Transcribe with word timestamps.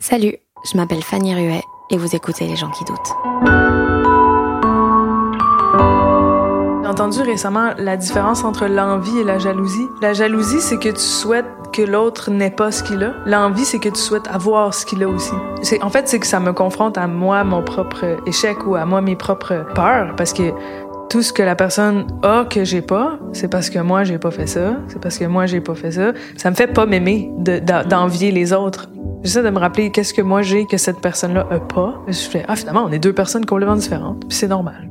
Salut, 0.00 0.34
je 0.64 0.76
m'appelle 0.76 1.04
Fanny 1.04 1.34
Ruet 1.36 1.62
et 1.90 1.96
vous 1.96 2.16
écoutez 2.16 2.48
Les 2.48 2.56
gens 2.56 2.70
qui 2.70 2.82
doutent. 2.84 3.14
J'ai 6.82 6.88
entendu 6.90 7.20
récemment 7.22 7.70
la 7.78 7.96
différence 7.96 8.42
entre 8.42 8.66
l'envie 8.66 9.18
et 9.20 9.24
la 9.24 9.38
jalousie. 9.38 9.86
La 10.02 10.12
jalousie, 10.12 10.60
c'est 10.60 10.78
que 10.78 10.88
tu 10.88 11.00
souhaites 11.00 11.46
que 11.72 11.82
l'autre 11.82 12.30
n'ait 12.30 12.50
pas 12.50 12.72
ce 12.72 12.82
qu'il 12.82 13.02
a. 13.04 13.14
L'envie, 13.24 13.64
c'est 13.64 13.78
que 13.78 13.88
tu 13.88 14.00
souhaites 14.00 14.26
avoir 14.28 14.74
ce 14.74 14.84
qu'il 14.84 15.02
a 15.04 15.08
aussi. 15.08 15.32
C'est, 15.62 15.82
en 15.82 15.90
fait, 15.90 16.08
c'est 16.08 16.20
que 16.20 16.26
ça 16.26 16.40
me 16.40 16.52
confronte 16.52 16.98
à 16.98 17.06
moi, 17.06 17.42
mon 17.42 17.62
propre 17.62 18.18
échec 18.26 18.66
ou 18.66 18.74
à 18.74 18.84
moi, 18.84 19.00
mes 19.00 19.16
propres 19.16 19.64
peurs. 19.74 20.14
Parce 20.16 20.32
que 20.32 20.52
tout 21.14 21.22
ce 21.22 21.32
que 21.32 21.44
la 21.44 21.54
personne 21.54 22.08
a 22.24 22.44
que 22.44 22.64
j'ai 22.64 22.82
pas, 22.82 23.20
c'est 23.32 23.46
parce 23.46 23.70
que 23.70 23.78
moi, 23.78 24.02
j'ai 24.02 24.18
pas 24.18 24.32
fait 24.32 24.48
ça. 24.48 24.78
C'est 24.88 25.00
parce 25.00 25.16
que 25.16 25.24
moi, 25.26 25.46
j'ai 25.46 25.60
pas 25.60 25.76
fait 25.76 25.92
ça. 25.92 26.12
Ça 26.36 26.50
me 26.50 26.56
fait 26.56 26.66
pas 26.66 26.86
m'aimer 26.86 27.30
de- 27.38 27.60
d'en- 27.60 27.84
d'envier 27.84 28.32
les 28.32 28.52
autres. 28.52 28.88
J'essaie 29.22 29.44
de 29.44 29.50
me 29.50 29.60
rappeler 29.60 29.92
qu'est-ce 29.92 30.12
que 30.12 30.22
moi 30.22 30.42
j'ai 30.42 30.66
que 30.66 30.76
cette 30.76 31.00
personne-là 31.00 31.46
a 31.52 31.60
pas. 31.60 32.02
Je 32.08 32.14
fais, 32.18 32.44
ah, 32.48 32.56
finalement, 32.56 32.82
on 32.84 32.90
est 32.90 32.98
deux 32.98 33.12
personnes 33.12 33.46
complètement 33.46 33.76
différentes. 33.76 34.26
Puis 34.28 34.36
c'est 34.36 34.48
normal. 34.48 34.90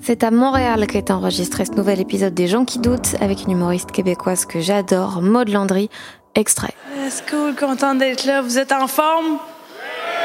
C'est 0.00 0.24
à 0.24 0.30
Montréal 0.30 0.86
qu'a 0.86 1.00
été 1.00 1.12
enregistré 1.12 1.66
ce 1.66 1.72
nouvel 1.72 2.00
épisode 2.00 2.32
des 2.32 2.46
gens 2.46 2.64
qui 2.64 2.78
doutent 2.78 3.16
avec 3.20 3.44
une 3.44 3.50
humoriste 3.52 3.92
québécoise 3.92 4.46
que 4.46 4.60
j'adore, 4.60 5.20
Maud 5.20 5.50
Landry. 5.50 5.90
Extrait. 6.34 6.72
C'est 7.10 7.28
cool, 7.28 7.54
contente 7.54 7.98
d'être 7.98 8.24
là. 8.24 8.40
Vous 8.40 8.56
êtes 8.58 8.72
en 8.72 8.86
forme? 8.86 9.36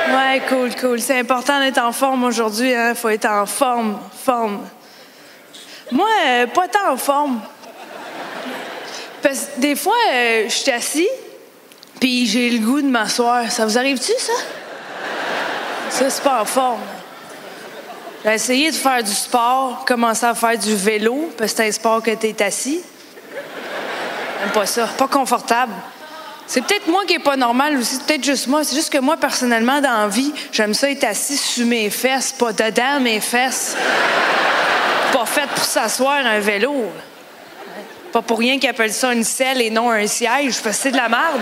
Ouais, 0.07 0.41
cool, 0.47 0.69
cool. 0.79 1.01
C'est 1.01 1.19
important 1.19 1.59
d'être 1.59 1.79
en 1.83 1.91
forme 1.91 2.23
aujourd'hui, 2.23 2.73
hein. 2.73 2.93
Faut 2.95 3.09
être 3.09 3.25
en 3.29 3.45
forme, 3.45 3.95
forme. 4.13 4.59
Moi, 5.93 6.09
euh, 6.25 6.47
pas 6.47 6.67
tant 6.67 6.91
en 6.91 6.97
forme. 6.97 7.39
Parce 9.21 9.49
des 9.57 9.75
fois, 9.75 9.93
euh, 10.11 10.45
je 10.45 10.53
suis 10.53 10.71
assis, 10.71 11.07
puis 11.99 12.25
j'ai 12.25 12.49
le 12.49 12.65
goût 12.65 12.81
de 12.81 12.87
m'asseoir. 12.87 13.51
Ça 13.51 13.63
vous 13.67 13.77
arrive-tu, 13.77 14.11
ça? 14.17 14.33
Ça, 15.91 16.09
c'est 16.09 16.23
pas 16.23 16.41
en 16.41 16.45
forme. 16.45 16.81
J'ai 18.25 18.33
essayé 18.33 18.71
de 18.71 18.75
faire 18.75 19.03
du 19.03 19.13
sport, 19.13 19.85
commencer 19.85 20.25
à 20.25 20.33
faire 20.33 20.57
du 20.57 20.75
vélo, 20.75 21.31
parce 21.37 21.51
que 21.51 21.57
c'est 21.57 21.67
un 21.67 21.71
sport 21.71 22.01
que 22.01 22.11
t'es 22.11 22.41
assis. 22.41 22.81
J'aime 24.39 24.51
pas 24.51 24.65
ça. 24.65 24.87
Pas 24.97 25.07
confortable. 25.07 25.73
C'est 26.53 26.61
peut-être 26.61 26.85
moi 26.85 27.03
qui 27.07 27.15
est 27.15 27.19
pas 27.19 27.35
normal 27.35 27.75
aussi, 27.79 27.95
c'est 27.95 28.03
peut-être 28.05 28.23
juste 28.23 28.45
moi. 28.45 28.63
C'est 28.63 28.75
juste 28.75 28.93
que 28.93 28.99
moi, 28.99 29.17
personnellement, 29.17 29.81
dans 29.81 30.03
la 30.03 30.07
vie, 30.07 30.31
j'aime 30.51 30.75
ça 30.75 30.87
être 30.87 31.03
assis 31.03 31.35
sur 31.35 31.65
mes 31.65 31.89
fesses, 31.89 32.31
pas 32.31 32.53
dedans 32.53 32.99
mes 33.01 33.19
fesses. 33.21 33.75
pas 35.11 35.25
fait 35.25 35.49
pour 35.49 35.63
s'asseoir 35.63 36.23
un 36.23 36.37
vélo. 36.37 36.91
Pas 38.11 38.21
pour 38.21 38.37
rien 38.37 38.59
qu'ils 38.59 38.69
appellent 38.69 38.93
ça 38.93 39.11
une 39.13 39.23
selle 39.23 39.63
et 39.63 39.71
non 39.71 39.89
un 39.89 40.05
siège, 40.05 40.61
parce 40.61 40.77
que 40.77 40.83
c'est 40.83 40.91
de 40.91 40.97
la 40.97 41.09
merde. 41.09 41.41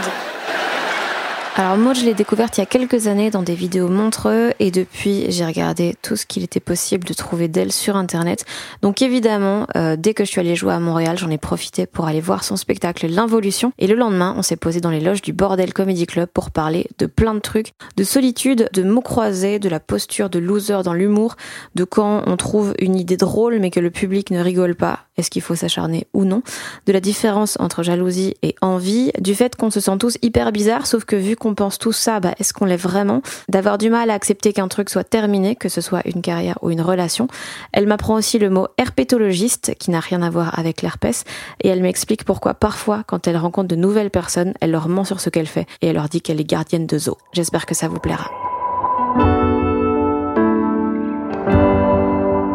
Alors 1.58 1.76
Maud, 1.76 1.98
je 1.98 2.06
l'ai 2.06 2.14
découverte 2.14 2.58
il 2.58 2.62
y 2.62 2.64
a 2.64 2.66
quelques 2.66 3.08
années 3.08 3.30
dans 3.30 3.44
des 3.44 3.56
vidéos 3.56 3.90
montreux 3.90 4.54
et 4.60 4.72
depuis 4.72 5.30
j'ai 5.30 5.46
regardé 5.46 5.98
tout 6.02 6.16
ce 6.16 6.26
qu'il 6.26 6.44
était 6.44 6.62
possible 6.62 7.04
de 7.04 7.14
trouver 7.14 7.50
d'elle 7.50 7.74
sur 7.74 7.98
internet. 7.98 8.46
Donc 8.82 9.02
évidemment, 9.02 9.68
euh, 9.76 9.98
dès 9.98 10.14
que 10.14 10.24
je 10.24 10.30
suis 10.30 10.40
allée 10.40 10.56
jouer 10.56 10.74
à 10.74 10.80
Montréal, 10.80 11.18
j'en 11.18 11.30
ai 11.30 11.38
profité 11.38 11.86
pour 11.88 12.08
aller 12.08 12.22
voir 12.22 12.46
son 12.46 12.56
spectacle 12.56 13.06
L'Involution 13.06 13.74
et 13.80 13.88
le 13.88 13.96
lendemain, 13.96 14.34
on 14.38 14.44
s'est 14.44 14.56
posé 14.56 14.80
dans 14.80 14.90
les 14.90 15.02
loges 15.02 15.22
du 15.22 15.34
Bordel 15.34 15.74
Comedy 15.74 16.06
Club 16.08 16.30
pour 16.34 16.52
parler 16.52 16.88
de 17.00 17.06
plein 17.06 17.34
de 17.34 17.40
trucs, 17.40 17.74
de 17.98 18.04
solitude, 18.06 18.70
de 18.72 18.84
mots 18.84 19.02
croisés, 19.02 19.60
de 19.60 19.68
la 19.68 19.82
posture 19.82 20.30
de 20.30 20.40
loser 20.40 20.84
dans 20.86 20.94
l'humour, 20.94 21.36
de 21.76 21.84
quand 21.84 22.24
on 22.28 22.38
trouve 22.38 22.74
une 22.80 22.96
idée 22.96 23.18
drôle 23.18 23.60
mais 23.60 23.72
que 23.72 23.82
le 23.82 23.92
public 23.92 24.32
ne 24.32 24.40
rigole 24.40 24.76
pas, 24.76 25.02
est-ce 25.18 25.30
qu'il 25.30 25.42
faut 25.42 25.56
s'acharner 25.56 26.08
ou 26.14 26.24
non, 26.24 26.44
de 26.86 26.94
la 26.94 27.02
différence 27.02 27.58
entre 27.60 27.84
jalousie 27.84 28.36
et 28.42 28.56
envie, 28.62 29.12
du 29.20 29.36
fait 29.36 29.58
qu'on 29.58 29.70
se 29.70 29.82
sent 29.82 29.98
tous 30.00 30.18
hyper 30.22 30.54
bizarres 30.54 30.88
sauf 30.88 31.04
que 31.04 31.18
vu 31.18 31.36
qu'on 31.42 31.56
pense 31.56 31.80
tout 31.80 31.92
ça, 31.92 32.20
bah, 32.20 32.36
est-ce 32.40 32.54
qu'on 32.54 32.66
l'est 32.66 32.76
vraiment? 32.78 33.24
D'avoir 33.50 33.80
du 33.80 33.90
mal 33.90 34.12
à 34.12 34.14
accepter 34.14 34.54
qu'un 34.54 34.68
truc 34.68 34.92
soit 34.92 35.04
terminé, 35.04 35.56
que 35.56 35.70
ce 35.70 35.82
soit 35.82 36.02
une 36.06 36.22
carrière 36.22 36.60
ou 36.62 36.70
une 36.70 36.82
relation. 36.82 37.28
Elle 37.74 37.88
m'apprend 37.88 38.14
aussi 38.14 38.38
le 38.38 38.52
mot 38.52 38.68
herpétologiste, 38.78 39.74
qui 39.80 39.90
n'a 39.90 40.00
rien 40.00 40.22
à 40.22 40.30
voir 40.30 40.58
avec 40.60 40.84
l'herpès, 40.84 41.24
et 41.62 41.68
elle 41.70 41.82
m'explique 41.82 42.26
pourquoi 42.26 42.54
parfois, 42.54 43.04
quand 43.08 43.28
elle 43.28 43.38
rencontre 43.38 43.70
de 43.70 43.76
nouvelles 43.76 44.12
personnes, 44.12 44.54
elle 44.62 44.70
leur 44.70 44.88
ment 44.88 45.04
sur 45.04 45.20
ce 45.20 45.32
qu'elle 45.32 45.48
fait, 45.48 45.66
et 45.82 45.88
elle 45.88 45.96
leur 45.96 46.10
dit 46.10 46.22
qu'elle 46.22 46.40
est 46.40 46.44
gardienne 46.50 46.86
de 46.86 46.98
zoo. 47.00 47.18
J'espère 47.34 47.66
que 47.66 47.74
ça 47.74 47.88
vous 47.88 48.00
plaira. 48.00 48.30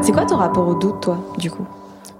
C'est 0.03 0.13
quoi 0.13 0.25
ton 0.27 0.37
rapport 0.37 0.69
au 0.69 0.75
doute, 0.75 1.01
toi, 1.03 1.19
du 1.39 1.51
coup? 1.51 1.67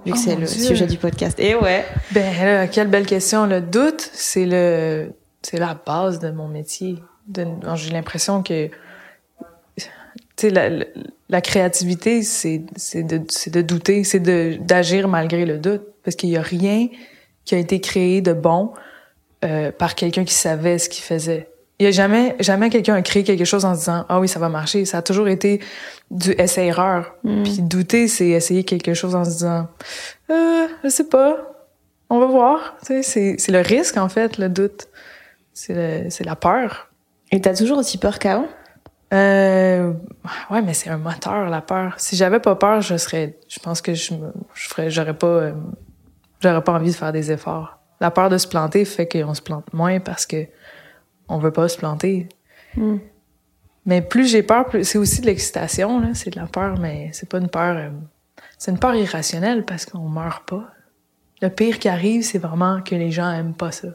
Vu 0.05 0.11
que 0.11 0.17
Oh 0.17 0.21
c'est 0.21 0.35
le 0.35 0.45
Dieu. 0.45 0.65
sujet 0.65 0.85
du 0.87 0.97
podcast. 0.97 1.39
Et 1.39 1.55
ouais. 1.55 1.85
Ben 2.11 2.33
là, 2.45 2.67
quelle 2.67 2.89
belle 2.89 3.05
question. 3.05 3.45
Le 3.45 3.61
doute, 3.61 4.09
c'est 4.13 4.45
le, 4.45 5.13
c'est 5.49 5.59
la 5.59 5.79
base 5.85 6.19
de 6.19 6.29
mon 6.29 6.49
métier. 6.49 6.97
J'ai 7.33 7.91
l'impression 7.91 8.43
que, 8.43 8.67
tu 9.77 9.83
sais, 10.35 10.49
la, 10.49 10.69
la- 10.69 10.85
la 11.29 11.41
créativité, 11.41 12.21
c'est, 12.21 12.57
de, 12.93 13.21
de 13.49 13.61
douter, 13.61 14.03
c'est 14.03 14.19
d'agir 14.19 15.07
malgré 15.07 15.45
le 15.45 15.57
doute. 15.57 15.83
Parce 16.03 16.15
qu'il 16.15 16.29
y 16.29 16.37
a 16.37 16.41
rien 16.41 16.87
qui 17.45 17.55
a 17.55 17.57
été 17.57 17.79
créé 17.81 18.21
de 18.21 18.33
bon 18.33 18.71
euh, 19.45 19.71
par 19.71 19.95
quelqu'un 19.95 20.25
qui 20.25 20.33
savait 20.33 20.77
ce 20.79 20.89
qu'il 20.89 21.03
faisait. 21.03 21.49
Il 21.79 21.83
y 21.85 21.87
a 21.87 21.91
jamais, 21.91 22.35
jamais 22.39 22.69
quelqu'un 22.69 22.95
a 22.95 23.01
créé 23.01 23.23
quelque 23.23 23.45
chose 23.45 23.63
en 23.63 23.73
se 23.73 23.79
disant, 23.79 24.05
ah 24.09 24.19
oui, 24.19 24.27
ça 24.27 24.39
va 24.39 24.49
marcher. 24.49 24.83
Ça 24.85 24.97
a 24.97 25.01
toujours 25.01 25.27
été 25.29 25.61
du 26.11 26.31
essai-erreur. 26.31 27.15
Puis 27.43 27.59
douter, 27.61 28.07
c'est 28.07 28.29
essayer 28.29 28.63
quelque 28.63 28.93
chose 28.93 29.15
en 29.15 29.23
se 29.23 29.29
disant, 29.29 29.67
euh, 30.29 30.67
je 30.83 30.89
sais 30.89 31.07
pas, 31.07 31.37
on 32.09 32.19
va 32.19 32.25
voir. 32.25 32.75
Tu 32.81 32.87
sais, 32.87 33.03
c'est, 33.03 33.35
c'est 33.37 33.51
le 33.51 33.61
risque, 33.61 33.95
en 33.97 34.09
fait, 34.09 34.37
le 34.37 34.49
doute. 34.49 34.87
C'est, 35.57 36.23
la 36.23 36.35
peur. 36.35 36.89
Et 37.31 37.41
t'as 37.41 37.55
toujours 37.55 37.79
aussi 37.79 37.97
peur 37.97 38.19
qu'avant? 38.19 38.47
Euh, 39.11 39.91
ouais, 40.51 40.61
mais 40.61 40.75
c'est 40.75 40.89
un 40.89 40.99
moteur, 40.99 41.49
la 41.49 41.61
peur. 41.61 41.95
Si 41.97 42.15
j'avais 42.15 42.39
pas 42.39 42.55
peur, 42.55 42.81
je 42.81 42.95
serais, 42.97 43.39
je 43.47 43.59
pense 43.59 43.81
que 43.81 43.95
je 43.95 44.13
me, 44.13 44.31
je 44.53 44.67
ferais, 44.67 44.91
j'aurais 44.91 45.17
pas, 45.17 45.27
euh, 45.27 45.53
j'aurais 46.41 46.63
pas 46.63 46.73
envie 46.73 46.91
de 46.91 46.95
faire 46.95 47.11
des 47.11 47.31
efforts. 47.31 47.79
La 47.99 48.11
peur 48.11 48.29
de 48.29 48.37
se 48.37 48.47
planter 48.47 48.85
fait 48.85 49.07
qu'on 49.07 49.33
se 49.33 49.41
plante 49.41 49.73
moins 49.73 49.99
parce 49.99 50.27
que 50.27 50.45
on 51.27 51.39
veut 51.39 51.51
pas 51.51 51.67
se 51.67 51.77
planter. 51.77 52.29
Mais 53.85 54.03
plus 54.03 54.29
j'ai 54.29 54.43
peur, 54.43 54.65
plus 54.65 54.83
c'est 54.83 54.99
aussi 54.99 55.21
de 55.21 55.25
l'excitation, 55.25 55.99
là. 55.99 56.09
C'est 56.13 56.29
de 56.29 56.39
la 56.39 56.45
peur, 56.45 56.77
mais 56.77 57.09
c'est 57.13 57.27
pas 57.27 57.39
une 57.39 57.49
peur, 57.49 57.77
euh, 57.77 57.89
c'est 58.59 58.69
une 58.69 58.79
peur 58.79 58.93
irrationnelle 58.93 59.65
parce 59.65 59.87
qu'on 59.87 60.07
meurt 60.07 60.47
pas. 60.47 60.67
Le 61.41 61.49
pire 61.49 61.79
qui 61.79 61.89
arrive, 61.89 62.21
c'est 62.21 62.37
vraiment 62.37 62.81
que 62.81 62.93
les 62.93 63.09
gens 63.09 63.31
aiment 63.31 63.55
pas 63.55 63.71
ça. 63.71 63.87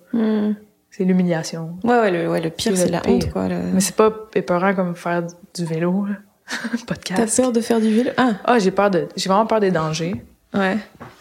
C'est 0.95 1.05
l'humiliation. 1.05 1.79
Ouais, 1.85 1.99
ouais, 1.99 2.11
le, 2.11 2.29
ouais, 2.29 2.41
le 2.43 2.51
pire, 2.51 2.73
C'est 2.77 2.85
c'est 2.85 2.89
la 2.91 3.01
pire. 3.01 3.15
honte, 3.15 3.31
quoi. 3.33 3.49
le- 3.49 3.57
Mais 3.73 3.81
c'est 3.81 3.97
pas 3.97 4.13
épeurant 4.35 4.75
comme 4.75 4.95
faire 4.95 5.23
du 5.55 5.65
vélo, 5.65 6.05
là. 6.07 6.17
pas 6.87 6.95
de 6.95 7.01
T'as 7.01 7.27
peur 7.27 7.51
de 7.51 7.61
faire 7.63 7.81
du 7.81 7.91
vélo? 7.95 8.11
Ah, 8.19 8.33
Ah, 8.45 8.59
j'ai 8.59 8.71
peur 8.73 8.91
de, 8.91 9.09
j'ai 9.17 9.29
vraiment 9.31 9.47
peur 9.47 9.59
des 9.61 9.71
dangers. 9.71 10.23
ouais. 10.55 10.77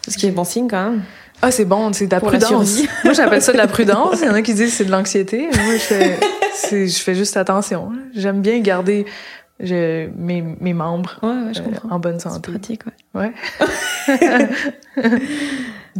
Ce 0.06 0.16
qui 0.18 0.26
est 0.26 0.30
bon 0.30 0.44
signe, 0.44 0.68
quand 0.68 0.90
même. 0.90 1.02
Ah, 1.40 1.50
c'est 1.50 1.64
bon, 1.64 1.90
c'est 1.94 2.06
de 2.06 2.10
la 2.12 2.20
Pour 2.20 2.28
prudence. 2.28 2.80
Moi, 3.04 3.14
j'appelle 3.14 3.40
ça 3.40 3.52
de 3.52 3.56
la 3.56 3.66
prudence. 3.66 4.18
Il 4.20 4.26
y 4.26 4.28
en 4.28 4.34
a 4.34 4.42
qui 4.42 4.52
disent 4.52 4.70
que 4.70 4.76
c'est 4.76 4.84
de 4.84 4.90
l'anxiété. 4.90 5.48
Moi, 5.64 5.72
je 5.74 5.78
fais, 5.78 6.20
c'est- 6.54 6.86
je 6.88 7.02
fais 7.02 7.14
juste 7.14 7.36
attention. 7.38 7.92
J'aime 8.14 8.42
bien 8.42 8.60
garder 8.60 9.06
je- 9.58 10.08
mes, 10.16 10.42
mes 10.60 10.74
membres 10.74 11.18
Ouais, 11.22 11.28
ouais, 11.30 11.54
je 11.54 11.60
euh, 11.62 11.64
en 11.90 11.98
bonne 11.98 12.20
C'est 12.20 12.28
santé. 12.28 12.50
pratique, 12.50 12.82
ouais. 13.14 13.32
Ouais. 13.32 14.48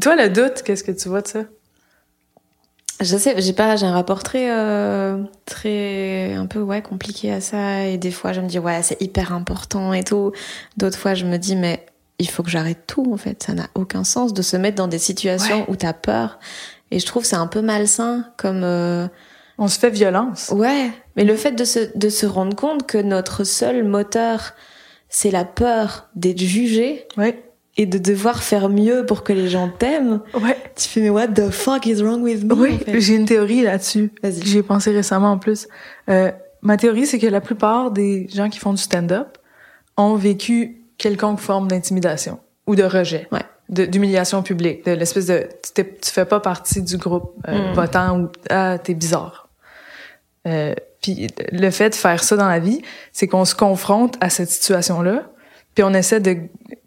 Toi, 0.00 0.16
le 0.16 0.28
doute, 0.28 0.62
qu'est-ce 0.64 0.84
que 0.84 0.92
tu 0.92 1.08
vois 1.08 1.22
de 1.22 1.28
ça? 1.28 1.40
Je 3.02 3.16
sais, 3.16 3.34
j'ai 3.40 3.52
pas, 3.52 3.76
j'ai 3.76 3.86
un 3.86 3.92
rapport 3.92 4.22
très, 4.22 4.50
euh, 4.50 5.22
très, 5.44 6.34
un 6.34 6.46
peu, 6.46 6.60
ouais, 6.60 6.82
compliqué 6.82 7.32
à 7.32 7.40
ça. 7.40 7.84
Et 7.86 7.98
des 7.98 8.10
fois, 8.10 8.32
je 8.32 8.40
me 8.40 8.46
dis, 8.48 8.58
ouais, 8.58 8.82
c'est 8.82 9.00
hyper 9.02 9.32
important 9.32 9.92
et 9.92 10.04
tout. 10.04 10.32
D'autres 10.76 10.98
fois, 10.98 11.14
je 11.14 11.24
me 11.24 11.36
dis, 11.36 11.56
mais 11.56 11.84
il 12.18 12.28
faut 12.28 12.42
que 12.42 12.50
j'arrête 12.50 12.86
tout, 12.86 13.12
en 13.12 13.16
fait. 13.16 13.42
Ça 13.42 13.54
n'a 13.54 13.66
aucun 13.74 14.04
sens 14.04 14.32
de 14.32 14.42
se 14.42 14.56
mettre 14.56 14.76
dans 14.76 14.88
des 14.88 14.98
situations 14.98 15.60
Ouais. 15.60 15.66
où 15.68 15.76
t'as 15.76 15.92
peur. 15.92 16.38
Et 16.90 16.98
je 17.00 17.06
trouve 17.06 17.24
c'est 17.24 17.36
un 17.36 17.46
peu 17.46 17.60
malsain, 17.62 18.26
comme, 18.36 18.62
euh, 18.64 19.08
On 19.58 19.68
se 19.68 19.78
fait 19.78 19.90
violence. 19.90 20.50
ouais. 20.54 20.90
Mais 21.16 21.24
le 21.24 21.36
fait 21.36 21.52
de 21.52 21.64
se, 21.64 21.96
de 21.96 22.08
se 22.08 22.24
rendre 22.26 22.54
compte 22.56 22.86
que 22.86 22.98
notre 22.98 23.44
seul 23.44 23.84
moteur, 23.84 24.52
c'est 25.08 25.30
la 25.30 25.44
peur 25.44 26.08
d'être 26.14 26.38
jugé 26.40 27.06
Ouais. 27.16 27.42
Et 27.76 27.86
de 27.86 27.96
devoir 27.98 28.42
faire 28.42 28.68
mieux 28.68 29.06
pour 29.06 29.22
que 29.24 29.32
les 29.32 29.48
gens 29.48 29.68
t'aiment. 29.68 30.20
Ouais. 30.34 30.56
Tu 30.76 30.88
fais, 30.88 31.00
mais 31.00 31.10
what 31.10 31.28
the 31.28 31.50
fuck 31.50 31.86
is 31.86 32.02
wrong 32.02 32.22
with 32.22 32.44
me? 32.44 32.54
Oui, 32.54 32.74
en 32.74 32.78
fait? 32.78 33.00
j'ai 33.00 33.14
une 33.16 33.24
théorie 33.24 33.62
là-dessus. 33.62 34.12
Vas-y. 34.22 34.42
J'y 34.44 34.58
ai 34.58 34.62
pensé 34.62 34.90
récemment 34.90 35.32
en 35.32 35.38
plus. 35.38 35.68
Euh, 36.10 36.30
ma 36.60 36.76
théorie, 36.76 37.06
c'est 37.06 37.18
que 37.18 37.26
la 37.26 37.40
plupart 37.40 37.90
des 37.90 38.28
gens 38.32 38.50
qui 38.50 38.58
font 38.58 38.72
du 38.74 38.82
stand-up 38.82 39.38
ont 39.96 40.14
vécu 40.16 40.82
quelconque 40.98 41.40
forme 41.40 41.68
d'intimidation 41.68 42.40
ou 42.66 42.74
de 42.76 42.82
rejet, 42.84 43.26
Ouais. 43.32 43.40
de- 43.70 43.86
d'humiliation 43.86 44.42
publique, 44.42 44.84
de 44.84 44.92
l'espèce 44.92 45.26
de 45.26 45.48
tu, 45.74 45.82
tu 45.84 46.10
fais 46.10 46.24
pas 46.26 46.40
partie 46.40 46.82
du 46.82 46.96
groupe 46.98 47.34
euh, 47.48 47.70
Mm. 47.70 47.74
votant 47.74 48.20
ou 48.20 48.28
ah 48.50 48.78
t'es 48.78 48.94
bizarre. 48.94 49.48
Euh, 50.46 50.74
puis 51.00 51.26
le 51.52 51.70
fait 51.70 51.90
de 51.90 51.94
faire 51.94 52.22
ça 52.22 52.36
dans 52.36 52.48
la 52.48 52.58
vie, 52.58 52.82
c'est 53.12 53.26
qu'on 53.28 53.44
se 53.44 53.54
confronte 53.54 54.16
à 54.20 54.28
cette 54.30 54.50
situation-là, 54.50 55.24
puis 55.74 55.84
on 55.84 55.92
essaie 55.94 56.20
de 56.20 56.36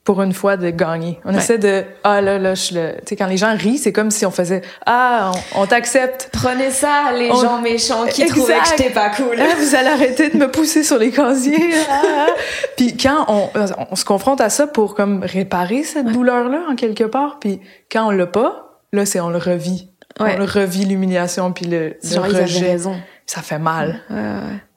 pour 0.04 0.22
une 0.22 0.34
fois 0.34 0.56
de 0.56 0.70
gagner. 0.70 1.20
On 1.26 1.32
Ouais. 1.32 1.38
essaie 1.40 1.58
de 1.58 1.84
ah 2.04 2.22
là 2.22 2.38
là 2.38 2.54
je 2.54 2.76
le 2.76 2.92
tu 2.98 3.02
sais 3.08 3.16
quand 3.16 3.26
les 3.26 3.38
gens 3.38 3.56
rient, 3.58 3.80
c'est 3.80 3.92
comme 3.92 4.12
si 4.12 4.24
on 4.26 4.32
faisait 4.32 4.62
ah 4.86 5.32
on, 5.56 5.62
on 5.62 5.66
t'accepte. 5.66 6.30
Prenez 6.32 6.70
ça, 6.70 7.12
les 7.18 7.32
On- 7.32 7.36
gens 7.36 7.60
méchants 7.62 8.06
qui 8.06 8.22
Exact. 8.22 8.36
trouvaient 8.38 8.60
que 8.60 8.68
j'étais 8.78 8.90
pas 8.92 9.10
cool. 9.10 9.36
Ah, 9.40 9.56
vous 9.58 9.74
allez 9.74 9.88
arrêter 9.90 10.30
de 10.30 10.38
me 10.38 10.50
pousser 10.52 10.84
sur 10.84 11.00
les 11.00 11.10
casiers. 11.12 11.74
Ah. 11.90 12.28
puis 12.78 12.96
quand 12.96 13.26
on, 13.30 13.50
on 13.92 13.96
se 13.96 14.06
confronte 14.06 14.42
à 14.42 14.50
ça 14.50 14.68
pour 14.68 14.94
comme 14.94 15.24
réparer 15.24 15.84
cette 15.84 16.06
douleur-là 16.08 16.62
en 16.70 16.76
quelque 16.76 17.04
part, 17.06 17.40
puis 17.40 17.60
quand 17.92 18.08
on 18.08 18.12
l'a 18.12 18.28
pas, 18.28 18.80
là 18.94 19.06
c'est 19.08 19.20
on 19.20 19.30
le 19.30 19.38
revit. 19.40 19.90
Ouais. 20.20 20.36
On 20.36 20.38
le 20.40 20.46
revit 20.46 20.86
l'humiliation 20.86 21.52
puis 21.52 21.66
le, 21.66 21.96
le 22.02 22.10
Genre, 22.10 22.24
rejet. 22.26 22.60
raison. 22.72 22.96
Ça 23.26 23.42
fait 23.42 23.58
mal. 23.60 24.02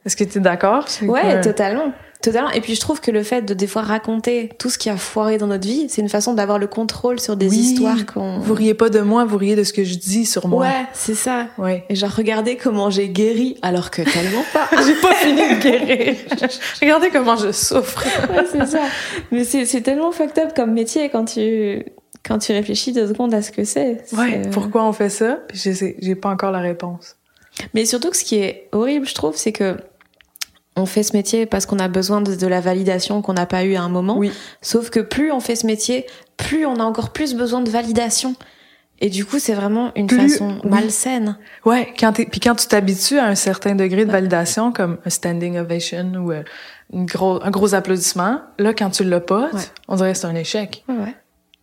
Est-ce 0.07 0.17
que 0.17 0.25
tu 0.25 0.39
es 0.39 0.41
d'accord 0.41 0.87
Ouais, 1.03 1.21
que- 1.21 1.45
totalement. 1.45 1.93
Totalement. 2.23 2.51
Et 2.51 2.61
puis 2.61 2.75
je 2.75 2.81
trouve 2.81 3.01
que 3.01 3.11
le 3.13 3.23
fait 3.23 3.43
de 3.43 3.55
des 3.55 3.67
fois 3.69 3.83
raconter 3.83 4.51
tout 4.59 4.71
ce 4.71 4.79
qui 4.79 4.91
a 4.91 4.97
foiré 4.97 5.39
dans 5.39 5.47
notre 5.47 5.67
vie, 5.67 5.87
c'est 5.89 6.01
une 6.01 6.09
façon 6.09 6.35
d'avoir 6.35 6.59
le 6.59 6.67
contrôle 6.67 7.21
sur 7.21 7.37
des 7.37 7.49
Oui. 7.49 7.57
histoires 7.59 8.05
qu'on. 8.07 8.41
Vous 8.41 8.55
riez 8.55 8.75
pas 8.75 8.89
de 8.89 9.01
moi, 9.01 9.25
vous 9.25 9.37
riez 9.37 9.55
de 9.55 9.63
ce 9.63 9.73
que 9.73 9.85
je 9.85 9.95
dis 9.95 10.27
sur 10.27 10.49
moi. 10.49 10.63
Ouais, 10.67 10.87
c'est 10.93 11.15
ça. 11.15 11.47
Ouais. 11.59 11.85
Et 11.89 11.95
genre 11.95 12.11
regardez 12.11 12.57
comment 12.57 12.91
j'ai 12.91 13.09
guéri 13.09 13.57
alors 13.63 13.91
que 13.93 14.03
tellement 14.03 14.43
pas. 14.53 14.69
J'ai 14.85 14.95
pas 15.01 15.15
fini 15.15 15.41
de 15.41 15.61
guérir. 15.63 16.17
Regardez 16.81 17.11
comment 17.11 17.37
je 17.37 17.53
souffre. 17.53 18.05
ouais, 18.31 18.45
c'est 18.51 18.67
ça. 18.67 18.81
Mais 19.31 19.45
c'est 19.45 19.65
c'est 19.65 19.81
tellement 19.83 20.11
fucked 20.13 20.39
up 20.45 20.53
comme 20.57 20.73
métier 20.73 21.09
quand 21.11 21.25
tu 21.25 21.85
quand 22.25 22.39
tu 22.39 22.53
réfléchis 22.53 22.93
deux 22.93 23.07
secondes 23.07 23.33
à 23.33 23.43
ce 23.43 23.51
que 23.53 23.65
c'est. 23.65 24.03
Ouais. 24.13 24.41
C'est- 24.43 24.51
Pourquoi 24.51 24.85
on 24.85 24.93
fait 24.93 25.09
ça? 25.09 25.39
Puis 25.49 25.59
je 25.65 25.73
sais, 25.73 25.97
j'ai 26.01 26.15
pas 26.17 26.31
encore 26.31 26.51
la 26.51 26.61
réponse. 26.61 27.17
Mais 27.75 27.85
surtout 27.85 28.11
que 28.11 28.17
ce 28.17 28.25
qui 28.25 28.37
est 28.37 28.69
horrible, 28.73 29.07
je 29.07 29.15
trouve, 29.15 29.37
c'est 29.37 29.53
que 29.53 29.77
on 30.79 30.87
fait 30.87 31.03
ce 31.03 31.17
métier 31.17 31.47
parce 31.47 31.67
qu'on 31.67 31.79
a 31.79 31.89
besoin 31.89 32.21
de, 32.21 32.35
de 32.35 32.47
la 32.47 32.61
validation 32.61 33.23
qu'on 33.23 33.35
n'a 33.35 33.47
pas 33.47 33.65
eu 33.65 33.75
à 33.75 33.83
un 33.83 33.89
moment. 33.89 34.17
Oui. 34.17 34.31
Sauf 34.63 34.91
que 34.91 35.01
plus 35.01 35.31
on 35.33 35.41
fait 35.41 35.57
ce 35.57 35.67
métier, 35.67 36.07
plus 36.37 36.67
on 36.67 36.77
a 36.77 36.83
encore 36.85 37.11
plus 37.11 37.35
besoin 37.35 37.61
de 37.61 37.71
validation. 37.71 38.35
Et 39.01 39.11
du 39.11 39.25
coup, 39.25 39.39
c'est 39.39 39.55
vraiment 39.55 39.93
une 39.95 40.09
Plus- 40.09 40.29
façon 40.33 40.59
oui. 40.65 40.71
malsaine. 40.71 41.39
Ouais, 41.65 41.95
quand 41.99 42.13
puis 42.13 42.41
quand 42.41 42.57
tu 42.57 42.67
t'habitues 42.67 43.19
à 43.19 43.27
un 43.27 43.37
certain 43.37 43.77
degré 43.77 44.05
de 44.05 44.11
validation, 44.11 44.73
comme 44.73 44.99
un 45.07 45.11
standing 45.11 45.57
ovation 45.57 46.13
ou 46.17 46.33
euh, 46.33 46.43
une 46.93 47.07
gros, 47.07 47.41
un 47.45 47.51
gros 47.51 47.75
applaudissement, 47.75 48.41
là, 48.59 48.75
quand 48.75 48.91
tu 48.91 49.05
l'as 49.05 49.21
pas, 49.21 49.51
Ouais. 49.53 49.61
on 49.87 49.95
dirait 49.97 50.13
que 50.15 50.19
c'est 50.19 50.27
un 50.27 50.35
échec. 50.35 50.85
Ouais. 50.89 51.15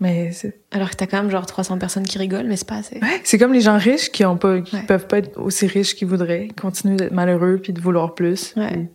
Mais 0.01 0.31
Alors 0.71 0.89
que 0.89 0.95
t'as 0.95 1.07
quand 1.07 1.21
même 1.21 1.31
genre 1.31 1.45
300 1.45 1.77
personnes 1.77 2.03
qui 2.03 2.17
rigolent, 2.17 2.47
mais 2.47 2.57
c'est 2.57 2.67
pas 2.67 2.75
assez. 2.75 2.95
ouais, 2.99 3.21
c'est 3.23 3.37
comme 3.37 3.53
les 3.53 3.61
gens 3.61 3.77
riches 3.77 4.11
qui 4.11 4.25
ont 4.25 4.35
pas, 4.37 4.59
qui 4.61 4.75
Ouais. 4.75 4.83
peuvent 4.83 5.07
pas 5.07 5.19
être 5.19 5.39
aussi 5.39 5.67
riches 5.67 5.95
qu'ils 5.95 6.07
voudraient, 6.09 6.47
ils 6.49 6.53
continuent 6.53 6.97
d'être 6.97 7.13
malheureux 7.13 7.59
puis 7.63 7.71
de 7.71 7.79
vouloir 7.79 8.13
plus. 8.13 8.53
Ouais. 8.57 8.67
Puis- 8.71 8.87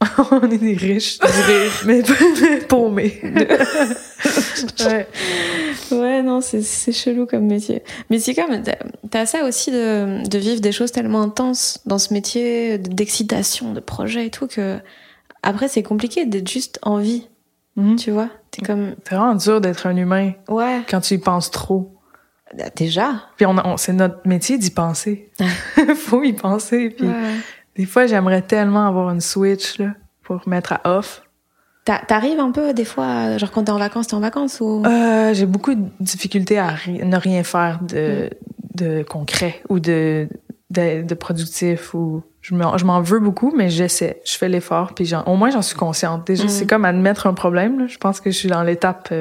on 0.30 0.48
est 0.50 0.58
des 0.58 0.74
riches, 0.74 1.18
mais, 1.86 2.02
paumés. 2.68 3.20
ouais. 4.86 5.06
Ouais, 5.90 6.22
non, 6.22 6.40
c'est, 6.40 6.62
chelou 6.92 7.26
comme 7.26 7.46
métier. 7.46 7.82
Mais 8.10 8.18
c'est 8.18 8.34
comme, 8.34 8.62
t'as, 9.10 9.26
ça 9.26 9.44
aussi 9.44 9.70
de, 9.70 10.28
de 10.28 10.38
vivre 10.38 10.60
des 10.60 10.72
choses 10.72 10.92
tellement 10.92 11.22
intenses 11.22 11.80
dans 11.86 11.98
ce 11.98 12.12
métier, 12.12 12.78
de- 12.78 12.88
d'excitation, 12.92 13.72
de 13.72 13.80
projet 13.80 14.26
et 14.26 14.30
tout, 14.30 14.46
que 14.46 14.78
après, 15.42 15.68
c'est 15.68 15.82
compliqué 15.82 16.26
d'être 16.26 16.48
juste 16.48 16.78
en 16.82 16.98
vie. 16.98 17.28
Mhm. 17.78 17.96
Tu 17.96 18.10
vois? 18.10 18.28
T'es 18.50 18.62
comme, 18.62 18.94
C'est 19.04 19.14
vraiment 19.14 19.34
dur 19.34 19.60
d'être 19.60 19.86
un 19.86 19.96
humain 19.96 20.32
ouais, 20.48 20.82
quand 20.90 21.00
tu 21.00 21.14
y 21.14 21.18
penses 21.18 21.50
trop. 21.50 21.94
déjà? 22.76 23.22
Puis 23.36 23.46
on, 23.46 23.56
on- 23.64 23.76
c'est 23.76 23.92
notre 23.92 24.26
métier 24.26 24.58
d'y 24.58 24.70
penser. 24.70 25.30
Faut 25.96 26.22
y 26.22 26.32
penser. 26.32 26.90
Puis 26.90 27.06
Ouais. 27.06 27.34
des 27.76 27.84
fois, 27.86 28.06
j'aimerais 28.06 28.42
tellement 28.42 28.86
avoir 28.86 29.10
une 29.10 29.20
switch 29.20 29.78
là 29.78 29.94
pour 30.22 30.46
mettre 30.48 30.72
à 30.72 30.80
off. 30.98 31.22
T'a- 31.84 32.00
T'arrives 32.06 32.40
un 32.40 32.50
peu 32.50 32.74
des 32.74 32.84
fois, 32.84 33.36
genre 33.38 33.50
quand 33.50 33.64
t'es 33.64 33.70
en 33.72 33.78
vacances, 33.78 34.08
t'es 34.08 34.14
en 34.14 34.20
vacances 34.20 34.60
ou? 34.60 34.82
Euh, 34.86 35.32
j'ai 35.34 35.46
beaucoup 35.46 35.74
de 35.74 35.88
difficultés 36.00 36.58
à 36.58 36.68
ri- 36.68 37.02
ne 37.04 37.16
rien 37.16 37.42
faire 37.44 37.80
de, 37.82 38.28
de 38.74 39.02
concret 39.02 39.62
ou 39.68 39.78
de, 39.80 40.28
de, 40.70 41.02
de 41.02 41.14
productif 41.14 41.94
ou 41.94 42.22
je 42.48 42.54
m'en 42.54 42.78
je 42.78 42.84
m'en 42.84 43.00
veux 43.02 43.18
beaucoup 43.18 43.52
mais 43.54 43.68
j'essaie 43.68 44.20
je 44.24 44.36
fais 44.38 44.48
l'effort 44.48 44.94
puis 44.94 45.04
j'en- 45.04 45.22
au 45.24 45.36
moins 45.36 45.50
j'en 45.50 45.62
suis 45.62 45.76
consciente 45.76 46.26
déjà 46.26 46.44
Mhm. 46.44 46.48
c'est 46.48 46.66
comme 46.66 46.84
admettre 46.84 47.26
un 47.26 47.34
problème 47.34 47.80
là. 47.80 47.86
je 47.86 47.98
pense 47.98 48.20
que 48.20 48.30
je 48.30 48.36
suis 48.36 48.48
dans 48.48 48.62
l'étape 48.62 49.12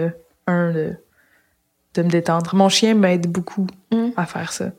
1 0.47 0.71
de, 0.71 0.93
de 1.95 2.03
me 2.03 2.09
détendre 2.09 2.55
mon 2.55 2.69
chien 2.69 2.93
m'aide 2.93 3.27
beaucoup 3.27 3.67
Mhm. 3.91 4.11
à 4.15 4.25
faire 4.25 4.51
ça 4.53 4.71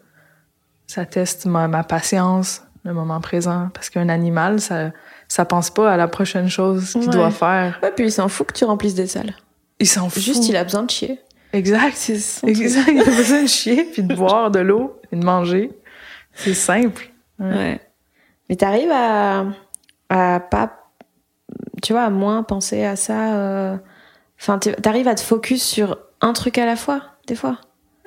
ça 0.87 1.05
teste 1.05 1.45
ma, 1.47 1.69
ma 1.69 1.85
patience 1.85 2.63
le 2.85 2.95
moment 2.95 3.21
présent 3.21 3.69
parce 3.75 3.91
qu'un 3.91 4.09
animal 4.09 4.61
ça 4.61 4.93
ça 5.27 5.45
pense 5.45 5.69
pas 5.71 5.93
à 5.93 5.97
la 5.99 6.09
prochaine 6.09 6.49
chose 6.49 6.93
qu'il 6.93 7.03
Ouais. 7.03 7.09
doit 7.09 7.31
faire 7.31 7.79
Ouais, 7.83 7.93
puis 7.95 8.07
il 8.07 8.13
s'en 8.13 8.29
fout 8.29 8.47
que 8.47 8.55
tu 8.55 8.65
remplisses 8.65 8.95
des 8.95 9.07
salles. 9.09 9.35
il 9.79 9.87
s'en 9.87 10.09
fout 10.09 10.23
Juste, 10.23 10.49
il 10.49 10.57
a 10.57 10.65
besoin 10.65 10.85
de 10.85 10.91
chier. 10.91 11.21
exact. 11.53 12.11
Exact, 12.45 12.89
il 12.91 13.01
a 13.01 13.05
besoin 13.05 13.43
de 13.43 13.47
chier, 13.49 13.85
puis 13.93 14.03
de 14.03 14.15
boire 14.15 14.51
de 14.51 14.61
l'eau 14.61 14.99
et 15.13 15.17
de 15.17 15.25
manger. 15.25 15.71
C'est 16.35 16.55
simple. 16.55 17.11
Ouais. 17.39 17.81
Mais 18.49 18.57
t'arrives 18.57 18.91
à, 18.93 19.45
à 20.09 20.41
pas, 20.41 20.91
tu 21.83 21.93
vois, 21.93 22.03
à 22.03 22.11
moins 22.11 22.43
penser 22.43 22.85
à 22.85 22.97
ça. 22.97 23.35
euh, 23.35 23.77
Enfin, 24.41 24.59
t'arrives 24.59 25.09
à 25.09 25.17
te 25.17 25.21
focus 25.21 25.63
sur 25.65 25.99
un 26.21 26.33
truc 26.33 26.59
à 26.59 26.65
la 26.67 26.77
fois, 26.77 27.03
des 27.27 27.35
fois? 27.35 27.59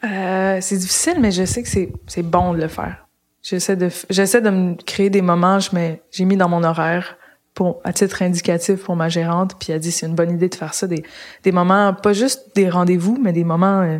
Euh, 0.06 0.60
c'est 0.62 0.78
difficile, 0.78 1.16
mais 1.20 1.32
je 1.32 1.44
sais 1.44 1.62
que 1.62 1.68
c'est, 1.68 1.92
c'est 2.08 2.24
bon 2.24 2.54
de 2.54 2.62
le 2.62 2.70
faire. 2.70 3.06
J'essaie 3.44 3.76
de, 3.76 3.90
j'essaie 4.10 4.40
de 4.40 4.50
me 4.50 4.76
créer 4.76 5.10
des 5.10 5.22
moments, 5.22 5.60
je 5.60 5.76
mets, 5.76 6.02
j'ai 6.10 6.24
mis 6.24 6.38
dans 6.38 6.48
mon 6.48 6.64
horaire 6.64 7.18
pour, 7.54 7.82
à 7.84 7.92
titre 7.92 8.22
indicatif 8.22 8.84
pour 8.86 8.96
ma 8.96 9.10
gérante, 9.10 9.56
puis 9.60 9.74
elle 9.74 9.82
dit 9.82 9.92
c'est 9.92 10.06
une 10.06 10.16
bonne 10.16 10.32
idée 10.32 10.48
de 10.48 10.56
faire 10.56 10.74
ça, 10.74 10.88
des, 10.88 11.04
des 11.44 11.52
moments, 11.52 11.94
pas 11.94 12.14
juste 12.14 12.56
des 12.56 12.70
rendez-vous, 12.70 13.18
mais 13.22 13.34
des 13.34 13.44
moments 13.44 13.82
euh, 13.82 13.98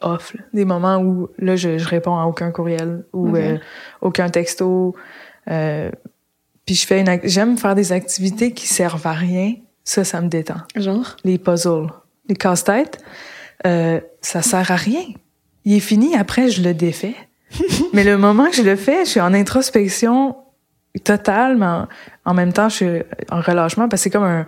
off, 0.00 0.34
là. 0.34 0.40
des 0.54 0.64
moments 0.64 0.96
où 0.98 1.28
là 1.38 1.54
je, 1.54 1.78
je 1.78 1.88
réponds 1.88 2.18
à 2.18 2.24
aucun 2.24 2.50
courriel 2.50 3.04
ou 3.12 3.36
euh, 3.36 3.58
aucun 4.00 4.28
texto. 4.28 4.96
Euh, 5.50 5.90
puis 6.66 6.74
je 6.74 6.86
fais 6.86 7.00
une, 7.00 7.20
j'aime 7.24 7.58
faire 7.58 7.74
des 7.74 7.92
activités 7.92 8.52
qui 8.52 8.66
servent 8.66 9.06
à 9.06 9.12
rien. 9.12 9.54
Ça, 9.84 10.02
ça 10.04 10.20
me 10.20 10.28
détend. 10.28 10.56
Genre? 10.76 11.16
Les 11.24 11.38
puzzles, 11.38 11.88
les 12.28 12.36
casse-têtes, 12.36 13.02
euh, 13.66 14.00
ça 14.22 14.40
sert 14.42 14.70
à 14.70 14.76
rien. 14.76 15.02
Il 15.66 15.74
est 15.74 15.80
fini, 15.80 16.16
après 16.16 16.48
je 16.48 16.62
le 16.62 16.72
défais. 16.74 17.14
mais 17.92 18.02
le 18.04 18.16
moment 18.16 18.46
que 18.50 18.56
je 18.56 18.62
le 18.62 18.76
fais, 18.76 19.04
je 19.04 19.10
suis 19.10 19.20
en 19.20 19.34
introspection 19.34 20.36
totale, 21.04 21.56
mais 21.58 21.66
en, 21.66 21.88
en 22.24 22.34
même 22.34 22.52
temps, 22.52 22.68
je 22.68 22.74
suis 22.76 22.86
en 23.30 23.40
relâchement 23.40 23.88
parce 23.88 24.00
que 24.02 24.04
c'est 24.04 24.10
comme 24.10 24.24
un, 24.24 24.46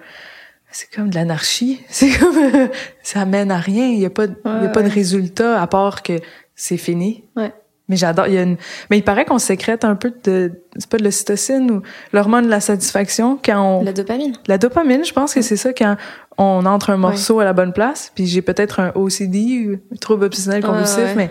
c'est 0.71 0.91
comme 0.95 1.11
de 1.11 1.15
l'anarchie. 1.15 1.81
C'est 1.89 2.11
comme, 2.19 2.37
euh, 2.37 2.69
ça 3.03 3.25
mène 3.25 3.51
à 3.51 3.59
rien. 3.59 3.87
Il 3.87 3.99
y 3.99 4.07
a 4.07 4.11
pas, 4.11 4.27
de- 4.27 4.37
il 4.45 4.51
y 4.51 4.55
a 4.55 4.61
Ouais, 4.63 4.73
pas 4.73 4.83
de 4.83 4.89
ouais. 4.89 4.93
résultat 4.95 5.61
à 5.61 5.67
part 5.67 6.03
que 6.03 6.15
c'est 6.55 6.77
fini. 6.77 7.25
Ouais. 7.37 7.53
Mais 7.89 7.97
j'adore. 7.97 8.27
Il 8.27 8.35
y 8.35 8.39
a 8.39 8.43
une, 8.43 8.57
mais 8.91 8.99
il 8.99 9.05
paraît 9.05 9.25
qu'on 9.25 9.39
sécrète 9.39 9.85
un 9.85 9.95
peu 9.95 10.13
de, 10.25 10.53
c'est 10.77 10.89
pas 10.91 10.97
de 10.99 11.05
l'ocytocine 11.05 11.71
ou 11.71 11.83
l'hormone 12.13 12.45
de 12.47 12.51
la 12.51 12.61
satisfaction 12.61 13.39
quand 13.45 13.61
on, 13.81 13.85
La 13.85 13.93
dopamine. 13.93 14.35
la 14.49 14.59
dopamine, 14.59 15.05
je 15.05 15.13
pense 15.13 15.33
que 15.35 15.41
c'est 15.43 15.57
ça 15.57 15.73
quand 15.73 15.97
on 16.37 16.67
entre 16.67 16.91
un 16.91 16.97
morceau 16.97 17.39
à 17.39 17.45
la 17.45 17.53
bonne 17.53 17.73
place. 17.73 18.11
Puis 18.15 18.27
j'ai 18.27 18.43
peut-être 18.43 18.81
un 18.81 18.93
OCD, 18.97 19.69
ou 19.69 19.95
un 19.95 19.97
trouble 19.99 20.25
obsessionnel 20.25 20.63
Ouais, 20.65 20.69
compulsif, 20.71 20.99
ouais. 20.99 21.15
mais 21.15 21.31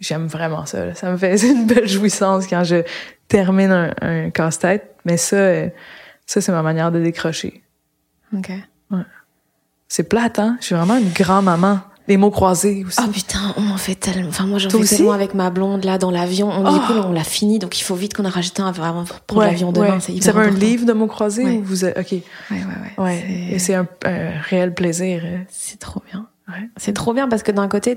j'aime 0.00 0.26
vraiment 0.28 0.66
ça. 0.66 0.86
là. 0.86 0.94
Ça 0.94 1.10
me 1.10 1.16
fait 1.16 1.36
une 1.50 1.66
belle 1.66 1.88
jouissance 1.88 2.46
quand 2.46 2.62
je 2.62 2.82
termine 3.26 3.72
un, 3.72 3.92
un 4.00 4.30
casse-tête. 4.30 4.94
Mais 5.04 5.16
ça, 5.16 5.36
euh, 5.36 5.68
ça 6.26 6.40
c'est 6.40 6.52
ma 6.52 6.62
manière 6.62 6.92
de 6.92 7.00
décrocher. 7.00 7.62
Ok. 8.36 8.50
C'est 9.90 10.02
plate, 10.08 10.38
hein? 10.38 10.58
Je 10.60 10.66
suis 10.66 10.74
vraiment 10.74 10.98
une 10.98 11.10
grand-maman. 11.12 11.80
Des 12.08 12.16
mots 12.16 12.30
croisés 12.30 12.84
aussi. 12.86 12.98
Oh 13.00 13.08
putain, 13.10 13.54
on 13.56 13.70
en 13.70 13.76
fait 13.76 13.94
tellement. 13.94 14.28
Enfin, 14.30 14.46
moi, 14.46 14.58
j'en 14.58 14.68
fais 14.70 14.82
tellement 14.84 15.12
avec 15.12 15.34
ma 15.34 15.50
blonde, 15.50 15.84
là, 15.84 15.98
dans 15.98 16.10
l'avion. 16.10 16.50
On, 16.50 16.62
Du 16.72 16.78
Oh. 16.90 17.02
on 17.06 17.12
l'a 17.12 17.22
fini, 17.22 17.58
donc 17.60 17.78
il 17.78 17.84
faut 17.84 17.94
vite 17.94 18.14
qu'on 18.14 18.24
a 18.24 18.30
rajouté 18.30 18.62
un 18.62 18.72
vraiment 18.72 19.04
pour 19.04 19.20
prendre 19.20 19.42
l'avion 19.46 19.70
demain. 19.72 19.94
ouais. 19.94 20.00
C'est 20.00 20.12
Vous 20.12 20.28
avez 20.28 20.48
un 20.48 20.50
livre 20.50 20.86
de 20.86 20.92
mots 20.92 21.06
croisés 21.06 21.44
Ouais. 21.44 21.52
ou 21.58 21.62
vous 21.62 21.84
êtes... 21.84 21.96
OK. 21.96 22.12
Ouais, 22.12 22.22
ouais, 22.50 22.58
ouais. 22.98 23.04
Ouais. 23.04 23.24
Et 23.52 23.58
c'est 23.60 23.74
un, 23.74 23.86
un 24.04 24.30
réel 24.48 24.74
plaisir. 24.74 25.22
euh. 25.24 25.38
C'est 25.48 25.78
trop 25.78 26.02
bien. 26.10 26.26
Ouais. 26.48 26.66
C'est 26.78 26.94
trop 26.94 27.12
bien 27.12 27.28
parce 27.28 27.42
que 27.42 27.52
d'un 27.52 27.68
côté, 27.68 27.96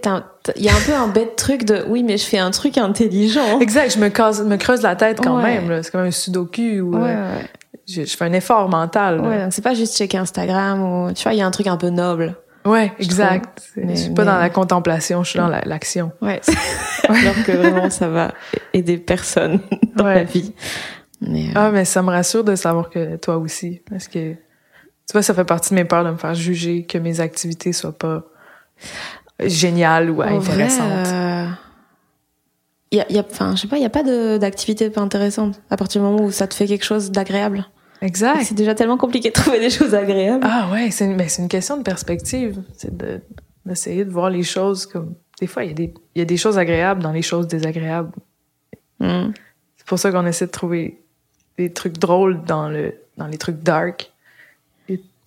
il 0.58 0.62
y 0.63 0.68
a 0.68 0.74
un 0.75 0.80
peu 0.86 0.94
un 0.94 1.08
bête 1.08 1.38
truc 1.38 1.63
de 1.63 1.86
oui, 1.88 2.03
mais 2.03 2.18
je 2.18 2.25
fais 2.25 2.38
un 2.38 2.51
truc 2.51 2.77
intelligent. 2.77 3.60
Exact, 3.62 3.94
je 3.96 4.00
me, 4.00 4.10
casse, 4.10 4.41
me 4.41 4.58
creuse 4.58 4.82
la 4.82 4.98
tête 4.98 5.20
quand 5.24 5.38
Ouais. 5.38 5.62
même. 5.62 5.82
C'est 5.84 5.89
comme 5.91 6.01
un 6.01 6.12
sudoku 6.12 6.82
ou 6.82 6.96
Ouais, 6.98 7.13
euh, 7.15 7.38
ouais. 7.38 7.46
je, 7.88 8.03
je 8.03 8.18
fais 8.18 8.25
un 8.25 8.34
effort 8.34 8.68
mental. 8.68 9.22
Ouais, 9.22 9.44
donc 9.44 9.53
c'est 9.53 9.62
pas 9.62 9.74
juste 9.74 9.96
checker 9.98 10.18
Instagram 10.18 10.82
ou 10.84 11.13
tu 11.13 11.24
vois, 11.24 11.34
il 11.34 11.38
y 11.38 11.41
a 11.41 11.46
un 11.48 11.51
truc 11.51 11.68
un 11.68 11.77
peu 11.77 11.88
noble. 11.89 12.36
Ouais, 12.65 12.94
exact. 13.00 13.72
trouve. 13.74 13.89
Je 13.89 13.96
suis 13.96 14.13
pas 14.13 14.24
mais- 14.24 14.32
dans 14.32 14.38
la 14.38 14.50
contemplation, 14.50 15.24
je 15.24 15.30
suis 15.32 15.39
dans 15.39 15.48
la- 15.48 15.62
l'action. 15.65 16.12
Ouais. 16.22 16.39
Alors 17.10 17.36
que 17.46 17.51
vraiment, 17.51 17.89
ça 17.89 18.08
va 18.08 18.34
aider 18.74 18.98
personne 18.98 19.60
dans 19.96 20.06
Ouais. 20.06 20.15
la 20.15 20.24
vie. 20.24 20.53
Mais 21.22 21.48
euh, 21.50 21.53
Ah, 21.56 21.72
mais 21.72 21.86
ça 21.86 22.01
me 22.01 22.10
rassure 22.10 22.44
de 22.44 22.56
savoir 22.56 22.89
que 22.89 23.15
toi 23.18 23.38
aussi. 23.38 23.82
Parce 23.89 24.08
que, 24.08 24.34
tu 24.34 24.38
vois, 25.13 25.22
ça 25.22 25.34
fait 25.34 25.44
partie 25.46 25.72
de 25.72 25.75
mes 25.75 25.86
peurs 25.86 26.03
de 26.06 26.12
me 26.12 26.18
faire 26.18 26.34
juger 26.36 26.84
que 26.86 26.98
mes 26.98 27.20
activités 27.20 27.74
soient 27.74 27.98
pas 27.98 28.24
géniales 29.39 30.10
ou 30.10 30.22
en 30.22 30.38
vrai, 30.39 30.53
intéressantes. 30.63 31.08
euh, 31.08 31.46
y 32.91 33.00
a, 33.00 33.12
y 33.12 33.18
a, 33.20 33.24
enfin, 33.30 33.56
je 33.56 33.62
sais 33.62 33.68
pas, 33.68 33.77
il 33.77 33.84
y 33.84 33.86
a 33.86 33.89
pas 33.89 34.03
d'activité 34.38 34.89
pas 34.89 35.01
intéressante 35.01 35.62
à 35.70 35.77
partir 35.77 36.01
du 36.01 36.08
moment 36.08 36.24
où 36.24 36.32
ça 36.32 36.48
te 36.48 36.53
fait 36.53 36.65
quelque 36.68 36.86
chose 36.86 37.12
d'agréable. 37.12 37.65
Exact. 38.01 38.43
C'est 38.43 38.55
déjà 38.55 38.74
tellement 38.75 38.98
compliqué 38.98 39.29
de 39.29 39.34
trouver 39.34 39.60
des 39.60 39.70
choses 39.70 39.93
agréables. 39.93 40.46
Ah 40.48 40.70
ouais, 40.72 40.89
c'est 40.91 41.05
une, 41.05 41.15
mais 41.15 41.29
c'est 41.29 41.41
une 41.41 41.48
question 41.48 41.77
de 41.77 41.84
perspective. 41.84 42.62
C'est 42.75 42.96
de, 42.96 43.22
d'essayer 43.65 44.05
de 44.05 44.10
voir 44.10 44.29
les 44.29 44.43
choses 44.43 44.86
comme... 44.86 45.13
Des 45.39 45.48
fois, 45.48 45.63
il 45.63 45.70
y, 45.70 45.72
a 45.72 45.75
des, 45.75 45.93
il 46.15 46.20
y 46.20 46.22
a 46.22 46.25
des 46.25 46.38
choses 46.38 46.58
agréables 46.58 47.01
dans 47.01 47.12
les 47.12 47.22
choses 47.22 47.48
désagréables. 47.48 48.12
Mm. 49.00 49.31
C'est 49.77 49.86
pour 49.86 50.00
ça 50.00 50.12
qu'on 50.12 50.25
essaie 50.25 50.46
de 50.46 50.51
trouver 50.51 51.01
des 51.58 51.72
trucs 51.72 51.98
drôles 51.98 52.43
dans, 52.43 52.70
le, 52.70 52.93
dans 53.17 53.27
les 53.27 53.38
trucs 53.38 53.62
dark. 53.62 54.12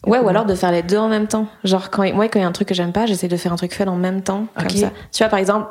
Ouais, 0.07 0.19
ou 0.19 0.29
alors 0.29 0.45
de 0.45 0.55
faire 0.55 0.71
les 0.71 0.83
deux 0.83 0.99
en 0.99 1.09
même 1.09 1.27
temps. 1.27 1.49
Genre, 1.65 1.91
quand, 1.91 2.03
moi, 2.13 2.29
quand 2.29 2.39
il 2.39 2.43
y 2.43 2.45
a 2.45 2.49
un 2.49 2.53
truc 2.53 2.69
que 2.69 2.75
j'aime 2.75 2.93
pas, 2.93 3.07
j'essaie 3.07 3.29
de 3.29 3.37
faire 3.37 3.53
un 3.53 3.57
truc 3.57 3.73
fun 3.73 3.87
en 3.87 3.97
même 3.97 4.23
temps. 4.23 4.47
Comme 4.55 4.69
ça. 4.69 4.93
Tu 5.11 5.23
vois, 5.23 5.29
par 5.29 5.39
exemple, 5.39 5.69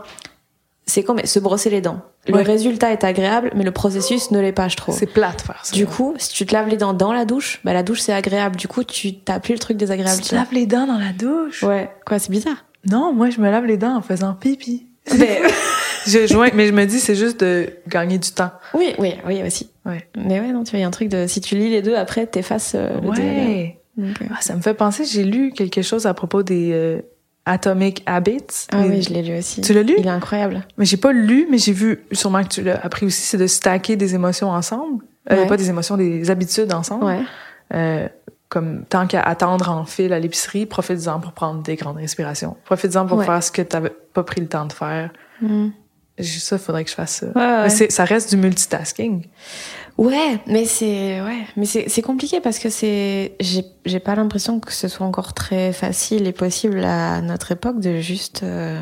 c'est 0.85 1.03
mais 1.13 1.25
se 1.25 1.39
brosser 1.39 1.69
les 1.69 1.81
dents. 1.81 2.01
Le 2.27 2.35
Ouais. 2.35 2.41
résultat 2.43 2.91
est 2.91 3.03
agréable, 3.03 3.51
mais 3.55 3.63
le 3.63 3.71
processus 3.71 4.31
ne 4.31 4.39
l'est 4.39 4.51
pas, 4.53 4.67
je 4.69 4.75
trouve. 4.77 4.95
C'est 4.97 5.05
plate 5.07 5.43
ça. 5.63 5.73
Du 5.75 5.85
coup, 5.85 6.13
si 6.17 6.33
tu 6.33 6.45
te 6.45 6.53
laves 6.53 6.67
les 6.69 6.77
dents 6.77 6.93
dans 6.93 7.11
la 7.13 7.25
douche, 7.25 7.59
bah 7.63 7.73
la 7.73 7.83
douche 7.83 7.99
c'est 8.01 8.13
agréable. 8.13 8.55
Du 8.55 8.67
coup, 8.67 8.83
tu 8.83 9.15
t'as 9.15 9.39
plus 9.39 9.53
le 9.53 9.59
truc 9.59 9.77
désagréable. 9.77 10.21
tu 10.21 10.29
te 10.29 10.35
laves 10.35 10.53
les 10.53 10.65
dents 10.65 10.87
dans 10.87 10.97
la 10.99 11.11
douche? 11.11 11.63
Ouais. 11.63 11.89
Quoi, 12.05 12.19
c'est 12.19 12.31
bizarre. 12.31 12.65
Non, 12.89 13.13
moi, 13.13 13.29
je 13.29 13.39
me 13.41 13.49
lave 13.49 13.65
les 13.65 13.77
dents 13.77 13.95
en 13.97 14.01
faisant 14.01 14.33
pipi. 14.33 14.87
Mais 15.17 15.41
je 16.07 16.27
joins, 16.27 16.49
mais 16.53 16.67
je 16.67 16.71
me 16.71 16.85
dis, 16.85 16.99
c'est 16.99 17.15
juste 17.15 17.41
de 17.41 17.69
gagner 17.89 18.17
du 18.17 18.31
temps. 18.31 18.51
oui, 18.73 18.93
oui, 18.99 19.15
oui 19.25 19.41
aussi. 19.45 19.69
Ouais. 19.85 20.07
Mais 20.17 20.39
ouais, 20.39 20.51
non, 20.53 20.63
tu 20.63 20.71
vois, 20.71 20.79
il 20.79 20.81
y 20.83 20.85
a 20.85 20.87
un 20.87 20.91
truc 20.91 21.09
de 21.09 21.27
si 21.27 21.41
tu 21.41 21.55
lis 21.55 21.69
les 21.69 21.81
deux, 21.81 21.95
après 21.95 22.25
t'effaces 22.25 22.73
euh, 22.75 22.89
le. 23.01 23.09
Ouais. 23.09 23.77
Donc, 23.97 24.21
euh, 24.21 24.25
Ah, 24.31 24.37
ça 24.41 24.55
me 24.55 24.61
fait 24.61 24.73
penser, 24.73 25.03
j'ai 25.05 25.23
lu 25.25 25.51
quelque 25.51 25.81
chose 25.81 26.05
à 26.05 26.13
propos 26.13 26.41
des 26.41 26.71
euh, 26.71 27.01
Atomic 27.45 28.03
Habits. 28.05 28.67
Ah 28.71 28.83
oui, 28.87 29.01
je 29.01 29.09
l'ai 29.13 29.21
lu 29.21 29.37
aussi. 29.37 29.61
Tu 29.61 29.73
l'as 29.73 29.83
lu? 29.83 29.95
Il 29.97 30.05
est 30.07 30.09
incroyable. 30.09 30.65
Mais 30.77 30.85
j'ai 30.85 30.97
pas 30.97 31.11
lu, 31.11 31.47
mais 31.51 31.57
j'ai 31.57 31.73
vu, 31.73 32.05
sûrement 32.11 32.41
que 32.43 32.47
tu 32.49 32.61
l'as 32.63 32.79
appris 32.83 33.05
aussi, 33.05 33.21
c'est 33.21 33.37
de 33.37 33.47
stacker 33.47 33.95
des 33.95 34.15
émotions 34.15 34.49
ensemble. 34.49 35.03
Euh, 35.31 35.41
Ouais. 35.41 35.47
Pas 35.47 35.57
des 35.57 35.69
émotions, 35.69 35.97
des 35.97 36.29
habitudes 36.29 36.73
ensemble. 36.73 37.05
Ouais. 37.05 37.19
Euh, 37.73 38.07
comme 38.49 38.83
tant 38.85 39.07
qu'à 39.07 39.21
attendre 39.21 39.69
en 39.69 39.83
fil 39.85 40.13
à 40.13 40.19
l'épicerie, 40.19 40.65
profite-en 40.65 41.19
pour 41.19 41.31
prendre 41.31 41.63
des 41.63 41.75
grandes 41.75 41.97
respirations. 41.97 42.55
Profite-en 42.65 43.05
pour 43.07 43.17
Ouais. 43.17 43.25
faire 43.25 43.41
ce 43.43 43.51
que 43.51 43.61
t'avais 43.61 43.89
pas 44.13 44.23
pris 44.23 44.41
le 44.41 44.47
temps 44.47 44.65
de 44.65 44.73
faire. 44.73 45.11
Mm. 45.41 45.69
Ça, 46.21 46.59
faudrait 46.59 46.83
que 46.83 46.91
je 46.91 46.95
fasse 46.95 47.23
ça. 47.35 47.63
Mais 47.63 47.69
ça 47.89 48.05
reste 48.05 48.29
du 48.29 48.37
multitasking. 48.37 49.25
Ouais, 49.97 50.39
mais 50.47 50.65
c'est 50.65 51.21
ouais, 51.21 51.45
mais 51.55 51.65
c'est 51.65 51.87
c'est 51.87 52.01
compliqué 52.01 52.41
parce 52.41 52.57
que 52.57 52.69
c'est 52.69 53.33
j'ai 53.39 53.63
j'ai 53.85 53.99
pas 53.99 54.15
l'impression 54.15 54.59
que 54.59 54.73
ce 54.73 54.87
soit 54.87 55.05
encore 55.05 55.33
très 55.33 55.71
facile 55.71 56.27
et 56.27 56.31
possible 56.31 56.83
à 56.83 57.21
notre 57.21 57.51
époque 57.51 57.79
de 57.79 57.99
juste 57.99 58.41
euh, 58.41 58.81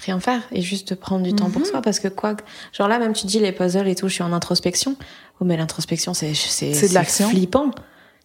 rien 0.00 0.18
faire 0.18 0.40
et 0.52 0.62
juste 0.62 0.90
de 0.90 0.94
prendre 0.94 1.22
du 1.24 1.34
temps 1.34 1.50
pour 1.50 1.60
Mhm. 1.60 1.66
soi 1.68 1.82
parce 1.82 2.00
que 2.00 2.08
quoi 2.08 2.36
genre 2.72 2.88
là 2.88 2.98
même 2.98 3.12
tu 3.12 3.26
dis 3.26 3.38
les 3.38 3.52
puzzles 3.52 3.86
et 3.86 3.94
tout, 3.94 4.08
je 4.08 4.14
suis 4.14 4.22
en 4.22 4.32
introspection. 4.32 4.96
Oh 5.40 5.44
mais 5.44 5.58
l'introspection 5.58 6.14
c'est 6.14 6.32
c'est 6.34 6.72
C'est 6.72 7.02
flippant. 7.28 7.70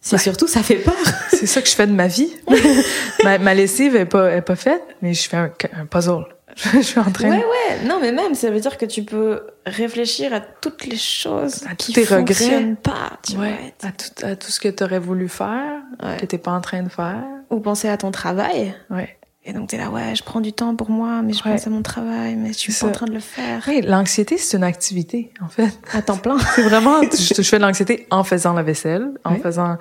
C'est 0.00 0.16
Ouais. 0.16 0.22
surtout 0.22 0.48
ça 0.48 0.62
fait 0.62 0.76
peur. 0.76 0.94
C'est 1.30 1.46
ça 1.46 1.60
que 1.62 1.68
je 1.68 1.74
fais 1.74 1.86
de 1.86 1.92
ma 1.92 2.08
vie. 2.08 2.32
ma, 3.24 3.36
ma 3.38 3.54
lessive 3.54 3.94
est 3.94 4.06
pas, 4.06 4.32
est 4.34 4.42
pas 4.42 4.56
faite, 4.56 4.82
mais 5.02 5.12
je 5.14 5.28
fais 5.28 5.36
un, 5.36 5.50
un 5.78 5.86
puzzle. 5.86 6.24
je 6.74 6.80
suis 6.80 6.98
en 7.00 7.10
train 7.10 7.30
Ouais 7.30 7.36
ouais, 7.38 7.84
non 7.86 7.98
mais 8.00 8.12
même 8.12 8.34
ça 8.34 8.50
veut 8.50 8.60
dire 8.60 8.76
que 8.78 8.84
tu 8.86 9.02
peux 9.04 9.42
réfléchir 9.66 10.32
à 10.34 10.40
toutes 10.40 10.84
les 10.86 10.96
choses 10.98 11.64
À 11.68 11.74
qui 11.74 11.92
tous 11.92 12.00
tes 12.06 12.14
regrets. 12.14 12.74
pas, 12.82 13.18
tu 13.26 13.36
Ouais, 13.36 13.72
vois. 13.80 13.88
à, 13.88 13.92
tout, 13.92 14.26
à 14.26 14.36
tout 14.36 14.50
ce 14.50 14.60
que 14.60 14.68
tu 14.68 14.84
aurais 14.84 14.98
voulu 14.98 15.28
faire, 15.28 15.80
Ouais. 16.02 16.16
que 16.18 16.26
t'es 16.26 16.38
pas 16.38 16.52
en 16.52 16.60
train 16.60 16.82
de 16.82 16.88
faire. 16.90 17.22
Ou 17.50 17.60
penser 17.60 17.88
à 17.88 17.96
ton 17.96 18.10
travail. 18.10 18.74
Ouais. 18.90 19.16
Et 19.44 19.52
donc 19.52 19.70
t'es 19.70 19.76
là, 19.78 19.90
ouais, 19.90 20.14
je 20.14 20.22
prends 20.22 20.40
du 20.40 20.52
temps 20.52 20.76
pour 20.76 20.90
moi, 20.90 21.20
mais 21.22 21.32
je 21.32 21.42
Ouais. 21.42 21.52
pense 21.52 21.66
à 21.66 21.70
mon 21.70 21.82
travail, 21.82 22.36
mais 22.36 22.48
je 22.52 22.58
suis 22.58 22.72
pas 22.72 22.86
en 22.86 22.92
train 22.92 23.06
de 23.06 23.12
le 23.12 23.18
faire. 23.20 23.62
Oui, 23.66 23.80
l'anxiété, 23.82 24.36
c'est 24.38 24.56
une 24.56 24.62
activité, 24.64 25.32
en 25.44 25.48
fait. 25.48 25.70
À 25.92 26.00
temps 26.02 26.16
plein. 26.16 26.38
C'est 26.54 26.62
vraiment, 26.62 27.00
je, 27.12 27.34
je 27.34 27.42
fais 27.42 27.56
de 27.58 27.62
l'anxiété 27.62 28.06
en 28.10 28.22
faisant 28.24 28.52
la 28.52 28.62
vaisselle, 28.62 29.10
en 29.24 29.32
Ouais. 29.34 29.40
faisant, 29.40 29.78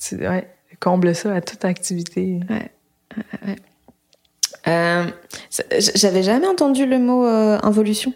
tu- 0.00 0.16
ouais, 0.16 0.48
comble 0.80 1.14
ça 1.14 1.34
à 1.34 1.40
toute 1.42 1.64
activité. 1.66 2.40
Euh, 4.68 5.04
J'avais 5.94 6.22
jamais 6.22 6.46
entendu 6.46 6.86
le 6.86 6.98
mot 6.98 7.26
euh, 7.26 7.58
involution. 7.62 8.12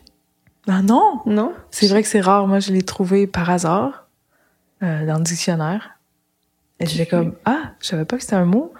Ah 0.69 0.83
non! 0.83 1.21
Non 1.27 1.53
C'est 1.71 1.87
vrai 1.89 2.03
que 2.03 2.09
c'est 2.09 2.21
rare. 2.21 2.47
Moi, 2.47 2.61
je 2.61 2.73
l'ai 2.73 2.83
trouvé 2.83 3.27
par 3.27 3.49
hasard, 3.51 4.07
euh, 4.83 5.07
dans 5.07 5.19
le 5.19 5.25
dictionnaire. 5.25 5.91
Et 6.81 6.87
j'étais 6.87 7.07
comme, 7.07 7.35
ah, 7.45 7.73
je 7.81 7.87
savais 7.89 8.05
pas 8.05 8.17
que 8.17 8.23
c'était 8.23 8.37
un 8.37 8.45
mot. 8.45 8.73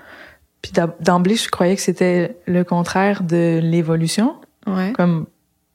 Puis 0.63 0.73
d'emblée, 1.01 1.37
je 1.37 1.49
croyais 1.49 1.77
que 1.77 1.81
c'était 1.83 2.37
le 2.47 2.65
contraire 2.65 3.23
de 3.23 3.61
l'évolution, 3.63 4.37
Ouais. 4.67 4.93
comme 4.95 5.27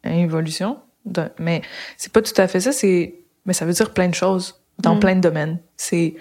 involution. 0.04 0.78
De- 1.06 1.30
mais 1.40 1.62
c'est 1.98 2.12
pas 2.12 2.22
tout 2.22 2.34
à 2.38 2.48
fait 2.48 2.60
ça. 2.60 2.72
C'est, 2.72 3.16
mais 3.46 3.54
ça 3.54 3.66
veut 3.66 3.74
dire 3.74 3.92
plein 3.94 4.08
de 4.10 4.14
choses 4.16 4.62
dans 4.80 4.96
Mm. 4.96 5.00
plein 5.00 5.16
de 5.16 5.22
domaines. 5.22 5.60
C'est 5.78 6.16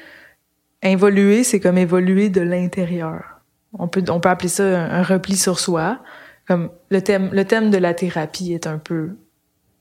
involuer, 0.83 1.45
c'est 1.45 1.61
comme 1.61 1.77
évoluer 1.79 2.29
de 2.31 2.41
l'intérieur. 2.41 3.30
On 3.79 3.89
peut, 3.89 4.03
on 4.09 4.21
peut 4.21 4.29
appeler 4.29 4.49
ça 4.49 4.65
un, 4.65 4.91
un 5.01 5.03
repli 5.03 5.37
sur 5.37 5.59
soi. 5.61 5.99
Comme 6.49 6.71
le 6.91 7.01
thème, 7.03 7.31
le 7.33 7.45
thème 7.45 7.71
de 7.71 7.79
la 7.79 7.95
thérapie 7.95 8.53
est 8.53 8.67
un 8.67 8.79
peu 8.79 9.11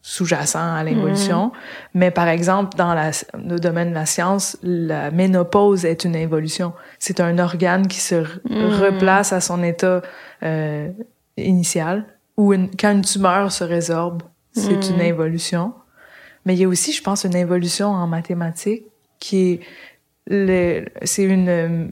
sous-jacent 0.01 0.75
à 0.75 0.83
l'évolution. 0.83 1.51
Mais 1.93 2.09
par 2.11 2.27
exemple, 2.29 2.77
dans 2.77 2.93
la, 2.93 3.11
le 3.33 3.57
domaine 3.59 3.89
de 3.89 3.95
la 3.95 4.05
science, 4.05 4.57
la 4.63 5.11
ménopause 5.11 5.83
est 5.85 6.05
une 6.05 6.15
évolution. 6.15 6.73
C'est 6.99 7.19
un 7.19 7.37
organe 7.39 7.87
qui 7.87 7.99
se 7.99 8.15
Mm. 8.15 8.65
replace 8.81 9.33
à 9.33 9.41
son 9.41 9.61
état 9.63 10.01
euh, 10.43 10.89
initial. 11.37 12.05
Ou 12.37 12.53
une- 12.53 12.69
quand 12.79 12.91
une 12.91 13.01
tumeur 13.01 13.51
se 13.51 13.63
résorbe, 13.65 14.23
c'est 14.53 14.89
Mm. 14.89 14.93
une 14.95 15.01
évolution. 15.01 15.73
Mais 16.45 16.53
il 16.55 16.61
y 16.61 16.63
a 16.63 16.67
aussi, 16.69 16.93
je 16.93 17.03
pense, 17.03 17.25
une 17.25 17.35
évolution 17.35 17.87
en 17.89 18.07
mathématiques 18.07 18.85
qui 19.19 19.51
est 19.53 19.59
le, 20.27 20.85
c'est 21.03 21.23
une, 21.23 21.91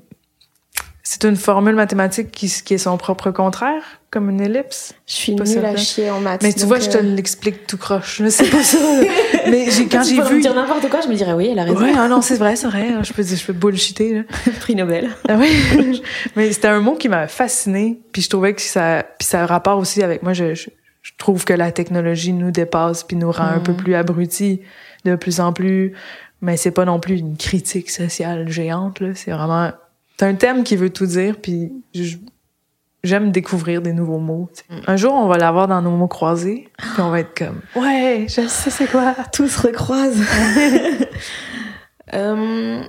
c'est 1.10 1.24
une 1.24 1.38
formule 1.38 1.76
mathématique 1.76 2.32
qui, 2.32 2.50
qui 2.50 2.74
est 2.74 2.78
son 2.78 2.98
propre 2.98 3.32
contraire, 3.32 3.82
comme 4.12 4.30
une 4.30 4.42
ellipse? 4.42 4.94
Je 5.08 5.14
suis 5.14 5.36
Pas 5.38 5.46
nulle 5.46 5.64
à 5.64 5.78
chier 5.78 6.12
en 6.12 6.20
maths. 6.20 6.44
Mais 6.44 6.52
tu 6.52 6.66
vois, 6.66 6.82
je 6.82 6.90
te 6.90 6.98
euh, 6.98 7.02
l'explique 7.02 7.66
tout 7.66 7.78
croche. 7.78 8.22
Je 8.22 8.28
sais 8.28 8.50
pas 8.50 8.62
ça. 8.62 8.78
Mais 9.50 9.72
j'ai, 9.72 9.88
quand 9.88 10.04
j'ai 10.04 10.18
pourrais 10.18 10.32
me 10.32 10.36
vu. 10.36 10.42
dire 10.42 10.54
n'importe 10.54 10.90
quoi, 10.90 11.00
je 11.00 11.08
me 11.08 11.16
dirais 11.16 11.32
oui, 11.32 11.48
elle 11.50 11.60
a 11.60 11.64
raison. 11.64 11.80
Ouais, 11.80 11.94
ah 11.98 12.10
non, 12.10 12.22
c'est 12.22 12.36
vrai, 12.36 12.58
c'est 12.58 12.68
vrai. 12.68 12.90
Je 13.04 13.14
peux, 13.14 13.24
je 13.24 13.46
peux 13.46 13.54
bullshiter, 13.54 14.16
là. 14.16 14.24
Prix 14.60 14.76
Nobel. 14.76 15.10
Ah 15.30 15.38
oui. 15.40 16.04
Mais 16.36 16.52
c'était 16.52 16.68
un 16.68 16.82
mot 16.82 16.96
qui 16.96 17.08
m'a 17.08 17.30
fasciné. 17.30 18.02
Puis 18.12 18.24
je 18.24 18.30
trouvais 18.30 18.54
que 18.54 18.62
ça, 18.62 19.06
puis 19.18 19.30
ça 19.30 19.44
a 19.44 19.46
rapport 19.46 19.78
aussi 19.78 20.04
avec 20.04 20.24
moi. 20.24 20.34
Je, 20.34 20.56
je, 20.56 20.70
je 21.04 21.12
trouve 21.18 21.46
que 21.46 21.54
la 21.54 21.72
technologie 21.72 22.34
nous 22.34 22.52
dépasse 22.52 23.06
puis 23.06 23.16
nous 23.16 23.32
rend 23.32 23.46
un 23.46 23.60
peu 23.60 23.72
plus 23.72 23.96
abrutis 23.96 24.60
de 25.06 25.16
plus 25.16 25.40
en 25.40 25.54
plus. 25.54 25.94
Mais 26.42 26.58
c'est 26.58 26.72
pas 26.72 26.84
non 26.84 27.00
plus 27.00 27.18
une 27.18 27.38
critique 27.38 27.92
sociale 27.92 28.50
géante, 28.50 29.00
là. 29.00 29.12
C'est 29.16 29.32
vraiment, 29.32 29.72
c'est 30.20 30.26
un 30.26 30.36
thème 30.36 30.64
qui 30.64 30.76
veut 30.76 30.90
tout 30.90 31.06
dire 31.06 31.36
puis 31.42 31.72
j'aime 33.04 33.32
découvrir 33.32 33.82
des 33.82 33.94
nouveaux 33.94 34.18
mots. 34.20 34.50
sais. 34.54 34.64
Un 34.88 34.96
jour, 34.98 35.14
on 35.14 35.28
va 35.28 35.38
l'avoir 35.38 35.68
dans 35.68 35.82
nos 35.82 35.92
mots 35.92 36.08
croisés 36.08 36.70
puis 36.78 37.02
on 37.02 37.10
va 37.10 37.20
être 37.22 37.38
comme, 37.38 37.62
ouais, 37.84 38.26
je 38.28 38.48
sais 38.48 38.70
c'est 38.70 38.88
quoi. 38.88 39.16
Tout 39.32 39.48
se 39.48 39.62
recroise. 39.68 40.18
Euh, 42.14 42.82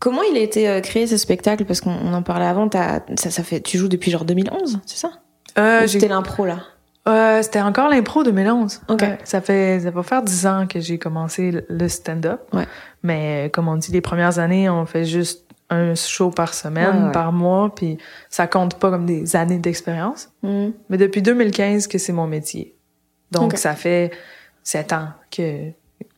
comment 0.00 0.22
il 0.22 0.36
a 0.36 0.40
été 0.40 0.68
euh, 0.68 0.80
créé 0.80 1.06
ce 1.08 1.16
spectacle? 1.16 1.64
Parce 1.64 1.80
qu'on 1.80 1.90
on 1.90 2.12
en 2.12 2.22
parlait 2.22 2.46
avant. 2.46 2.68
Ça, 2.70 3.00
ça 3.16 3.42
fait, 3.42 3.60
tu 3.60 3.78
joues 3.78 3.88
depuis 3.88 4.10
genre 4.12 4.24
2011, 4.24 4.78
c'est 4.86 4.96
ça? 4.98 5.10
Euh, 5.58 5.86
C'était 5.88 6.06
l'impro 6.08 6.46
là? 6.46 6.60
Euh, 7.08 7.42
c'était 7.42 7.60
encore 7.62 7.88
l'impro 7.88 8.22
2011. 8.22 8.82
Ok. 8.88 9.00
Ouais, 9.02 9.18
ça 9.24 9.40
fait 9.40 9.80
ça 9.80 9.90
va 9.90 10.02
faire 10.04 10.22
dix 10.22 10.46
ans 10.46 10.66
que 10.68 10.78
j'ai 10.78 10.98
commencé 10.98 11.64
le- 11.68 11.88
stand-up. 11.88 12.42
Ouais. 12.52 12.66
Mais 13.02 13.50
comme 13.52 13.66
on 13.66 13.76
dit, 13.76 13.90
les 13.90 14.00
premières 14.02 14.38
années, 14.38 14.68
on 14.70 14.86
fait 14.86 15.04
juste 15.04 15.47
un 15.70 15.94
show 15.94 16.30
par 16.30 16.54
semaine, 16.54 16.96
Ouais, 17.00 17.06
ouais. 17.06 17.12
par 17.12 17.32
mois, 17.32 17.74
puis 17.74 17.98
ça 18.30 18.46
compte 18.46 18.78
pas 18.78 18.90
comme 18.90 19.04
des 19.06 19.36
années 19.36 19.58
d'expérience. 19.58 20.30
Mhm. 20.42 20.72
Mais 20.88 20.96
depuis 20.96 21.20
2015 21.22 21.86
que 21.88 21.98
c'est 21.98 22.12
mon 22.12 22.26
métier. 22.26 22.74
Donc, 23.30 23.56
ça 23.58 23.74
fait 23.74 24.10
sept 24.62 24.92
ans 24.94 25.08
que 25.30 25.70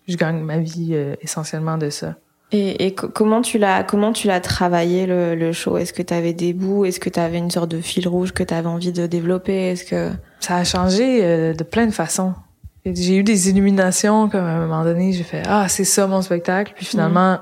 je 0.06 0.16
gagne 0.16 0.40
ma 0.40 0.58
vie 0.58 0.90
euh, 0.92 1.14
essentiellement 1.22 1.78
de 1.78 1.90
ça. 1.90 2.14
Et, 2.52 2.86
et 2.86 2.94
co- 2.94 3.08
comment 3.08 3.42
tu 3.42 3.58
l'as 3.58 3.84
comment 3.84 4.12
tu 4.12 4.26
l'as 4.26 4.40
travaillé 4.40 5.06
le, 5.06 5.34
le 5.36 5.52
show? 5.52 5.76
Est-ce 5.76 5.92
que 5.92 6.02
tu 6.02 6.14
avais 6.14 6.32
des 6.32 6.52
bouts? 6.52 6.84
Est-ce 6.84 6.98
que 7.00 7.08
tu 7.10 7.18
avais 7.20 7.38
une 7.38 7.50
sorte 7.50 7.70
de 7.70 7.80
fil 7.80 8.06
rouge 8.08 8.32
que 8.32 8.42
tu 8.42 8.52
avais 8.54 8.66
envie 8.68 8.90
de 8.92 9.06
développer? 9.06 9.70
Est-ce 9.70 9.84
que 9.84 10.10
Ça 10.40 10.56
a 10.56 10.64
changé 10.64 11.24
euh, 11.24 11.54
de 11.54 11.62
plein 11.64 11.86
de 11.86 11.92
façons. 11.92 12.34
J'ai 12.86 13.16
eu 13.18 13.22
des 13.22 13.50
illuminations, 13.50 14.28
comme 14.28 14.44
à 14.44 14.50
un 14.52 14.60
moment 14.66 14.82
donné, 14.84 15.12
j'ai 15.12 15.22
fait 15.22 15.42
Ah, 15.46 15.68
c'est 15.68 15.84
ça 15.84 16.06
mon 16.08 16.22
spectacle. 16.22 16.72
Puis 16.74 16.86
finalement, 16.86 17.38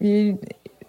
il- 0.00 0.36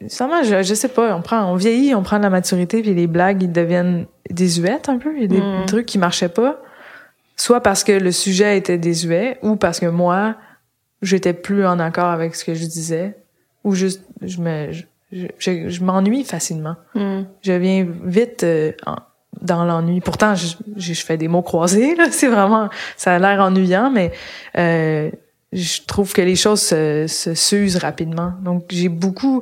finalement, 0.10 0.44
je, 0.44 0.64
je 0.64 0.74
sais 0.74 0.88
pas, 0.90 1.16
on 1.16 1.22
prend, 1.22 1.52
on 1.52 1.56
vieillit, 1.56 1.94
on 1.96 2.04
prend 2.04 2.18
de 2.18 2.24
la 2.24 2.30
maturité, 2.30 2.82
puis 2.82 2.94
les 2.94 3.08
blagues, 3.08 3.44
ils 3.44 3.52
deviennent 3.52 4.06
désuètes 4.30 4.90
un 4.90 4.98
peu. 4.98 5.14
Il 5.16 5.22
y 5.22 5.26
a 5.26 5.28
des 5.28 5.42
Mhm. 5.42 5.66
trucs 5.66 5.86
qui 5.86 5.98
marchaient 5.98 6.30
pas. 6.30 6.62
Soit 7.36 7.62
parce 7.62 7.84
que 7.84 7.92
le 7.92 8.12
sujet 8.12 8.58
était 8.58 8.78
désuet, 8.78 9.38
ou 9.42 9.56
parce 9.56 9.80
que 9.80 9.88
moi, 9.88 10.36
j'étais 11.02 11.34
plus 11.34 11.66
en 11.66 11.80
accord 11.80 12.06
avec 12.10 12.36
ce 12.36 12.46
que 12.46 12.54
je 12.54 12.66
disais, 12.66 13.16
ou 13.64 13.74
juste, 13.76 14.04
je 14.22 14.40
me, 14.40 14.72
je, 14.72 14.84
je- 15.40 15.70
je 15.70 15.84
m'ennuie 15.84 16.24
facilement 16.24 16.76
Mhm. 16.96 17.26
je 17.42 17.54
viens 17.54 17.88
vite 18.04 18.44
euh, 18.44 18.72
dans 19.42 19.66
l'ennui. 19.66 20.00
Pourtant, 20.00 20.36
je, 20.36 20.48
je, 20.78 20.94
je 20.94 21.06
fais 21.06 21.18
des 21.18 21.28
mots 21.28 21.42
croisés, 21.42 21.96
là. 21.96 22.06
C'est 22.12 22.28
vraiment, 22.28 22.70
ça 22.98 23.16
a 23.16 23.20
l'air 23.20 23.42
ennuyant, 23.42 23.90
mais 23.92 24.12
euh, 24.58 25.10
je 25.54 25.82
trouve 25.86 26.14
que 26.14 26.22
les 26.22 26.36
choses 26.36 26.62
se, 26.62 27.06
se 27.08 27.34
s'usent 27.34 27.78
rapidement. 27.78 28.34
Donc, 28.44 28.66
j'ai 28.70 28.90
beaucoup, 28.90 29.42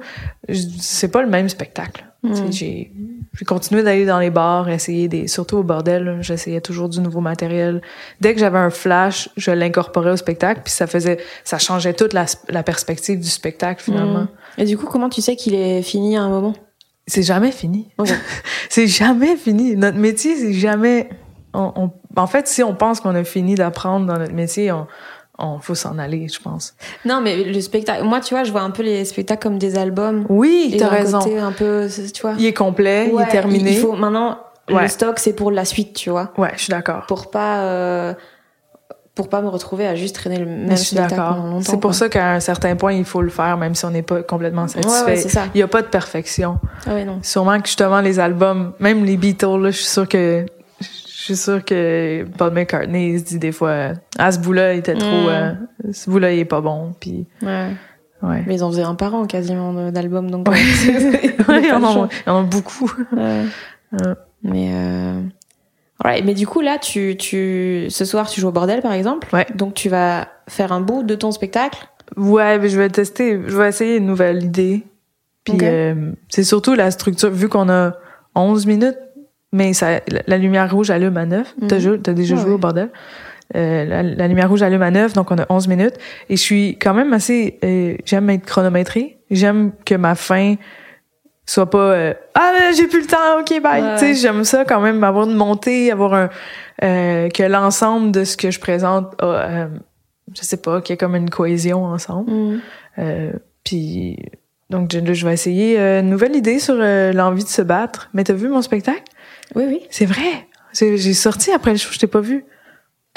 c'est 0.80 1.08
pas 1.12 1.22
le 1.22 1.30
même 1.30 1.50
spectacle. 1.50 2.06
Sais, 2.34 2.52
J'ai, 2.52 2.92
j'ai 3.34 3.46
continué 3.46 3.82
d'aller 3.82 4.06
dans 4.06 4.20
les 4.20 4.30
bars, 4.30 4.70
essayer 4.70 5.08
des, 5.08 5.28
surtout 5.28 5.58
au 5.58 5.64
bordel, 5.64 6.04
là, 6.04 6.22
j'essayais 6.22 6.62
toujours 6.62 6.88
du 6.88 7.00
nouveau 7.02 7.20
matériel. 7.20 7.82
Dès 8.20 8.36
que 8.36 8.40
j'avais 8.40 8.60
un 8.60 8.70
flash, 8.70 9.28
je 9.38 9.50
l'incorporais 9.50 10.12
au 10.12 10.18
spectacle, 10.18 10.62
puis 10.64 10.72
ça 10.72 10.86
faisait, 10.86 11.18
ça 11.44 11.58
changeait 11.58 11.94
toute 11.94 12.14
la, 12.14 12.26
la 12.50 12.62
perspective 12.62 13.20
du 13.20 13.28
spectacle 13.30 13.82
finalement. 13.82 14.20
Mhm. 14.20 14.28
Et 14.60 14.66
du 14.66 14.78
coup, 14.78 14.86
comment 14.86 15.10
tu 15.10 15.22
sais 15.22 15.36
qu'il 15.36 15.56
est 15.56 15.82
fini 15.82 16.16
à 16.16 16.22
un 16.22 16.30
moment? 16.30 16.54
C'est 17.08 17.24
jamais 17.24 17.52
fini. 17.52 17.90
C'est 18.70 18.86
jamais 18.88 19.36
fini. 19.36 19.76
Notre 19.76 19.98
métier, 19.98 20.36
c'est 20.36 20.54
jamais. 20.54 21.10
On, 21.54 21.74
on- 21.76 21.92
en 22.16 22.28
fait, 22.28 22.48
si 22.48 22.62
on 22.64 22.76
pense 22.76 23.00
qu'on 23.02 23.16
a 23.16 23.24
fini 23.24 23.56
d'apprendre 23.56 24.06
dans 24.06 24.18
notre 24.20 24.34
métier, 24.34 24.72
on, 24.72 24.86
on 25.44 25.60
faut 25.60 25.76
s'en 25.76 25.98
aller, 25.98 26.28
je 26.28 26.40
pense. 26.40 26.74
Non, 27.06 27.22
mais 27.22 27.44
le 27.44 27.62
spectacle. 27.62 28.04
Moi, 28.04 28.20
tu 28.22 28.34
vois, 28.34 28.44
je 28.44 28.52
vois 28.52 28.62
un 28.62 28.72
peu 28.72 28.84
les 28.84 29.04
spectacles 29.06 29.42
comme 29.44 29.58
des 29.58 29.78
albums. 29.78 30.26
Oui, 30.30 30.76
t'as 30.80 30.88
raison. 30.88 31.20
côté 31.20 31.38
un 31.40 31.52
peu, 31.52 31.88
tu 32.14 32.22
vois. 32.22 32.34
Il 32.38 32.46
est 32.46 32.54
complet, 32.54 33.12
il 33.14 33.20
est 33.22 33.28
terminé. 33.28 33.72
Il 33.72 33.78
faut 33.80 33.94
maintenant 33.94 34.38
Ouais. 34.70 34.84
le 34.84 34.88
stock, 34.88 35.20
c'est 35.20 35.34
pour 35.34 35.52
la 35.52 35.66
suite, 35.66 35.94
tu 35.96 36.10
vois, 36.12 36.32
Ouais, 36.38 36.52
je 36.56 36.62
suis 36.64 36.72
d'accord. 36.72 37.06
pour 37.08 37.30
pas 37.30 37.64
euh, 37.64 38.14
pour 39.16 39.28
pas 39.28 39.42
me 39.42 39.50
retrouver 39.50 39.86
à 39.86 39.96
juste 39.96 40.16
traîner 40.16 40.38
le 40.38 40.46
même 40.46 40.70
je 40.72 40.76
suis 40.76 40.86
spectacle 40.96 41.16
d'accord. 41.16 41.36
pendant 41.36 41.48
longtemps. 41.48 41.62
C'est 41.66 41.72
pour 41.80 41.90
quoi. 41.92 41.94
ça 41.94 42.08
qu'à 42.10 42.34
un 42.36 42.40
certain 42.40 42.76
point, 42.78 42.94
il 42.94 43.04
faut 43.04 43.22
le 43.22 43.30
faire, 43.30 43.58
même 43.58 43.76
si 43.76 43.84
on 43.86 43.90
n'est 43.90 44.02
pas 44.04 44.24
complètement 44.24 44.68
satisfait. 44.70 45.02
Ouais, 45.04 45.12
ouais, 45.12 45.16
c'est 45.18 45.28
ça. 45.30 45.46
Il 45.54 45.58
n'y 45.58 45.64
a 45.64 45.68
pas 45.68 45.82
de 45.82 45.88
perfection. 45.88 46.60
Ah 46.88 46.94
ouais, 46.94 47.04
non. 47.04 47.20
Sûrement 47.22 47.60
que 47.60 47.68
justement 47.68 48.00
les 48.00 48.20
albums, 48.20 48.72
même 48.80 49.04
les 49.04 49.18
Beatles, 49.18 49.58
là, 49.60 49.72
je 49.72 49.78
suis 49.78 49.86
sûre 49.86 50.08
que 50.08 50.46
je 51.22 51.26
suis 51.26 51.36
sûre 51.38 51.64
que 51.64 52.26
Paul 52.38 52.52
McCartney 52.52 53.12
il 53.14 53.20
se 53.20 53.26
dit 53.26 53.38
des 53.38 53.52
fois 53.52 53.90
ah 54.18 54.32
ce 54.32 54.40
bout-là 54.40 54.74
il 54.74 54.80
était 54.80 54.96
trop 54.96 55.06
Mm. 55.06 55.28
euh, 55.30 55.54
ce 55.92 56.10
bout-là 56.10 56.34
il 56.34 56.40
est 56.40 56.46
pas 56.46 56.62
bon 56.62 56.94
puis 57.00 57.28
Ouais. 57.44 57.68
ouais. 58.24 58.44
Mais 58.48 58.56
ils 58.56 58.64
en 58.64 58.72
faisaient 58.72 58.82
un 58.82 58.96
par 58.96 59.14
an 59.14 59.26
quasiment 59.28 59.92
d'albums, 59.92 60.32
donc. 60.32 60.48
Ouais. 60.50 60.58
Ouais, 61.48 61.60
il 61.62 61.66
y 61.66 61.70
pas 61.70 61.76
en 61.76 61.80
le 61.80 61.86
a, 61.86 61.94
choix. 61.94 62.10
il 62.26 62.30
y 62.30 62.32
en 62.32 62.40
a 62.40 62.44
beaucoup. 62.44 62.92
Ouais. 63.16 63.44
Ouais. 63.94 64.14
Mais 64.44 64.70
euh... 64.74 65.22
alright. 66.04 66.26
mais 66.26 66.34
du 66.34 66.48
coup 66.48 66.62
là, 66.62 66.78
tu 66.80 67.16
tu 67.18 67.86
ce 67.90 68.06
soir 68.06 68.28
tu 68.30 68.42
joues 68.42 68.48
au 68.48 68.52
bordel 68.52 68.82
par 68.82 68.94
exemple. 68.94 69.28
Ouais. 69.34 69.46
Donc 69.56 69.74
tu 69.76 69.90
vas 69.90 70.28
faire 70.48 70.72
un 70.72 70.82
bout 70.82 71.04
de 71.04 71.14
ton 71.16 71.32
spectacle. 71.32 71.88
Ouais, 72.18 72.58
mais 72.60 72.70
je 72.70 72.78
vais 72.78 72.90
tester, 72.90 73.40
je 73.48 73.56
vais 73.58 73.70
essayer 73.70 73.98
une 73.98 74.06
nouvelle 74.08 74.44
idée. 74.44 74.84
Puis 75.44 75.58
euh, 75.64 76.12
c'est 76.30 76.44
surtout 76.44 76.74
la 76.76 76.92
structure, 76.92 77.30
vu 77.32 77.50
qu'on 77.50 77.68
a 77.70 77.94
11 78.36 78.66
minutes, 78.68 78.98
mais 79.52 79.74
ça, 79.74 80.00
la, 80.28 80.38
lumière 80.38 80.72
rouge 80.72 80.90
allume 80.92 81.18
à 81.18 81.26
9. 81.26 81.56
T'as, 81.68 81.80
Mhm. 81.80 82.02
t'as 82.02 82.14
déjà 82.14 82.36
Ouais, 82.36 82.42
joué 82.42 82.52
au 82.52 82.58
bordel. 82.58 82.90
Euh, 83.56 83.84
la, 83.86 84.02
la 84.04 84.28
lumière 84.28 84.50
rouge 84.50 84.62
allume 84.64 84.82
à 84.82 84.92
9, 84.92 85.14
donc 85.14 85.30
on 85.32 85.38
a 85.38 85.46
11 85.50 85.68
minutes. 85.68 85.96
Et 86.30 86.38
je 86.38 86.42
suis 86.42 86.78
quand 86.80 86.94
même 86.94 87.12
assez... 87.14 87.60
euh, 87.66 87.96
j'aime 88.06 88.30
être 88.30 88.46
chronométrée. 88.46 89.18
J'aime 89.30 89.72
que 89.86 89.96
ma 89.96 90.16
fin 90.16 90.56
soit 91.46 91.70
pas 91.70 91.78
euh, 91.80 92.14
ah 92.36 92.54
ben, 92.58 92.74
j'ai 92.76 92.88
plus 92.88 93.02
le 93.02 93.08
temps 93.08 93.40
ok 93.42 93.62
bye 93.62 93.82
Ouais. 93.82 93.96
tu 93.98 94.06
sais 94.06 94.14
j'aime 94.14 94.44
ça 94.46 94.64
quand 94.64 94.80
même 94.80 95.04
avoir 95.04 95.28
une 95.28 95.36
montée 95.36 95.92
avoir 95.92 96.14
un 96.14 96.30
euh, 96.84 97.30
que 97.30 97.44
l'ensemble 97.44 98.12
de 98.12 98.24
ce 98.24 98.38
que 98.38 98.52
je 98.52 98.60
présente 98.60 99.16
a, 99.22 99.26
euh, 99.26 99.68
je 100.38 100.44
sais 100.44 100.58
pas 100.58 100.80
qu'il 100.82 100.94
y 100.94 100.96
ait 100.96 100.98
comme 100.98 101.16
une 101.16 101.30
cohésion 101.32 101.84
ensemble 101.84 102.32
euh, 103.00 103.32
puis 103.66 104.18
donc 104.70 104.92
je, 104.94 105.14
je 105.14 105.26
vais 105.28 105.34
essayer 105.34 105.78
euh, 105.80 106.00
une 106.02 106.10
nouvelle 106.12 106.36
idée 106.36 106.60
sur 106.60 106.76
l'envie 106.76 107.44
de 107.44 107.50
se 107.50 107.62
battre. 107.62 108.10
Mais 108.14 108.24
t'as 108.24 108.34
vu 108.34 108.48
mon 108.48 108.62
spectacle? 108.62 109.04
Oui, 109.56 109.64
oui. 109.68 109.82
C'est 109.90 110.06
vrai. 110.06 110.48
J'ai 110.74 111.14
sorti 111.14 111.52
après 111.52 111.72
le 111.72 111.78
show, 111.78 111.90
je 111.92 112.00
t'ai 112.00 112.08
pas 112.08 112.22
vu. 112.22 112.46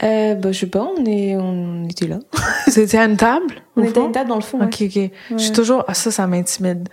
Euh, 0.03 0.35
bah, 0.35 0.51
je 0.51 0.59
sais 0.59 0.66
pas, 0.66 0.88
on 0.99 1.05
est 1.05 1.37
on 1.37 1.85
était 1.88 2.09
là. 2.09 2.18
C'était 2.66 2.99
à 2.99 3.05
une 3.05 3.16
table 3.16 3.55
On 3.77 3.85
était 3.85 4.01
à 4.01 4.05
une 4.05 4.12
table 4.12 4.29
dans 4.29 4.35
le 4.37 4.40
fond. 4.42 4.61
Ok, 4.61 4.83
ok. 4.83 5.11
Je 5.31 5.37
suis 5.38 5.53
toujours 5.53 5.85
ah 5.87 5.94
ça 5.94 6.11
ça 6.11 6.27
m'intimide. 6.27 6.88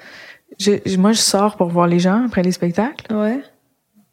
Je, 0.60 0.98
moi 0.98 1.12
je 1.12 1.18
sors 1.20 1.58
pour 1.58 1.70
voir 1.70 1.88
les 1.88 1.98
gens 1.98 2.26
après 2.28 2.44
les 2.44 2.52
spectacles, 2.52 3.12
Ouais. 3.12 3.42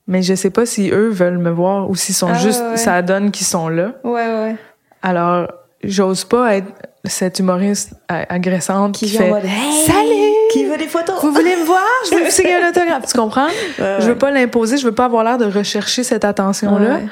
mais 0.07 0.23
je 0.23 0.35
sais 0.35 0.49
pas 0.49 0.65
si 0.65 0.89
eux 0.91 1.09
veulent 1.09 1.37
me 1.37 1.51
voir 1.51 1.91
ou 1.91 1.97
s'ils 1.97 2.15
sont 2.15 2.29
Ah, 2.31 2.39
juste 2.39 2.63
ouais, 2.63 2.71
ouais. 2.71 2.77
ça 2.79 3.03
donne 3.03 3.31
qu'ils 3.31 3.47
sont 3.47 3.69
là. 3.69 3.97
Ouais, 4.05 4.13
ouais. 4.27 4.57
Alors 5.03 5.49
j'ose 5.85 6.25
pas 6.25 6.57
être 6.57 6.73
cette 7.05 7.41
humoriste 7.41 7.93
agressante 8.09 8.95
qui, 8.95 9.09
fait 9.11 9.27
en 9.31 9.35
mode 9.35 9.45
Hey! 9.45 9.85
Salut! 9.87 10.38
Qui 10.59 10.65
veut 10.67 10.77
des 10.77 10.87
photos? 10.87 11.17
Vous 11.23 11.33
voulez 11.33 11.57
me 11.57 11.65
voir? 11.65 11.85
Je 12.11 12.17
veux 12.17 12.25
vous 12.25 12.31
signer 12.31 12.55
un 12.55 12.69
autographe. 12.69 13.07
Tu 13.07 13.17
comprends? 13.17 13.47
Ouais, 13.47 13.97
Je 14.01 14.07
veux 14.07 14.13
ouais. 14.13 14.19
pas 14.19 14.31
l'imposer, 14.31 14.77
je 14.77 14.85
veux 14.85 14.95
pas 14.95 15.05
avoir 15.05 15.25
l'air 15.25 15.39
de 15.39 15.45
rechercher 15.47 16.03
cette 16.03 16.25
attention-là. 16.25 16.97
Ouais. 16.97 17.07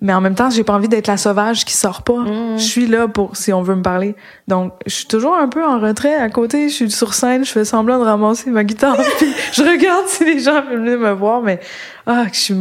Mais 0.00 0.12
en 0.12 0.20
même 0.20 0.36
temps, 0.36 0.48
j'ai 0.48 0.62
pas 0.62 0.74
envie 0.74 0.88
d'être 0.88 1.08
la 1.08 1.16
sauvage 1.16 1.64
qui 1.64 1.74
sort 1.74 2.02
pas. 2.02 2.18
Mm. 2.18 2.58
Je 2.58 2.62
suis 2.62 2.86
là 2.86 3.08
pour 3.08 3.36
si 3.36 3.52
on 3.52 3.62
veut 3.62 3.74
me 3.74 3.82
parler. 3.82 4.14
Donc, 4.46 4.72
je 4.86 4.94
suis 4.94 5.06
toujours 5.06 5.34
un 5.34 5.48
peu 5.48 5.64
en 5.64 5.80
retrait 5.80 6.14
à 6.14 6.28
côté. 6.30 6.68
Je 6.68 6.74
suis 6.74 6.90
sur 6.90 7.14
scène, 7.14 7.44
je 7.44 7.50
fais 7.50 7.64
semblant 7.64 7.98
de 7.98 8.04
ramasser 8.04 8.50
ma 8.50 8.62
guitare, 8.62 8.96
puis 9.18 9.32
je 9.52 9.62
regarde 9.62 10.06
si 10.06 10.24
les 10.24 10.38
gens 10.38 10.62
veulent 10.62 10.84
venir 10.84 10.98
me 10.98 11.12
voir. 11.12 11.42
Mais 11.42 11.58
ah, 12.06 12.26
je 12.32 12.38
suis, 12.38 12.54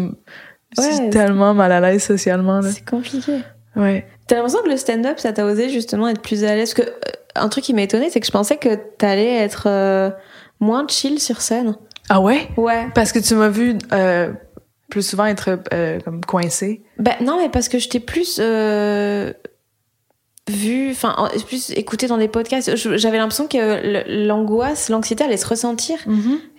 je 0.76 0.82
suis 0.82 1.04
Ouais, 1.04 1.10
tellement 1.12 1.54
mal 1.54 1.72
à 1.72 1.80
l'aise 1.80 2.04
socialement. 2.04 2.62
C'est 2.64 2.90
compliqué. 2.90 3.40
Ouais. 3.76 4.08
T'as 4.28 4.36
l'impression 4.36 4.64
que 4.64 4.70
le 4.70 4.78
stand-up, 4.78 5.20
ça 5.20 5.32
t'a 5.32 5.46
osé 5.46 5.70
justement 5.70 6.08
être 6.10 6.22
plus 6.22 6.44
à 6.44 6.56
l'aise? 6.56 6.74
Que 6.74 6.82
un 7.40 7.50
truc 7.50 7.64
qui 7.64 7.74
m'a 7.74 7.82
étonné, 7.84 8.10
c'est 8.10 8.20
que 8.20 8.26
je 8.26 8.32
pensais 8.32 8.58
que 8.58 8.76
t'allais 8.98 9.36
être 9.36 9.64
euh, 9.68 10.10
moins 10.60 10.86
chill 10.88 11.20
sur 11.20 11.42
scène. 11.42 11.76
Ah 12.10 12.20
ouais? 12.22 12.48
Ouais. 12.58 12.88
Parce 12.96 13.12
que 13.12 13.20
tu 13.20 13.36
m'as 13.36 13.50
vu 13.50 13.78
euh, 13.94 14.32
plus 14.90 15.02
souvent 15.08 15.26
être 15.26 15.60
euh, 15.74 16.00
comme 16.02 16.24
coincé. 16.24 16.84
Bah 17.00 17.14
non, 17.22 17.38
mais 17.42 17.50
parce 17.50 17.68
que 17.70 17.80
je 17.80 17.90
t'ai 17.90 18.00
plus 18.00 18.40
vu, 20.50 20.92
enfin 20.92 21.14
en- 21.18 21.28
plus 21.46 21.72
écouté 21.72 22.08
dans 22.08 22.18
des 22.18 22.30
podcasts. 22.30 22.74
J'avais 22.76 23.18
l'impression 23.18 23.48
que 23.48 24.04
l'angoisse, 24.28 24.90
l'anxiété 24.90 25.24
allait 25.26 25.36
se 25.38 25.48
ressentir, 25.48 25.98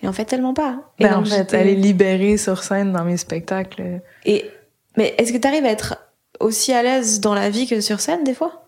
et 0.03 0.07
en 0.07 0.13
fait 0.13 0.25
tellement 0.25 0.53
pas. 0.53 0.91
Et 0.99 1.05
Ben, 1.05 1.17
en 1.17 1.25
fait, 1.25 1.37
j'étais- 1.37 1.57
elle 1.57 1.67
est 1.69 1.73
libérée 1.75 2.37
sur 2.37 2.63
scène 2.63 2.93
dans 2.93 3.03
mes 3.03 3.17
spectacles. 3.17 4.01
Et 4.25 4.45
mais 4.97 5.15
est-ce 5.17 5.33
que 5.33 5.37
t'arrives 5.37 5.65
à 5.65 5.69
être 5.69 5.97
aussi 6.39 6.71
à 6.73 6.83
l'aise 6.83 7.19
dans 7.19 7.33
la 7.33 7.49
vie 7.49 7.67
que 7.67 7.81
sur 7.81 7.99
scène 7.99 8.23
des 8.23 8.33
fois? 8.35 8.63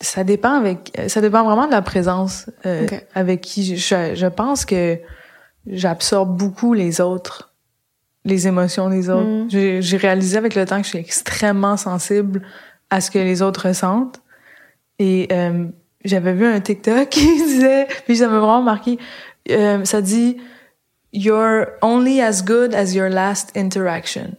Ça 0.00 0.24
dépend 0.24 0.52
avec, 0.52 0.92
ça 1.08 1.20
dépend 1.20 1.44
vraiment 1.44 1.66
de 1.66 1.72
la 1.72 1.82
présence 1.82 2.50
euh, 2.66 2.86
avec 3.14 3.40
qui 3.40 3.64
je, 3.64 3.76
je, 3.76 4.14
je 4.14 4.26
pense 4.26 4.64
que 4.64 4.98
j'absorbe 5.66 6.36
beaucoup 6.36 6.74
les 6.74 7.00
autres, 7.00 7.54
les 8.24 8.46
émotions 8.46 8.90
des 8.90 9.08
autres. 9.08 9.44
Mm. 9.44 9.50
J'ai 9.50 9.82
j'ai 9.82 9.96
réalisé 9.96 10.36
avec 10.36 10.54
le 10.54 10.66
temps 10.66 10.78
que 10.78 10.84
je 10.84 10.90
suis 10.90 10.98
extrêmement 10.98 11.76
sensible 11.76 12.42
à 12.90 13.00
ce 13.00 13.10
que 13.10 13.18
les 13.18 13.42
autres 13.42 13.68
ressentent. 13.68 14.20
Et 14.98 15.28
euh, 15.32 15.66
j'avais 16.04 16.32
vu 16.32 16.46
un 16.46 16.60
TikTok 16.60 17.08
qui 17.10 17.26
disait, 17.44 17.86
puis 18.06 18.16
ça 18.16 18.28
m'a 18.28 18.38
vraiment 18.38 18.62
marqué, 18.62 18.98
euh, 19.50 19.84
ça 19.84 20.00
dit 20.00 20.36
You're 21.12 21.66
only 21.82 22.20
as 22.20 22.42
good 22.44 22.74
as 22.74 22.94
your 22.94 23.08
last 23.08 23.56
interaction. 23.56 24.36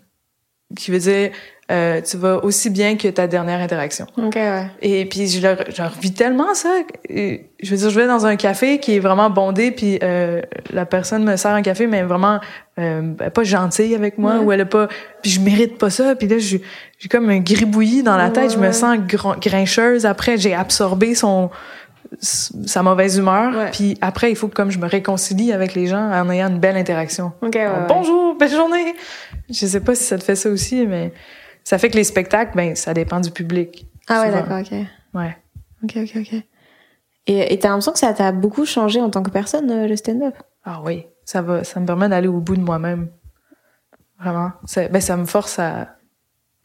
Qui 0.75 0.91
veut 0.91 0.99
dire 0.99 1.31
euh, 1.69 1.99
tu 2.01 2.15
vas 2.17 2.43
aussi 2.45 2.69
bien 2.69 2.95
que 2.95 3.07
ta 3.09 3.27
dernière 3.27 3.59
interaction. 3.59 4.05
Ok, 4.17 4.35
ouais. 4.35 4.67
Et 4.81 5.05
puis 5.05 5.27
je 5.27 5.45
le 5.45 5.55
je 5.75 5.81
revis 5.81 6.13
tellement 6.13 6.53
ça. 6.53 6.69
Et 7.09 7.49
je 7.61 7.71
veux 7.71 7.77
dire, 7.77 7.89
je 7.89 7.99
vais 7.99 8.07
dans 8.07 8.25
un 8.25 8.35
café 8.37 8.79
qui 8.79 8.95
est 8.95 8.99
vraiment 8.99 9.29
bondé, 9.29 9.71
puis 9.71 9.99
euh, 10.01 10.41
la 10.71 10.85
personne 10.85 11.23
me 11.25 11.35
sert 11.35 11.51
un 11.51 11.61
café, 11.61 11.85
mais 11.87 12.03
vraiment 12.03 12.39
euh, 12.79 13.13
elle 13.19 13.27
est 13.27 13.29
pas 13.31 13.43
gentille 13.43 13.95
avec 13.95 14.17
moi, 14.17 14.35
Ouais. 14.37 14.45
ou 14.45 14.51
elle 14.53 14.61
est 14.61 14.65
pas. 14.65 14.87
Puis 15.21 15.31
je 15.31 15.41
mérite 15.41 15.77
pas 15.77 15.89
ça. 15.89 16.15
Puis 16.15 16.27
là, 16.27 16.37
j'ai 16.37 16.61
j'ai 16.99 17.09
comme 17.09 17.29
un 17.29 17.39
gribouillis 17.39 18.01
dans 18.03 18.15
la 18.17 18.29
tête. 18.29 18.53
Je 18.53 18.57
me 18.59 18.71
sens 18.71 18.97
gr- 18.99 19.39
grincheuse. 19.39 20.05
Après, 20.05 20.37
j'ai 20.37 20.53
absorbé 20.53 21.15
son 21.15 21.49
sa 22.21 22.83
mauvaise 22.83 23.17
humeur. 23.17 23.53
Ouais. 23.53 23.71
Puis 23.71 23.97
après, 23.99 24.31
il 24.31 24.35
faut 24.37 24.47
que 24.47 24.53
comme 24.55 24.71
je 24.71 24.79
me 24.79 24.87
réconcilie 24.87 25.51
avec 25.51 25.75
les 25.75 25.87
gens 25.87 26.09
en 26.11 26.29
ayant 26.29 26.47
une 26.47 26.59
belle 26.59 26.77
interaction. 26.77 27.33
Ok, 27.41 27.55
ouais, 27.55 27.61
Alors, 27.65 27.79
ouais. 27.79 27.83
Bonjour, 27.89 28.35
belle 28.37 28.49
journée. 28.51 28.95
Je 29.49 29.65
sais 29.65 29.81
pas 29.81 29.93
si 29.95 30.03
ça 30.05 30.17
te 30.17 30.23
fait 30.23 30.35
ça 30.37 30.49
aussi, 30.49 30.85
mais 30.87 31.11
ça 31.67 31.77
fait 31.77 31.89
que 31.89 31.97
les 31.97 32.05
spectacles, 32.05 32.55
ben 32.55 32.77
ça 32.77 32.93
dépend 32.93 33.19
du 33.19 33.29
public. 33.29 33.87
Ah 34.07 34.21
ouais, 34.21 34.31
d'accord, 34.31 34.59
ok. 34.59 34.71
Ouais. 35.13 35.37
Ok, 35.83 35.97
ok, 35.97 36.11
ok. 36.15 36.41
Et 37.25 37.59
t'as 37.59 37.67
l'impression 37.67 37.91
que 37.91 37.99
ça 37.99 38.13
t'a 38.13 38.31
beaucoup 38.31 38.65
changé 38.65 39.01
en 39.01 39.09
tant 39.09 39.21
que 39.21 39.29
personne, 39.29 39.69
euh, 39.69 39.85
le 39.85 39.97
stand-up? 39.97 40.33
Ah 40.63 40.79
oui, 40.85 41.07
ça 41.25 41.41
va, 41.41 41.65
ça 41.65 41.81
me 41.81 41.85
permet 41.85 42.07
d'aller 42.07 42.29
au 42.29 42.39
bout 42.39 42.55
de 42.55 42.61
moi-même. 42.61 43.09
Vraiment. 44.17 44.53
Ça, 44.63 44.87
ben, 44.87 45.01
ça 45.01 45.17
me 45.17 45.25
force 45.25 45.59
à, 45.59 45.97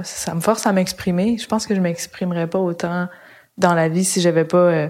ça 0.04 0.36
me 0.36 0.40
force 0.40 0.68
à 0.68 0.72
m'exprimer. 0.72 1.36
Je 1.36 1.48
pense 1.48 1.66
que 1.66 1.74
je 1.74 1.80
m'exprimerais 1.80 2.46
pas 2.46 2.60
autant 2.60 3.08
dans 3.58 3.74
la 3.74 3.88
vie 3.88 4.04
si 4.04 4.20
j'avais 4.20 4.44
pas 4.44 4.56
euh, 4.56 4.88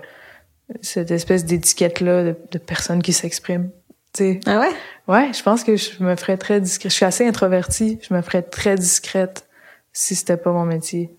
cette 0.82 1.10
espèce 1.10 1.46
d'étiquette-là 1.46 2.22
de, 2.22 2.36
de 2.50 2.58
personne 2.58 3.00
qui 3.00 3.14
s'exprime. 3.14 3.70
Tu 4.12 4.24
sais. 4.24 4.40
Ah 4.44 4.60
ouais? 4.60 4.72
Ouais, 5.08 5.32
je 5.32 5.42
pense 5.42 5.64
que 5.64 5.76
je 5.76 6.02
me 6.02 6.16
ferais 6.16 6.36
très 6.36 6.60
discrète. 6.60 6.92
Je 6.92 6.96
suis 6.96 7.06
assez 7.06 7.26
introvertie. 7.26 7.98
Je 8.06 8.12
me 8.12 8.20
ferais 8.20 8.42
très 8.42 8.74
discrète 8.74 9.48
si 9.92 10.14
c'était 10.14 10.36
pas 10.36 10.52
mon 10.52 10.64
métier. 10.64 11.10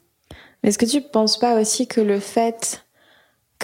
Mais 0.62 0.69
est-ce 0.69 0.77
que 0.77 0.86
tu 0.86 1.01
penses 1.01 1.38
pas 1.39 1.59
aussi 1.59 1.88
que 1.88 2.01
le 2.01 2.19
fait 2.19 2.86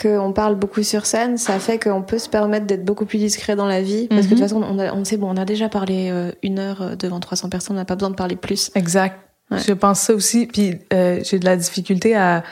qu'on 0.02 0.32
parle 0.32 0.56
beaucoup 0.56 0.84
sur 0.84 1.06
scène, 1.06 1.38
ça 1.38 1.60
fait 1.60 1.78
qu'on 1.82 2.02
peut 2.04 2.20
se 2.20 2.30
permettre 2.30 2.66
d'être 2.66 2.86
beaucoup 2.86 3.06
plus 3.06 3.18
discret 3.18 3.56
dans 3.56 3.66
la 3.68 3.82
vie? 3.82 4.08
Parce 4.08 4.22
que 4.22 4.26
de 4.28 4.30
toute 4.36 4.40
façon, 4.40 4.62
on, 4.64 4.80
a, 4.80 4.94
on 4.94 5.04
sait, 5.04 5.18
bon, 5.18 5.30
on 5.34 5.38
a 5.38 5.46
déjà 5.46 5.68
parlé 5.70 6.10
euh, 6.12 6.32
une 6.44 6.60
heure 6.60 6.82
euh, 6.82 6.96
devant 6.96 7.20
300 7.20 7.50
personnes, 7.50 7.76
on 7.76 7.80
n'a 7.80 7.86
pas 7.86 7.96
besoin 7.96 8.10
de 8.12 8.16
parler 8.16 8.36
plus. 8.36 8.72
Exact. 8.76 9.20
Ouais. 9.52 9.58
Je 9.60 9.74
pense 9.74 10.00
ça 10.02 10.14
aussi. 10.14 10.46
Puis 10.48 10.80
euh, 10.94 11.20
j'ai 11.24 11.40
de 11.40 11.46
la 11.46 11.58
difficulté 11.58 12.16
à, 12.16 12.44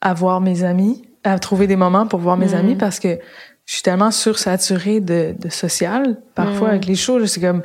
à 0.00 0.14
voir 0.14 0.40
mes 0.40 0.64
amis, 0.64 1.02
à 1.22 1.38
trouver 1.38 1.66
des 1.66 1.76
moments 1.76 2.06
pour 2.06 2.18
voir 2.20 2.36
mes 2.36 2.46
Mhm. 2.48 2.54
amis 2.54 2.74
parce 2.76 2.98
que 2.98 3.18
je 3.66 3.74
suis 3.74 3.82
tellement 3.82 4.10
sursaturée 4.10 5.00
de, 5.00 5.34
de 5.38 5.48
social. 5.48 6.16
Parfois, 6.34 6.68
Mhm. 6.68 6.74
avec 6.74 6.86
les 6.86 6.96
shows, 6.96 7.24
c'est 7.26 7.40
comme 7.40 7.62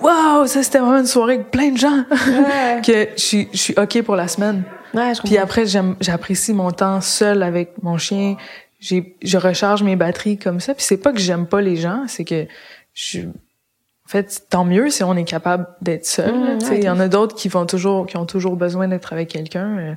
Waouh, 0.00 0.46
ça 0.46 0.62
c'était 0.62 0.78
vraiment 0.78 0.98
une 0.98 1.06
soirée 1.06 1.34
avec 1.34 1.50
plein 1.50 1.70
de 1.70 1.78
gens 1.78 2.04
Ouais, 2.10 2.80
que 2.84 3.08
je 3.16 3.22
suis, 3.22 3.48
je 3.52 3.58
suis 3.58 3.74
OK 3.78 4.02
pour 4.02 4.16
la 4.16 4.28
semaine. 4.28 4.64
ouais 4.92 5.14
je 5.14 5.22
Puis 5.22 5.38
après, 5.38 5.66
j'aime, 5.66 5.96
j'apprécie 6.00 6.52
mon 6.52 6.70
temps 6.72 7.00
seul 7.00 7.42
avec 7.42 7.80
mon 7.82 7.96
chien. 7.96 8.36
J'ai, 8.80 9.16
je 9.22 9.38
recharge 9.38 9.82
mes 9.82 9.96
batteries 9.96 10.36
comme 10.36 10.60
ça. 10.60 10.74
Puis 10.74 10.84
c'est 10.84 10.96
pas 10.98 11.12
que 11.12 11.18
j'aime 11.20 11.46
pas 11.46 11.60
les 11.60 11.76
gens, 11.76 12.04
c'est 12.08 12.24
que 12.24 12.46
je, 12.92 13.20
en 13.20 14.08
fait, 14.08 14.42
tant 14.50 14.64
mieux 14.64 14.90
si 14.90 15.02
on 15.04 15.16
est 15.16 15.24
capable 15.24 15.66
d'être 15.80 16.04
seul. 16.06 16.34
Mmh, 16.34 16.58
ouais, 16.68 16.78
Il 16.78 16.84
y 16.84 16.88
en 16.90 17.00
a 17.00 17.08
d'autres 17.08 17.34
qui 17.34 17.48
vont 17.48 17.64
toujours, 17.64 18.06
qui 18.06 18.16
ont 18.16 18.26
toujours 18.26 18.56
besoin 18.56 18.88
d'être 18.88 19.12
avec 19.12 19.28
quelqu'un. 19.28 19.78
Euh, 19.78 19.94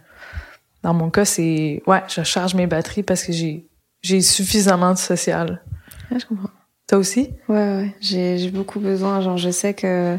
Dans 0.84 0.94
mon 0.94 1.10
cas, 1.10 1.26
c'est, 1.26 1.82
ouais, 1.88 2.04
je 2.08 2.22
charge 2.24 2.54
mes 2.56 2.68
batteries 2.68 3.04
parce 3.04 3.24
que 3.24 3.34
j'ai, 3.34 3.68
j'ai 4.02 4.22
suffisamment 4.22 4.94
de 4.94 4.98
social. 5.00 5.62
Ouais, 6.12 6.20
je 6.20 6.26
comprends. 6.26 6.50
Toi 6.88 6.97
aussi? 7.00 7.30
Ouais, 7.50 7.56
ouais. 7.56 7.95
J'ai, 8.00 8.38
j'ai 8.38 8.50
beaucoup 8.50 8.80
besoin. 8.80 9.21
Genre, 9.21 9.38
je 9.38 9.50
sais 9.50 9.73
que 9.73 10.17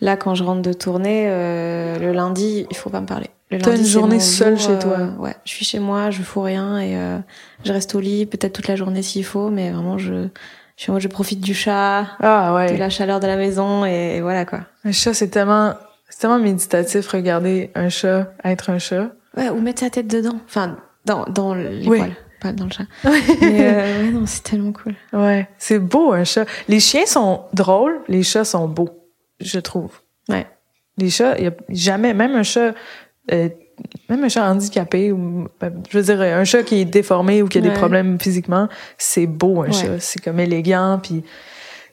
là, 0.00 0.16
quand 0.16 0.34
je 0.34 0.42
rentre 0.42 0.62
de 0.62 0.72
tournée, 0.72 1.24
euh, 1.28 1.98
le 1.98 2.12
lundi, 2.12 2.66
il 2.70 2.76
faut 2.76 2.90
pas 2.90 3.00
me 3.00 3.06
parler. 3.06 3.28
Le 3.50 3.58
T'as 3.58 3.76
une 3.76 3.84
journée 3.84 4.20
seule 4.20 4.58
jour, 4.58 4.68
chez 4.70 4.78
toi? 4.78 4.92
euh, 4.98 5.16
ouais, 5.16 5.34
je 5.44 5.50
suis 5.52 5.64
chez 5.64 5.78
moi, 5.78 6.10
je 6.10 6.22
fous 6.22 6.42
rien 6.42 6.78
et 6.78 6.96
euh, 6.96 7.18
je 7.64 7.72
reste 7.72 7.94
au 7.94 8.00
lit, 8.00 8.26
peut-être 8.26 8.52
toute 8.52 8.68
la 8.68 8.76
journée 8.76 9.02
s'il 9.02 9.24
faut, 9.24 9.48
mais 9.48 9.70
vraiment, 9.70 9.96
je, 9.96 10.28
je 10.76 10.98
je 10.98 11.08
profite 11.08 11.40
du 11.40 11.54
chat, 11.54 12.06
Ah 12.20 12.54
ouais. 12.54 12.72
de 12.74 12.78
la 12.78 12.90
chaleur 12.90 13.20
de 13.20 13.26
la 13.26 13.36
maison 13.36 13.86
et, 13.86 14.16
et 14.16 14.20
voilà 14.20 14.44
quoi. 14.44 14.60
Un 14.84 14.92
chat, 14.92 15.14
c'est 15.14 15.28
tellement, 15.28 15.72
c'est 16.10 16.18
tellement 16.20 16.38
méditatif, 16.38 17.08
regarder 17.08 17.70
un 17.74 17.88
chat 17.88 18.32
être 18.44 18.68
un 18.68 18.78
chat. 18.78 19.12
Ouais, 19.34 19.48
ou 19.48 19.60
mettre 19.62 19.80
sa 19.80 19.88
tête 19.88 20.08
dedans. 20.08 20.38
Enfin, 20.46 20.76
dans, 21.06 21.24
dans 21.24 21.54
les 21.54 21.88
Oui. 21.88 21.96
poils, 21.96 22.16
pas 22.40 22.52
dans 22.52 22.64
le 22.66 22.70
chat. 22.70 22.84
Mais 23.04 23.60
euh, 23.60 24.02
ouais, 24.04 24.10
non, 24.10 24.24
c'est 24.26 24.42
tellement 24.42 24.72
cool. 24.72 24.94
Ouais, 25.12 25.48
c'est 25.58 25.78
beau 25.78 26.12
un 26.12 26.24
chat. 26.24 26.44
Les 26.68 26.80
chiens 26.80 27.06
sont 27.06 27.42
drôles, 27.52 28.00
les 28.08 28.22
chats 28.22 28.44
sont 28.44 28.68
beaux, 28.68 28.90
je 29.40 29.58
trouve. 29.60 29.90
Ouais. 30.28 30.46
Les 30.96 31.10
chats, 31.10 31.36
il 31.38 31.44
y 31.44 31.46
a 31.48 31.52
jamais, 31.68 32.14
même 32.14 32.34
un 32.34 32.42
chat, 32.42 32.74
euh, 33.32 33.48
même 34.08 34.24
un 34.24 34.28
chat 34.28 34.48
handicapé 34.50 35.12
ou, 35.12 35.46
ben, 35.60 35.72
je 35.90 35.98
veux 35.98 36.04
dire, 36.04 36.20
un 36.20 36.44
chat 36.44 36.62
qui 36.64 36.80
est 36.80 36.84
déformé 36.84 37.42
ou 37.42 37.48
qui 37.48 37.58
a 37.58 37.60
Ouais. 37.60 37.68
des 37.68 37.74
problèmes 37.74 38.18
physiquement, 38.20 38.68
c'est 38.96 39.26
beau 39.26 39.62
un 39.62 39.66
Ouais. 39.66 39.72
chat. 39.72 40.00
C'est 40.00 40.20
comme 40.22 40.40
élégant 40.40 40.98
puis 41.02 41.22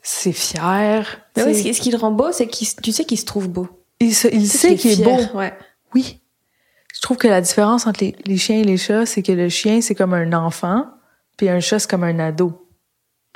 c'est 0.01 0.31
fier. 0.31 1.19
Mais 1.37 1.43
oui, 1.43 1.73
ce 1.73 1.81
qui, 1.81 1.91
le 1.91 1.97
rend 1.97 2.11
beau, 2.11 2.31
c'est 2.31 2.47
qu'il, 2.47 2.67
tu 2.81 2.91
sais 2.91 3.05
qu'il 3.05 3.19
se 3.19 3.25
trouve 3.25 3.47
beau. 3.49 3.67
il, 3.99 4.13
se- 4.15 4.27
il 4.27 4.41
Tu 4.41 4.45
sait 4.57 4.75
qu'il 4.75 4.99
est 4.99 5.03
beau. 5.03 5.17
fier, 5.17 5.35
Ouais. 5.35 5.53
Oui. 5.93 6.21
Je 6.95 7.01
trouve 7.01 7.17
que 7.17 7.27
la 7.27 7.41
différence 7.41 7.85
entre 7.87 8.03
les, 8.03 8.15
les 8.25 8.37
chiens 8.37 8.57
et 8.57 8.63
les 8.63 8.77
chats, 8.77 9.05
c'est 9.05 9.21
que 9.21 9.31
le 9.33 9.49
chien, 9.49 9.81
c'est 9.81 9.95
comme 9.95 10.13
un 10.13 10.31
enfant, 10.33 10.87
puis 11.37 11.49
un 11.49 11.59
chat, 11.59 11.79
c'est 11.79 11.89
comme 11.89 12.03
un 12.05 12.17
ado. 12.19 12.67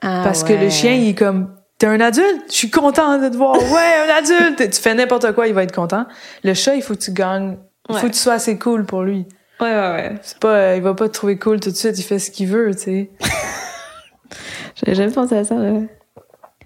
Ah, 0.02 0.22
Parce 0.24 0.44
que 0.44 0.54
le 0.54 0.70
chien, 0.70 0.94
il 0.94 1.10
est 1.10 1.16
comme, 1.16 1.56
t'es 1.78 1.88
un 1.88 2.00
adulte, 2.00 2.44
je 2.50 2.54
suis 2.56 2.70
content 2.70 3.18
de 3.20 3.28
te 3.30 3.36
voir. 3.36 3.56
Ouais, 3.72 4.08
un 4.08 4.16
adulte. 4.16 4.70
tu 4.72 4.82
fais 4.82 4.94
n'importe 4.96 5.34
quoi, 5.34 5.48
il 5.48 5.54
va 5.54 5.64
être 5.64 5.76
content. 5.76 6.06
Le 6.44 6.54
chat, 6.54 6.76
il 6.76 6.82
faut 6.82 6.94
que 6.96 7.00
tu 7.02 7.12
gagnes. 7.12 7.58
Il 7.90 7.96
faut 7.98 8.08
que 8.08 8.14
tu 8.14 8.20
sois 8.20 8.34
assez 8.34 8.58
cool 8.58 8.86
pour 8.86 9.04
lui. 9.04 9.26
Ouais, 9.60 9.72
ouais, 9.74 9.92
ouais. 9.92 10.16
C'est 10.22 10.40
pas, 10.40 10.56
euh, 10.56 10.76
il 10.78 10.82
va 10.82 10.94
pas 10.94 11.10
te 11.10 11.14
trouver 11.14 11.38
cool 11.38 11.60
tout 11.60 11.70
de 11.70 11.76
suite, 11.76 12.00
il 12.00 12.04
fait 12.04 12.18
ce 12.20 12.32
qu'il 12.32 12.48
veut, 12.48 12.74
tu 12.74 12.82
sais. 12.82 13.12
J'avais 14.76 14.96
jamais 14.96 15.12
pensé 15.12 15.36
à 15.36 15.44
ça. 15.44 15.56
ouais. 15.56 15.86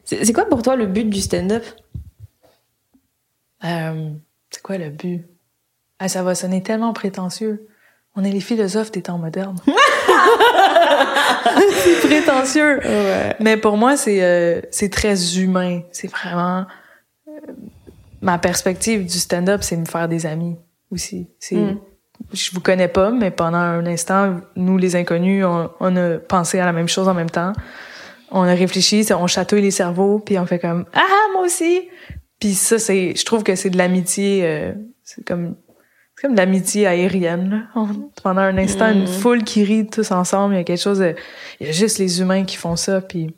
C'est, 0.04 0.24
c'est 0.26 0.34
quoi 0.34 0.46
pour 0.46 0.62
toi 0.62 0.76
le 0.76 0.86
but 0.86 1.10
du 1.10 1.22
stand-up? 1.22 1.64
Euh, 3.64 4.10
c'est 4.52 4.62
quoi 4.62 4.78
le 4.78 4.90
but? 4.90 5.26
Ah, 6.06 6.10
ça 6.10 6.22
va 6.22 6.36
sonner 6.36 6.62
tellement 6.62 6.92
prétentieux. 6.92 7.66
On 8.14 8.26
est 8.26 8.30
les 8.30 8.42
philosophes 8.42 8.92
des 8.92 9.02
temps 9.04 9.18
modernes. 9.18 9.56
c'est 11.84 12.00
prétentieux. 12.08 12.80
Ouais. 12.84 13.36
Mais 13.40 13.56
pour 13.56 13.78
moi, 13.78 13.96
c'est 13.96 14.22
euh, 14.22 14.60
c'est 14.70 14.90
très 14.90 15.38
humain. 15.38 15.80
C'est 15.94 16.10
vraiment 16.12 16.66
euh, 17.30 17.32
ma 18.22 18.38
perspective 18.38 19.06
du 19.06 19.18
stand-up, 19.18 19.64
c'est 19.64 19.78
me 19.78 19.86
faire 19.86 20.10
des 20.10 20.26
amis 20.26 20.58
aussi. 20.92 21.30
C'est 21.40 21.56
Mm. 21.56 21.80
je 22.34 22.52
vous 22.52 22.60
connais 22.60 22.90
pas, 22.90 23.10
mais 23.12 23.32
pendant 23.32 23.58
un 23.60 23.86
instant, 23.86 24.42
nous 24.58 24.78
les 24.78 24.98
inconnus, 24.98 25.46
on, 25.46 25.70
on 25.80 25.96
a 25.96 26.18
pensé 26.18 26.60
à 26.60 26.66
la 26.66 26.74
même 26.74 26.90
chose 26.90 27.08
en 27.08 27.14
même 27.14 27.30
temps. 27.30 27.54
On 28.30 28.44
a 28.44 28.54
réfléchi, 28.54 29.06
on 29.18 29.28
chatouille 29.28 29.62
les 29.62 29.72
cerveaux, 29.72 30.20
puis 30.20 30.38
on 30.38 30.46
fait 30.46 30.60
comme 30.60 30.86
ah 30.94 31.02
moi 31.34 31.44
aussi. 31.46 31.88
Puis 32.42 32.56
ça, 32.56 32.78
c'est, 32.78 33.16
je 33.16 33.24
trouve 33.24 33.44
que 33.44 33.56
c'est 33.56 33.70
de 33.70 33.78
l'amitié. 33.78 34.42
euh, 34.44 34.74
c'est 35.04 35.26
comme 35.26 35.56
comme 36.24 36.36
l'amitié 36.36 36.88
aérienne. 36.88 37.50
là. 37.50 37.82
On- 37.82 38.10
pendant 38.24 38.42
un 38.42 38.58
instant, 38.58 38.92
une 38.92 39.04
Mm. 39.04 39.08
foule 39.08 39.44
qui 39.44 39.64
rit 39.64 39.88
tous 39.88 40.12
ensemble, 40.12 40.56
il 40.56 40.58
y 40.58 40.62
a 40.62 40.64
quelque 40.64 40.82
chose. 40.82 41.00
de- 41.00 41.16
il 41.60 41.68
y 41.68 41.70
a 41.70 41.74
juste 41.74 42.00
les 42.00 42.22
humains 42.22 42.46
qui 42.46 42.56
font 42.58 42.76
ça, 42.76 43.02
puis 43.02 43.36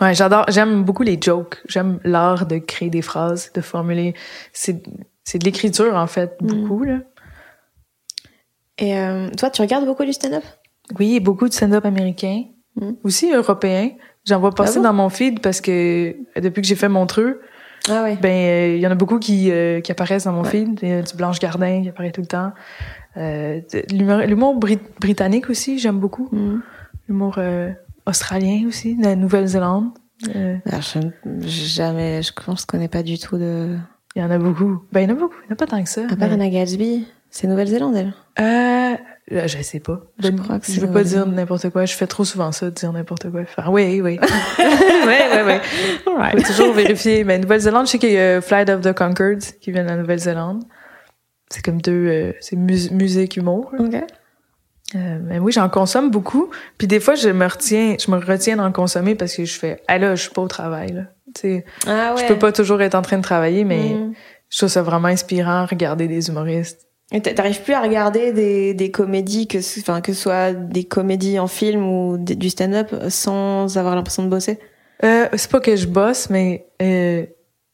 Ouais, 0.00 0.14
j'adore, 0.14 0.46
j'aime 0.48 0.82
beaucoup 0.84 1.02
les 1.02 1.18
jokes. 1.20 1.60
J'aime 1.68 2.00
l'art 2.04 2.46
de 2.46 2.56
créer 2.56 2.88
des 2.88 3.02
phrases, 3.02 3.52
de 3.52 3.60
formuler. 3.60 4.14
C'est, 4.50 4.82
c'est 5.24 5.38
de 5.38 5.44
l'écriture, 5.44 5.94
en 5.94 6.06
fait, 6.06 6.36
beaucoup, 6.40 6.84
là. 6.84 7.00
Et 8.78 8.96
euh, 8.98 9.28
toi, 9.36 9.50
tu 9.50 9.60
regardes 9.60 9.84
beaucoup 9.84 10.04
du 10.06 10.12
stand-up? 10.14 10.42
Oui, 10.98 11.20
beaucoup 11.20 11.48
de 11.48 11.52
stand-up 11.52 11.84
américain. 11.84 12.44
Mm. 12.76 12.92
Aussi 13.04 13.30
européen. 13.32 13.90
J'en 14.26 14.40
vois 14.40 14.52
passer 14.54 14.74
Ah 14.76 14.78
bon? 14.78 14.82
dans 14.84 14.92
mon 14.94 15.08
feed 15.10 15.40
parce 15.40 15.60
que 15.60 16.16
depuis 16.40 16.62
que 16.62 16.66
j'ai 16.68 16.76
fait 16.76 16.88
Montreux, 16.88 17.42
Ah 17.88 18.04
ben, 18.20 18.28
euh, 18.30 18.74
il 18.76 18.80
y 18.80 18.86
en 18.86 18.90
a 18.90 18.94
beaucoup 18.94 19.18
qui, 19.18 19.50
euh, 19.50 19.80
qui 19.80 19.90
apparaissent 19.90 20.24
dans 20.24 20.32
mon 20.32 20.42
Ouais. 20.42 20.50
feed. 20.50 20.78
Il 20.82 20.88
y 20.88 20.92
a 20.92 21.02
du 21.02 21.14
Blanche 21.16 21.38
Gardin 21.40 21.82
qui 21.82 21.88
apparaît 21.88 22.10
tout 22.12 22.20
le 22.20 22.26
temps. 22.26 22.52
Euh, 23.16 23.60
l'humour, 23.90 24.56
brit- 24.58 24.78
britannique 25.00 25.48
aussi, 25.50 25.78
j'aime 25.78 25.98
beaucoup. 25.98 26.28
Mm. 26.32 26.60
L'humour 27.08 27.38
australien 28.06 28.64
aussi, 28.68 28.96
de 28.96 29.02
la 29.04 29.16
Nouvelle-Zélande. 29.16 29.86
Euh, 30.36 30.56
Alors, 30.66 30.82
je, 30.82 30.98
jamais, 31.48 32.22
je 32.22 32.32
pense, 32.32 32.62
je 32.62 32.66
connais 32.66 32.88
pas 32.88 33.02
du 33.02 33.18
tout 33.18 33.38
de. 33.38 33.76
il 34.14 34.22
y 34.22 34.24
en 34.24 34.30
a 34.30 34.38
beaucoup. 34.38 34.82
Ben, 34.92 35.00
il 35.00 35.08
y 35.08 35.12
en 35.12 35.16
a 35.16 35.18
beaucoup. 35.18 35.34
Il 35.44 35.46
n'y 35.46 35.50
en 35.50 35.54
a 35.54 35.56
pas 35.56 35.66
tant 35.66 35.82
que 35.82 35.88
ça. 35.88 36.02
À 36.10 36.16
part 36.16 36.28
mais- 36.28 36.34
Anna 36.34 36.48
Gatsby, 36.50 37.06
c'est 37.30 37.46
Nouvelle-Zélande, 37.46 37.96
elle. 37.96 38.12
Euh, 38.38 38.79
je 39.30 39.62
sais 39.62 39.80
pas. 39.80 40.00
Je 40.22 40.28
Ben, 40.30 40.40
crois 40.40 40.58
que 40.58 40.70
je 40.70 40.80
veux 40.80 40.90
pas 40.90 41.04
dire 41.04 41.26
n'importe 41.26 41.70
quoi. 41.70 41.84
Je 41.84 41.94
fais 41.94 42.06
trop 42.06 42.24
souvent 42.24 42.50
ça, 42.52 42.66
de 42.66 42.70
dire 42.74 42.92
n'importe 42.92 43.30
quoi. 43.30 43.44
Faire 43.44 43.70
oui, 43.72 44.00
oui. 44.02 44.18
oui, 44.20 44.26
oui, 45.06 45.42
oui. 46.06 46.40
Faut 46.42 46.52
toujours 46.52 46.72
vérifier. 46.74 47.24
Mais 47.24 47.38
Nouvelle-Zélande, 47.38 47.86
je 47.86 47.92
sais 47.92 47.98
qu'il 47.98 48.12
y 48.12 48.18
a 48.18 48.40
Flight 48.40 48.68
of 48.68 48.80
the 48.82 48.92
Conchords 48.92 49.58
qui 49.60 49.70
vient 49.72 49.84
de 49.84 49.88
la 49.88 49.96
Nouvelle-Zélande. 49.96 50.64
C'est 51.48 51.64
comme 51.64 51.80
deux, 51.80 52.06
euh, 52.08 52.32
c'est 52.40 52.56
mus- 52.56 52.90
musique 52.92 53.36
humour. 53.36 53.72
Ok. 53.78 53.94
Euh, 54.96 55.18
mais 55.22 55.38
oui, 55.38 55.52
j'en 55.52 55.68
consomme 55.68 56.10
beaucoup. 56.10 56.50
Puis 56.78 56.88
des 56.88 56.98
fois, 56.98 57.14
je 57.14 57.28
me 57.28 57.46
retiens, 57.46 57.94
je 58.04 58.10
me 58.10 58.16
retiens 58.18 58.56
d'en 58.56 58.72
consommer 58.72 59.14
parce 59.14 59.34
que 59.36 59.44
je 59.44 59.58
fais, 59.58 59.82
ah 59.86 59.98
là, 59.98 60.16
je 60.16 60.22
suis 60.22 60.30
pas 60.32 60.42
au 60.42 60.48
travail, 60.48 60.92
là. 60.92 61.02
Tu 61.34 61.40
sais, 61.42 61.64
Ah 61.86 62.14
ouais. 62.14 62.22
je 62.22 62.26
peux 62.32 62.38
pas 62.38 62.50
toujours 62.50 62.82
être 62.82 62.96
en 62.96 63.02
train 63.02 63.18
de 63.18 63.22
travailler, 63.22 63.62
mais 63.64 63.90
Mm. 63.94 64.14
je 64.48 64.58
trouve 64.58 64.68
ça 64.68 64.82
vraiment 64.82 65.06
inspirant, 65.08 65.64
regarder 65.66 66.08
des 66.08 66.28
humoristes. 66.28 66.88
T'arrives 67.10 67.62
plus 67.62 67.72
à 67.74 67.80
regarder 67.80 68.32
des, 68.32 68.72
des 68.72 68.90
comédies, 68.92 69.48
que 69.48 69.60
ce, 69.60 69.80
enfin, 69.80 70.00
que 70.00 70.12
ce 70.12 70.22
soit 70.22 70.52
des 70.52 70.84
comédies 70.84 71.38
en 71.40 71.48
film 71.48 71.84
ou 71.84 72.18
des- 72.18 72.36
du 72.36 72.50
stand-up, 72.50 72.94
sans 73.08 73.76
avoir 73.76 73.96
l'impression 73.96 74.22
de 74.22 74.28
bosser? 74.28 74.58
Euh, 75.02 75.26
c'est 75.34 75.50
pas 75.50 75.58
que 75.60 75.74
je 75.74 75.86
bosse, 75.86 76.30
mais 76.30 76.66
euh, 76.80 77.26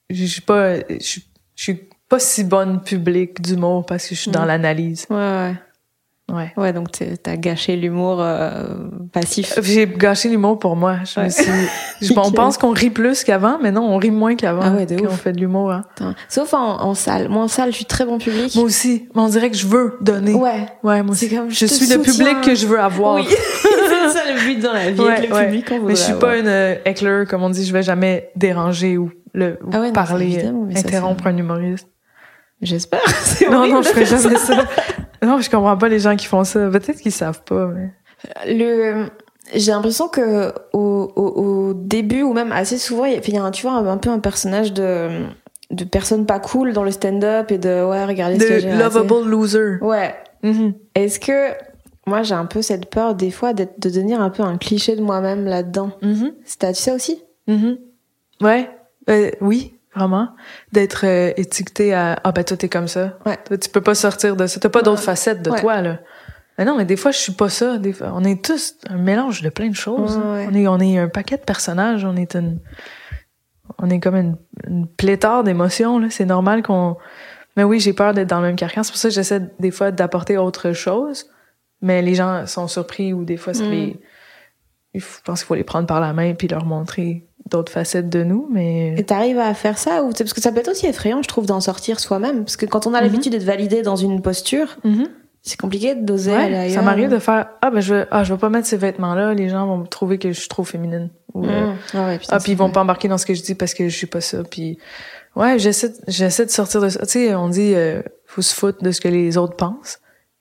je 0.08 0.24
suis 0.24 0.40
pas, 0.40 0.76
je 0.88 0.96
suis- 1.00 1.24
je 1.54 1.62
suis 1.62 1.80
pas 2.08 2.18
si 2.18 2.44
bonne 2.44 2.80
public 2.82 3.42
d'humour 3.42 3.84
parce 3.84 4.08
que 4.08 4.14
je 4.14 4.20
suis 4.22 4.30
dans 4.30 4.44
Mm. 4.44 4.48
l'analyse. 4.48 5.06
Ouais, 5.10 5.16
ouais. 5.16 5.54
Ouais. 6.32 6.52
Ouais, 6.56 6.72
donc 6.72 6.88
t'as 7.22 7.36
gâché 7.36 7.76
l'humour 7.76 8.16
euh, 8.20 8.64
passif. 9.12 9.56
J'ai 9.62 9.86
gâché 9.86 10.28
l'humour 10.28 10.58
pour 10.58 10.74
moi. 10.74 10.96
Je 11.04 11.20
me 11.20 11.28
suis... 11.28 11.44
je- 12.02 12.12
on 12.18 12.32
pense 12.32 12.58
qu'on 12.58 12.72
rit 12.72 12.90
plus 12.90 13.22
qu'avant, 13.22 13.58
mais 13.62 13.70
non, 13.70 13.82
on 13.88 13.96
rit 13.96 14.10
moins 14.10 14.34
qu'avant 14.34 14.62
Ah 14.64 14.70
ouais, 14.72 14.86
de 14.86 14.96
quand 14.96 15.06
on 15.06 15.10
fait 15.10 15.30
de 15.32 15.38
l'humour. 15.38 15.70
hein. 15.70 15.84
Sauf 16.28 16.52
en, 16.52 16.80
en 16.82 16.94
salle. 16.94 17.28
Moi, 17.28 17.44
en 17.44 17.48
salle, 17.48 17.70
je 17.70 17.76
suis 17.76 17.84
très 17.84 18.04
bon 18.04 18.18
public. 18.18 18.56
Moi 18.56 18.64
aussi, 18.64 19.08
mais 19.14 19.20
on 19.22 19.28
dirait 19.28 19.50
que 19.50 19.56
je 19.56 19.68
veux 19.68 19.98
donner. 20.00 20.34
Ouais. 20.34 20.66
Ouais, 20.82 21.00
moi 21.04 21.12
aussi. 21.12 21.30
comme, 21.32 21.48
je 21.48 21.64
suis 21.64 21.86
le 21.86 22.02
public 22.02 22.40
que 22.42 22.56
je 22.56 22.66
veux 22.66 22.80
avoir. 22.80 23.14
Oui. 23.16 23.26
c'est 23.62 24.08
ça 24.12 24.22
le 24.28 24.44
but 24.44 24.58
dans 24.60 24.72
la 24.72 24.90
vie, 24.90 25.00
Ouais, 25.00 25.12
avec 25.12 25.30
le 25.30 25.36
public 25.44 25.68
qu'on 25.68 25.80
Mais 25.84 25.94
je 25.94 26.00
suis 26.00 26.14
pas 26.14 26.36
une 26.38 26.48
euh, 26.48 26.74
heckler, 26.84 27.22
comme 27.30 27.44
on 27.44 27.50
dit, 27.50 27.64
je 27.64 27.72
vais 27.72 27.84
jamais 27.84 28.30
déranger 28.34 28.98
ou, 28.98 29.12
le, 29.32 29.58
ou 29.64 29.70
Ah 29.72 29.78
non, 29.78 29.92
parler, 29.92 30.40
ça, 30.40 30.80
interrompre 30.80 31.28
un 31.28 31.36
humoriste. 31.36 31.86
J'espère. 32.62 33.00
Non, 33.50 33.68
non, 33.68 33.82
je 33.82 33.88
faire 33.90 34.06
jamais 34.06 34.36
ça. 34.38 34.64
Non, 35.22 35.40
je 35.40 35.50
comprends 35.50 35.76
pas 35.76 35.88
les 35.88 36.00
gens 36.00 36.16
qui 36.16 36.26
font 36.26 36.44
ça. 36.44 36.68
Peut-être 36.70 37.00
qu'ils 37.00 37.12
savent 37.12 37.42
pas, 37.42 37.66
mais... 37.68 37.90
Le, 38.46 39.06
j'ai 39.54 39.70
l'impression 39.72 40.08
que 40.08 40.52
au, 40.72 41.12
au, 41.14 41.22
au 41.22 41.74
début 41.74 42.22
ou 42.22 42.32
même 42.32 42.52
assez 42.52 42.78
souvent, 42.78 43.04
il 43.04 43.12
y 43.12 43.36
a, 43.36 43.44
un, 43.44 43.50
tu 43.50 43.62
vois, 43.62 43.72
un, 43.76 43.86
un 43.86 43.98
peu 43.98 44.10
un 44.10 44.18
personnage 44.18 44.72
de 44.72 45.24
de 45.70 45.84
personne 45.84 46.26
pas 46.26 46.38
cool 46.38 46.72
dans 46.72 46.84
le 46.84 46.92
stand-up 46.92 47.50
et 47.50 47.58
de 47.58 47.84
ouais, 47.84 48.04
regardez 48.04 48.38
ce 48.38 48.48
que 48.48 48.58
j'ai 48.60 48.70
De 48.72 48.78
lovable 48.78 49.28
loser. 49.28 49.78
Ouais. 49.80 50.14
Mhm. 50.42 50.74
Est-ce 50.94 51.18
que 51.18 51.50
moi 52.06 52.22
j'ai 52.22 52.34
un 52.34 52.46
peu 52.46 52.62
cette 52.62 52.88
peur 52.88 53.14
des 53.16 53.32
fois 53.32 53.52
d'être 53.52 53.80
de 53.80 53.88
devenir 53.88 54.20
un 54.20 54.30
peu 54.30 54.44
un 54.44 54.58
cliché 54.58 54.94
de 54.94 55.02
moi-même 55.02 55.44
là-dedans? 55.44 55.90
Mhm. 56.02 56.32
T'as 56.58 56.72
tu 56.72 56.82
ça 56.82 56.94
aussi? 56.94 57.22
Mhm. 57.48 57.78
Ouais. 58.40 58.70
Euh, 59.10 59.30
oui, 59.40 59.75
vraiment. 59.96 60.28
D'être 60.72 61.04
euh, 61.06 61.32
étiqueté 61.36 61.94
à 61.94 62.18
ah 62.22 62.32
ben 62.32 62.44
toi 62.44 62.56
t'es 62.56 62.68
comme 62.68 62.88
ça. 62.88 63.18
Ouais. 63.26 63.38
Toi, 63.44 63.58
tu 63.58 63.68
peux 63.70 63.80
pas 63.80 63.94
sortir 63.94 64.36
de 64.36 64.46
ça. 64.46 64.60
T'as 64.60 64.68
pas 64.68 64.82
d'autres 64.82 65.02
facettes 65.02 65.42
de 65.42 65.50
Ouais. 65.50 65.60
toi 65.60 65.80
là. 65.82 65.98
Mais 66.58 66.64
non, 66.64 66.76
mais 66.76 66.84
des 66.84 66.96
fois 66.96 67.10
je 67.10 67.18
suis 67.18 67.32
pas 67.32 67.48
ça. 67.48 67.78
Des 67.78 67.92
fois, 67.92 68.12
on 68.14 68.24
est 68.24 68.44
tous 68.44 68.74
un 68.88 68.96
mélange 68.96 69.42
de 69.42 69.48
plein 69.50 69.68
de 69.68 69.74
choses. 69.74 70.16
On 70.18 70.54
est 70.54 70.66
on 70.68 70.78
est 70.80 70.98
un 70.98 71.08
paquet 71.08 71.36
de 71.36 71.42
personnages. 71.42 72.04
On 72.04 72.16
est 72.16 72.34
une 72.36 72.60
on 73.78 73.90
est 73.90 73.98
comme 74.00 74.14
une, 74.16 74.36
une 74.66 74.86
pléthore 74.86 75.42
d'émotions 75.44 75.98
là. 75.98 76.08
C'est 76.10 76.24
normal 76.24 76.62
qu'on. 76.62 76.96
Mais 77.56 77.64
oui, 77.64 77.80
j'ai 77.80 77.92
peur 77.94 78.12
d'être 78.14 78.28
dans 78.28 78.40
le 78.40 78.46
même 78.46 78.56
carcan. 78.56 78.82
C'est 78.82 78.92
pour 78.92 78.98
ça 78.98 79.08
que 79.08 79.14
j'essaie 79.14 79.40
des 79.58 79.70
fois 79.70 79.90
d'apporter 79.90 80.36
autre 80.38 80.72
chose. 80.72 81.26
Mais 81.82 82.00
les 82.00 82.14
gens 82.14 82.46
sont 82.46 82.68
surpris 82.68 83.12
ou 83.12 83.24
des 83.24 83.36
fois 83.36 83.52
ça 83.54 83.64
Mm. 83.64 83.70
les 83.70 84.00
je 84.94 85.04
pense 85.26 85.40
qu'il 85.40 85.46
faut 85.46 85.54
les 85.54 85.64
prendre 85.64 85.86
par 85.86 86.00
la 86.00 86.14
main 86.14 86.32
puis 86.32 86.48
leur 86.48 86.64
montrer 86.64 87.26
d'autres 87.46 87.70
facettes 87.72 88.08
de 88.08 88.22
nous, 88.24 88.48
mais 88.50 88.94
Et 88.98 89.04
t'arrives 89.04 89.38
à 89.38 89.54
faire 89.54 89.78
ça 89.78 90.02
ou 90.02 90.10
parce 90.10 90.32
que 90.32 90.40
ça 90.40 90.50
peut 90.52 90.58
être 90.60 90.68
aussi 90.70 90.86
effrayant, 90.86 91.22
je 91.22 91.28
trouve, 91.28 91.46
d'en 91.46 91.60
sortir 91.60 92.00
soi-même, 92.00 92.40
parce 92.44 92.56
que 92.56 92.66
quand 92.66 92.86
on 92.86 92.94
a 92.94 92.98
Mhm. 93.00 93.04
l'habitude 93.06 93.32
d'être 93.32 93.44
validé 93.44 93.82
dans 93.82 93.96
une 93.96 94.20
posture, 94.20 94.76
Mhm. 94.84 95.08
c'est 95.42 95.60
compliqué 95.60 95.94
d'oser 95.94 96.32
aller 96.34 96.54
ouais, 96.56 96.70
ça 96.70 96.82
m'arrive 96.82 97.08
de 97.08 97.20
faire 97.20 97.48
ah 97.62 97.70
ben 97.70 97.80
je 97.80 97.94
vais 97.94 98.06
ah 98.10 98.24
je 98.24 98.32
vais 98.34 98.38
pas 98.40 98.48
mettre 98.48 98.66
ces 98.66 98.76
vêtements 98.76 99.14
là, 99.14 99.32
les 99.32 99.48
gens 99.48 99.64
vont 99.66 99.76
me 99.78 99.86
trouver 99.86 100.18
que 100.18 100.32
je 100.32 100.40
suis 100.40 100.48
trop 100.48 100.64
féminine 100.64 101.08
ou 101.34 101.44
euh, 101.44 101.66
Mmh. 101.72 101.76
Ah 101.94 102.06
ouais, 102.06 102.18
putain, 102.18 102.36
ah 102.36 102.40
puis 102.40 102.50
ils 102.52 102.58
vont 102.58 102.64
vrai. 102.64 102.72
pas 102.72 102.80
embarquer 102.82 103.06
dans 103.06 103.16
ce 103.18 103.26
que 103.26 103.34
je 103.34 103.42
dis 103.42 103.54
parce 103.54 103.72
que 103.72 103.88
je 103.88 103.96
suis 103.96 104.08
pas 104.08 104.20
ça 104.20 104.42
puis 104.42 104.76
ouais 105.36 105.56
j'essaie 105.60 105.90
de- 105.90 105.94
j'essaie 106.08 106.46
de 106.46 106.50
sortir 106.50 106.80
de 106.80 106.88
ça 106.88 107.06
tu 107.06 107.12
sais 107.12 107.34
on 107.36 107.48
dit 107.48 107.74
euh, 107.76 108.02
faut 108.24 108.42
se 108.42 108.52
foutre 108.52 108.82
de 108.82 108.90
ce 108.90 109.00
que 109.00 109.06
les 109.06 109.36
autres 109.36 109.54
pensent 109.54 110.00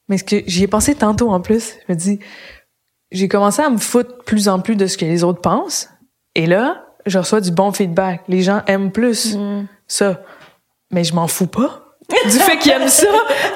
mais 0.09 0.17
ce 0.17 0.23
que 0.23 0.37
j'y 0.47 0.63
ai 0.63 0.67
pensé 0.67 0.95
tantôt 0.95 1.29
en 1.29 1.39
plus 1.39 1.75
je 1.87 1.93
me 1.93 1.97
dis 1.99 2.19
j'ai 3.11 3.27
commencé 3.27 3.61
à 3.61 3.69
me 3.69 3.77
foutre 3.77 4.17
de 4.17 4.23
plus 4.23 4.49
en 4.49 4.59
plus 4.59 4.75
de 4.75 4.87
ce 4.87 4.97
que 4.97 5.05
les 5.05 5.23
autres 5.23 5.41
pensent 5.41 5.89
et 6.33 6.47
là 6.47 6.84
je 7.05 7.17
reçois 7.19 7.41
du 7.41 7.51
bon 7.51 7.71
feedback 7.71 8.21
les 8.27 8.41
gens 8.41 8.61
aiment 8.67 8.91
plus 8.91 9.35
Mmh. 9.35 9.65
ça. 9.87 10.21
Mais 10.91 11.03
je 11.03 11.13
m'en 11.15 11.27
fous 11.27 11.47
pas. 11.47 11.81
Du 12.25 12.31
fait 12.37 12.57
qu'ils 12.59 12.71
aiment 12.71 12.87
ça. 12.87 13.07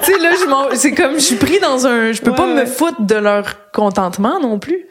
tu 0.04 0.12
sais, 0.12 0.20
là, 0.20 0.32
je 0.40 0.46
m'en, 0.50 0.66
c'est 0.74 0.94
comme, 0.94 1.14
je 1.16 1.20
suis 1.20 1.36
pris 1.36 1.60
dans 1.60 1.86
un, 1.86 2.12
je 2.12 2.22
peux 2.22 2.32
Ouais, 2.32 2.38
pas 2.38 2.48
me 2.48 2.66
foutre 2.66 3.02
de 3.02 3.16
leur 3.16 3.72
contentement 3.72 4.40
non 4.40 4.58
plus. 4.60 4.88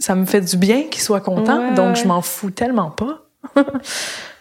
Ça 0.00 0.14
me 0.14 0.26
fait 0.26 0.40
du 0.40 0.56
bien 0.56 0.82
qu'ils 0.84 1.02
soient 1.02 1.20
contents, 1.20 1.68
Ouais, 1.70 1.74
donc 1.74 1.96
je 1.96 2.06
m'en 2.06 2.20
fous 2.22 2.50
tellement 2.50 2.90
pas. 2.90 3.22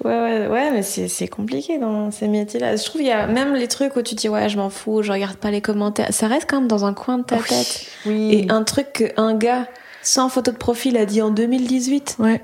Ouais, 0.03 0.11
ouais, 0.21 0.47
ouais, 0.47 0.71
mais 0.71 0.83
c'est, 0.83 1.07
c'est 1.07 1.27
compliqué 1.27 1.79
dans 1.79 2.11
ces 2.11 2.27
métiers-là. 2.27 2.75
Je 2.75 2.83
trouve 2.83 3.01
qu'il 3.01 3.09
y 3.09 3.13
a 3.13 3.25
même 3.27 3.53
les 3.55 3.67
trucs 3.67 3.95
où 3.95 4.01
tu 4.03 4.13
dis, 4.13 4.29
ouais, 4.29 4.49
je 4.49 4.57
m'en 4.57 4.69
fous, 4.69 5.01
je 5.01 5.11
regarde 5.11 5.37
pas 5.37 5.49
les 5.49 5.61
commentaires. 5.61 6.07
Ça 6.11 6.27
reste 6.27 6.47
quand 6.49 6.59
même 6.59 6.67
dans 6.67 6.85
un 6.85 6.93
coin 6.93 7.17
de 7.19 7.23
ta 7.23 7.37
tête. 7.37 7.87
Oui. 8.05 8.33
Et 8.33 8.51
un 8.51 8.63
truc 8.63 8.91
qu'un 9.15 9.33
gars 9.35 9.65
sans 10.03 10.29
photo 10.29 10.51
de 10.51 10.57
profil 10.57 10.97
a 10.97 11.05
dit 11.05 11.21
en 11.23 11.31
2018, 11.31 12.17
Ouais. 12.19 12.43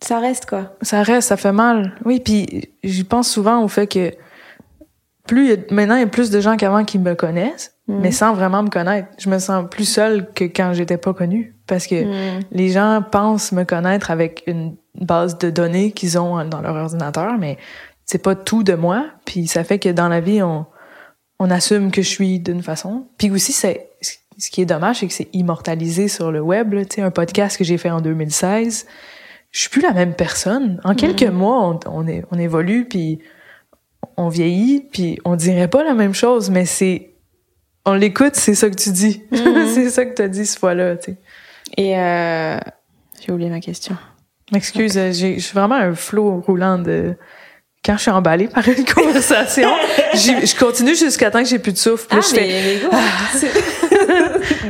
Ça 0.00 0.18
reste 0.20 0.46
quoi. 0.46 0.76
Ça 0.82 1.02
reste, 1.02 1.28
ça 1.28 1.36
fait 1.36 1.52
mal. 1.52 1.94
Oui, 2.04 2.20
puis 2.20 2.70
j'y 2.84 3.04
pense 3.04 3.28
souvent 3.30 3.62
au 3.62 3.68
fait 3.68 3.86
que 3.86 4.12
plus 5.26 5.44
il 5.46 5.50
y 5.50 5.52
a- 5.54 5.74
maintenant 5.74 5.96
il 5.96 6.00
y 6.00 6.04
a 6.04 6.08
plus 6.08 6.30
de 6.30 6.40
gens 6.40 6.56
qu'avant 6.56 6.84
qui 6.84 6.98
me 6.98 7.14
connaissent, 7.14 7.74
Mm. 7.86 8.00
mais 8.00 8.12
sans 8.12 8.32
vraiment 8.34 8.62
me 8.62 8.70
connaître. 8.70 9.08
Je 9.18 9.28
me 9.28 9.38
sens 9.38 9.64
plus 9.70 9.84
seule 9.88 10.30
que 10.34 10.44
quand 10.44 10.72
j'étais 10.72 10.96
pas 10.98 11.12
connue 11.14 11.54
parce 11.66 11.86
que 11.86 12.04
Mm. 12.38 12.40
les 12.52 12.68
gens 12.70 13.02
pensent 13.10 13.52
me 13.52 13.64
connaître 13.64 14.10
avec 14.10 14.42
une 14.46 14.76
base 15.00 15.36
de 15.38 15.50
données 15.50 15.92
qu'ils 15.92 16.18
ont 16.18 16.44
dans 16.44 16.60
leur 16.60 16.74
ordinateur, 16.76 17.36
mais 17.38 17.58
c'est 18.06 18.22
pas 18.22 18.34
tout 18.34 18.62
de 18.62 18.74
moi. 18.74 19.06
Puis 19.26 19.46
ça 19.46 19.64
fait 19.64 19.78
que 19.78 19.88
dans 19.90 20.08
la 20.08 20.20
vie, 20.20 20.42
on, 20.42 20.64
on 21.38 21.50
assume 21.50 21.90
que 21.90 22.02
je 22.02 22.08
suis 22.08 22.40
d'une 22.40 22.62
façon. 22.62 23.06
Puis 23.18 23.30
aussi, 23.30 23.52
c'est 23.52 23.90
ce 24.00 24.50
qui 24.50 24.62
est 24.62 24.66
dommage, 24.66 25.00
c'est 25.00 25.06
que 25.08 25.12
c'est 25.12 25.28
immortalisé 25.34 26.08
sur 26.08 26.30
le 26.32 26.40
web. 26.40 26.74
Tu 26.88 26.96
sais, 26.96 27.02
un 27.02 27.10
podcast 27.10 27.56
que 27.58 27.64
j'ai 27.64 27.76
fait 27.76 27.90
en 27.90 28.00
2016, 28.00 28.86
je 29.50 29.60
suis 29.60 29.70
plus 29.70 29.80
la 29.80 29.92
même 29.92 30.14
personne. 30.14 30.80
En 30.84 30.94
quelques 30.94 31.22
mois, 31.22 31.68
on, 31.68 31.80
on, 31.86 32.22
on 32.30 32.38
évolue, 32.38 32.86
puis 32.86 33.20
on 34.16 34.28
vieillit, 34.28 34.80
puis 34.80 35.18
on 35.24 35.36
dirait 35.36 35.68
pas 35.68 35.84
la 35.84 35.94
même 35.94 36.14
chose, 36.14 36.50
mais 36.50 36.66
c'est 36.66 37.14
on 37.84 37.94
l'écoute, 37.94 38.34
c'est 38.34 38.54
ça 38.54 38.68
que 38.68 38.74
tu 38.74 38.90
dis. 38.90 39.22
c'est 39.32 39.90
ça 39.90 40.04
que 40.04 40.14
tu 40.14 40.22
as 40.22 40.28
dit 40.28 40.44
ce 40.44 40.58
fois-là, 40.58 40.96
tu 40.96 41.12
sais. 41.12 41.18
Et 41.76 41.98
euh... 41.98 42.58
j'ai 43.20 43.32
oublié 43.32 43.48
ma 43.48 43.60
question. 43.60 43.96
M'excuse, 44.52 44.96
euh, 44.96 45.12
j'ai 45.12 45.38
je 45.38 45.44
suis 45.44 45.54
vraiment 45.54 45.76
un 45.76 45.94
flot 45.94 46.40
roulant 46.40 46.78
de 46.78 47.14
quand 47.88 47.96
je 47.96 48.02
suis 48.02 48.10
emballée 48.10 48.48
par 48.48 48.68
une 48.68 48.84
conversation, 48.94 49.70
je 50.12 50.58
continue 50.58 50.94
jusqu'à 50.94 51.30
temps 51.30 51.42
que 51.42 51.48
j'ai 51.48 51.58
plus 51.58 51.72
de 51.72 51.78
souffle. 51.78 52.06
Puis 52.06 52.18
là, 52.18 52.22
je 52.22 52.34
fais 52.34 52.80
go. 52.82 52.90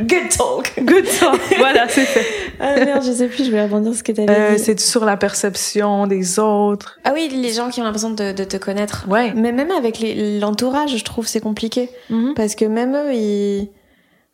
Good 0.02 0.28
talk. 0.36 0.72
good 0.84 1.04
talk. 1.18 1.40
voilà, 1.58 1.88
c'est 1.88 2.04
fait. 2.04 2.24
Ah 2.60 2.74
merde, 2.84 3.02
je 3.04 3.12
sais 3.12 3.26
plus, 3.26 3.44
je 3.44 3.50
vais 3.50 3.62
rebondir 3.62 3.92
sur 3.92 3.98
ce 3.98 4.02
que 4.04 4.12
t'avais 4.12 4.30
Euh, 4.32 4.54
dit. 4.54 4.62
c'est 4.62 4.78
sur 4.80 5.04
la 5.04 5.16
perception 5.16 6.06
des 6.06 6.38
autres. 6.38 6.98
Ah 7.04 7.10
oui, 7.14 7.28
les 7.32 7.52
gens 7.52 7.70
qui 7.70 7.80
ont 7.80 7.84
l'impression 7.84 8.10
de, 8.10 8.32
de 8.32 8.44
te 8.44 8.56
connaître. 8.56 9.04
Ouais. 9.08 9.32
Mais 9.34 9.52
même 9.52 9.70
avec 9.70 9.98
l'entourage, 10.40 10.96
je 10.96 11.04
trouve 11.04 11.26
c'est 11.26 11.40
compliqué. 11.40 11.90
Mhm. 12.10 12.34
Parce 12.34 12.54
que 12.54 12.64
même 12.64 12.94
eux, 12.96 13.12
ils... 13.14 13.68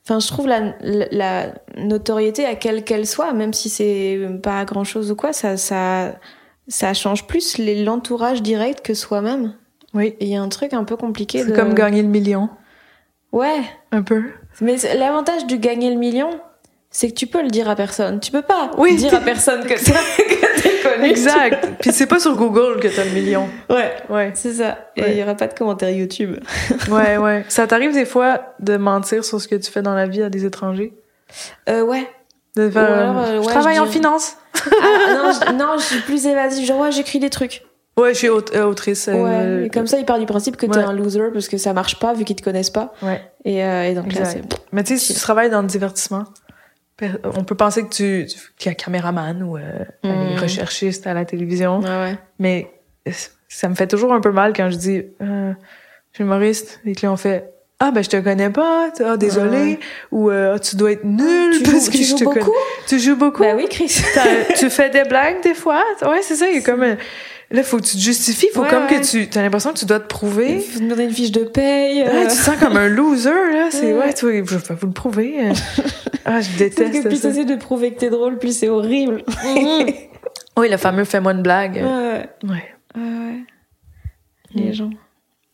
Enfin, 0.07 0.21
je 0.21 0.27
trouve 0.29 0.47
la, 0.47 0.75
la, 0.83 1.07
la 1.13 1.47
notoriété, 1.79 2.45
à 2.45 2.55
quelle 2.57 2.85
qu'elle 2.85 3.07
soit, 3.07 3.33
même 3.33 3.55
si 3.55 3.71
c'est 3.71 4.21
pas 4.43 4.65
grand 4.67 4.85
chose 4.85 5.11
ou 5.11 5.17
quoi, 5.17 5.33
ça, 5.33 5.57
ça, 5.57 6.15
ça 6.69 6.95
change 6.95 7.27
plus 7.27 7.59
l'entourage 7.59 8.43
direct 8.43 8.85
que 8.85 8.95
soi-même. 8.95 9.55
Oui. 9.93 10.17
Il 10.21 10.29
y 10.29 10.37
a 10.37 10.43
un 10.43 10.49
truc 10.49 10.73
un 10.73 10.85
peu 10.85 10.97
compliqué 10.97 11.41
C'est 11.43 11.51
de... 11.51 11.57
comme 11.57 11.75
gagner 11.75 12.03
le 12.03 12.09
million, 12.09 12.49
Ouais. 13.33 13.63
un 13.93 14.03
peu. 14.03 14.23
Mais 14.61 14.77
l'avantage 14.97 15.47
du 15.47 15.59
gagner 15.59 15.91
le 15.91 15.97
million, 15.97 16.31
c'est 16.91 17.09
que 17.09 17.15
tu 17.15 17.27
peux 17.27 17.43
le 17.43 17.49
dire 17.49 17.69
à 17.69 17.75
personne. 17.77 18.21
Tu 18.21 18.31
peux 18.31 18.43
pas 18.43 18.71
Oui. 18.79 18.95
dire 18.97 19.13
à 19.15 19.21
personne 19.21 19.63
que 19.65 19.75
t'es 19.75 19.93
que 20.25 20.63
t'es 20.63 20.89
connu. 20.89 21.11
Exact. 21.11 21.69
Puis 21.81 21.93
c'est 21.93 22.07
pas 22.07 22.21
sur 22.21 22.37
Google 22.37 22.79
que 22.81 22.89
t'as 22.89 23.05
le 23.05 23.11
million. 23.11 23.49
Ouais. 23.69 23.93
Ouais. 24.09 24.31
C'est 24.35 24.55
ça. 24.55 24.91
Et 24.97 25.01
il 25.01 25.05
Ouais. 25.05 25.17
y 25.17 25.23
aura 25.23 25.35
pas 25.35 25.49
de 25.49 25.55
commentaires 25.55 25.91
YouTube. 25.91 26.37
Ouais, 26.91 27.17
ouais. 27.19 27.45
Ça 27.49 27.67
t'arrive 27.67 27.93
des 27.93 28.05
fois 28.07 28.55
de 28.61 28.77
mentir 28.77 29.25
sur 29.25 29.41
ce 29.41 29.49
que 29.49 29.57
tu 29.57 29.71
fais 29.71 29.83
dans 29.83 29.95
la 29.95 30.07
vie 30.07 30.23
à 30.23 30.29
des 30.31 30.45
étrangers? 30.45 30.93
Euh, 31.69 31.83
ouais. 31.83 32.09
De 32.57 32.71
alors, 32.77 33.19
euh, 33.19 33.35
je 33.35 33.39
ouais, 33.41 33.47
travaille 33.47 33.77
je 33.77 33.81
en 33.81 33.87
finance. 33.87 34.37
Ah, 34.55 35.15
non, 35.15 35.33
je, 35.33 35.53
non, 35.55 35.79
je 35.79 35.83
suis 35.85 36.01
plus 36.03 36.27
évasive. 36.27 36.65
Genre, 36.67 36.81
ouais, 36.81 36.93
j'écris 36.93 37.19
des 37.19 37.31
trucs. 37.31 37.63
Ouais, 37.97 38.13
je 38.15 38.19
suis 38.19 38.29
euh, 38.29 38.65
autrice. 38.67 39.09
euh, 39.09 39.15
Ouais. 39.15 39.67
Et 39.67 39.71
comme 39.71 39.87
ça, 39.87 39.99
il 39.99 40.05
part 40.05 40.19
du 40.19 40.27
principe 40.27 40.57
que 40.57 40.67
t'es 40.67 40.77
ouais. 40.79 40.85
un 40.85 40.93
loser 40.93 41.31
parce 41.33 41.49
que 41.49 41.57
ça 41.59 41.73
marche 41.73 41.99
pas 41.99 42.13
vu 42.15 42.25
qu'ils 42.25 42.37
te 42.37 42.43
connaissent 42.43 42.71
pas. 42.71 42.93
Ouais. 43.03 43.21
Et, 43.45 43.65
euh, 43.65 43.85
et 43.91 43.95
donc 43.95 44.13
là, 44.15 44.25
c'est. 44.25 44.43
Mais 44.73 44.83
tu 44.85 44.97
sais, 44.97 45.05
si 45.07 45.15
tu 45.15 45.21
travailles 45.21 45.51
dans 45.51 45.63
le 45.63 45.69
divertissement, 45.69 46.25
on 47.25 47.45
peut 47.45 47.57
penser 47.57 47.83
que 47.85 47.89
tu, 47.93 48.27
tu 48.29 48.39
qu'il 48.57 48.71
y 48.71 48.73
a 48.73 48.75
caméraman 48.77 49.43
ou 49.43 49.57
euh, 49.57 49.63
Mm. 50.05 50.39
recherchiste 50.41 51.07
à 51.09 51.15
la 51.15 51.25
télévision, 51.25 51.81
Ouais, 51.81 51.89
ouais. 51.89 52.19
mais 52.39 52.71
euh, 53.09 53.13
ça 53.49 53.69
me 53.69 53.75
fait 53.75 53.87
toujours 53.89 54.13
un 54.13 54.21
peu 54.21 54.31
mal 54.31 54.53
quand 54.55 54.71
je 54.71 54.77
dis 54.77 55.03
euh, 55.21 55.53
je 56.13 56.17
suis 56.17 56.25
humoriste 56.25 56.81
et 56.85 56.95
que 56.95 57.05
là 57.07 57.13
on 57.13 57.17
fait 57.17 57.51
ah 57.87 57.91
ben 57.91 58.03
je 58.03 58.09
te 58.11 58.17
connais 58.17 58.51
pas, 58.51 58.91
ah 59.05 59.17
désolé 59.17 59.79
ou 60.11 60.31
euh, 60.31 60.59
tu 60.59 60.77
dois 60.77 60.93
être 60.93 61.05
nul 61.05 61.57
Tu 61.59 61.63
parce 61.63 61.85
joues- 61.87 61.91
que 61.93 61.97
tu 61.97 62.03
je 62.05 62.09
joues 62.11 62.17
te 62.19 62.25
beaucoup? 62.25 62.39
connais. 62.41 62.57
Tu 62.89 62.99
joues 62.99 63.17
beaucoup? 63.17 63.43
Bah 63.43 63.53
oui, 63.57 63.67
Chris. 63.69 64.03
Tu 64.57 64.71
fais 64.71 64.91
des 64.91 65.05
blagues 65.05 65.43
des 65.43 65.55
fois? 65.55 65.83
Ouais, 66.03 66.21
c'est 66.23 66.37
ça, 66.37 66.49
il 66.49 66.55
y 66.57 66.59
a 66.59 66.63
comme 66.63 66.83
un- 66.83 66.97
là 67.51 67.63
faut 67.63 67.77
que 67.77 67.83
tu 67.85 67.97
te 67.97 68.01
justifies, 68.03 68.49
faut 68.55 68.63
Ouais, 68.63 68.69
comme 68.71 68.85
ouais. 68.87 69.01
que 69.01 69.27
tu 69.29 69.39
as 69.39 69.43
l'impression 69.43 69.73
que 69.73 69.79
tu 69.79 69.85
dois 69.85 70.01
te 70.01 70.09
prouver. 70.09 70.61
Faut 70.61 70.81
demander 70.81 71.05
une 71.05 71.13
fiche 71.13 71.31
de 71.33 71.45
paye. 71.45 72.03
euh. 72.03 72.07
Ouais, 72.07 72.23
tu 72.23 72.29
te 72.37 72.43
sens 72.43 72.57
comme 72.59 72.77
un 72.77 72.89
loser, 72.89 73.31
là. 73.31 73.69
C'est, 73.71 73.93
Ouais. 73.93 74.13
tu 74.15 74.27
je 74.27 74.57
vais 74.57 74.75
vous 74.81 74.87
le 74.87 74.93
prouver. 74.93 75.35
euh. 75.41 75.53
Ah, 76.27 76.41
je 76.41 76.49
que 76.53 76.59
déteste 76.59 77.03
plus 77.07 77.17
ça. 77.17 77.29
t'essaies 77.29 77.45
de 77.45 77.55
prouver 77.57 77.93
que 77.93 78.01
t'es 78.01 78.09
drôle, 78.09 78.39
plus 78.39 78.57
c'est 78.59 78.69
horrible. 78.71 79.23
Oui, 80.57 80.69
le 80.71 80.77
fameux 80.77 81.05
fais-moi 81.05 81.33
une 81.33 81.43
blague. 81.43 81.75
ouais, 81.75 81.83
ouais. 81.83 82.29
Ouais. 82.45 82.65
Ouais, 82.97 83.03
ouais. 83.03 83.41
Les 84.55 84.73
gens. 84.73 84.91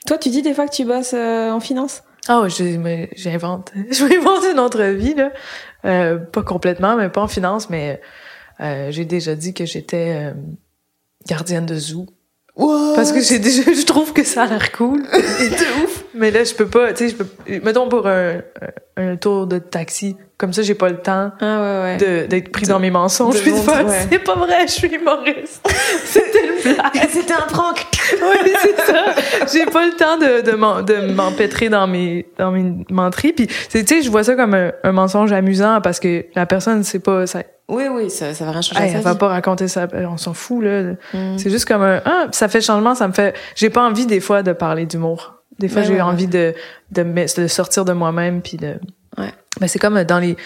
Toi, 0.06 0.18
tu 0.18 0.28
dis 0.28 0.42
des 0.42 0.52
fois 0.54 0.66
que 0.68 0.74
tu 0.74 0.84
bosses 0.84 1.12
euh, 1.14 1.50
en 1.50 1.58
finance? 1.60 2.02
Ah 2.28 2.46
mais 2.78 3.10
j'invente. 3.16 3.72
Je 3.90 4.04
m'invente 4.04 4.44
une 4.50 4.58
autre 4.58 4.82
vie, 4.82 5.14
là. 5.14 5.32
Euh, 5.84 6.18
pas 6.18 6.42
complètement, 6.42 6.96
mais 6.96 7.08
pas 7.08 7.22
en 7.22 7.28
finance, 7.28 7.70
mais 7.70 8.00
euh, 8.60 8.90
j'ai 8.90 9.04
déjà 9.04 9.34
dit 9.34 9.54
que 9.54 9.64
j'étais 9.64 10.14
euh, 10.16 10.32
gardienne 11.26 11.66
de 11.66 11.76
zoo. 11.76 12.06
Parce 12.56 13.12
que 13.12 13.20
j'ai 13.20 13.38
déjà, 13.38 13.62
je 13.72 13.84
trouve 13.86 14.12
que 14.12 14.22
ça 14.22 14.42
a 14.42 14.46
l'air 14.46 14.72
cool. 14.72 15.02
de 15.12 15.84
ouf. 15.84 16.04
Mais 16.14 16.30
là, 16.30 16.44
je 16.44 16.54
peux 16.54 16.66
pas, 16.68 16.92
tu 16.92 17.08
sais, 17.08 17.16
je 17.16 17.22
peux, 17.22 17.60
mettons 17.64 17.88
pour 17.88 18.06
un, 18.06 18.42
un 18.96 19.16
tour 19.16 19.46
de 19.46 19.58
taxi. 19.58 20.16
Comme 20.40 20.54
ça, 20.54 20.62
j'ai 20.62 20.74
pas 20.74 20.88
le 20.88 20.96
temps 20.96 21.32
Ah 21.42 21.60
ouais, 21.60 21.82
ouais. 21.82 21.96
de, 21.98 22.26
d'être 22.26 22.50
pris 22.50 22.64
dans 22.66 22.80
mes 22.80 22.90
mensonges. 22.90 23.34
de 23.34 23.40
puis 23.40 23.52
de 23.52 23.58
faire, 23.58 23.86
ouais. 23.86 24.06
c'est 24.10 24.18
pas 24.20 24.36
vrai, 24.36 24.66
je 24.66 24.72
suis 24.72 24.88
humoriste. 24.88 25.68
C'était 26.06 26.46
une 26.46 26.74
blague. 26.74 27.08
C'était 27.10 27.34
un 27.34 27.46
prank. 27.46 27.76
Oui, 28.12 28.50
c'est 28.62 28.76
ça. 28.86 29.04
J'ai 29.52 29.66
pas 29.66 29.84
le 29.86 29.92
temps 29.92 30.16
de, 30.16 30.40
de, 30.40 31.12
m'empêtrer 31.12 31.68
dans 31.68 31.86
mes, 31.86 32.26
dans 32.38 32.50
mes 32.50 32.72
menteries. 32.90 33.32
Puis, 33.34 33.46
c'est- 33.68 33.84
tu 33.84 33.96
sais, 33.96 34.02
je 34.02 34.10
vois 34.10 34.24
ça 34.24 34.34
comme 34.34 34.54
un, 34.54 34.72
un 34.82 34.92
mensonge 34.92 35.30
amusant 35.32 35.80
parce 35.82 36.00
que 36.00 36.24
la 36.34 36.46
personne, 36.46 36.82
c'est 36.84 36.98
pas, 37.00 37.26
ça, 37.26 37.42
Oui, 37.68 37.84
oui, 37.92 38.08
ça, 38.10 38.32
ça 38.34 38.46
va 38.46 38.52
rien 38.52 38.62
changer 38.62 38.82
Hey, 38.82 39.00
va 39.02 39.14
pas 39.14 39.28
raconter 39.28 39.68
ça, 39.68 39.86
on 39.92 40.16
s'en 40.16 40.32
fout, 40.34 40.64
là. 40.64 40.94
Mm. 41.14 41.36
C'est 41.38 41.50
juste 41.50 41.66
comme 41.68 41.82
un, 41.82 42.00
ah, 42.04 42.26
ça 42.32 42.48
fait 42.48 42.60
changement, 42.62 42.94
ça 42.94 43.06
me 43.06 43.12
fait, 43.12 43.36
j'ai 43.54 43.70
pas 43.70 43.82
envie 43.86 44.06
des 44.06 44.20
fois 44.20 44.42
de 44.42 44.52
parler 44.52 44.86
d'humour. 44.86 45.34
Des 45.58 45.68
fois, 45.68 45.82
Ouais, 45.82 45.86
j'ai 45.88 45.94
ouais, 45.94 46.00
envie 46.00 46.26
de, 46.26 46.54
de, 46.90 47.02
me- 47.02 47.40
de 47.42 47.46
sortir 47.46 47.84
de 47.84 47.92
moi-même 47.92 48.40
puis 48.40 48.56
de, 48.56 48.76
C'est 49.68 49.78
comme 49.78 50.02
dans 50.04 50.18
les, 50.18 50.36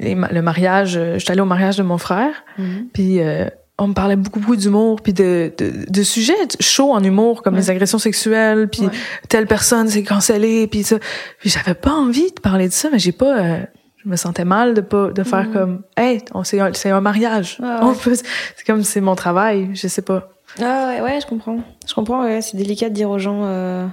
le 0.00 0.40
mariage, 0.40 0.96
euh, 0.96 1.18
j'étais 1.18 1.32
allée 1.32 1.40
au 1.40 1.44
mariage 1.46 1.76
de 1.76 1.82
mon 1.82 1.98
frère, 1.98 2.44
Mhm. 2.58 2.88
puis 2.92 3.20
euh, 3.20 3.46
on 3.78 3.88
me 3.88 3.94
parlait 3.94 4.16
beaucoup, 4.16 4.38
beaucoup 4.40 4.56
d'humour, 4.56 5.00
puis 5.02 5.12
de, 5.12 5.52
de, 5.58 5.72
de 5.90 6.02
sujets 6.02 6.34
chauds 6.60 6.92
en 6.92 7.02
humour, 7.02 7.42
comme 7.42 7.54
Ouais. 7.54 7.60
les 7.60 7.70
agressions 7.70 7.98
sexuelles, 7.98 8.68
puis 8.68 8.82
Ouais. 8.82 8.92
telle 9.28 9.46
personne 9.46 9.88
s'est 9.88 10.02
cancellée, 10.04 10.66
puis 10.66 10.82
ça. 10.84 10.96
Puis 11.40 11.50
j'avais 11.50 11.74
pas 11.74 11.92
envie 11.92 12.30
de 12.32 12.40
parler 12.40 12.68
de 12.68 12.72
ça, 12.72 12.88
mais 12.92 12.98
j'ai 12.98 13.12
pas... 13.12 13.36
euh, 13.38 13.58
je 14.04 14.08
me 14.10 14.16
sentais 14.16 14.44
mal 14.44 14.74
de 14.74 14.82
pas 14.82 15.08
de 15.12 15.22
faire 15.22 15.50
comme 15.50 15.80
hey 15.96 16.20
on 16.34 16.44
c'est 16.44 16.60
un, 16.60 16.70
c'est 16.74 16.90
un 16.90 17.00
mariage 17.00 17.56
Mhm. 17.58 17.66
Ouais, 17.66 17.74
On 17.80 17.94
peut- 17.94 18.14
c'est 18.14 18.66
comme 18.66 18.82
c'est 18.84 19.00
mon 19.00 19.14
travail 19.14 19.70
je 19.72 19.88
sais 19.88 20.02
pas 20.02 20.28
Ah 20.60 20.88
ouais, 20.90 21.00
ouais, 21.00 21.20
je 21.22 21.26
comprends. 21.26 21.60
Je 21.88 21.94
comprends, 21.94 22.22
ouais, 22.22 22.42
c'est 22.42 22.54
délicat 22.58 22.90
de 22.90 22.94
dire 22.94 23.08
aux 23.08 23.18
gens, 23.18 23.40
euh, 23.44 23.86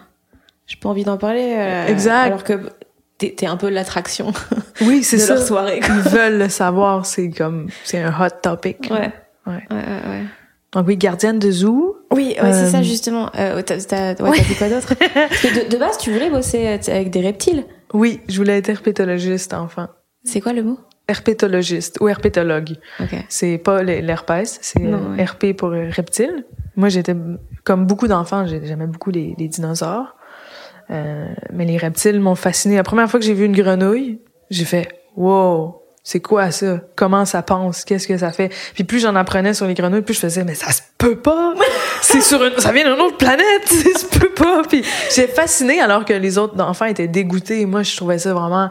j'ai 0.68 0.76
pas 0.76 0.90
envie 0.90 1.06
d'en 1.06 1.16
parler. 1.18 1.56
euh, 1.58 1.88
Exact. 1.88 2.26
Alors 2.26 2.44
que 2.44 2.60
t'es 3.30 3.46
un 3.46 3.58
peu 3.58 3.70
l'attraction 3.70 4.34
oui 4.82 5.04
c'est 5.04 5.18
de 5.18 5.22
ça 5.22 5.36
leur 5.36 5.44
soirée. 5.44 5.80
quoi. 5.80 5.90
ils 5.96 6.10
veulent 6.10 6.38
le 6.40 6.50
savoir 6.50 7.06
c'est 7.06 7.30
comme 7.30 7.68
c'est 7.84 8.00
un 8.02 8.10
hot 8.12 8.30
topic 8.42 8.88
Ouais. 8.90 9.12
Ouais. 9.48 9.54
Ouais, 9.72 9.76
ouais, 9.78 10.10
ouais. 10.10 10.24
donc 10.74 10.88
oui 10.88 10.98
gardienne 10.98 11.40
de 11.40 11.50
zoo 11.52 11.98
Oui, 12.12 12.36
ouais, 12.42 12.54
c'est 12.54 12.66
Euh, 12.66 12.68
ça 12.70 12.82
justement. 12.84 13.30
Euh, 13.38 13.62
t'as 13.64 14.14
ouais, 14.24 14.38
fait 14.40 14.56
quoi 14.56 14.70
d'autre 14.70 14.94
Parce 15.14 15.42
que 15.42 15.66
de, 15.66 15.70
de 15.72 15.78
base, 15.78 15.98
tu 15.98 16.12
voulais 16.12 16.30
bosser 16.30 16.68
euh, 16.68 16.78
avec 16.94 17.10
des 17.10 17.22
reptiles. 17.22 17.66
oui 17.94 18.20
je 18.30 18.38
voulais 18.38 18.58
être 18.60 18.70
herpétologiste 18.70 19.54
enfant 19.54 19.88
C'est 20.24 20.42
quoi 20.42 20.54
le 20.54 20.62
mot? 20.64 20.80
Herpétologiste 21.08 21.98
ou 22.02 22.08
herpétologue 22.08 22.78
Ok. 23.00 23.16
c'est 23.30 23.58
pas 23.58 23.84
l'herpès 23.84 24.60
c'est 24.62 24.82
euh. 24.84 25.24
RP 25.24 25.54
pour 25.58 25.70
euh, 25.70 25.90
reptile 25.90 26.46
moi 26.78 26.88
j'étais 26.90 27.16
comme 27.64 27.86
beaucoup 27.86 28.08
d'enfants 28.08 28.46
j'ai- 28.48 28.66
j'aimais 28.66 28.88
beaucoup 28.88 29.12
les, 29.12 29.36
les 29.38 29.48
dinosaures 29.48 30.16
Euh, 30.92 31.28
mais 31.54 31.66
les 31.66 31.78
reptiles 31.78 32.20
m'ont 32.20 32.36
fasciné. 32.36 32.76
La 32.76 32.84
première 32.84 33.10
fois 33.10 33.20
que 33.20 33.26
j'ai 33.26 33.34
vu 33.34 33.46
une 33.46 33.56
grenouille 33.56 34.20
j'ai 34.50 34.66
fait 34.66 34.90
wow 35.16 35.78
c'est 36.04 36.20
quoi 36.20 36.50
ça? 36.50 36.82
Comment 36.96 37.26
ça 37.26 37.44
pense? 37.44 37.86
Qu'est-ce 37.86 38.08
que 38.08 38.18
ça 38.18 38.32
fait? 38.32 38.52
Puis 38.74 38.84
plus 38.84 39.00
j'en 39.00 39.16
apprenais 39.16 39.54
sur 39.54 39.68
les 39.68 39.76
grenouilles 39.76 40.02
plus 40.02 40.16
je 40.16 40.20
faisais 40.20 40.44
mais 40.44 40.56
ça 40.56 40.72
se 40.72 40.82
peut 40.98 41.18
pas! 41.18 41.54
C'est 42.02 42.22
sur 42.22 42.44
une 42.44 42.58
ça 42.58 42.72
vient 42.72 42.84
d'une 42.84 43.02
autre 43.02 43.18
planète! 43.18 43.46
Ça 43.68 44.00
se 44.00 44.20
peut 44.20 44.34
pas! 44.34 44.64
Puis 44.68 44.84
j'ai 45.16 45.28
fasciné 45.28 45.80
alors 45.80 46.04
que 46.04 46.14
les 46.14 46.38
autres 46.38 46.60
enfants 46.62 46.86
étaient 46.86 47.08
dégoûtés. 47.08 47.66
Moi 47.66 47.84
je 47.84 47.96
trouvais 47.96 48.18
ça 48.18 48.34
vraiment 48.34 48.70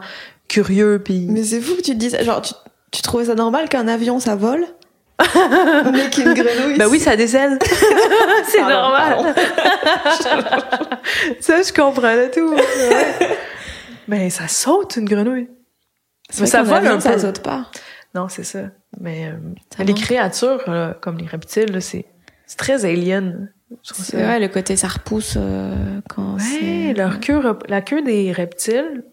curieux 0.49 1.01
puis 1.03 1.25
Mais 1.29 1.43
c'est 1.43 1.61
fou 1.61 1.75
que 1.75 1.81
tu 1.81 1.91
te 1.91 1.97
dises, 1.97 2.17
genre, 2.21 2.41
tu, 2.41 2.53
tu 2.91 3.01
trouvais 3.01 3.25
ça 3.25 3.35
normal 3.35 3.69
qu'un 3.69 3.87
avion 3.87 4.19
ça 4.19 4.35
vole? 4.35 4.65
Mais 5.91 6.09
qu'une 6.09 6.33
grenouille. 6.33 6.77
Ben 6.77 6.87
oui, 6.87 6.99
ça 6.99 7.11
a 7.11 7.15
des 7.15 7.35
ailes. 7.35 7.57
c'est 8.47 8.59
Pardon, 8.59 8.75
normal. 8.75 9.35
ça, 11.39 11.61
je 11.61 11.73
comprenais 11.73 12.29
tout. 12.31 12.53
Ouais. 12.53 13.37
Mais 14.07 14.29
ça 14.29 14.47
saute, 14.47 14.97
une 14.97 15.05
grenouille. 15.05 15.49
c'est 16.29 16.45
ça 16.45 16.59
ça 16.59 16.63
vole 16.63 16.87
un 16.87 16.99
ça 16.99 17.13
peu. 17.13 17.19
saute 17.19 17.41
pas? 17.41 17.67
Non, 18.13 18.27
c'est 18.27 18.43
ça. 18.43 18.63
Mais 18.99 19.27
euh, 19.27 19.37
Ça 19.75 19.83
les 19.83 19.93
monte. 19.93 20.01
créatures, 20.01 20.69
là, 20.69 20.95
comme 20.99 21.17
les 21.17 21.27
reptiles, 21.27 21.71
là, 21.71 21.81
c'est 21.81 22.05
c'est 22.45 22.57
très 22.57 22.83
alien. 22.85 23.51
C'est 23.83 23.95
ça- 23.95 24.17
vrai, 24.17 24.39
le 24.39 24.49
côté 24.49 24.75
ça 24.75 24.89
repousse 24.89 25.35
euh, 25.37 26.01
quand 26.09 26.33
Ouais, 26.33 26.39
c'est. 26.41 26.93
leur 26.93 27.19
queue, 27.21 27.41
la 27.69 27.81
queue 27.81 28.01
des 28.01 28.31
reptiles 28.33 29.03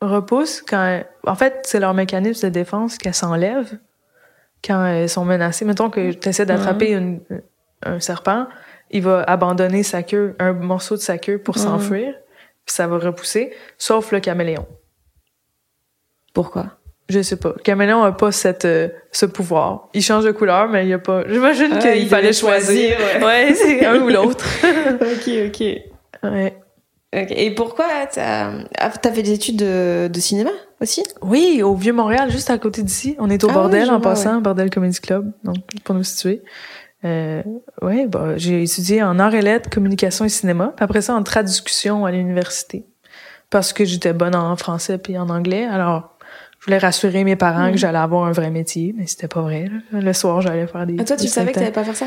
repousse 0.00 0.62
quand... 0.62 1.02
En 1.26 1.34
fait, 1.36 1.60
c'est 1.64 1.78
leur 1.80 1.94
mécanisme 1.94 2.48
de 2.48 2.52
défense 2.52 2.98
qu'elles 2.98 3.14
s'enlèvent 3.14 3.78
quand 4.64 4.84
elles 4.86 5.08
sont 5.08 5.24
menacées. 5.24 5.64
Mettons 5.64 5.90
que 5.90 6.12
tu 6.12 6.28
essaies 6.28 6.46
d'attraper 6.46 6.92
une- 6.92 7.20
un 7.84 8.00
serpent, 8.00 8.46
il 8.90 9.02
va 9.02 9.22
abandonner 9.22 9.82
sa 9.82 10.02
queue, 10.02 10.34
un 10.38 10.52
morceau 10.52 10.96
de 10.96 11.00
sa 11.00 11.18
queue 11.18 11.38
pour 11.38 11.56
s'enfuir, 11.58 12.14
puis 12.64 12.74
ça 12.74 12.86
va 12.86 12.98
repousser, 12.98 13.52
sauf 13.78 14.10
le 14.12 14.20
caméléon. 14.20 14.66
Pourquoi? 16.34 16.66
Je 17.08 17.22
sais 17.22 17.36
pas. 17.36 17.54
Le 17.56 17.62
caméléon 17.62 18.02
a 18.02 18.12
pas 18.12 18.32
cette, 18.32 18.66
euh, 18.66 18.88
ce 19.12 19.24
pouvoir. 19.24 19.88
Il 19.94 20.02
change 20.02 20.24
de 20.24 20.30
couleur, 20.30 20.68
mais 20.68 20.84
il 20.84 20.90
y 20.90 20.92
a 20.92 20.98
pas... 20.98 21.22
J'imagine 21.26 21.70
Ah, 21.72 21.78
qu'il 21.78 22.02
il 22.02 22.08
fallait 22.08 22.34
choisir. 22.34 22.98
Ouais, 23.22 23.54
c'est 23.54 23.86
un 23.86 23.96
ou 24.02 24.08
l'autre. 24.10 24.44
Ok, 25.00 25.30
ok. 25.46 25.64
Ouais. 26.30 26.57
Ok. 27.16 27.28
Et 27.30 27.50
pourquoi 27.54 27.86
t'as 28.12 28.50
ah, 28.78 28.90
t'as 28.90 29.12
fait 29.12 29.22
des 29.22 29.32
études 29.32 29.56
de, 29.56 30.08
de 30.12 30.20
cinéma 30.20 30.50
aussi? 30.80 31.02
Oui, 31.22 31.62
au 31.62 31.74
Vieux-Montréal, 31.74 32.30
juste 32.30 32.50
à 32.50 32.58
côté 32.58 32.82
d'ici. 32.82 33.16
On 33.18 33.30
est 33.30 33.42
au 33.44 33.48
Ah 33.50 33.54
bordel 33.54 33.84
oui, 33.84 33.88
en 33.90 33.98
vois, 33.98 34.10
passant, 34.10 34.40
Bordel 34.42 34.68
Comedy 34.68 35.00
Club, 35.00 35.32
donc 35.42 35.56
pour 35.84 35.94
nous 35.94 36.04
situer. 36.04 36.42
Euh, 37.04 37.42
ouais, 37.80 38.06
bah, 38.08 38.36
j'ai 38.36 38.62
étudié 38.62 39.02
en 39.02 39.18
arts 39.18 39.34
et 39.34 39.40
lettres, 39.40 39.70
communication 39.70 40.24
et 40.24 40.28
cinéma. 40.28 40.74
Après 40.78 41.00
ça, 41.00 41.14
en 41.14 41.22
traduction 41.22 42.04
à 42.04 42.10
l'université. 42.10 42.84
Parce 43.50 43.72
que 43.72 43.84
j'étais 43.86 44.12
bonne 44.12 44.34
en 44.36 44.54
français 44.56 44.98
puis 44.98 45.16
en 45.16 45.30
anglais. 45.30 45.64
Alors, 45.64 46.18
je 46.60 46.66
voulais 46.66 46.78
rassurer 46.78 47.24
mes 47.24 47.36
parents 47.36 47.70
que 47.70 47.78
j'allais 47.78 47.98
avoir 47.98 48.24
un 48.26 48.32
vrai 48.32 48.50
métier, 48.50 48.94
mais 48.98 49.06
c'était 49.06 49.28
pas 49.28 49.40
vrai. 49.40 49.70
là. 49.92 50.00
Le 50.00 50.12
soir, 50.12 50.42
j'allais 50.42 50.66
faire 50.66 50.86
des. 50.86 50.96
ah, 50.98 51.04
Toi, 51.04 51.16
tu 51.16 51.28
savais 51.28 51.52
que 51.52 51.58
t'allais 51.58 51.70
pas 51.72 51.84
faire 51.84 51.96
ça? 51.96 52.06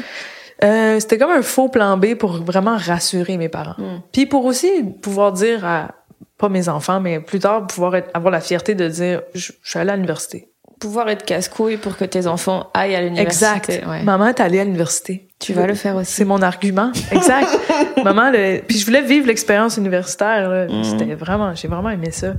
Euh, 0.64 1.00
c'était 1.00 1.18
comme 1.18 1.32
un 1.32 1.42
faux 1.42 1.70
plan 1.70 1.98
B 1.98 2.16
pour 2.16 2.44
vraiment 2.44 2.78
rassurer 2.78 3.38
mes 3.38 3.50
parents. 3.50 3.76
Mm. 3.78 4.02
Puis 4.12 4.26
pour 4.26 4.46
aussi 4.46 4.70
pouvoir 5.02 5.32
dire 5.34 5.66
à, 5.66 5.90
pas 6.38 6.50
mes 6.50 6.70
enfants, 6.70 7.00
mais 7.00 7.20
plus 7.20 7.40
tard, 7.40 7.66
pouvoir 7.68 7.96
être- 7.96 8.10
avoir 8.14 8.32
la 8.32 8.42
fierté 8.42 8.76
de 8.76 8.88
dire, 8.88 9.22
je, 9.34 9.52
je 9.62 9.70
suis 9.70 9.80
allée 9.80 9.92
à 9.92 9.96
l'université. 9.96 10.50
Pouvoir 10.80 11.10
être 11.10 11.26
casse-couille 11.26 11.78
pour 11.78 11.96
que 11.96 12.06
tes 12.06 12.26
enfants 12.26 12.72
aillent 12.74 12.96
à 12.96 13.02
l'université. 13.02 13.46
Exact. 13.74 13.88
Ouais. 13.88 14.02
Maman 14.04 14.28
est 14.28 14.40
allée 14.40 14.60
à 14.60 14.64
l'université. 14.64 15.28
Tu 15.40 15.54
vas 15.54 15.68
le 15.68 15.76
faire 15.76 15.96
aussi. 15.96 16.12
C'est 16.12 16.26
mon 16.26 16.42
argument. 16.42 16.92
Exact. 17.12 17.50
Maman, 18.04 18.32
le... 18.32 18.62
puis 18.62 18.78
je 18.78 18.86
voulais 18.86 19.02
vivre 19.04 19.28
l'expérience 19.28 19.78
universitaire. 19.78 20.50
là. 20.50 20.68
Mhm. 20.68 20.84
C'était 20.84 21.14
vraiment, 21.14 21.54
j'ai 21.54 21.68
vraiment 21.68 21.90
aimé 21.92 22.10
ça. 22.12 22.34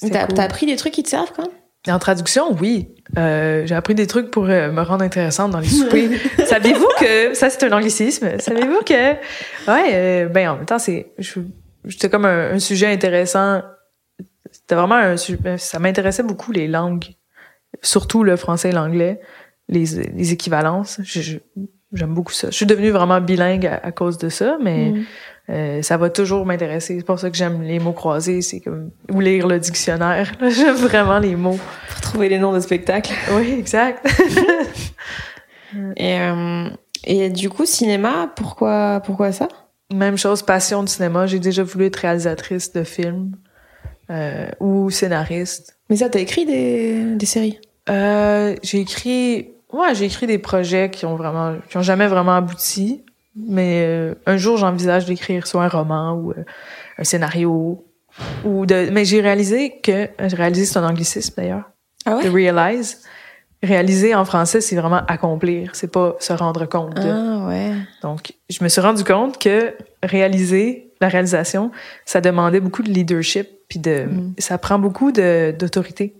T'as 0.00 0.26
cool. 0.26 0.34
t'as 0.36 0.44
appris 0.44 0.66
des 0.66 0.76
trucs 0.76 0.92
qui 0.92 1.02
te 1.02 1.08
servent 1.08 1.32
Et 1.36 1.42
En 1.86 1.98
traduction, 1.98 2.54
oui. 2.60 2.94
Euh, 3.16 3.64
j'ai 3.64 3.74
appris 3.74 3.94
des 3.94 4.06
trucs 4.06 4.30
pour 4.30 4.44
euh, 4.44 4.70
me 4.70 4.82
rendre 4.82 5.02
intéressante 5.04 5.52
dans 5.52 5.60
les 5.60 5.68
soupers. 5.68 6.10
Saviez-vous 6.46 6.88
que 7.00 7.34
ça 7.34 7.48
c'est 7.50 7.64
un 7.64 7.72
anglicisme 7.72 8.38
Savez-vous 8.38 8.80
que 8.84 9.12
ouais, 9.12 9.90
euh, 9.94 10.28
ben 10.28 10.48
en 10.50 10.56
même 10.56 10.66
temps 10.66 10.78
c'est 10.78 11.12
j'étais 11.84 12.10
comme 12.10 12.24
un, 12.26 12.52
un 12.52 12.58
sujet 12.58 12.86
intéressant. 12.92 13.62
C'était 14.50 14.74
vraiment 14.74 14.96
un 14.96 15.16
su- 15.16 15.38
ça 15.56 15.78
m'intéressait 15.78 16.22
beaucoup 16.24 16.52
les 16.52 16.68
langues, 16.68 17.06
surtout 17.80 18.24
le 18.24 18.36
français 18.36 18.70
et 18.70 18.72
l'anglais, 18.72 19.20
les, 19.68 19.84
les 20.14 20.32
équivalences. 20.32 21.00
J'aime 21.04 22.12
beaucoup 22.14 22.32
ça. 22.32 22.48
Je 22.50 22.56
suis 22.56 22.66
devenue 22.66 22.90
vraiment 22.90 23.20
bilingue 23.20 23.66
à, 23.66 23.76
à 23.82 23.92
cause 23.92 24.18
de 24.18 24.28
ça, 24.28 24.58
mais 24.62 24.90
Mm. 24.90 25.04
Euh, 25.50 25.80
ça 25.82 25.96
va 25.96 26.10
toujours 26.10 26.44
m'intéresser. 26.44 26.98
C'est 26.98 27.06
pour 27.06 27.18
ça 27.18 27.30
que 27.30 27.36
j'aime 27.36 27.62
les 27.62 27.78
mots 27.78 27.92
croisés, 27.92 28.42
c'est 28.42 28.60
comme 28.60 28.90
ou 29.10 29.20
lire 29.20 29.46
le 29.46 29.58
dictionnaire. 29.58 30.32
J'aime 30.48 30.76
vraiment 30.76 31.18
les 31.18 31.36
mots. 31.36 31.58
Pour 31.90 32.00
trouver 32.00 32.28
les 32.28 32.38
noms 32.38 32.52
de 32.52 32.60
spectacles. 32.60 33.12
Oui, 33.32 33.54
exact. 33.58 34.06
Et, 35.96 36.18
euh, 36.18 36.70
et 37.04 37.28
du 37.28 37.50
coup, 37.50 37.66
cinéma, 37.66 38.32
pourquoi, 38.36 39.02
pourquoi 39.04 39.32
ça? 39.32 39.48
Même 39.92 40.16
chose, 40.16 40.42
passion 40.42 40.82
de 40.82 40.88
cinéma. 40.88 41.26
J'ai 41.26 41.38
déjà 41.38 41.62
voulu 41.62 41.86
être 41.86 41.96
réalisatrice 41.96 42.72
de 42.72 42.84
films 42.84 43.36
euh, 44.10 44.48
ou 44.60 44.90
scénariste. 44.90 45.78
Mais 45.90 45.96
ça, 45.96 46.08
t'as 46.08 46.20
écrit 46.20 46.46
des, 46.46 47.04
des 47.16 47.26
séries? 47.26 47.60
Euh, 47.88 48.54
j'ai 48.62 48.80
écrit, 48.80 49.50
ouais, 49.72 49.94
j'ai 49.94 50.06
écrit 50.06 50.26
des 50.26 50.38
projets 50.38 50.90
qui 50.90 51.06
ont 51.06 51.16
vraiment, 51.16 51.56
qui 51.68 51.76
ont 51.76 51.82
jamais 51.82 52.06
vraiment 52.06 52.36
abouti. 52.36 53.04
Mais 53.46 53.84
euh, 53.86 54.14
un 54.26 54.36
jour, 54.36 54.56
j'envisage 54.56 55.06
d'écrire 55.06 55.46
soit 55.46 55.64
un 55.64 55.68
roman 55.68 56.12
ou 56.14 56.32
euh, 56.32 56.44
un 56.98 57.04
scénario. 57.04 57.84
Ou 58.44 58.66
de, 58.66 58.90
mais 58.90 59.04
j'ai 59.04 59.20
réalisé 59.20 59.78
que, 59.80 60.08
j'ai 60.18 60.36
réalisé 60.36 60.64
c'est 60.64 60.78
un 60.78 60.88
anglicisme 60.88 61.34
d'ailleurs, 61.36 61.70
Ah 62.04 62.18
de 62.22 62.28
realize. 62.28 63.02
Réaliser 63.62 64.14
en 64.14 64.24
français, 64.24 64.60
c'est 64.60 64.76
vraiment 64.76 65.02
accomplir, 65.08 65.70
c'est 65.74 65.90
pas 65.90 66.14
se 66.20 66.32
rendre 66.32 66.66
compte. 66.66 66.94
de. 66.94 67.08
Ah 67.08 67.46
ouais. 67.48 67.72
Donc, 68.02 68.32
je 68.48 68.62
me 68.62 68.68
suis 68.68 68.80
rendu 68.80 69.02
compte 69.02 69.38
que 69.38 69.74
réaliser, 70.02 70.92
la 71.00 71.08
réalisation, 71.08 71.72
ça 72.04 72.20
demandait 72.20 72.60
beaucoup 72.60 72.82
de 72.82 72.90
leadership, 72.90 73.48
puis 73.68 73.80
de, 73.80 74.04
Mm. 74.04 74.34
ça 74.38 74.58
prend 74.58 74.78
beaucoup 74.78 75.10
de 75.10 75.54
d'autorité 75.58 76.14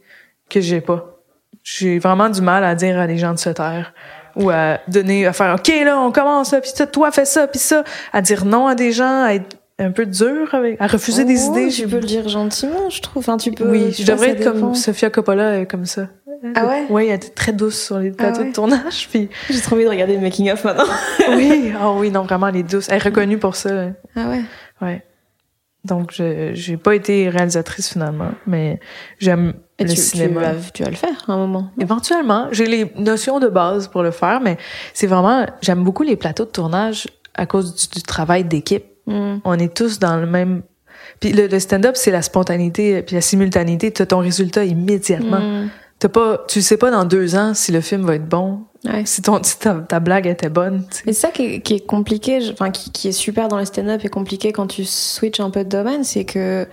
que 0.51 0.61
j'ai 0.61 0.81
pas. 0.81 1.21
J'ai 1.63 1.99
vraiment 1.99 2.29
du 2.29 2.41
mal 2.41 2.65
à 2.65 2.75
dire 2.75 2.99
à 2.99 3.07
des 3.07 3.19
gens 3.19 3.35
de 3.35 3.39
se 3.39 3.51
taire 3.51 3.93
ou 4.39 4.51
à 4.51 4.79
donner, 4.89 5.27
à 5.27 5.33
faire, 5.33 5.55
ok 5.59 5.69
là, 5.85 5.99
on 6.01 6.11
commence, 6.13 6.51
puis 6.63 6.71
ça, 6.75 6.87
toi 6.87 7.11
fais 7.11 7.25
ça, 7.25 7.47
puis 7.47 7.59
ça, 7.61 7.85
à 8.13 8.21
dire 8.23 8.45
non 8.45 8.67
à 8.67 8.75
des 8.75 8.93
gens, 8.93 9.25
à 9.25 9.35
être 9.35 9.57
un 9.81 9.91
peu 9.93 10.07
dur 10.07 10.55
avec, 10.55 10.81
à 10.81 10.87
refuser 10.89 11.25
des 11.25 11.49
Oh, 11.49 11.53
idées. 11.53 11.69
Tu 11.69 11.87
peux 11.87 12.01
le 12.01 12.07
dire 12.07 12.29
gentiment, 12.29 12.91
je 12.91 13.01
trouve. 13.01 13.21
Enfin, 13.21 13.37
tu 13.37 13.53
peux. 13.53 13.69
oui, 13.71 13.93
je 13.93 14.05
devrais 14.05 14.31
être 14.31 14.45
comme. 14.45 14.75
Sofia 14.75 15.09
Coppola, 15.11 15.43
euh, 15.51 15.65
comme 15.65 15.85
ça. 15.85 16.09
Ah 16.55 16.67
ouais? 16.67 16.87
Oui, 16.91 17.07
elle 17.09 17.15
était 17.17 17.29
très 17.31 17.53
douce 17.53 17.81
sur 17.87 17.99
les 17.99 18.11
plateaux 18.11 18.41
ouais? 18.41 18.49
de 18.49 18.53
tournage, 18.53 19.09
puis 19.11 19.29
J'ai 19.51 19.61
trop 19.61 19.75
envie 19.77 19.85
de 19.85 19.89
regarder 19.89 20.15
le 20.15 20.21
making 20.21 20.51
of 20.51 20.65
maintenant. 20.65 20.85
oui, 21.37 21.73
oh 21.81 21.97
oui, 21.99 22.11
non, 22.11 22.23
vraiment, 22.23 22.49
elle 22.49 22.57
est 22.57 22.63
douce. 22.65 22.87
Elle 22.89 22.97
est 22.97 23.05
reconnue 23.05 23.39
pour 23.39 23.55
ça. 23.57 23.71
hein. 23.71 23.95
Ah 24.17 24.29
ouais? 24.29 24.43
Ouais. 24.81 25.03
Donc, 25.85 26.11
je 26.13 26.51
j'ai 26.55 26.77
pas 26.77 26.95
été 26.95 27.29
réalisatrice 27.29 27.89
finalement, 27.93 28.31
mais 28.47 28.79
j'aime 29.19 29.55
Et 29.79 29.85
le 29.85 29.91
tu, 29.91 29.97
tu 29.97 30.01
cinéma. 30.03 30.41
vas, 30.41 30.55
tu 30.75 30.83
vas 30.83 30.91
le 30.91 30.97
faire 30.97 31.25
à 31.29 31.33
un 31.33 31.37
moment. 31.37 31.71
Éventuellement, 31.81 32.49
j'ai 32.51 32.67
les 32.67 32.93
notions 32.97 33.39
de 33.39 33.47
base 33.49 33.89
pour 33.89 34.03
le 34.03 34.11
faire, 34.11 34.41
mais 34.41 34.59
c'est 34.93 35.07
vraiment, 35.07 35.47
j'aime 35.61 35.85
beaucoup 35.85 36.03
les 36.03 36.17
plateaux 36.17 36.45
de 36.45 36.51
tournage 36.51 37.07
à 37.35 37.47
cause 37.47 37.75
du, 37.75 38.01
du 38.01 38.03
travail 38.03 38.45
d'équipe. 38.45 38.85
Mm. 39.07 39.37
On 39.45 39.59
est 39.59 39.73
tous 39.75 39.99
dans 40.01 40.17
le 40.17 40.27
même. 40.27 40.63
Puis 41.21 41.33
le, 41.33 41.47
le 41.47 41.61
stand-up, 41.61 41.97
c'est 41.97 42.11
la 42.11 42.23
spontanéité, 42.23 43.03
puis 43.03 43.15
la 43.15 43.21
simultanéité. 43.21 43.93
Tu 43.93 44.03
as 44.03 44.07
ton 44.07 44.19
résultat 44.19 44.65
immédiatement. 44.65 45.41
Mm. 45.41 45.69
T'as 46.01 46.09
pas, 46.09 46.45
tu 46.49 46.61
sais 46.63 46.77
pas 46.77 46.91
dans 46.93 47.05
deux 47.05 47.35
ans 47.37 47.55
si 47.55 47.73
le 47.73 47.81
film 47.81 48.05
va 48.05 48.15
être 48.17 48.29
bon, 48.29 48.61
Ouais. 48.85 49.03
si, 49.05 49.21
ton, 49.23 49.43
si 49.43 49.59
ta, 49.59 49.75
ta 49.75 49.99
blague 49.99 50.29
était 50.29 50.49
bonne. 50.49 50.87
tu 50.89 50.97
sais. 50.99 51.03
Mais 51.07 51.13
c'est 51.13 51.21
ça 51.23 51.31
qui 51.33 51.43
est, 51.55 51.61
qui 51.61 51.75
est 51.75 51.87
compliqué, 51.87 52.39
enfin 52.53 52.71
qui, 52.71 52.93
qui 52.93 53.09
est 53.09 53.13
super 53.13 53.49
dans 53.49 53.59
le 53.59 53.65
stand-up 53.65 54.01
et 54.05 54.09
compliqué 54.09 54.53
quand 54.53 54.69
tu 54.69 54.85
switches 54.85 55.41
un 55.41 55.51
peu 55.51 55.65
de 55.65 55.69
domaine, 55.69 56.05
c'est 56.05 56.25
que 56.25 56.65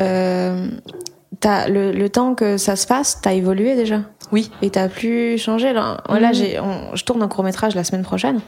euh, 0.00 0.66
t'as 1.40 1.68
le, 1.68 1.92
le 1.92 2.08
temps 2.08 2.34
que 2.34 2.56
ça 2.56 2.76
se 2.76 2.86
fasse, 2.86 3.18
t'as 3.22 3.32
évolué 3.32 3.74
déjà. 3.76 4.00
Oui. 4.32 4.50
Et 4.62 4.70
t'as 4.70 4.88
plus 4.88 5.38
changé. 5.38 5.72
Là, 5.72 5.98
Là, 6.08 6.28
Mhm. 6.28 6.34
j'ai, 6.34 6.60
on- 6.60 6.94
je 6.94 7.04
tourne 7.04 7.22
un 7.22 7.28
court 7.28 7.44
métrage 7.44 7.74
la 7.74 7.84
semaine 7.84 8.02
prochaine 8.04 8.40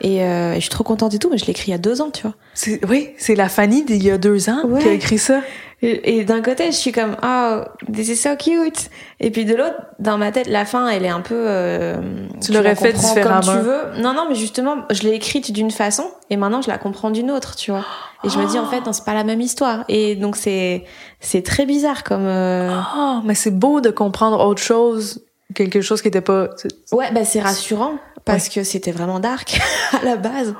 et, 0.00 0.22
euh, 0.24 0.52
et 0.52 0.56
je 0.56 0.60
suis 0.60 0.70
trop 0.70 0.84
contente 0.84 1.12
et 1.14 1.18
tout, 1.18 1.28
mais 1.30 1.38
je 1.38 1.44
l'ai 1.44 1.50
écrit 1.50 1.68
il 1.68 1.72
y 1.72 1.74
a 1.74 1.78
deux 1.78 2.00
ans, 2.00 2.10
tu 2.10 2.22
vois. 2.22 2.34
C'est, 2.54 2.84
oui, 2.88 3.10
c'est 3.18 3.34
la 3.34 3.48
Fanny 3.48 3.84
d'il 3.84 4.02
y 4.02 4.10
a 4.10 4.18
deux 4.18 4.48
ans 4.48 4.62
Ouais. 4.66 4.80
qui 4.80 4.88
a 4.88 4.92
écrit 4.92 5.18
ça. 5.18 5.40
Et, 5.82 6.18
et 6.18 6.24
d'un 6.24 6.42
côté, 6.42 6.66
je 6.66 6.76
suis 6.76 6.92
comme 6.92 7.16
oh, 7.22 7.60
this 7.90 8.08
is 8.08 8.16
so 8.16 8.36
cute. 8.36 8.90
Et 9.18 9.30
puis 9.30 9.46
de 9.46 9.54
l'autre, 9.54 9.76
dans 9.98 10.18
ma 10.18 10.30
tête, 10.30 10.46
la 10.46 10.66
fin, 10.66 10.86
elle 10.88 11.06
est 11.06 11.10
un 11.10 11.20
peu. 11.22 11.34
euh, 11.36 11.96
Tu 12.44 12.52
l'aurais 12.52 12.64
la 12.70 12.74
fait 12.74 12.92
différemment. 12.92 13.40
Comme 13.40 13.60
tu 13.60 13.64
veux. 13.64 14.02
Non, 14.02 14.12
non, 14.12 14.26
mais 14.28 14.34
justement, 14.34 14.76
je 14.90 15.02
l'ai 15.04 15.12
écrite 15.14 15.52
d'une 15.52 15.70
façon 15.70 16.04
et 16.28 16.36
maintenant 16.36 16.60
je 16.60 16.68
la 16.68 16.76
comprends 16.76 17.10
d'une 17.10 17.30
autre, 17.30 17.56
tu 17.56 17.70
vois. 17.70 17.86
Et 18.22 18.28
je 18.28 18.38
me 18.38 18.46
dis 18.46 18.58
en 18.58 18.66
fait, 18.66 18.84
non, 18.84 18.92
c'est 18.92 19.04
pas 19.04 19.14
la 19.14 19.24
même 19.24 19.40
histoire. 19.40 19.84
Et 19.88 20.14
donc 20.16 20.36
c'est 20.36 20.84
c'est 21.20 21.42
très 21.42 21.64
bizarre 21.66 22.04
comme. 22.04 22.26
euh, 22.26 22.70
Oh, 22.96 23.20
mais 23.24 23.34
c'est 23.34 23.50
beau 23.50 23.80
de 23.80 23.90
comprendre 23.90 24.44
autre 24.44 24.60
chose, 24.62 25.24
quelque 25.54 25.80
chose 25.80 26.02
qui 26.02 26.08
était 26.08 26.20
pas. 26.20 26.48
Ouais, 26.92 27.10
bah 27.12 27.24
c'est 27.24 27.40
rassurant 27.40 27.94
parce 28.26 28.50
que 28.50 28.62
c'était 28.62 28.92
vraiment 28.92 29.18
dark 29.20 29.58
à 30.00 30.04
la 30.04 30.16
base. 30.16 30.54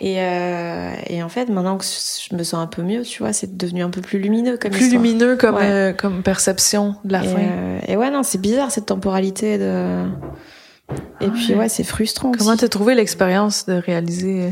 Et 0.00 0.20
euh, 0.20 0.92
et 1.08 1.20
en 1.24 1.28
fait, 1.28 1.46
maintenant 1.48 1.76
que 1.78 1.84
je 1.84 2.34
me 2.36 2.44
sens 2.44 2.62
un 2.62 2.68
peu 2.68 2.82
mieux, 2.82 3.02
tu 3.02 3.22
vois, 3.24 3.32
c'est 3.32 3.56
devenu 3.56 3.82
un 3.82 3.90
peu 3.90 4.00
plus 4.00 4.20
lumineux 4.20 4.56
comme 4.56 4.70
Plus 4.70 4.84
histoire. 4.86 5.02
lumineux 5.02 5.36
comme, 5.36 5.56
Ouais. 5.56 5.68
euh, 5.68 5.92
comme 5.92 6.22
perception 6.22 6.94
de 7.04 7.12
la 7.12 7.24
Et, 7.24 7.26
fin. 7.28 7.38
euh, 7.40 7.78
et 7.88 7.96
ouais, 7.96 8.10
non, 8.12 8.22
c'est 8.22 8.40
bizarre 8.40 8.70
cette 8.70 8.86
temporalité 8.86 9.58
de. 9.58 10.04
Et 11.20 11.28
puis 11.28 11.54
ouais, 11.54 11.68
c'est 11.68 11.84
frustrant. 11.84 12.32
Comment 12.38 12.56
t'as 12.56 12.68
trouvé 12.68 12.94
l'expérience 12.94 13.66
de 13.66 13.74
réaliser 13.74 14.42
euh, 14.44 14.50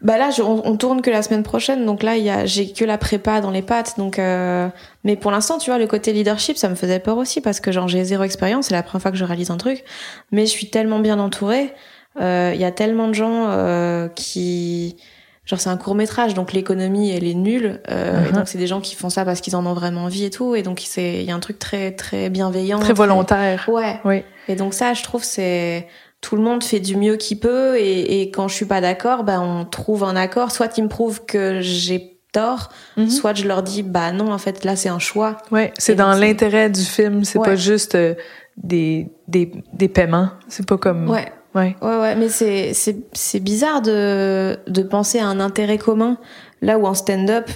Bah 0.00 0.16
là, 0.16 0.30
je- 0.30 0.42
on, 0.42 0.62
on 0.64 0.76
tourne 0.76 1.02
que 1.02 1.10
la 1.10 1.22
semaine 1.22 1.42
prochaine, 1.42 1.84
donc 1.84 2.02
là, 2.04 2.16
il 2.16 2.32
j'ai 2.46 2.72
que 2.72 2.84
la 2.84 2.98
prépa 2.98 3.40
dans 3.40 3.50
les 3.50 3.62
pattes, 3.62 3.94
donc. 3.98 4.18
euh, 4.18 4.68
mais 5.04 5.16
pour 5.16 5.30
l'instant, 5.32 5.58
tu 5.58 5.70
vois, 5.70 5.78
le 5.78 5.86
côté 5.88 6.12
leadership, 6.12 6.56
ça 6.56 6.68
me 6.68 6.76
faisait 6.76 7.00
peur 7.00 7.16
aussi 7.16 7.40
parce 7.40 7.58
que 7.58 7.72
genre 7.72 7.88
j'ai 7.88 8.04
zéro 8.04 8.22
expérience, 8.22 8.66
c'est 8.66 8.74
la 8.74 8.82
première 8.84 9.02
fois 9.02 9.10
que 9.10 9.16
je 9.16 9.24
réalise 9.24 9.50
un 9.50 9.56
truc, 9.56 9.82
mais 10.30 10.42
je 10.46 10.50
suis 10.50 10.70
tellement 10.70 11.00
bien 11.00 11.18
entourée. 11.18 11.74
euh, 12.20 12.52
Il 12.54 12.60
y 12.60 12.64
a 12.64 12.70
tellement 12.70 13.08
de 13.08 13.14
gens 13.14 13.46
euh, 13.50 14.06
qui 14.08 14.96
genre 15.44 15.58
c'est 15.60 15.70
un 15.70 15.78
court 15.78 15.94
métrage 15.94 16.34
donc 16.34 16.52
l'économie 16.52 17.10
elle 17.10 17.24
est 17.26 17.32
nulle 17.32 17.80
euh, 17.90 18.22
et 18.22 18.28
Mhm. 18.28 18.36
donc 18.36 18.48
c'est 18.48 18.58
des 18.58 18.66
gens 18.66 18.82
qui 18.82 18.94
font 18.94 19.08
ça 19.08 19.24
parce 19.24 19.40
qu'ils 19.40 19.56
en 19.56 19.64
ont 19.64 19.72
vraiment 19.72 20.04
envie 20.04 20.24
et 20.26 20.30
tout 20.30 20.54
et 20.54 20.60
donc 20.62 20.82
c'est 20.84 21.14
il 21.14 21.22
y 21.22 21.30
a 21.30 21.34
un 21.34 21.40
truc 21.40 21.58
très 21.58 21.92
très 21.92 22.28
bienveillant 22.28 22.78
Très 22.80 22.92
volontaire. 22.92 23.64
ouais 23.66 23.98
Oui. 24.04 24.22
et 24.46 24.56
donc 24.56 24.74
ça, 24.74 24.92
je 24.92 25.02
trouve, 25.02 25.24
c'est 25.24 25.88
tout 26.20 26.36
le 26.36 26.42
monde 26.42 26.64
fait 26.64 26.80
du 26.80 26.96
mieux 26.96 27.16
qu'il 27.16 27.38
peut 27.38 27.76
et, 27.78 28.20
et 28.22 28.30
quand 28.30 28.48
je 28.48 28.54
suis 28.54 28.64
pas 28.66 28.80
d'accord, 28.80 29.22
bah 29.24 29.40
on 29.40 29.64
trouve 29.64 30.04
un 30.04 30.16
accord. 30.16 30.50
Soit 30.50 30.76
ils 30.78 30.84
me 30.84 30.88
prouvent 30.88 31.24
que 31.24 31.60
j'ai 31.60 32.18
tort, 32.32 32.68
Mhm. 32.96 33.08
soit 33.08 33.34
je 33.34 33.46
leur 33.46 33.62
dis 33.62 33.82
bah 33.82 34.12
non, 34.12 34.32
en 34.32 34.38
fait 34.38 34.64
là 34.64 34.76
c'est 34.76 34.88
un 34.88 34.98
choix. 34.98 35.36
Ouais, 35.50 35.72
c'est 35.78 35.92
Et 35.92 35.96
dans 35.96 36.10
donc, 36.10 36.14
c'est- 36.20 36.26
l'intérêt 36.26 36.70
du 36.70 36.82
film, 36.82 37.24
c'est 37.24 37.38
Ouais. 37.38 37.46
pas 37.46 37.56
juste 37.56 37.94
euh, 37.94 38.14
des, 38.56 39.08
des, 39.28 39.52
des 39.72 39.88
paiements. 39.88 40.30
C'est 40.48 40.66
pas 40.66 40.76
comme. 40.76 41.08
Ouais, 41.08 41.32
Ouais. 41.54 41.76
ouais, 41.80 41.96
ouais. 41.98 42.14
Mais 42.16 42.28
c'est 42.28 42.74
c'est 42.74 42.96
c'est 43.12 43.40
bizarre 43.40 43.80
de 43.80 44.58
de 44.66 44.82
penser 44.82 45.18
à 45.20 45.26
un 45.26 45.40
intérêt 45.40 45.78
commun 45.78 46.18
là 46.60 46.78
où 46.78 46.86
en 46.86 46.94
stand-up 46.94 47.48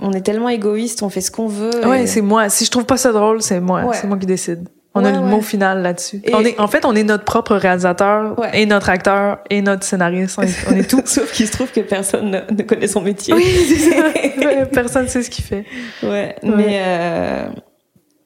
on 0.00 0.12
est 0.12 0.20
tellement 0.22 0.48
égoïste, 0.48 1.02
on 1.02 1.08
fait 1.10 1.20
ce 1.20 1.30
qu'on 1.30 1.46
veut. 1.48 1.86
Ouais, 1.86 2.06
c'est 2.06 2.20
moi. 2.22 2.48
Si 2.48 2.64
je 2.64 2.70
trouve 2.70 2.84
pas 2.86 2.96
ça 2.96 3.12
drôle, 3.12 3.42
c'est 3.42 3.60
moi. 3.60 3.84
Ouais. 3.84 3.96
C'est 4.00 4.06
moi 4.06 4.16
qui 4.16 4.26
décide. 4.26 4.68
On 4.94 5.04
a 5.04 5.12
le 5.12 5.18
ouais. 5.18 5.24
mot 5.30 5.40
final 5.42 5.82
là-dessus. 5.82 6.20
On 6.32 6.40
est, 6.44 6.58
en 6.58 6.66
fait, 6.66 6.84
on 6.84 6.94
est 6.96 7.04
notre 7.04 7.24
propre 7.24 7.54
réalisateur 7.54 8.36
Ouais. 8.38 8.50
et 8.62 8.66
notre 8.66 8.88
acteur 8.88 9.38
et 9.50 9.62
notre 9.62 9.84
scénariste. 9.84 10.36
On 10.38 10.42
est, 10.42 10.68
on 10.70 10.74
est 10.76 10.88
tout. 10.90 11.02
Sauf 11.04 11.30
qu'il 11.32 11.46
se 11.46 11.52
trouve 11.52 11.70
que 11.70 11.80
personne 11.80 12.30
ne, 12.30 12.38
ne 12.54 12.62
connaît 12.62 12.88
son 12.88 13.00
métier. 13.02 13.32
oui, 13.34 13.44
ça. 13.44 14.64
Personne 14.72 15.06
sait 15.06 15.22
ce 15.22 15.30
qu'il 15.30 15.44
fait. 15.44 15.64
Ouais, 16.02 16.34
mais 16.42 16.80
euh, 16.84 17.48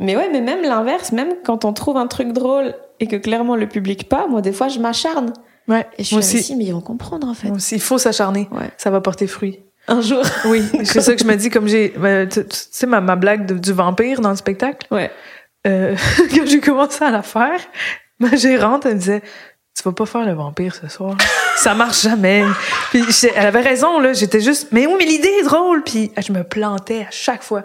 mais 0.01 0.17
ouais, 0.17 0.29
mais 0.33 0.41
même 0.41 0.63
l'inverse, 0.63 1.13
même 1.13 1.35
quand 1.45 1.65
on 1.65 1.73
trouve 1.73 1.97
un 1.97 2.07
truc 2.07 2.33
drôle 2.33 2.75
et 3.01 3.07
que 3.07 3.17
clairement 3.17 3.57
le 3.57 3.69
public 3.69 4.09
pas, 4.09 4.27
moi 4.29 4.41
des 4.41 4.53
fois 4.53 4.69
je 4.69 4.79
m'acharne 4.79 5.33
Ouais. 5.69 5.87
et 5.99 6.03
je 6.03 6.09
suis 6.09 6.17
aussi. 6.17 6.43
si 6.43 6.57
mais 6.57 6.65
ils 6.65 6.73
vont 6.73 6.81
comprendre 6.81 7.29
en 7.29 7.35
fait. 7.35 7.51
Aussi. 7.51 7.75
Il 7.77 7.81
faut 7.83 7.99
s'acharner. 7.99 8.49
Ouais. 8.53 8.71
Ça 8.79 8.91
va 8.91 9.01
porter 9.01 9.27
fruit. 9.27 9.61
Un 9.89 10.01
jour. 10.01 10.23
Oui, 10.47 10.63
c'est 10.85 11.01
ça 11.01 11.13
que 11.15 11.21
je 11.21 11.27
me 11.27 11.35
dis, 11.37 11.51
comme 11.51 11.67
j'ai, 11.69 11.93
ben, 11.97 12.29
tu 12.29 12.45
tu 12.45 12.57
sais, 12.71 12.87
ma, 12.87 13.01
ma 13.01 13.17
blague 13.17 13.47
de- 13.47 13.59
du 13.59 13.73
vampire 13.73 14.21
dans 14.21 14.31
le 14.31 14.37
spectacle, 14.37 14.87
Ouais. 14.93 15.11
Euh, 15.67 15.97
quand 16.35 16.47
j'ai 16.47 16.61
commencé 16.61 17.05
à 17.05 17.11
la 17.11 17.23
faire, 17.23 17.61
ma 18.19 18.35
gérante, 18.37 18.87
elle 18.87 18.95
me 18.95 18.99
disait, 18.99 19.23
tu 19.77 19.83
vas 19.85 19.93
pas 19.93 20.07
faire 20.07 20.27
le 20.27 20.35
vampire 20.35 20.75
ce 20.75 20.89
soir. 20.89 21.17
Ça 21.57 21.75
marche 21.75 22.03
jamais. 22.03 22.45
Puis 22.91 23.05
elle 23.35 23.47
avait 23.47 23.63
raison, 23.63 23.99
là. 23.99 24.13
J'étais 24.13 24.41
juste, 24.41 24.69
mais 24.73 24.87
oui, 24.87 24.95
mais 24.99 25.05
l'idée 25.05 25.31
est 25.41 25.45
drôle. 25.45 25.83
Puis 25.83 26.13
je 26.19 26.33
me 26.33 26.45
plantais 26.45 27.07
à 27.09 27.11
chaque 27.11 27.43
fois. 27.43 27.65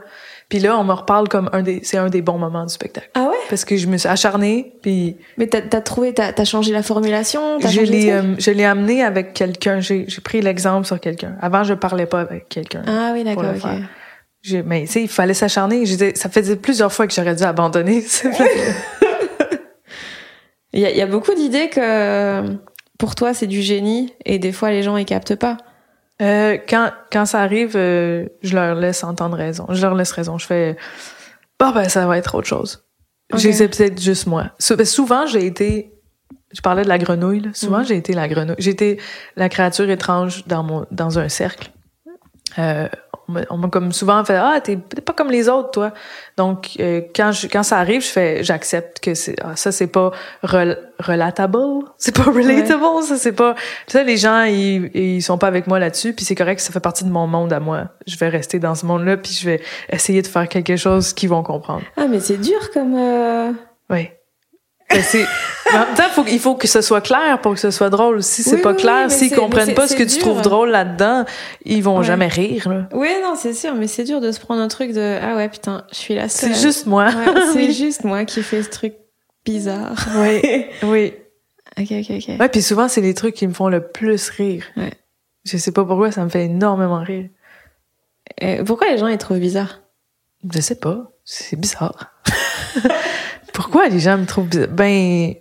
Puis 0.50 0.60
là, 0.60 0.80
on 0.80 0.86
me 0.86 0.94
reparle 0.94 1.28
comme 1.28 1.50
un 1.52 1.62
des, 1.62 1.82
c'est 1.84 1.98
un 1.98 2.08
des 2.08 2.22
bons 2.22 2.38
moments 2.38 2.66
du 2.66 2.74
spectacle. 2.74 3.10
Ah 3.16 3.26
ouais? 3.26 3.36
Parce 3.50 3.66
que 3.66 3.76
je 3.76 3.88
me 3.88 3.98
suis 3.98 4.08
acharnée, 4.08 4.74
puis 4.82 5.18
Mais 5.38 5.48
t'as 5.48 5.60
as 5.78 5.82
trouvé, 5.82 6.14
t'as 6.14 6.32
as 6.38 6.46
changé 6.46 6.72
la 6.72 6.84
formulation, 6.84 7.60
je 7.60 7.82
l'ai, 7.82 8.12
euh, 8.12 8.36
je 8.38 8.52
l'ai 8.52 8.64
amené 8.64 9.04
avec 9.04 9.34
quelqu'un. 9.34 9.82
J'ai, 9.82 10.06
j'ai 10.08 10.22
pris 10.22 10.42
l'exemple 10.42 10.88
sur 10.88 11.02
quelqu'un. 11.02 11.36
Avant, 11.42 11.66
je 11.66 11.74
parlais 11.74 12.06
pas 12.06 12.22
avec 12.22 12.48
quelqu'un. 12.48 12.84
Ah 12.88 13.12
oui, 13.14 13.26
d'accord. 13.26 13.44
le 13.44 13.82
mais 14.66 14.82
tu 14.86 14.92
sais, 14.94 15.02
il 15.04 15.08
fallait 15.08 15.34
s'acharner. 15.34 15.86
Ça 16.16 16.30
faisait 16.30 16.56
plusieurs 16.56 16.92
fois 16.94 17.08
que 17.08 17.14
j'aurais 17.14 17.36
dû 17.36 17.44
abandonner. 17.44 18.04
Il 20.74 20.82
y, 20.82 20.86
a- 20.86 20.92
il 20.92 20.98
y 20.98 21.02
a 21.02 21.08
beaucoup 21.08 21.34
d'idées 21.34 21.70
que 21.70 22.44
pour 23.00 23.16
toi 23.16 23.34
c'est 23.34 23.48
du 23.48 23.62
génie 23.62 24.14
et 24.26 24.38
des 24.38 24.52
fois 24.52 24.70
les 24.70 24.84
gens 24.84 24.98
ils 24.98 25.06
captent 25.06 25.36
pas. 25.36 25.58
Euh, 26.22 26.58
quand, 26.68 26.92
quand 27.12 27.26
ça 27.26 27.42
arrive, 27.42 27.74
euh, 27.76 28.28
je 28.42 28.54
leur 28.56 28.76
laisse 28.76 29.04
entendre 29.04 29.38
raison. 29.38 29.66
Je 29.70 29.82
leur 29.82 29.96
laisse 29.96 30.12
raison. 30.12 30.38
Je 30.38 30.46
fais, 30.48 30.76
bon, 31.60 31.72
ben, 31.72 31.88
ça 31.90 32.06
va 32.08 32.18
être 32.18 32.36
autre 32.36 32.48
chose. 32.48 32.84
Ok. 33.32 33.40
J'ai 33.40 33.54
c'est 33.54 33.68
peut-être 33.70 34.02
juste 34.02 34.26
moi. 34.28 34.52
Ben, 34.78 34.86
souvent, 34.86 35.26
j'ai 35.28 35.46
été, 35.46 35.94
je 36.54 36.62
parlais 36.62 36.82
de 36.84 36.90
la 36.90 36.98
grenouille, 36.98 37.42
là. 37.42 37.50
Souvent, 37.54 37.80
Mhm. 37.80 37.86
j'ai 37.86 37.96
été 37.98 38.14
la 38.14 38.28
grenouille. 38.28 38.56
J'ai 38.58 38.72
été 38.72 39.00
la 39.36 39.48
créature 39.48 39.88
étrange 39.92 40.46
dans 40.48 40.64
mon, 40.64 40.86
dans 40.92 41.20
un 41.20 41.30
cercle. 41.30 41.72
Euh, 42.58 42.88
on 43.50 43.58
m'a- 43.58 43.68
comme 43.70 43.92
souvent 43.92 44.24
fait, 44.24 44.36
ah, 44.36 44.60
t'es 44.64 44.78
pas 44.78 45.14
comme 45.14 45.30
les 45.32 45.50
autres, 45.50 45.72
toi. 45.72 45.92
Donc, 46.38 46.72
euh, 46.80 47.02
quand 47.16 47.32
je, 47.32 47.48
quand 47.48 47.64
ça 47.64 47.78
arrive, 47.78 48.02
je 48.02 48.08
fais, 48.10 48.44
j'accepte 48.44 49.00
que 49.00 49.14
c'est, 49.14 49.36
ah, 49.44 49.56
ça, 49.56 49.72
c'est 49.72 49.88
pas 49.88 50.12
rel- 50.44 50.78
relatable. 51.00 51.58
C'est 51.98 52.16
pas 52.16 52.24
relatable, 52.24 53.04
ça, 53.04 53.18
c'est 53.18 53.32
pas, 53.34 53.56
ça, 53.88 54.04
les 54.04 54.18
gens, 54.18 54.44
ils, 54.44 54.90
ils 54.96 55.22
sont 55.22 55.38
pas 55.38 55.48
avec 55.48 55.68
moi 55.68 55.80
là-dessus, 55.80 56.14
puis 56.14 56.24
c'est 56.26 56.36
correct, 56.36 56.60
ça 56.60 56.72
fait 56.72 56.80
partie 56.80 57.04
de 57.04 57.10
mon 57.10 57.28
monde 57.28 57.52
à 57.54 57.60
moi. 57.60 57.86
Je 58.06 58.18
vais 58.18 58.30
rester 58.30 58.60
dans 58.60 58.76
ce 58.76 58.86
monde-là, 58.86 59.18
puis 59.18 59.32
je 59.34 59.46
vais 59.50 59.62
essayer 59.90 60.22
de 60.22 60.28
faire 60.28 60.48
quelque 60.48 60.76
chose 60.76 61.14
qu'ils 61.14 61.30
vont 61.30 61.44
comprendre. 61.44 61.84
Ah 61.98 62.08
mais 62.08 62.20
c'est 62.20 62.38
dur 62.38 62.72
comme. 62.74 62.96
euh, 62.96 63.52
Oui. 63.90 64.10
Ben, 64.90 65.02
c'est, 65.04 65.26
mais 65.72 65.78
en 65.80 65.86
même 65.86 65.96
temps, 65.96 66.04
faut, 66.14 66.26
il 66.28 66.40
faut 66.40 66.56
que 66.56 66.68
ce 66.68 66.80
soit 66.82 67.02
clair 67.02 67.42
pour 67.42 67.54
que 67.54 67.60
ce 67.60 67.72
soit 67.72 67.90
drôle. 67.90 68.24
Si 68.24 68.42
c'est 68.42 68.56
Oui, 68.56 68.62
pas 68.62 68.72
oui, 68.72 68.78
clair, 68.78 69.12
s'ils 69.12 69.36
comprennent 69.36 69.74
pas 69.74 69.88
ce 69.88 69.96
que 69.96 70.04
tu 70.04 70.18
trouves 70.20 70.42
drôle 70.42 70.70
là-dedans, 70.70 71.26
ils 71.66 71.84
vont 71.84 71.98
Ouais. 72.00 72.06
jamais 72.06 72.28
rire, 72.28 72.70
là. 72.70 72.88
Oui 72.94 73.10
non 73.22 73.36
c'est 73.36 73.54
sûr 73.54 73.76
mais 73.76 73.88
c'est 73.88 74.06
dur 74.06 74.22
de 74.22 74.32
se 74.32 74.40
prendre 74.40 74.62
un 74.62 74.70
truc 74.70 74.94
de 74.94 75.18
ah 75.22 75.36
ouais 75.36 75.50
putain 75.50 75.84
je 75.92 75.98
suis 75.98 76.16
la 76.16 76.30
seule. 76.30 76.54
C'est 76.56 76.62
juste 76.62 76.86
moi. 76.86 77.08
Ouais, 77.08 77.42
c'est 77.54 77.58
Oui. 77.58 77.74
juste 77.74 78.06
moi 78.06 78.24
qui 78.24 78.42
fais 78.44 78.64
ce 78.64 78.70
truc 78.70 78.94
bizarre. 79.46 79.94
Oui, 80.16 80.42
oui. 80.84 81.14
ok 81.78 81.88
ok 81.92 82.12
ok. 82.12 82.40
Ouais, 82.40 82.50
puis 82.50 82.62
souvent, 82.62 82.88
c'est 82.88 83.02
les 83.02 83.14
trucs 83.14 83.36
qui 83.36 83.46
me 83.48 83.54
font 83.54 83.68
le 83.68 83.86
plus 83.86 84.30
rire. 84.30 84.64
Ouais. 84.78 84.94
Je 85.44 85.58
sais 85.58 85.72
pas 85.74 85.84
pourquoi, 85.84 86.12
ça 86.14 86.24
me 86.24 86.30
fait 86.30 86.46
énormément 86.46 87.02
rire. 87.04 87.28
Et 88.40 88.64
pourquoi 88.64 88.90
les 88.90 88.98
gens 88.98 89.08
ils 89.08 89.18
trouvent 89.18 89.40
bizarre? 89.40 89.82
Je 90.50 90.62
sais 90.62 90.76
pas. 90.76 91.12
C'est 91.26 91.60
bizarre. 91.60 92.14
Pourquoi 93.58 93.88
les 93.88 94.00
gens 94.00 94.18
me 94.20 94.26
trouvent 94.26 94.48
bizarre? 94.48 94.68
Ben, 94.68 95.34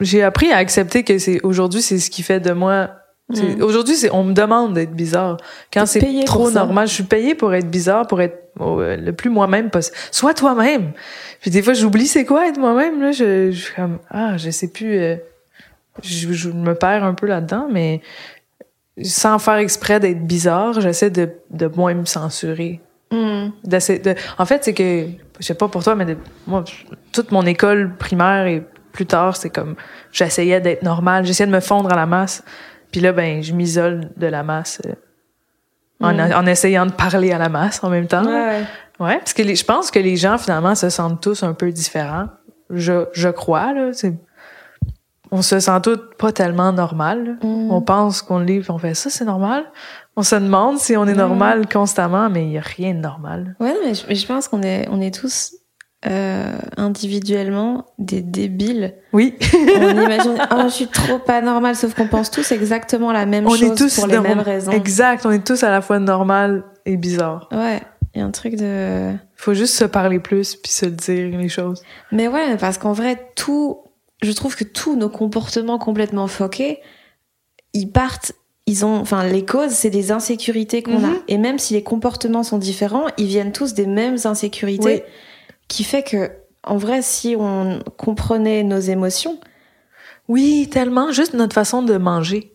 j'ai 0.00 0.22
appris 0.22 0.52
à 0.52 0.58
accepter 0.58 1.02
que 1.02 1.18
c'est 1.18 1.40
aujourd'hui, 1.42 1.82
c'est 1.82 1.98
ce 1.98 2.08
qui 2.08 2.22
fait 2.22 2.38
de 2.40 2.52
moi. 2.52 2.90
c'est- 3.34 3.56
Mm. 3.56 3.62
Aujourd'hui, 3.62 3.96
c'est 3.96 4.10
on 4.12 4.22
me 4.22 4.32
demande 4.32 4.74
d'être 4.74 4.92
bizarre. 4.92 5.36
Quand 5.72 5.80
c'est 5.86 5.98
trop 6.26 6.44
normal, 6.52 6.86
je 6.86 6.94
suis 6.94 7.02
payée 7.02 7.34
pour 7.34 7.52
être 7.52 7.68
bizarre, 7.68 8.06
pour 8.06 8.20
être 8.20 8.38
euh, 8.60 8.96
le 8.96 9.12
plus 9.12 9.28
moi-même 9.30 9.68
possible. 9.70 9.96
Sois 10.12 10.32
toi-même. 10.34 10.92
Puis 11.40 11.50
des 11.50 11.60
fois, 11.62 11.72
j'oublie 11.74 12.06
c'est 12.06 12.24
quoi 12.24 12.46
être 12.46 12.58
moi-même. 12.60 13.00
Là, 13.02 13.10
je, 13.10 13.50
je 13.50 13.60
suis 13.60 13.74
comme 13.74 13.98
ah, 14.10 14.36
je 14.36 14.50
sais 14.50 14.68
plus. 14.68 14.96
euh, 15.00 15.16
je, 16.04 16.32
je 16.32 16.50
me 16.50 16.74
perds 16.76 17.02
un 17.02 17.14
peu 17.14 17.26
là-dedans, 17.26 17.66
mais 17.72 18.00
sans 19.02 19.38
faire 19.40 19.56
exprès 19.56 19.98
d'être 19.98 20.24
bizarre, 20.24 20.80
j'essaie 20.80 21.10
de, 21.10 21.28
de 21.50 21.66
moins 21.66 21.94
me 21.94 22.04
censurer. 22.04 22.80
De- 23.12 24.14
en 24.38 24.44
fait, 24.46 24.64
c'est 24.64 24.74
que, 24.74 25.06
je 25.38 25.44
sais 25.46 25.54
pas 25.54 25.68
pour 25.68 25.82
toi, 25.84 25.94
mais 25.94 26.04
de- 26.04 26.16
moi, 26.46 26.64
toute 27.12 27.30
mon 27.32 27.44
école 27.46 27.94
primaire 27.96 28.46
et 28.46 28.64
plus 28.92 29.06
tard, 29.06 29.36
c'est 29.36 29.50
comme, 29.50 29.76
j'essayais 30.12 30.60
d'être 30.60 30.82
normal, 30.82 31.24
j'essayais 31.26 31.46
de 31.46 31.52
me 31.54 31.60
fondre 31.60 31.92
à 31.92 31.96
la 31.96 32.06
masse. 32.06 32.42
Puis 32.90 33.00
là, 33.00 33.12
ben, 33.12 33.42
je 33.42 33.52
m'isole 33.52 34.10
de 34.16 34.26
la 34.26 34.42
masse 34.42 34.80
euh, 34.86 34.92
en, 36.00 36.14
Mm. 36.14 36.32
en 36.34 36.46
essayant 36.46 36.86
de 36.86 36.92
parler 36.92 37.32
à 37.32 37.38
la 37.38 37.48
masse 37.48 37.82
en 37.84 37.90
même 37.90 38.06
temps. 38.06 38.24
Ouais. 38.24 38.62
Ouais, 38.98 39.18
parce 39.18 39.34
que 39.34 39.42
les- 39.42 39.56
je 39.56 39.64
pense 39.64 39.90
que 39.90 39.98
les 39.98 40.16
gens, 40.16 40.38
finalement, 40.38 40.74
se 40.74 40.88
sentent 40.88 41.20
tous 41.22 41.42
un 41.42 41.52
peu 41.52 41.70
différents. 41.70 42.28
Je, 42.70 43.04
je 43.12 43.28
crois, 43.28 43.72
là. 43.74 43.92
c'est- 43.92 44.14
On 45.30 45.42
se 45.42 45.58
sent 45.60 45.80
tous 45.82 45.98
pas 46.18 46.32
tellement 46.32 46.72
normal. 46.72 47.38
Mm. 47.42 47.70
On 47.70 47.82
pense 47.82 48.22
qu'on 48.22 48.44
puis 48.44 48.62
on 48.68 48.78
fait 48.78 48.94
ça, 48.94 49.10
c'est 49.10 49.24
normal. 49.24 49.64
On 50.16 50.22
se 50.22 50.36
demande 50.36 50.78
si 50.78 50.96
on 50.96 51.04
est 51.06 51.10
Ouais. 51.10 51.16
normal 51.16 51.68
constamment, 51.68 52.30
mais 52.30 52.46
il 52.46 52.52
y 52.52 52.58
a 52.58 52.62
rien 52.62 52.94
de 52.94 53.00
normal. 53.00 53.56
Ouais, 53.60 53.74
mais 53.84 53.94
je, 53.94 54.26
pense 54.26 54.48
qu'on 54.48 54.62
est, 54.62 54.88
on 54.90 55.00
est 55.00 55.14
tous 55.14 55.52
euh, 56.06 56.52
individuellement 56.76 57.84
des 57.98 58.22
débiles. 58.22 58.94
Oui. 59.12 59.34
On 59.54 59.90
imagine, 59.90 60.36
oh, 60.52 60.62
je 60.64 60.68
suis 60.68 60.86
trop 60.86 61.18
pas 61.18 61.42
normale, 61.42 61.74
sauf 61.74 61.94
qu'on 61.94 62.06
pense 62.06 62.30
tous 62.30 62.52
exactement 62.52 63.12
la 63.12 63.26
même 63.26 63.46
on 63.46 63.50
chose 63.50 63.62
est 63.62 63.74
tous 63.74 63.96
pour 63.96 64.06
les 64.06 64.20
mêmes 64.20 64.40
raisons. 64.40 64.72
Exact, 64.72 65.26
on 65.26 65.30
est 65.30 65.44
tous 65.44 65.62
à 65.64 65.70
la 65.70 65.80
fois 65.80 65.98
normal 65.98 66.64
et 66.84 66.96
bizarre. 66.96 67.48
Ouais, 67.50 67.82
il 68.14 68.20
y 68.20 68.22
a 68.22 68.26
un 68.26 68.30
truc 68.30 68.56
de. 68.56 69.12
Faut 69.34 69.52
juste 69.52 69.74
se 69.74 69.84
parler 69.84 70.20
plus 70.20 70.56
puis 70.56 70.72
se 70.72 70.86
dire 70.86 71.36
les 71.36 71.48
choses. 71.48 71.82
Mais 72.12 72.28
ouais, 72.28 72.56
parce 72.56 72.78
qu'en 72.78 72.92
vrai, 72.92 73.32
tout, 73.34 73.78
je 74.22 74.32
trouve 74.32 74.56
que 74.56 74.64
tous 74.64 74.96
nos 74.96 75.08
comportements 75.08 75.78
complètement 75.78 76.26
foqués, 76.26 76.80
ils 77.74 77.90
partent, 77.90 78.32
ils 78.66 78.84
ont, 78.84 78.96
enfin, 78.96 79.24
les 79.26 79.44
causes, 79.44 79.70
c'est 79.72 79.90
des 79.90 80.10
insécurités 80.12 80.82
qu'on 80.82 81.04
a. 81.04 81.08
Mhm. 81.08 81.18
Et 81.28 81.38
même 81.38 81.58
si 81.58 81.74
les 81.74 81.82
comportements 81.82 82.42
sont 82.42 82.58
différents, 82.58 83.06
ils 83.18 83.26
viennent 83.26 83.52
tous 83.52 83.74
des 83.74 83.86
mêmes 83.86 84.16
insécurités, 84.24 85.04
qui 85.68 85.84
fait 85.84 86.02
que, 86.02 86.30
en 86.64 86.76
vrai, 86.76 87.02
si 87.02 87.36
on 87.38 87.80
comprenait 87.96 88.62
nos 88.62 88.78
émotions, 88.80 89.38
Oui, 90.28 90.68
tellement. 90.72 91.12
Juste 91.12 91.34
notre 91.34 91.54
façon 91.54 91.82
de 91.84 91.96
manger. 91.98 92.52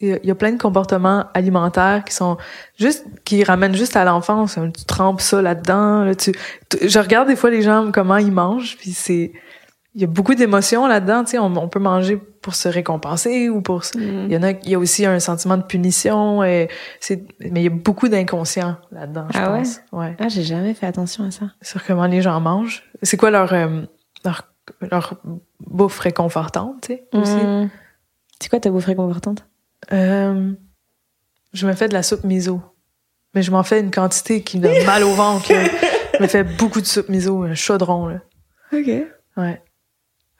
Il 0.00 0.08
y 0.08 0.12
a- 0.14 0.18
il 0.24 0.26
y 0.26 0.32
a 0.32 0.34
plein 0.34 0.50
de 0.50 0.60
comportements 0.60 1.26
alimentaires 1.32 2.02
qui 2.04 2.12
sont 2.12 2.36
juste, 2.76 3.04
qui 3.24 3.44
ramènent 3.44 3.76
juste 3.76 3.94
à 3.94 4.04
l'enfance. 4.04 4.58
Tu 4.76 4.84
trempes 4.84 5.20
ça 5.20 5.40
là-dedans. 5.40 6.02
Là, 6.02 6.16
tu, 6.16 6.32
tu- 6.68 6.88
je 6.88 6.98
regarde 6.98 7.28
des 7.28 7.36
fois 7.36 7.50
les 7.50 7.62
gens 7.62 7.92
comment 7.92 8.16
ils 8.16 8.32
mangent, 8.32 8.76
puis 8.78 8.90
c'est, 8.92 9.32
il 9.94 10.00
y 10.00 10.04
a 10.04 10.06
beaucoup 10.08 10.34
d'émotions 10.34 10.86
là-dedans. 10.86 11.24
Tu 11.24 11.32
sais, 11.32 11.38
on, 11.38 11.46
on 11.56 11.68
peut 11.68 11.78
manger 11.78 12.16
pour 12.16 12.54
se 12.54 12.68
récompenser 12.68 13.48
ou 13.48 13.62
pour. 13.62 13.84
se- 13.84 13.96
Il 13.98 14.32
y 14.32 14.36
en 14.36 14.42
a, 14.42 14.50
il 14.50 14.68
y 14.70 14.74
a 14.74 14.78
aussi 14.78 15.06
un 15.06 15.20
sentiment 15.20 15.56
de 15.56 15.62
punition. 15.62 16.42
Et 16.44 16.68
c'est, 17.00 17.24
mais 17.40 17.60
il 17.60 17.64
y 17.64 17.66
a 17.68 17.70
beaucoup 17.70 18.08
d'inconscient 18.08 18.76
là-dedans. 18.90 19.26
Je 19.32 19.38
Ah 19.38 19.52
ouais? 19.52 19.58
pense. 19.58 19.80
Ouais. 19.92 20.16
ah, 20.18 20.28
j'ai 20.28 20.42
jamais 20.42 20.74
fait 20.74 20.86
attention 20.86 21.24
à 21.24 21.30
ça. 21.30 21.46
Sur 21.62 21.84
comment 21.84 22.06
les 22.06 22.22
gens 22.22 22.40
mangent. 22.40 22.82
C'est 23.02 23.16
quoi 23.16 23.30
leur, 23.30 23.52
euh, 23.52 23.82
leur, 24.24 24.48
leur 24.90 25.14
bouffe 25.60 25.98
réconfortante, 26.00 26.82
tu 26.82 26.94
sais 26.94 27.04
aussi? 27.12 27.32
Mmh. 27.36 27.70
C'est 28.40 28.48
quoi 28.50 28.60
ta 28.60 28.70
bouffe 28.70 28.86
réconfortante? 28.86 29.46
Euh, 29.92 30.52
je 31.52 31.66
me 31.66 31.72
fais 31.72 31.88
de 31.88 31.94
la 31.94 32.02
soupe 32.02 32.24
miso. 32.24 32.60
Mais 33.34 33.42
je 33.42 33.50
m'en 33.50 33.62
fais 33.62 33.80
une 33.80 33.90
quantité 33.90 34.42
qui 34.42 34.58
me 34.58 34.62
donne 34.64 34.84
mal 34.86 35.02
au 35.04 35.12
ventre. 35.12 35.52
là. 35.52 35.64
Je 36.18 36.22
me 36.22 36.28
fais 36.28 36.44
beaucoup 36.44 36.80
de 36.80 36.86
soupe 36.86 37.08
miso, 37.08 37.42
un 37.42 37.54
chaudron. 37.54 38.06
Là. 38.06 38.20
Ok. 38.72 38.88
Ouais. 39.36 39.60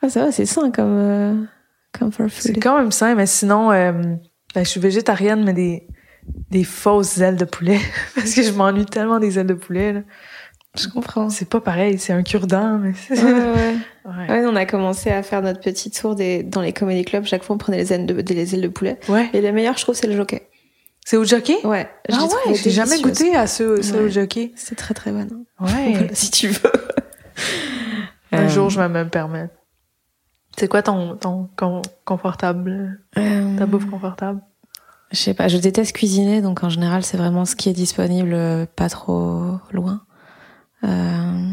Ah, 0.04 0.10
ça 0.10 0.24
va, 0.26 0.32
c'est 0.32 0.44
sain 0.46 0.70
comme, 0.70 0.98
euh, 0.98 1.34
comme 1.98 2.12
for 2.12 2.26
C'est 2.28 2.52
food. 2.52 2.62
quand 2.62 2.76
même 2.78 2.92
sain, 2.92 3.14
mais 3.14 3.26
sinon, 3.26 3.72
euh, 3.72 3.92
ben, 4.54 4.64
je 4.64 4.68
suis 4.68 4.80
végétarienne, 4.80 5.44
mais 5.44 5.54
des, 5.54 5.86
des 6.50 6.64
fausses 6.64 7.18
ailes 7.18 7.36
de 7.36 7.44
poulet. 7.46 7.78
Parce 8.14 8.34
que 8.34 8.42
je 8.42 8.52
m'ennuie 8.52 8.84
tellement 8.84 9.18
des 9.18 9.38
ailes 9.38 9.46
de 9.46 9.54
poulet. 9.54 9.92
là. 9.94 10.00
Je 10.76 10.88
comprends. 10.88 11.30
C'est 11.30 11.48
pas 11.48 11.60
pareil, 11.60 11.98
c'est 11.98 12.12
un 12.12 12.22
cure-dent. 12.24 12.78
Mais 12.78 12.92
Ouais, 13.10 13.22
ouais. 13.22 13.32
ouais. 14.04 14.28
Ouais, 14.28 14.44
on 14.46 14.56
a 14.56 14.66
commencé 14.66 15.08
à 15.10 15.22
faire 15.22 15.40
notre 15.40 15.60
petit 15.60 15.90
tour 15.90 16.14
des, 16.16 16.42
dans 16.42 16.60
les 16.60 16.72
comedy 16.72 17.04
clubs. 17.04 17.24
Chaque 17.24 17.44
fois, 17.44 17.54
on 17.54 17.58
prenait 17.58 17.78
les 17.78 17.92
ailes 17.92 18.06
de, 18.06 18.20
des 18.20 18.34
les 18.34 18.54
ailes 18.54 18.60
de 18.62 18.68
poulet. 18.68 18.98
Ouais. 19.08 19.30
Et 19.32 19.40
le 19.40 19.52
meilleur, 19.52 19.76
je 19.78 19.82
trouve, 19.84 19.94
c'est 19.94 20.06
le 20.08 20.16
jockey. 20.16 20.48
C'est 21.06 21.16
au 21.16 21.24
jockey? 21.24 21.56
Ouais. 21.64 21.88
je 22.08 22.16
Ah 22.18 22.24
ouais, 22.24 22.54
j'ai 22.56 22.70
jamais 22.70 23.00
goûté 23.00 23.36
à 23.36 23.46
ce, 23.46 23.80
ce 23.82 23.92
Ouais. 23.94 24.00
au 24.00 24.08
jockey. 24.08 24.52
C'est 24.56 24.74
très 24.74 24.92
très 24.94 25.12
bon. 25.12 25.26
Ouais. 25.60 25.92
Voilà, 25.92 26.14
si 26.14 26.30
tu 26.30 26.48
veux. 26.48 26.72
Un 28.32 28.44
Euh, 28.46 28.48
jour, 28.48 28.68
je 28.70 28.80
vais 28.80 28.88
me 28.88 29.08
permettre. 29.08 29.54
C'est 30.56 30.68
quoi 30.68 30.82
ton, 30.82 31.16
ton 31.16 31.48
con- 31.56 31.82
confortable, 32.04 33.00
euh, 33.18 33.56
ta 33.56 33.66
bouffe 33.66 33.86
confortable? 33.86 34.40
Je 35.10 35.16
sais 35.18 35.34
pas, 35.34 35.48
je 35.48 35.58
déteste 35.58 35.92
cuisiner, 35.94 36.40
donc 36.42 36.64
en 36.64 36.68
général, 36.70 37.04
c'est 37.04 37.16
vraiment 37.16 37.44
ce 37.44 37.54
qui 37.56 37.68
est 37.68 37.72
disponible 37.74 38.32
euh, 38.34 38.66
pas 38.76 38.88
trop 38.88 39.58
loin. 39.72 40.02
Euh... 40.84 41.50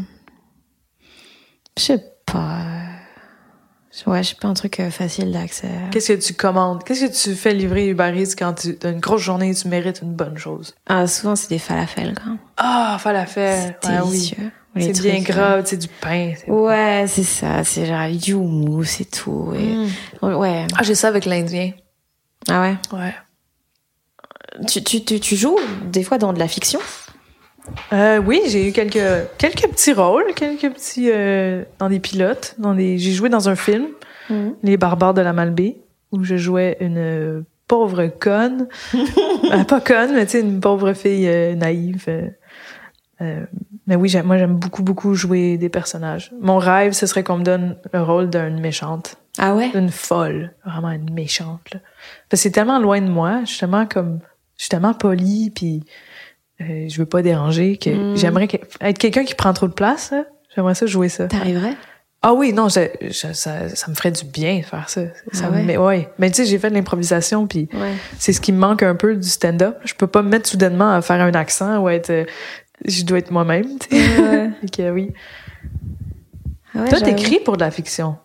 Je 1.78 1.82
sais 1.82 2.04
pas. 2.26 2.58
euh, 2.60 4.10
Ouais, 4.10 4.22
je 4.22 4.30
sais 4.30 4.36
pas, 4.40 4.48
un 4.48 4.54
truc 4.54 4.80
facile 4.90 5.32
d'accès. 5.32 5.68
Qu'est-ce 5.90 6.12
que 6.14 6.18
tu 6.26 6.32
commandes? 6.34 6.82
Qu'est-ce 6.82 7.06
que 7.06 7.12
tu 7.30 7.36
fais 7.36 7.52
livrer 7.52 7.88
Uber 7.88 8.12
Eats 8.16 8.34
quand 8.38 8.54
tu 8.54 8.76
as 8.84 8.88
une 8.88 9.00
grosse 9.00 9.20
journée 9.20 9.50
et 9.50 9.54
tu 9.54 9.68
mérites 9.68 10.00
une 10.02 10.14
bonne 10.14 10.38
chose? 10.38 10.74
Ah, 10.86 11.06
souvent, 11.06 11.36
c'est 11.36 11.50
des 11.50 11.58
falafels, 11.58 12.14
quand 12.14 12.30
même. 12.30 12.38
Ah, 12.56 12.96
falafel! 12.98 13.76
C'est 13.82 13.88
Ouais, 13.90 14.00
délicieux. 14.00 14.50
C'est 14.78 15.02
bien 15.02 15.20
euh, 15.20 15.22
gras, 15.22 15.64
c'est 15.64 15.76
du 15.76 15.88
pain. 15.88 16.32
Ouais, 16.46 17.04
c'est 17.06 17.24
ça. 17.24 17.62
C'est 17.64 17.86
genre 17.86 18.00
avec 18.00 18.18
du 18.18 18.32
houmous 18.32 19.00
et 19.00 19.04
tout. 19.04 19.52
Et... 19.54 20.26
Mm. 20.26 20.34
Ouais. 20.36 20.66
Ah, 20.76 20.82
j'ai 20.82 20.94
ça 20.94 21.08
avec 21.08 21.26
l'Indien. 21.26 21.72
Ah 22.48 22.62
ouais? 22.62 22.76
Ouais. 22.92 23.14
Tu, 24.66 24.82
tu, 24.82 25.04
tu, 25.04 25.20
tu 25.20 25.36
joues 25.36 25.58
des 25.90 26.02
fois 26.02 26.18
dans 26.18 26.32
de 26.32 26.38
la 26.38 26.48
fiction? 26.48 26.80
Euh, 27.92 28.18
oui, 28.18 28.40
j'ai 28.48 28.68
eu 28.68 28.72
quelques, 28.72 29.28
quelques 29.38 29.68
petits 29.68 29.92
rôles, 29.92 30.34
quelques 30.34 30.72
petits, 30.72 31.10
euh, 31.10 31.64
dans 31.78 31.88
des 31.88 32.00
pilotes, 32.00 32.54
dans 32.58 32.74
des, 32.74 32.98
j'ai 32.98 33.12
joué 33.12 33.28
dans 33.28 33.48
un 33.48 33.56
film, 33.56 33.86
Les 34.62 34.76
Barbares 34.76 35.14
de 35.14 35.20
la 35.20 35.32
Malbaie, 35.32 35.76
où 36.10 36.24
je 36.24 36.36
jouais 36.36 36.76
une 36.80 36.98
euh, 36.98 37.42
pauvre 37.68 38.06
conne. 38.06 38.68
Euh, 39.52 39.64
pas 39.64 39.80
conne, 39.82 40.14
mais 40.14 40.24
tu 40.24 40.32
sais, 40.32 40.40
une 40.40 40.60
pauvre 40.60 40.94
fille 40.94 41.28
euh, 41.28 41.54
naïve. 41.54 42.06
Euh, 43.88 43.92
euh, 43.92 43.96
mais 43.96 43.96
oui, 43.96 44.08
j'aime- 44.08 44.26
moi, 44.26 44.38
j'aime 44.38 44.54
beaucoup, 44.56 44.82
beaucoup 44.82 45.14
jouer 45.14 45.56
des 45.58 45.68
personnages. 45.68 46.32
Mon 46.40 46.58
rêve, 46.58 46.92
ce 46.92 47.06
serait 47.06 47.22
qu'on 47.24 47.38
me 47.38 47.44
donne 47.44 47.76
le 47.92 48.02
rôle 48.02 48.30
d'une 48.30 48.60
méchante, 48.60 49.16
Ah 49.38 49.54
ouais? 49.54 49.70
D'une 49.70 49.90
folle, 49.90 50.54
vraiment 50.64 50.90
une 50.90 51.12
méchante. 51.12 51.62
Là. 51.72 51.80
Parce 52.28 52.40
que 52.40 52.42
c'est 52.44 52.50
tellement 52.50 52.78
loin 52.78 53.00
de 53.00 53.08
moi, 53.08 53.40
je 53.44 53.50
suis 53.50 53.60
tellement 53.60 53.86
comme, 53.86 54.20
je 54.58 54.64
suis 54.64 54.68
tellement 54.68 54.94
polie, 54.94 55.50
puis 55.50 55.84
euh, 56.60 56.86
je 56.88 56.98
veux 56.98 57.06
pas 57.06 57.22
déranger, 57.22 57.76
que 57.76 57.90
Mm. 58.12 58.16
j'aimerais 58.16 58.46
que- 58.48 58.58
être 58.80 58.98
quelqu'un 58.98 59.24
qui 59.24 59.34
prend 59.34 59.52
trop 59.52 59.68
de 59.68 59.72
place. 59.72 60.10
là. 60.12 60.24
J'aimerais 60.54 60.74
ça 60.74 60.86
jouer 60.86 61.08
ça. 61.08 61.26
T'arriverais? 61.28 61.74
Ah 62.24 62.34
oui, 62.34 62.52
non, 62.52 62.68
je- 62.68 62.88
je- 63.10 63.32
ça, 63.32 63.68
ça 63.70 63.90
me 63.90 63.96
ferait 63.96 64.12
du 64.12 64.24
bien 64.24 64.58
de 64.60 64.64
faire 64.64 64.88
ça. 64.88 65.00
ça 65.32 65.46
Ah 65.46 65.50
me 65.50 65.76
ouais? 65.78 66.08
Mais 66.18 66.30
tu 66.30 66.36
sais, 66.36 66.44
j'ai 66.44 66.58
fait 66.58 66.68
de 66.70 66.74
l'improvisation, 66.74 67.48
puis 67.48 67.68
Ouais. 67.74 67.94
c'est 68.18 68.32
ce 68.32 68.40
qui 68.40 68.52
me 68.52 68.58
manque 68.58 68.84
un 68.84 68.94
peu 68.94 69.16
du 69.16 69.28
stand-up. 69.28 69.78
Je 69.84 69.94
peux 69.94 70.06
pas 70.06 70.22
me 70.22 70.28
mettre 70.28 70.48
soudainement 70.48 70.92
à 70.92 71.00
faire 71.02 71.20
un 71.20 71.32
accent 71.34 71.78
ou 71.82 71.88
être... 71.88 72.26
je 72.86 73.04
dois 73.04 73.18
être 73.18 73.30
moi-même, 73.30 73.78
tu 73.78 73.88
sais. 73.96 74.20
Ouais. 74.20 74.50
Fait 74.62 74.70
que 74.70 74.90
oui. 74.90 75.12
Ah 76.74 76.82
ouais, 76.82 76.88
Toi, 76.88 77.00
t'écris 77.00 77.40
pour 77.40 77.56
de 77.56 77.60
la 77.62 77.70
fiction. 77.70 78.16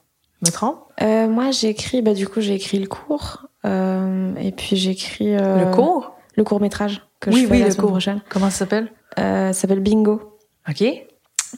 Me 0.46 0.52
trompe? 0.52 0.80
Euh, 1.02 1.28
moi, 1.28 1.52
j'écris, 1.52 2.02
bah, 2.02 2.14
du 2.14 2.28
coup, 2.28 2.42
j'ai 2.42 2.54
écrit 2.56 2.80
le 2.80 2.88
cours. 2.88 3.48
euh, 3.66 4.34
et 4.36 4.52
puis, 4.52 4.76
j'écris. 4.76 5.36
euh, 5.36 5.66
Le 5.66 5.72
cours? 5.76 6.16
Le 6.36 6.44
court 6.44 6.62
métrage 6.62 7.02
que 7.20 7.30
Oui, 7.32 7.42
je 7.42 7.48
fais 7.48 7.54
oui, 7.54 7.60
la 7.62 7.70
le 7.70 7.74
cours. 7.76 7.90
prochaine. 7.90 8.22
Comment 8.30 8.50
ça 8.50 8.58
s'appelle? 8.60 8.92
Ça 9.18 9.52
s'appelle 9.54 9.80
Bingo. 9.80 10.38
OK. 10.70 10.84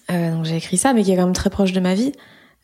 Donc, 0.09 0.45
j'ai 0.45 0.55
écrit 0.55 0.77
ça, 0.77 0.93
mais 0.93 1.03
qui 1.03 1.11
est 1.11 1.15
quand 1.17 1.25
même 1.25 1.33
très 1.33 1.49
proche 1.49 1.73
de 1.73 1.79
ma 1.81 1.93
vie. 1.93 2.13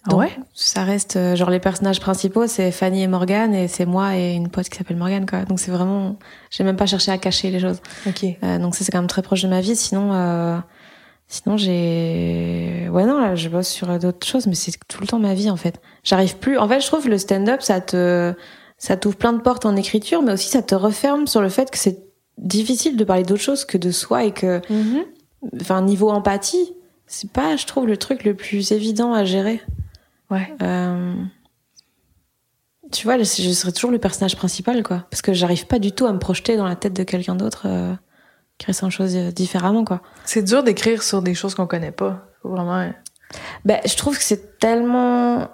Ah 0.07 0.11
Donc, 0.11 0.19
ouais? 0.19 0.37
Ça 0.53 0.83
reste, 0.83 1.15
euh, 1.15 1.35
genre, 1.35 1.49
les 1.49 1.59
personnages 1.59 1.99
principaux, 1.99 2.47
c'est 2.47 2.71
Fanny 2.71 3.03
et 3.03 3.07
Morgane, 3.07 3.53
et 3.53 3.67
c'est 3.67 3.85
moi 3.85 4.15
et 4.15 4.33
une 4.33 4.49
pote 4.49 4.69
qui 4.69 4.77
s'appelle 4.77 4.97
Morgane, 4.97 5.25
quoi. 5.25 5.43
Donc, 5.45 5.59
c'est 5.59 5.71
vraiment, 5.71 6.17
j'ai 6.51 6.63
même 6.63 6.75
pas 6.75 6.85
cherché 6.85 7.11
à 7.11 7.17
cacher 7.17 7.49
les 7.49 7.59
choses. 7.59 7.81
OK. 8.05 8.23
Euh, 8.43 8.59
donc, 8.59 8.75
ça, 8.75 8.83
c'est 8.83 8.91
quand 8.91 8.99
même 8.99 9.07
très 9.07 9.23
proche 9.23 9.41
de 9.41 9.47
ma 9.47 9.61
vie. 9.61 9.75
Sinon, 9.75 10.13
euh, 10.13 10.57
sinon, 11.27 11.57
j'ai, 11.57 12.87
ouais, 12.91 13.05
non, 13.05 13.19
là, 13.19 13.35
je 13.35 13.49
bosse 13.49 13.67
sur 13.67 13.97
d'autres 13.97 14.27
choses, 14.27 14.45
mais 14.47 14.55
c'est 14.55 14.73
tout 14.87 15.01
le 15.01 15.07
temps 15.07 15.19
ma 15.19 15.33
vie, 15.33 15.49
en 15.49 15.57
fait. 15.57 15.81
J'arrive 16.03 16.37
plus, 16.37 16.57
en 16.57 16.67
fait, 16.67 16.81
je 16.81 16.87
trouve 16.87 17.09
le 17.09 17.17
stand-up, 17.17 17.61
ça 17.61 17.81
te, 17.81 18.33
ça 18.77 18.97
t'ouvre 18.97 19.15
plein 19.15 19.33
de 19.33 19.41
portes 19.41 19.65
en 19.65 19.75
écriture, 19.75 20.21
mais 20.21 20.33
aussi 20.33 20.49
ça 20.49 20.61
te 20.61 20.75
referme 20.75 21.25
sur 21.25 21.41
le 21.41 21.49
fait 21.49 21.71
que 21.71 21.77
c'est 21.77 21.97
difficile 22.37 22.97
de 22.97 23.03
parler 23.03 23.23
d'autre 23.23 23.41
chose 23.41 23.65
que 23.65 23.77
de 23.77 23.89
soi 23.91 24.25
et 24.25 24.31
que, 24.31 24.61
enfin, 25.59 25.81
niveau 25.81 26.09
empathie, 26.09 26.73
c'est 27.07 27.31
pas, 27.31 27.55
je 27.55 27.65
trouve, 27.65 27.87
le 27.87 27.97
truc 27.97 28.23
le 28.23 28.35
plus 28.35 28.71
évident 28.71 29.13
à 29.13 29.25
gérer. 29.25 29.61
Ouais. 30.35 30.53
Euh, 30.61 31.13
tu 32.91 33.05
vois, 33.05 33.17
je 33.17 33.23
serais 33.23 33.71
toujours 33.71 33.91
le 33.91 33.99
personnage 33.99 34.35
principal, 34.35 34.83
quoi. 34.83 35.05
Parce 35.09 35.21
que 35.21 35.33
j'arrive 35.33 35.65
pas 35.67 35.79
du 35.79 35.91
tout 35.91 36.05
à 36.05 36.13
me 36.13 36.19
projeter 36.19 36.57
dans 36.57 36.67
la 36.67 36.75
tête 36.75 36.93
de 36.93 37.03
quelqu'un 37.03 37.35
d'autre 37.35 37.63
euh, 37.65 37.93
qui 38.57 38.67
ressent 38.67 38.87
les 38.87 38.91
choses 38.91 39.15
euh, 39.15 39.31
différemment, 39.31 39.85
quoi. 39.85 40.01
C'est 40.25 40.43
dur 40.43 40.63
d'écrire 40.63 41.03
sur 41.03 41.21
des 41.21 41.33
choses 41.33 41.55
qu'on 41.55 41.67
connaît 41.67 41.91
pas. 41.91 42.27
Vraiment. 42.43 42.91
Ben, 43.63 43.79
je 43.85 43.95
trouve 43.95 44.17
que 44.17 44.23
c'est 44.23 44.59
tellement. 44.59 45.47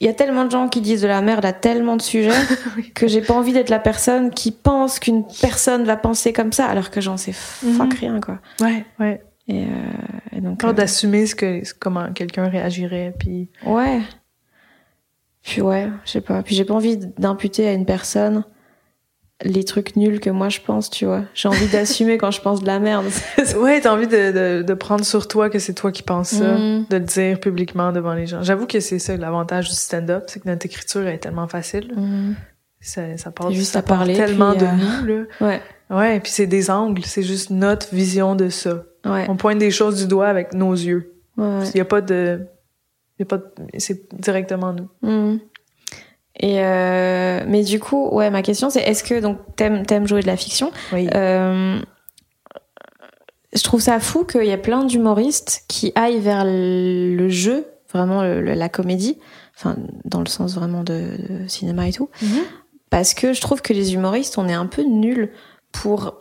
Il 0.00 0.06
y 0.06 0.10
a 0.10 0.14
tellement 0.14 0.46
de 0.46 0.50
gens 0.50 0.68
qui 0.68 0.80
disent 0.80 1.02
de 1.02 1.08
la 1.08 1.20
merde 1.20 1.44
à 1.44 1.52
tellement 1.52 1.96
de 1.96 2.02
sujets 2.02 2.30
que 2.94 3.06
j'ai 3.06 3.20
pas 3.20 3.34
envie 3.34 3.52
d'être 3.52 3.68
la 3.68 3.78
personne 3.78 4.30
qui 4.30 4.50
pense 4.50 4.98
qu'une 4.98 5.26
personne 5.42 5.84
va 5.84 5.96
penser 5.96 6.32
comme 6.32 6.52
ça 6.52 6.66
alors 6.66 6.90
que 6.90 7.02
j'en 7.02 7.18
sais 7.18 7.32
fuck 7.32 7.94
rien, 7.94 8.18
quoi. 8.20 8.38
Ouais, 8.60 8.84
ouais. 8.98 9.22
Et, 9.50 9.64
euh, 9.64 10.36
et 10.36 10.40
donc. 10.40 10.60
Peur 10.60 10.74
d'assumer 10.74 11.26
ce 11.26 11.34
que 11.34 11.62
comment 11.78 12.12
quelqu'un 12.12 12.48
réagirait, 12.48 13.14
puis. 13.18 13.48
Ouais. 13.66 14.00
Puis 15.42 15.62
ouais, 15.62 15.88
je 16.04 16.10
sais 16.10 16.20
pas. 16.20 16.42
Puis 16.42 16.54
j'ai 16.54 16.64
pas 16.64 16.74
envie 16.74 16.96
d'imputer 17.18 17.66
à 17.66 17.72
une 17.72 17.86
personne 17.86 18.44
les 19.42 19.64
trucs 19.64 19.96
nuls 19.96 20.20
que 20.20 20.28
moi 20.28 20.50
je 20.50 20.60
pense, 20.60 20.90
tu 20.90 21.06
vois. 21.06 21.22
J'ai 21.32 21.48
envie 21.48 21.66
d'assumer 21.68 22.18
quand 22.18 22.30
je 22.30 22.42
pense 22.42 22.60
de 22.60 22.66
la 22.66 22.78
merde. 22.78 23.06
Ouais, 23.56 23.80
t'as 23.80 23.90
envie 23.94 24.06
de, 24.06 24.58
de, 24.58 24.62
de 24.62 24.74
prendre 24.74 25.02
sur 25.02 25.26
toi 25.28 25.48
que 25.48 25.58
c'est 25.58 25.72
toi 25.72 25.90
qui 25.92 26.02
penses 26.02 26.28
ça, 26.28 26.58
Mhm. 26.58 26.84
de 26.90 26.96
le 26.98 27.04
dire 27.04 27.40
publiquement 27.40 27.90
devant 27.90 28.12
les 28.12 28.26
gens. 28.26 28.42
J'avoue 28.42 28.66
que 28.66 28.80
c'est 28.80 28.98
ça 28.98 29.16
l'avantage 29.16 29.70
du 29.70 29.74
stand-up, 29.74 30.24
c'est 30.26 30.40
que 30.42 30.48
notre 30.48 30.66
écriture 30.66 31.06
est 31.08 31.16
tellement 31.18 31.48
facile. 31.48 31.90
Mhm. 31.96 32.34
Ça, 32.80 33.16
ça 33.18 33.30
part, 33.30 33.48
C'est 33.48 33.54
juste 33.54 33.72
ça 33.72 33.80
à 33.80 33.82
parler, 33.82 34.14
tellement 34.14 34.52
puis, 34.52 34.60
de 34.60 34.64
euh, 34.66 34.72
nous, 34.72 35.06
là. 35.06 35.24
Ouais, 35.46 35.62
Ouais, 35.90 36.20
puis 36.20 36.30
c'est 36.32 36.46
des 36.46 36.70
angles, 36.70 37.02
c'est 37.04 37.22
juste 37.22 37.50
notre 37.50 37.94
vision 37.94 38.34
de 38.36 38.48
ça. 38.48 38.84
ouais. 39.04 39.26
On 39.28 39.36
pointe 39.36 39.58
des 39.58 39.70
choses 39.70 39.96
du 40.00 40.06
doigt 40.06 40.28
avec 40.28 40.54
nos 40.54 40.72
yeux. 40.72 41.14
ouais. 41.36 41.68
Il 41.74 41.78
y 41.78 41.80
a 41.80 41.84
pas 41.84 42.00
de, 42.00 42.46
y 43.18 43.22
a 43.22 43.26
pas 43.26 43.38
de- 43.38 43.44
c'est 43.78 44.08
directement 44.18 44.72
nous. 44.72 44.88
Mhm. 45.02 45.40
Et 46.42 46.64
euh, 46.64 47.44
mais 47.46 47.62
du 47.64 47.80
coup, 47.80 48.08
ouais, 48.12 48.30
ma 48.30 48.40
question 48.42 48.70
c'est 48.70 48.80
est-ce 48.80 49.04
que 49.04 49.20
donc 49.20 49.38
t'aimes 49.56 49.84
t'aimes 49.84 50.06
jouer 50.06 50.22
de 50.22 50.26
la 50.26 50.36
fiction? 50.38 50.70
Oui. 50.92 51.06
Euh, 51.14 51.78
Je 53.52 53.62
trouve 53.64 53.80
ça 53.80 53.98
fou 53.98 54.24
qu'il 54.24 54.44
y 54.44 54.52
a 54.52 54.58
plein 54.58 54.84
d'humoristes 54.84 55.64
qui 55.68 55.92
aillent 55.96 56.20
vers 56.20 56.44
le 56.46 57.28
jeu, 57.28 57.66
vraiment 57.92 58.22
le- 58.22 58.40
la 58.54 58.68
comédie, 58.68 59.18
enfin 59.56 59.76
dans 60.04 60.20
le 60.20 60.28
sens 60.28 60.54
vraiment 60.54 60.84
de, 60.84 61.42
de 61.42 61.48
cinéma 61.48 61.88
et 61.88 61.92
tout, 61.92 62.08
Mhm. 62.22 62.28
Parce 62.90 63.14
que 63.14 63.32
je 63.32 63.40
trouve 63.40 63.62
que 63.62 63.72
les 63.72 63.94
humoristes, 63.94 64.36
on 64.38 64.48
est 64.48 64.54
un 64.54 64.66
peu 64.66 64.82
nuls 64.82 65.30
pour 65.72 66.20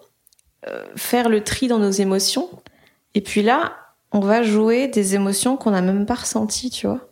euh, 0.68 0.84
faire 0.96 1.30
le 1.30 1.44
tri 1.44 1.68
dans 1.68 1.80
nos 1.80 1.92
émotions. 1.92 2.50
Et 3.16 3.22
puis 3.22 3.42
là, 3.42 3.74
on 4.12 4.20
va 4.20 4.44
jouer 4.44 4.88
des 4.88 5.16
émotions 5.16 5.58
qu'on 5.58 5.72
n'a 5.72 5.82
même 5.82 6.06
pas 6.06 6.16
ressenties, 6.16 6.70
tu 6.70 6.88
vois. 6.88 7.10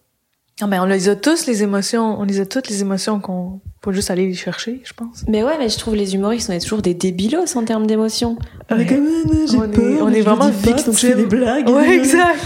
Non, 0.59 0.67
mais 0.67 0.79
on 0.79 0.85
les 0.85 1.07
a 1.07 1.15
tous 1.15 1.45
les 1.45 1.61
émotions, 1.61 2.19
on 2.19 2.23
les 2.23 2.39
a 2.39 2.45
toutes 2.45 2.67
les 2.67 2.81
émotions 2.81 3.19
qu'on 3.19 3.61
faut 3.83 3.91
juste 3.91 4.09
aller 4.09 4.25
les 4.25 4.33
chercher, 4.33 4.81
je 4.83 4.91
pense. 4.93 5.23
Mais 5.27 5.43
ouais, 5.43 5.55
mais 5.59 5.69
je 5.69 5.77
trouve 5.77 5.95
les 5.95 6.15
humoristes, 6.15 6.49
on 6.49 6.53
est 6.53 6.59
toujours 6.59 6.81
des 6.81 6.95
débilos 6.95 7.55
en 7.55 7.63
termes 7.63 7.85
d'émotions. 7.85 8.37
On 8.71 8.79
est 8.79 8.87
comme, 8.87 9.07
on 9.55 9.71
est, 9.71 10.01
on 10.01 10.09
est 10.09 10.21
vraiment 10.21 10.49
victime. 10.49 11.25
blagues. 11.25 11.69
Ouais, 11.69 11.95
exact. 11.97 12.39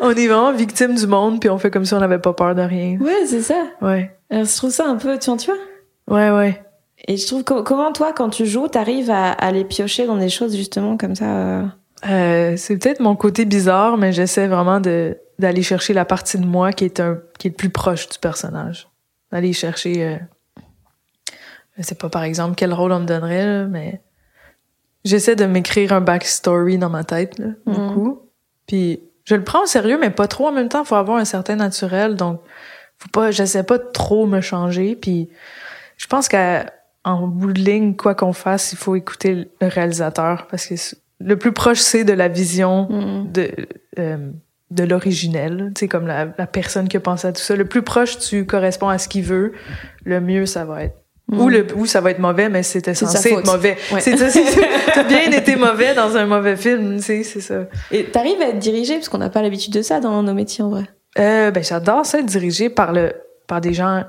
on 0.00 0.10
est 0.10 0.26
vraiment 0.26 0.52
victime 0.52 0.94
du 0.94 1.06
monde, 1.06 1.40
puis 1.40 1.50
on 1.50 1.58
fait 1.58 1.70
comme 1.70 1.84
si 1.84 1.92
on 1.92 2.00
n'avait 2.00 2.18
pas 2.18 2.32
peur 2.32 2.54
de 2.54 2.62
rien. 2.62 2.98
Ouais, 3.00 3.26
c'est 3.26 3.42
ça. 3.42 3.62
Ouais. 3.82 4.16
Alors, 4.30 4.46
je 4.46 4.56
trouve 4.56 4.70
ça 4.70 4.86
un 4.86 4.96
peu, 4.96 5.18
tu 5.18 5.28
vois, 5.28 5.38
tu 5.38 5.50
vois? 5.50 5.60
Ouais, 6.08 6.30
ouais. 6.30 6.62
Et 7.06 7.16
je 7.16 7.26
trouve 7.26 7.44
co- 7.44 7.62
comment 7.62 7.92
toi, 7.92 8.12
quand 8.12 8.28
tu 8.30 8.44
joues, 8.46 8.68
t'arrives 8.68 9.10
à, 9.10 9.30
à 9.32 9.50
les 9.52 9.64
piocher 9.64 10.06
dans 10.06 10.16
des 10.16 10.28
choses 10.28 10.56
justement 10.56 10.96
comme 10.96 11.14
ça. 11.14 11.24
euh, 11.24 11.64
Euh, 12.08 12.54
c'est 12.56 12.76
peut-être 12.78 13.00
mon 13.00 13.16
côté 13.16 13.44
bizarre, 13.44 13.96
mais 13.96 14.12
j'essaie 14.12 14.46
vraiment 14.48 14.80
de 14.80 15.16
d'aller 15.38 15.62
chercher 15.62 15.92
la 15.94 16.04
partie 16.04 16.36
de 16.38 16.44
moi 16.46 16.72
qui 16.72 16.84
est 16.84 16.98
un 17.00 17.18
qui 17.38 17.46
est 17.46 17.50
le 17.50 17.56
plus 17.56 17.70
proche 17.70 18.08
du 18.08 18.18
personnage. 18.18 18.88
D'aller 19.30 19.52
chercher, 19.52 20.04
euh, 20.04 20.16
je 21.76 21.82
sais 21.82 21.94
pas 21.94 22.08
par 22.08 22.24
exemple 22.24 22.54
quel 22.56 22.72
rôle 22.72 22.92
on 22.92 23.00
me 23.00 23.04
donnerait, 23.06 23.44
là, 23.46 23.64
mais 23.66 24.00
j'essaie 25.04 25.36
de 25.36 25.44
m'écrire 25.44 25.92
un 25.92 26.00
backstory 26.00 26.78
dans 26.78 26.90
ma 26.90 27.04
tête 27.04 27.38
là, 27.38 27.46
beaucoup. 27.66 28.22
Puis 28.66 29.00
je 29.24 29.34
le 29.36 29.44
prends 29.44 29.62
au 29.62 29.66
sérieux, 29.66 29.98
mais 30.00 30.10
pas 30.10 30.26
trop 30.26 30.48
en 30.48 30.52
même 30.52 30.68
temps. 30.68 30.84
Faut 30.84 30.96
avoir 30.96 31.18
un 31.18 31.24
certain 31.24 31.56
naturel, 31.56 32.16
donc 32.16 32.40
faut 32.98 33.08
pas, 33.10 33.30
j'essaie 33.30 33.62
pas 33.62 33.78
de 33.78 33.88
trop 33.92 34.26
me 34.26 34.40
changer. 34.40 34.96
Puis 34.96 35.28
je 35.98 36.06
pense 36.06 36.28
qu'en 36.28 37.26
bout 37.26 37.52
de 37.52 37.60
ligne, 37.60 37.94
quoi 37.94 38.14
qu'on 38.14 38.32
fasse, 38.32 38.72
il 38.72 38.78
faut 38.78 38.96
écouter 38.96 39.48
le 39.60 39.66
réalisateur 39.66 40.46
parce 40.50 40.66
que 40.66 40.74
le 41.20 41.36
plus 41.36 41.52
proche 41.52 41.80
c'est 41.80 42.04
de 42.04 42.12
la 42.14 42.28
vision 42.28 42.86
Mhm. 42.90 43.32
de 43.32 43.50
euh, 43.98 44.30
de 44.70 44.84
l'originel, 44.84 45.72
tu 45.74 45.80
sais 45.80 45.88
comme 45.88 46.06
la, 46.06 46.28
la 46.36 46.46
personne 46.46 46.88
qui 46.88 46.96
a 46.96 47.00
pensé 47.00 47.26
à 47.26 47.32
tout 47.32 47.40
ça. 47.40 47.56
Le 47.56 47.64
plus 47.64 47.82
proche 47.82 48.18
tu 48.18 48.44
corresponds 48.46 48.88
à 48.88 48.98
ce 48.98 49.08
qu'il 49.08 49.24
veut, 49.24 49.52
le 50.04 50.20
mieux 50.20 50.46
ça 50.46 50.64
va 50.64 50.84
être. 50.84 50.96
Ou 51.30 51.50
le 51.50 51.66
ou 51.76 51.84
ça 51.84 52.00
va 52.00 52.10
être 52.10 52.20
mauvais, 52.20 52.48
mais 52.48 52.62
c'était 52.62 52.94
censé 52.94 53.32
être 53.34 53.44
mauvais. 53.44 53.76
Ouais. 53.92 54.00
C'est 54.00 54.16
ça, 54.16 54.40
t'as 54.94 55.04
bien 55.04 55.30
été 55.30 55.56
mauvais 55.56 55.94
dans 55.94 56.16
un 56.16 56.24
mauvais 56.24 56.56
film, 56.56 56.96
tu 56.96 57.02
sais, 57.02 57.22
c'est 57.22 57.42
ça. 57.42 57.66
Et 57.90 58.04
t'arrives 58.04 58.40
à 58.40 58.48
être 58.48 58.58
dirigé 58.58 58.94
parce 58.94 59.10
qu'on 59.10 59.18
n'a 59.18 59.28
pas 59.28 59.42
l'habitude 59.42 59.74
de 59.74 59.82
ça 59.82 60.00
dans 60.00 60.22
nos 60.22 60.32
métiers 60.32 60.64
en 60.64 60.70
vrai. 60.70 60.84
Euh, 61.18 61.50
ben 61.50 61.62
j'adore 61.62 62.06
ça 62.06 62.20
être 62.20 62.26
dirigé 62.26 62.70
par 62.70 62.92
le 62.94 63.12
par 63.46 63.60
des 63.60 63.74
gens 63.74 64.04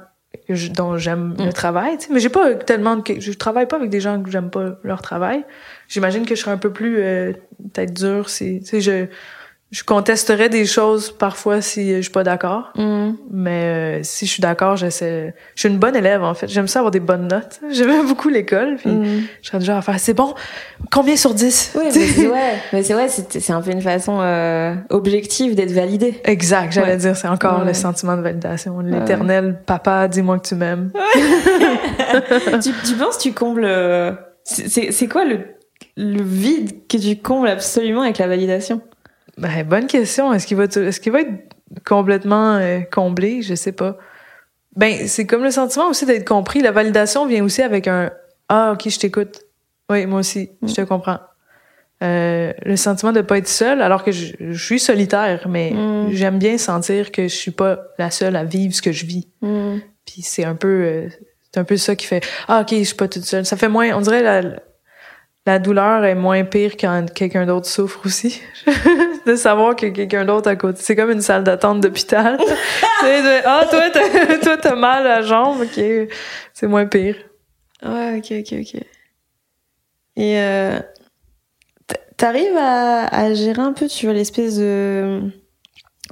dont 0.75 0.97
j'aime 0.97 1.35
Mm. 1.37 1.45
le 1.45 1.53
travail, 1.53 1.97
tu 1.97 2.07
sais, 2.07 2.13
mais 2.13 2.19
j'ai 2.19 2.29
pas 2.29 2.55
tellement 2.55 2.95
de 2.95 3.03
je 3.19 3.31
travaille 3.31 3.67
pas 3.67 3.77
avec 3.77 3.89
des 3.89 3.99
gens 3.99 4.21
que 4.21 4.29
j'aime 4.31 4.49
pas 4.49 4.77
leur 4.83 5.01
travail. 5.01 5.43
J'imagine 5.87 6.25
que 6.25 6.35
je 6.35 6.41
serais 6.41 6.51
un 6.51 6.57
peu 6.57 6.71
plus 6.71 6.97
euh, 6.99 7.33
peut-être 7.73 7.93
dur 7.93 8.29
si 8.29 8.59
tu 8.59 8.65
sais 8.65 8.81
je 8.81 9.07
je 9.71 9.83
contesterais 9.83 10.49
des 10.49 10.65
choses 10.65 11.11
parfois 11.11 11.61
si 11.61 11.95
je 11.97 12.01
suis 12.01 12.11
pas 12.11 12.23
d'accord, 12.23 12.73
mais 13.31 13.99
euh, 13.99 14.03
si 14.03 14.25
je 14.25 14.31
suis 14.31 14.41
d'accord, 14.41 14.77
j'essaie 14.77 15.35
je 15.55 15.59
suis 15.59 15.69
une 15.69 15.77
bonne 15.77 15.95
élève 15.95 16.23
en 16.23 16.33
fait. 16.33 16.47
J'aime 16.47 16.67
ça 16.67 16.79
avoir 16.79 16.89
des 16.89 16.99
bonnes 16.99 17.27
notes. 17.27 17.59
J'aime 17.71 18.07
beaucoup 18.07 18.29
l'école 18.29 18.77
puis 18.77 18.89
Mhm. 18.89 19.23
je 19.43 19.47
serais 19.47 19.59
déjà 19.59 19.77
à 19.77 19.81
faire 19.83 19.99
c'est 19.99 20.15
bon. 20.15 20.33
Combien 20.91 21.15
sur 21.15 21.35
10 21.35 21.73
Oui, 21.75 21.83
mais 21.85 21.91
c'est 21.91 22.27
ouais, 22.27 22.53
mais 22.73 22.83
c'est 22.83 22.95
ouais, 22.95 23.07
c'est 23.09 23.51
un 23.51 23.61
peu 23.61 23.69
une 23.71 23.81
façon 23.81 24.17
euh, 24.21 24.73
objective 24.89 25.53
d'être 25.53 25.71
validé. 25.71 26.19
Exact, 26.23 26.71
j'allais 26.71 26.93
Ouais. 26.93 26.97
dire, 26.97 27.15
c'est 27.15 27.27
encore 27.27 27.59
Ouais. 27.59 27.65
le 27.67 27.73
sentiment 27.75 28.17
de 28.17 28.21
validation. 28.21 28.79
L'éternel 28.79 29.61
papa, 29.67 30.07
dis-moi 30.07 30.39
que 30.39 30.47
tu 30.47 30.55
m'aimes. 30.55 30.91
tu, 32.63 32.71
tu 32.85 32.93
penses 32.95 33.17
tu 33.19 33.33
combles 33.33 33.65
euh, 33.65 34.13
c'est 34.43 35.07
quoi 35.07 35.25
le 35.25 35.39
le 35.95 36.21
vide 36.23 36.87
que 36.87 36.97
tu 36.97 37.17
combles 37.17 37.47
absolument 37.49 38.01
avec 38.03 38.17
la 38.19 38.27
validation? 38.27 38.81
Ben, 39.39 39.63
bonne 39.63 39.87
question. 39.87 40.33
Est-ce 40.33 40.45
qu'il 40.47 40.57
va, 40.57 40.65
est-ce 40.65 40.99
qu'il 40.99 41.11
va 41.11 41.21
être 41.21 41.31
complètement 41.85 42.55
euh, 42.55 42.79
comblé? 42.91 43.41
Je 43.41 43.55
sais 43.55 43.71
pas. 43.71 43.97
Ben, 44.75 45.07
c'est 45.07 45.25
comme 45.25 45.43
le 45.43 45.51
sentiment 45.51 45.87
aussi 45.89 46.05
d'être 46.05 46.27
compris. 46.27 46.61
La 46.61 46.71
validation 46.71 47.25
vient 47.25 47.43
aussi 47.43 47.61
avec 47.61 47.87
un 47.87 48.11
Ah, 48.49 48.71
ok, 48.73 48.89
je 48.89 48.99
t'écoute. 48.99 49.41
Oui, 49.89 50.05
moi 50.05 50.19
aussi, 50.19 50.51
je 50.63 50.73
te 50.73 50.81
comprends. 50.81 51.19
Euh, 52.01 52.53
le 52.63 52.75
sentiment 52.77 53.11
de 53.11 53.21
pas 53.21 53.37
être 53.39 53.47
seul, 53.47 53.81
alors 53.81 54.03
que 54.03 54.11
je, 54.11 54.33
je 54.39 54.63
suis 54.65 54.79
solitaire, 54.79 55.47
mais 55.49 55.71
Mm. 55.71 56.11
j'aime 56.11 56.39
bien 56.39 56.57
sentir 56.57 57.11
que 57.11 57.23
je 57.23 57.35
suis 57.35 57.51
pas 57.51 57.79
la 57.97 58.09
seule 58.09 58.35
à 58.37 58.43
vivre 58.45 58.73
ce 58.73 58.81
que 58.81 58.91
je 58.91 59.05
vis. 59.05 59.27
Puis 59.41 60.21
c'est 60.21 60.45
un 60.45 60.55
peu, 60.55 60.67
euh, 60.67 61.07
c'est 61.51 61.59
un 61.59 61.63
peu 61.65 61.75
ça 61.77 61.95
qui 61.95 62.05
fait 62.05 62.23
ah 62.47 62.61
ok, 62.61 62.69
je 62.77 62.83
suis 62.83 62.95
pas 62.95 63.07
toute 63.09 63.25
seule. 63.25 63.45
Ça 63.45 63.57
fait 63.57 63.67
moins, 63.67 63.91
on 63.97 64.01
dirait 64.01 64.21
la 64.23 64.59
la 65.45 65.57
douleur 65.59 66.05
est 66.05 66.15
moins 66.15 66.43
pire 66.43 66.73
quand 66.79 67.11
quelqu'un 67.13 67.45
d'autre 67.45 67.65
souffre 67.67 68.01
aussi. 68.05 68.39
de 69.31 69.35
savoir 69.37 69.75
que 69.75 69.87
quelqu'un 69.87 70.25
d'autre 70.25 70.49
à 70.49 70.55
côté, 70.55 70.79
c'est 70.81 70.95
comme 70.95 71.11
une 71.11 71.21
salle 71.21 71.43
d'attente 71.43 71.81
d'hôpital. 71.81 72.37
Ah 73.45 73.65
toi 73.69 73.89
t'as, 73.91 74.37
toi 74.43 74.57
t'as 74.57 74.75
mal 74.75 75.05
à 75.07 75.19
la 75.19 75.21
jambe, 75.21 75.61
ok, 75.61 75.83
c'est 76.53 76.67
moins 76.67 76.85
pire. 76.85 77.15
Ouais, 77.83 78.17
ok, 78.17 78.33
ok, 78.41 78.59
ok. 78.59 78.81
Et 80.17 80.37
euh, 80.39 80.79
t'arrives 82.17 82.57
à, 82.57 83.05
à 83.07 83.33
gérer 83.33 83.61
un 83.61 83.71
peu, 83.73 83.87
tu 83.87 84.05
vois, 84.05 84.13
l'espèce 84.13 84.57
de 84.57 85.21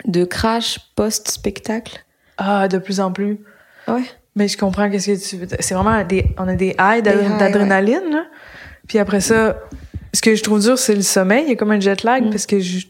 de 0.06 0.24
crash 0.26 0.80
post-spectacle? 0.96 2.00
Ah 2.38 2.68
de 2.68 2.78
plus 2.78 3.00
en 3.00 3.12
plus. 3.12 3.40
Ouais. 3.88 4.04
Mais 4.36 4.48
je 4.48 4.58
comprends 4.58 4.90
qu'est-ce 4.90 5.08
que 5.12 5.30
tu 5.30 5.38
veux. 5.38 5.48
C'est 5.60 5.74
vraiment 5.74 6.04
des, 6.04 6.26
on 6.38 6.48
a 6.48 6.56
des 6.56 6.76
highs 6.78 7.02
d'adrénaline. 7.02 8.12
là. 8.12 8.26
Puis 8.88 9.00
après 9.00 9.20
ça, 9.20 9.58
ce 10.14 10.22
que 10.22 10.36
je 10.36 10.44
trouve 10.44 10.62
dur, 10.62 10.78
c'est 10.78 10.94
le 10.96 11.02
sommeil. 11.02 11.44
Il 11.46 11.50
y 11.50 11.54
a 11.54 11.56
comme 11.56 11.72
un 11.72 11.80
jet 11.80 12.04
lag 12.04 12.24
Mm. 12.24 12.30
parce 12.30 12.46
que 12.46 12.60
je, 12.60 12.86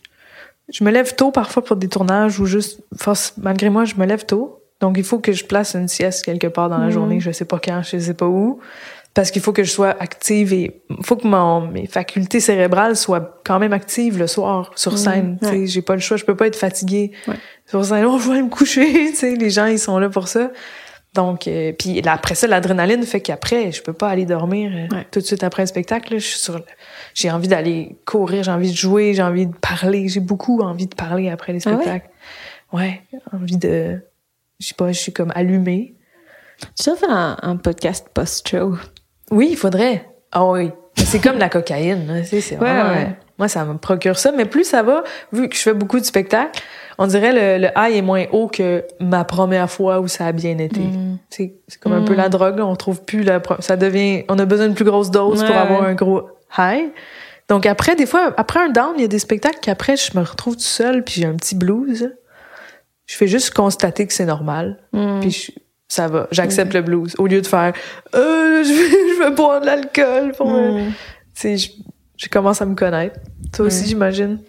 je 0.71 0.83
me 0.83 0.91
lève 0.91 1.15
tôt 1.15 1.31
parfois 1.31 1.63
pour 1.63 1.75
des 1.77 1.87
tournages 1.87 2.39
ou 2.39 2.45
juste, 2.45 2.81
force, 2.97 3.33
malgré 3.37 3.69
moi, 3.69 3.85
je 3.85 3.95
me 3.95 4.05
lève 4.05 4.25
tôt. 4.25 4.61
Donc 4.79 4.97
il 4.97 5.03
faut 5.03 5.19
que 5.19 5.31
je 5.31 5.43
place 5.45 5.73
une 5.75 5.87
sieste 5.87 6.23
quelque 6.25 6.47
part 6.47 6.69
dans 6.69 6.77
la 6.77 6.87
Mm. 6.87 6.91
journée. 6.91 7.19
Je 7.19 7.31
sais 7.31 7.45
pas 7.45 7.59
quand, 7.59 7.81
je 7.83 7.97
sais 7.97 8.13
pas 8.13 8.27
où. 8.27 8.59
Parce 9.15 9.31
qu'il 9.31 9.41
faut 9.41 9.51
que 9.53 9.63
je 9.63 9.71
sois 9.71 9.95
active 9.99 10.53
et 10.53 10.81
il 10.91 11.03
faut 11.03 11.15
que 11.15 11.25
mon, 11.27 11.61
mes 11.61 11.87
facultés 11.87 12.39
cérébrales 12.39 12.95
soient 12.95 13.39
quand 13.43 13.57
même 13.57 13.73
actives 13.73 14.19
le 14.19 14.27
soir 14.27 14.71
sur 14.75 14.93
Mm, 14.93 14.97
scène. 14.97 15.37
Tu 15.41 15.47
sais, 15.47 15.51
ouais. 15.61 15.65
J'ai 15.67 15.81
pas 15.81 15.95
le 15.95 16.01
choix, 16.01 16.17
je 16.17 16.25
peux 16.25 16.35
pas 16.35 16.45
être 16.45 16.55
fatiguée 16.55 17.11
Ouais. 17.27 17.33
sur 17.65 17.83
scène. 17.83 18.05
Oh, 18.05 18.19
je 18.19 18.25
vais 18.27 18.33
aller 18.33 18.43
me 18.43 18.49
coucher. 18.49 18.85
tu 19.09 19.15
sais, 19.15 19.35
les 19.35 19.49
gens, 19.49 19.65
ils 19.65 19.79
sont 19.79 19.97
là 19.97 20.09
pour 20.09 20.27
ça. 20.27 20.51
Donc, 21.17 21.47
euh, 21.47 21.73
puis 21.73 22.01
après 22.07 22.35
ça, 22.35 22.45
l'adrénaline 22.47 23.03
fait 23.03 23.21
qu'après, 23.21 23.71
je 23.71 23.81
peux 23.81 23.91
pas 23.91 24.07
aller 24.09 24.25
dormir 24.25 24.71
euh, 24.73 24.95
Ouais. 24.95 25.07
tout 25.11 25.19
de 25.19 25.25
suite 25.25 25.43
après 25.43 25.63
un 25.63 25.65
spectacle. 25.65 26.13
là. 26.13 26.19
Je 26.19 26.25
suis 26.25 26.39
sur, 26.39 26.53
le- 26.53 26.63
j'ai 27.15 27.31
envie 27.31 27.47
d'aller 27.47 27.97
courir, 28.05 28.43
j'ai 28.43 28.51
envie 28.51 28.69
de 28.71 28.77
jouer, 28.77 29.13
j'ai 29.15 29.23
envie 29.23 29.47
de 29.47 29.55
parler. 29.55 30.07
J'ai 30.07 30.19
beaucoup 30.19 30.61
envie 30.61 30.85
de 30.87 30.93
parler 30.95 31.29
après 31.29 31.53
les 31.53 31.59
Ah 31.67 31.71
ouais? 31.71 31.75
spectacles. 31.77 32.09
ouais? 32.71 33.01
envie 33.33 33.57
de, 33.57 33.99
je 34.59 34.67
sais 34.67 34.75
pas, 34.75 34.91
je 34.91 34.99
suis 34.99 35.11
comme 35.11 35.31
allumée. 35.35 35.95
Tu 36.79 36.85
devrais 36.89 36.99
faire 37.07 37.11
un, 37.15 37.37
un 37.41 37.55
podcast 37.57 38.07
post-show. 38.13 38.77
Oui, 39.31 39.49
il 39.51 39.57
faudrait. 39.57 40.07
Ah 40.31 40.45
oui. 40.45 40.69
Mais 40.97 41.05
C'est 41.05 41.19
comme 41.19 41.37
la 41.39 41.49
cocaïne, 41.49 42.23
c'est 42.25 42.37
Ouais, 42.51 42.57
vraiment, 42.57 43.13
Moi, 43.39 43.47
ça 43.47 43.65
me 43.65 43.77
procure 43.77 44.17
ça. 44.17 44.31
Mais 44.31 44.45
plus 44.45 44.63
ça 44.65 44.81
va, 44.83 45.03
vu 45.31 45.49
que 45.49 45.55
je 45.55 45.61
fais 45.61 45.73
beaucoup 45.73 45.99
de 45.99 46.05
spectacles, 46.05 46.59
on 46.97 47.07
dirait 47.07 47.31
le, 47.57 47.65
le 47.65 47.69
high 47.77 47.95
est 47.95 48.01
moins 48.01 48.25
haut 48.31 48.47
que 48.47 48.83
ma 48.99 49.23
première 49.23 49.69
fois 49.69 49.99
où 49.99 50.07
ça 50.07 50.25
a 50.27 50.31
bien 50.31 50.57
été. 50.57 50.79
Mm. 50.79 51.17
C'est 51.29 51.53
comme 51.79 51.93
un 51.93 52.01
peu 52.03 52.13
Mm. 52.13 52.17
la 52.17 52.29
drogue, 52.29 52.59
on 52.59 52.75
trouve 52.75 53.03
plus 53.03 53.23
la 53.23 53.41
ça 53.59 53.75
devient 53.77 54.23
on 54.29 54.39
a 54.39 54.45
besoin 54.45 54.65
d'une 54.67 54.75
plus 54.75 54.85
grosse 54.85 55.11
dose 55.11 55.43
pour 55.43 55.55
avoir 55.55 55.81
ouais. 55.81 55.87
un 55.87 55.93
gros 55.95 56.29
high. 56.57 56.89
Donc 57.49 57.65
après 57.65 57.95
des 57.95 58.05
fois 58.05 58.33
après 58.37 58.59
un 58.59 58.69
down, 58.69 58.93
il 58.97 59.01
y 59.01 59.05
a 59.05 59.07
des 59.07 59.19
spectacles 59.19 59.59
qu'après 59.61 59.95
je 59.95 60.17
me 60.17 60.23
retrouve 60.23 60.55
tout 60.55 60.61
seul 60.63 61.03
puis 61.03 61.15
j'ai 61.21 61.25
un 61.27 61.35
petit 61.35 61.55
blues. 61.55 62.13
Je 63.05 63.15
fais 63.15 63.27
juste 63.27 63.53
constater 63.53 64.05
que 64.07 64.13
c'est 64.13 64.25
normal 64.25 64.77
Mm. 64.93 65.19
puis 65.21 65.31
je- 65.31 65.51
ça 65.89 66.07
va, 66.09 66.27
j'accepte 66.31 66.73
le 66.73 66.81
blues 66.81 67.15
au 67.17 67.27
lieu 67.27 67.39
de 67.41 67.47
faire 67.47 67.71
euh, 68.15 68.63
je 68.63 68.69
vais 68.73 69.13
je 69.15 69.23
vais 69.23 69.31
boire 69.31 69.61
de 69.61 69.65
l'alcool 69.67 70.33
pour 70.35 70.49
me- 70.49 70.87
tu 70.89 70.93
sais 71.33 71.57
je, 71.57 71.71
je 72.17 72.27
commence 72.27 72.61
à 72.61 72.65
me 72.65 72.75
connaître. 72.75 73.19
Toi 73.53 73.67
aussi 73.67 73.85
j'imagine. 73.87 74.39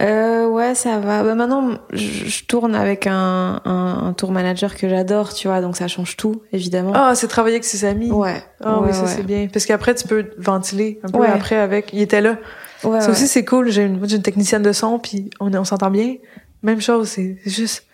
Euh, 0.00 0.46
ouais, 0.48 0.74
ça 0.74 0.98
va. 0.98 1.22
Bah, 1.22 1.34
maintenant, 1.34 1.72
je, 1.92 1.98
je 2.02 2.44
tourne 2.46 2.74
avec 2.74 3.06
un, 3.06 3.60
un, 3.64 4.06
un 4.06 4.12
tour 4.14 4.32
manager 4.32 4.74
que 4.74 4.88
j'adore, 4.88 5.34
tu 5.34 5.48
vois, 5.48 5.60
donc 5.60 5.76
ça 5.76 5.86
change 5.86 6.16
tout, 6.16 6.42
évidemment. 6.52 6.92
Ah, 6.94 7.14
c'est 7.14 7.28
travailler 7.28 7.56
avec 7.56 7.64
ses 7.64 7.84
amis. 7.84 8.10
ouais. 8.10 8.42
Ah 8.64 8.80
ouais, 8.80 8.88
oui, 8.88 8.94
ça 8.94 9.02
ouais. 9.02 9.08
c'est 9.08 9.22
bien 9.22 9.48
parce 9.52 9.66
qu'après 9.66 9.94
tu 9.94 10.08
peux 10.08 10.30
ventiler 10.38 10.98
un 11.04 11.08
peu 11.10 11.18
Ouais. 11.18 11.28
après 11.28 11.56
avec 11.56 11.92
il 11.92 12.00
était 12.00 12.20
là. 12.22 12.36
Ouais, 12.84 13.00
Ça 13.00 13.06
ouais. 13.06 13.12
aussi, 13.12 13.26
c'est 13.28 13.44
cool. 13.44 13.68
J'ai 13.70 13.82
une, 13.84 14.00
j'ai 14.08 14.16
une 14.16 14.22
technicienne 14.22 14.62
de 14.62 14.72
son, 14.72 14.98
puis 14.98 15.28
on, 15.40 15.52
on 15.54 15.64
s'entend 15.64 15.90
bien. 15.90 16.14
Même 16.62 16.80
chose, 16.80 17.08
c'est 17.08 17.36
juste... 17.44 17.84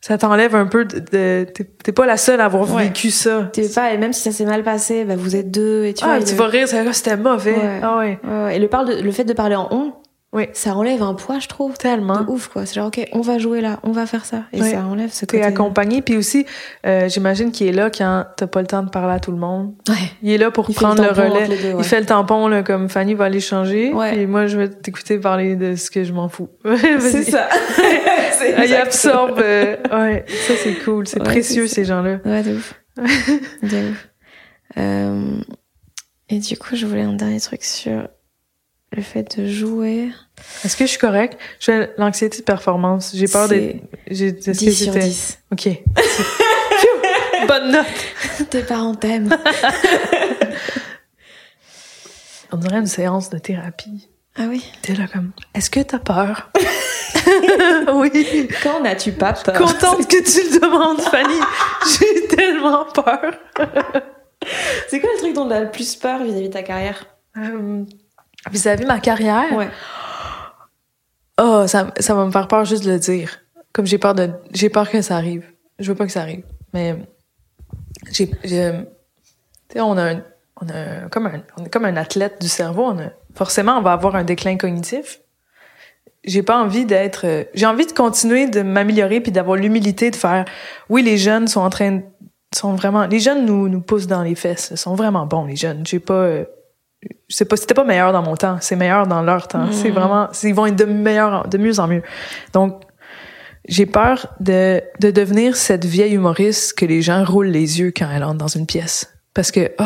Ça 0.00 0.18
t'enlève 0.18 0.54
un 0.54 0.66
peu 0.66 0.84
de... 0.84 0.98
de- 0.98 1.44
T'es 1.44 1.64
t'es 1.64 1.92
pas 1.92 2.04
la 2.04 2.16
seule 2.18 2.40
à 2.40 2.46
avoir 2.46 2.70
Ouais. 2.74 2.84
vécu 2.84 3.10
ça. 3.10 3.48
T'es 3.52 3.68
pas, 3.68 3.92
et 3.92 3.96
même 3.98 4.12
si 4.12 4.20
ça 4.22 4.32
s'est 4.32 4.44
mal 4.44 4.62
passé, 4.62 5.04
bah, 5.04 5.14
vous 5.16 5.34
êtes 5.36 5.50
deux, 5.50 5.84
et 5.86 5.94
tu 5.94 6.04
ah, 6.04 6.16
vois. 6.18 6.24
tu 6.24 6.32
le- 6.32 6.38
vas 6.38 6.46
rire, 6.46 6.68
ça, 6.68 6.92
c'était 6.92 7.16
mauvais. 7.16 7.52
Ouais. 7.56 7.80
Ah 7.82 7.96
ouais, 7.98 8.18
Ouais, 8.24 8.44
ouais. 8.44 8.56
Et 8.56 8.58
le, 8.58 8.68
parle 8.68 8.88
de, 8.96 9.02
le 9.02 9.10
fait 9.12 9.24
de 9.24 9.32
parler 9.32 9.54
en 9.56 9.68
on, 9.70 9.92
Oui. 10.34 10.48
ça 10.52 10.74
enlève 10.76 11.02
un 11.02 11.14
poids, 11.14 11.38
je 11.38 11.48
trouve. 11.48 11.78
tellement. 11.78 12.20
De 12.22 12.30
ouf, 12.30 12.48
quoi. 12.48 12.66
C'est 12.66 12.74
genre, 12.74 12.88
ok, 12.88 13.08
on 13.12 13.20
va 13.22 13.38
jouer 13.38 13.60
là, 13.62 13.78
on 13.84 13.92
va 13.92 14.04
faire 14.04 14.24
ça. 14.26 14.42
Et 14.52 14.60
ça 14.62 14.84
enlève 14.84 15.10
ce 15.10 15.24
T'es 15.24 15.38
côté. 15.38 15.48
accompagné, 15.48 16.02
puis 16.02 16.16
aussi, 16.16 16.44
euh, 16.86 17.08
j'imagine 17.08 17.52
qu'il 17.52 17.68
est 17.68 17.72
là 17.72 17.88
quand 17.88 18.26
t'as 18.36 18.46
pas 18.46 18.60
le 18.60 18.66
temps 18.66 18.82
de 18.82 18.90
parler 18.90 19.14
à 19.14 19.20
tout 19.20 19.30
le 19.30 19.38
monde. 19.38 19.74
Ouais. 19.88 19.94
Il 20.22 20.30
est 20.32 20.38
là 20.38 20.50
pour 20.50 20.68
Il 20.68 20.74
prendre 20.74 21.02
le 21.02 21.08
relais. 21.10 21.46
deux, 21.48 21.72
ouais. 21.72 21.76
Il 21.78 21.84
fait 21.84 22.00
le 22.00 22.06
tampon, 22.06 22.48
là, 22.48 22.62
comme 22.62 22.88
Fanny 22.88 23.14
va 23.14 23.24
aller 23.24 23.40
changer. 23.40 23.92
Ouais. 23.94 24.18
Et 24.18 24.26
moi, 24.26 24.46
je 24.46 24.58
vais 24.58 24.68
t'écouter 24.68 25.18
parler 25.18 25.56
de 25.56 25.76
ce 25.76 25.90
que 25.90 26.04
je 26.04 26.12
m'en 26.12 26.28
fous. 26.28 26.48
C'est 27.00 27.22
ça. 27.24 27.48
Il 28.66 28.74
absorbe. 28.74 29.38
euh, 29.38 29.76
ouais, 29.92 30.24
ça, 30.46 30.54
c'est 30.62 30.74
cool. 30.84 31.06
C'est 31.06 31.18
Ouais, 31.20 31.24
précieux, 31.24 31.66
ces 31.66 31.84
gens-là. 31.84 32.18
Ouais, 32.24 32.42
de 32.42 32.56
ouf. 32.56 32.74
de 33.62 33.90
ouf. 33.90 34.08
Euh, 34.76 35.36
et 36.28 36.38
du 36.40 36.56
coup, 36.56 36.74
je 36.76 36.84
voulais 36.86 37.02
un 37.02 37.12
dernier 37.12 37.40
truc 37.40 37.62
sur 37.62 38.08
le 38.94 39.02
fait 39.02 39.38
de 39.38 39.46
jouer. 39.46 40.10
Est-ce 40.64 40.76
que 40.76 40.84
je 40.84 40.90
suis 40.90 40.98
correcte? 40.98 41.38
Je 41.60 41.66
fais 41.66 41.90
l'anxiété 41.98 42.38
de 42.38 42.42
performance. 42.42 43.12
J'ai 43.14 43.28
peur 43.28 43.48
d'être. 43.48 43.76
j'ai- 44.10 44.28
Est-ce 44.28 44.46
que 44.46 44.50
10 44.52 44.84
sur 44.84 44.92
c'était- 44.92 45.06
10. 45.06 45.38
OK. 45.52 45.68
Bonne 47.48 47.72
note. 47.72 47.86
Tes 48.50 48.62
parents 48.62 48.94
t'aiment. 48.94 49.36
On 52.52 52.56
dirait 52.56 52.78
une 52.78 52.86
séance 52.86 53.30
de 53.30 53.38
thérapie. 53.38 54.08
Ah 54.36 54.44
oui. 54.48 54.64
T'es 54.82 54.94
là 54.94 55.06
comme, 55.12 55.32
est-ce 55.54 55.70
que 55.70 55.80
t'as 55.80 55.98
peur? 55.98 56.50
oui. 57.94 58.48
Quand 58.62 58.80
n'as-tu 58.80 59.12
pas 59.12 59.32
peur? 59.32 59.54
Contente 59.56 60.08
que 60.08 60.22
tu 60.22 60.52
le 60.52 60.60
demandes, 60.60 61.00
Fanny. 61.00 61.38
J'ai 61.98 62.26
tellement 62.28 62.84
peur. 62.86 63.34
C'est 64.88 65.00
quoi 65.00 65.10
le 65.14 65.18
truc 65.20 65.34
dont 65.34 65.48
tu 65.48 65.54
as 65.54 65.60
le 65.60 65.70
plus 65.70 65.96
peur 65.96 66.22
vis-à-vis 66.22 66.48
de 66.48 66.52
ta 66.52 66.62
carrière? 66.62 67.06
Euh, 67.36 67.84
Vis-à-vis 68.50 68.84
ma 68.86 69.00
carrière, 69.00 69.52
Ouais. 69.54 69.68
oh, 71.40 71.64
ça, 71.66 71.92
ça 71.98 72.14
va 72.14 72.24
me 72.26 72.30
faire 72.30 72.48
peur 72.48 72.64
juste 72.64 72.84
de 72.84 72.90
le 72.92 72.98
dire. 72.98 73.38
Comme 73.72 73.86
j'ai 73.86 73.98
peur 73.98 74.14
de, 74.14 74.30
j'ai 74.52 74.68
peur 74.68 74.88
que 74.90 75.00
ça 75.02 75.16
arrive. 75.16 75.44
Je 75.78 75.90
veux 75.90 75.96
pas 75.96 76.06
que 76.06 76.12
ça 76.12 76.20
arrive. 76.22 76.44
Mais, 76.72 76.96
j'ai, 78.10 78.30
j'ai- 78.44 78.72
tu 79.68 79.74
sais, 79.74 79.80
on 79.80 79.96
a 79.96 80.12
un, 80.12 80.22
on 80.60 80.68
a 80.68 80.74
un- 81.04 81.08
comme 81.08 81.26
un, 81.26 81.42
on 81.58 81.64
est 81.64 81.68
comme 81.70 81.84
un 81.84 81.96
athlète 81.96 82.40
du 82.40 82.48
cerveau. 82.48 82.84
On 82.84 82.98
a, 82.98 83.08
forcément, 83.34 83.78
on 83.78 83.82
va 83.82 83.92
avoir 83.92 84.14
un 84.14 84.24
déclin 84.24 84.56
cognitif. 84.56 85.20
J'ai 86.22 86.42
pas 86.42 86.56
envie 86.62 86.86
d'être, 86.86 87.26
euh, 87.26 87.44
j'ai 87.54 87.66
envie 87.66 87.86
de 87.86 87.92
continuer 87.92 88.46
de 88.48 88.62
m'améliorer 88.62 89.20
puis 89.20 89.32
d'avoir 89.32 89.56
l'humilité 89.56 90.10
de 90.10 90.16
faire, 90.16 90.44
oui, 90.88 91.02
les 91.02 91.18
jeunes 91.18 91.48
sont 91.48 91.60
en 91.60 91.68
train 91.70 91.92
de, 91.92 92.02
sont 92.54 92.74
vraiment, 92.76 93.06
les 93.06 93.18
jeunes 93.20 93.44
nous, 93.44 93.68
nous 93.68 93.80
poussent 93.82 94.06
dans 94.06 94.22
les 94.22 94.34
fesses. 94.36 94.68
Ils 94.70 94.78
sont 94.78 94.94
vraiment 94.94 95.26
bons, 95.26 95.44
les 95.44 95.56
jeunes. 95.56 95.84
J'ai 95.84 95.98
pas, 95.98 96.14
euh, 96.14 96.44
sais 97.28 97.44
pas, 97.44 97.56
c'était 97.56 97.74
pas 97.74 97.84
meilleur 97.84 98.12
dans 98.12 98.22
mon 98.22 98.36
temps, 98.36 98.58
c'est 98.60 98.76
meilleur 98.76 99.06
dans 99.06 99.22
leur 99.22 99.48
temps. 99.48 99.70
C'est 99.72 99.90
vraiment, 99.90 100.28
c'est- 100.32 100.48
ils 100.48 100.54
vont 100.54 100.66
être 100.66 100.76
de 100.76 100.84
meilleur, 100.84 101.48
de 101.48 101.58
mieux 101.58 101.78
en 101.80 101.88
mieux. 101.88 102.02
Donc, 102.52 102.82
j'ai 103.66 103.86
peur 103.86 104.26
de, 104.40 104.80
de 105.00 105.10
devenir 105.10 105.56
cette 105.56 105.84
vieille 105.84 106.14
humoriste 106.14 106.76
que 106.78 106.84
les 106.84 107.00
gens 107.02 107.24
roulent 107.24 107.46
les 107.48 107.80
yeux 107.80 107.92
quand 107.96 108.06
elle 108.14 108.22
entre 108.24 108.36
dans 108.38 108.46
une 108.48 108.66
pièce. 108.66 109.12
Parce 109.32 109.50
que, 109.50 109.72
oh, 109.80 109.84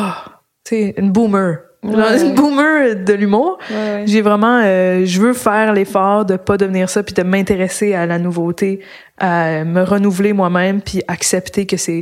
tu 0.65 0.75
sais, 0.75 0.93
une 0.97 1.11
boomer. 1.11 1.59
Ouais. 1.81 2.21
Une 2.21 2.35
boomer 2.35 2.93
de 2.97 3.13
l'humour. 3.13 3.57
Ouais, 3.71 4.03
J'ai 4.05 4.21
vraiment, 4.21 4.59
euh, 4.63 5.05
je 5.05 5.21
veux 5.21 5.31
faire 5.33 5.71
l'effort 5.71 6.25
de 6.25 6.35
pas 6.35 6.57
devenir 6.57 6.89
ça, 6.89 7.03
puis 7.03 7.13
de 7.13 7.23
m'intéresser 7.23 7.93
à 7.95 8.05
la 8.05 8.19
nouveauté, 8.19 8.81
à 9.17 9.63
me 9.63 9.83
renouveler 9.83 10.33
moi-même, 10.33 10.81
puis 10.81 11.01
accepter 11.07 11.65
que 11.65 11.77
c'est, 11.77 12.01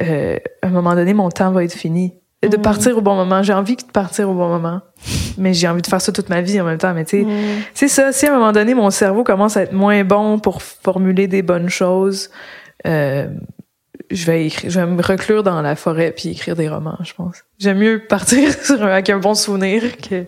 euh, 0.00 0.36
à 0.62 0.68
un 0.68 0.70
moment 0.70 0.94
donné, 0.94 1.14
mon 1.14 1.30
temps 1.30 1.50
va 1.50 1.64
être 1.64 1.72
fini. 1.74 2.14
De 2.42 2.56
Mm. 2.56 2.62
partir 2.62 2.96
au 2.96 3.00
bon 3.00 3.14
moment. 3.16 3.42
J'ai 3.42 3.52
envie 3.52 3.74
de 3.76 3.82
partir 3.82 4.30
au 4.30 4.34
bon 4.34 4.48
moment. 4.48 4.80
Mais 5.38 5.54
j'ai 5.54 5.66
envie 5.68 5.82
de 5.82 5.86
faire 5.88 6.00
ça 6.00 6.12
toute 6.12 6.28
ma 6.28 6.40
vie 6.40 6.60
en 6.60 6.64
même 6.64 6.78
temps. 6.78 6.94
Mais 6.94 7.04
tu 7.04 7.18
sais, 7.20 7.24
Mm. 7.24 7.62
c'est 7.74 7.88
ça. 7.88 8.12
Si 8.12 8.26
à 8.26 8.32
un 8.32 8.38
moment 8.38 8.52
donné, 8.52 8.74
mon 8.74 8.90
cerveau 8.90 9.24
commence 9.24 9.56
à 9.56 9.62
être 9.62 9.72
moins 9.72 10.04
bon 10.04 10.38
pour 10.38 10.62
formuler 10.62 11.26
des 11.26 11.42
bonnes 11.42 11.68
choses, 11.68 12.30
euh, 12.86 13.26
je 14.10 14.24
vais 14.26 14.46
écrire, 14.46 14.70
je 14.70 14.78
vais 14.80 14.86
me 14.86 15.02
reclure 15.02 15.42
dans 15.42 15.60
la 15.62 15.74
forêt 15.76 16.12
puis 16.16 16.30
écrire 16.30 16.54
des 16.56 16.68
romans, 16.68 16.96
je 17.02 17.12
pense. 17.14 17.42
J'aime 17.58 17.78
mieux 17.78 18.02
partir 18.08 18.52
sur 18.64 18.82
un- 18.82 18.86
avec 18.92 19.10
un 19.10 19.18
bon 19.18 19.34
souvenir 19.34 19.96
que, 19.98 20.24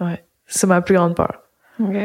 ouais. 0.00 0.22
C'est 0.46 0.66
ma 0.66 0.80
plus 0.82 0.94
grande 0.94 1.16
peur. 1.16 1.40
Ok. 1.82 1.96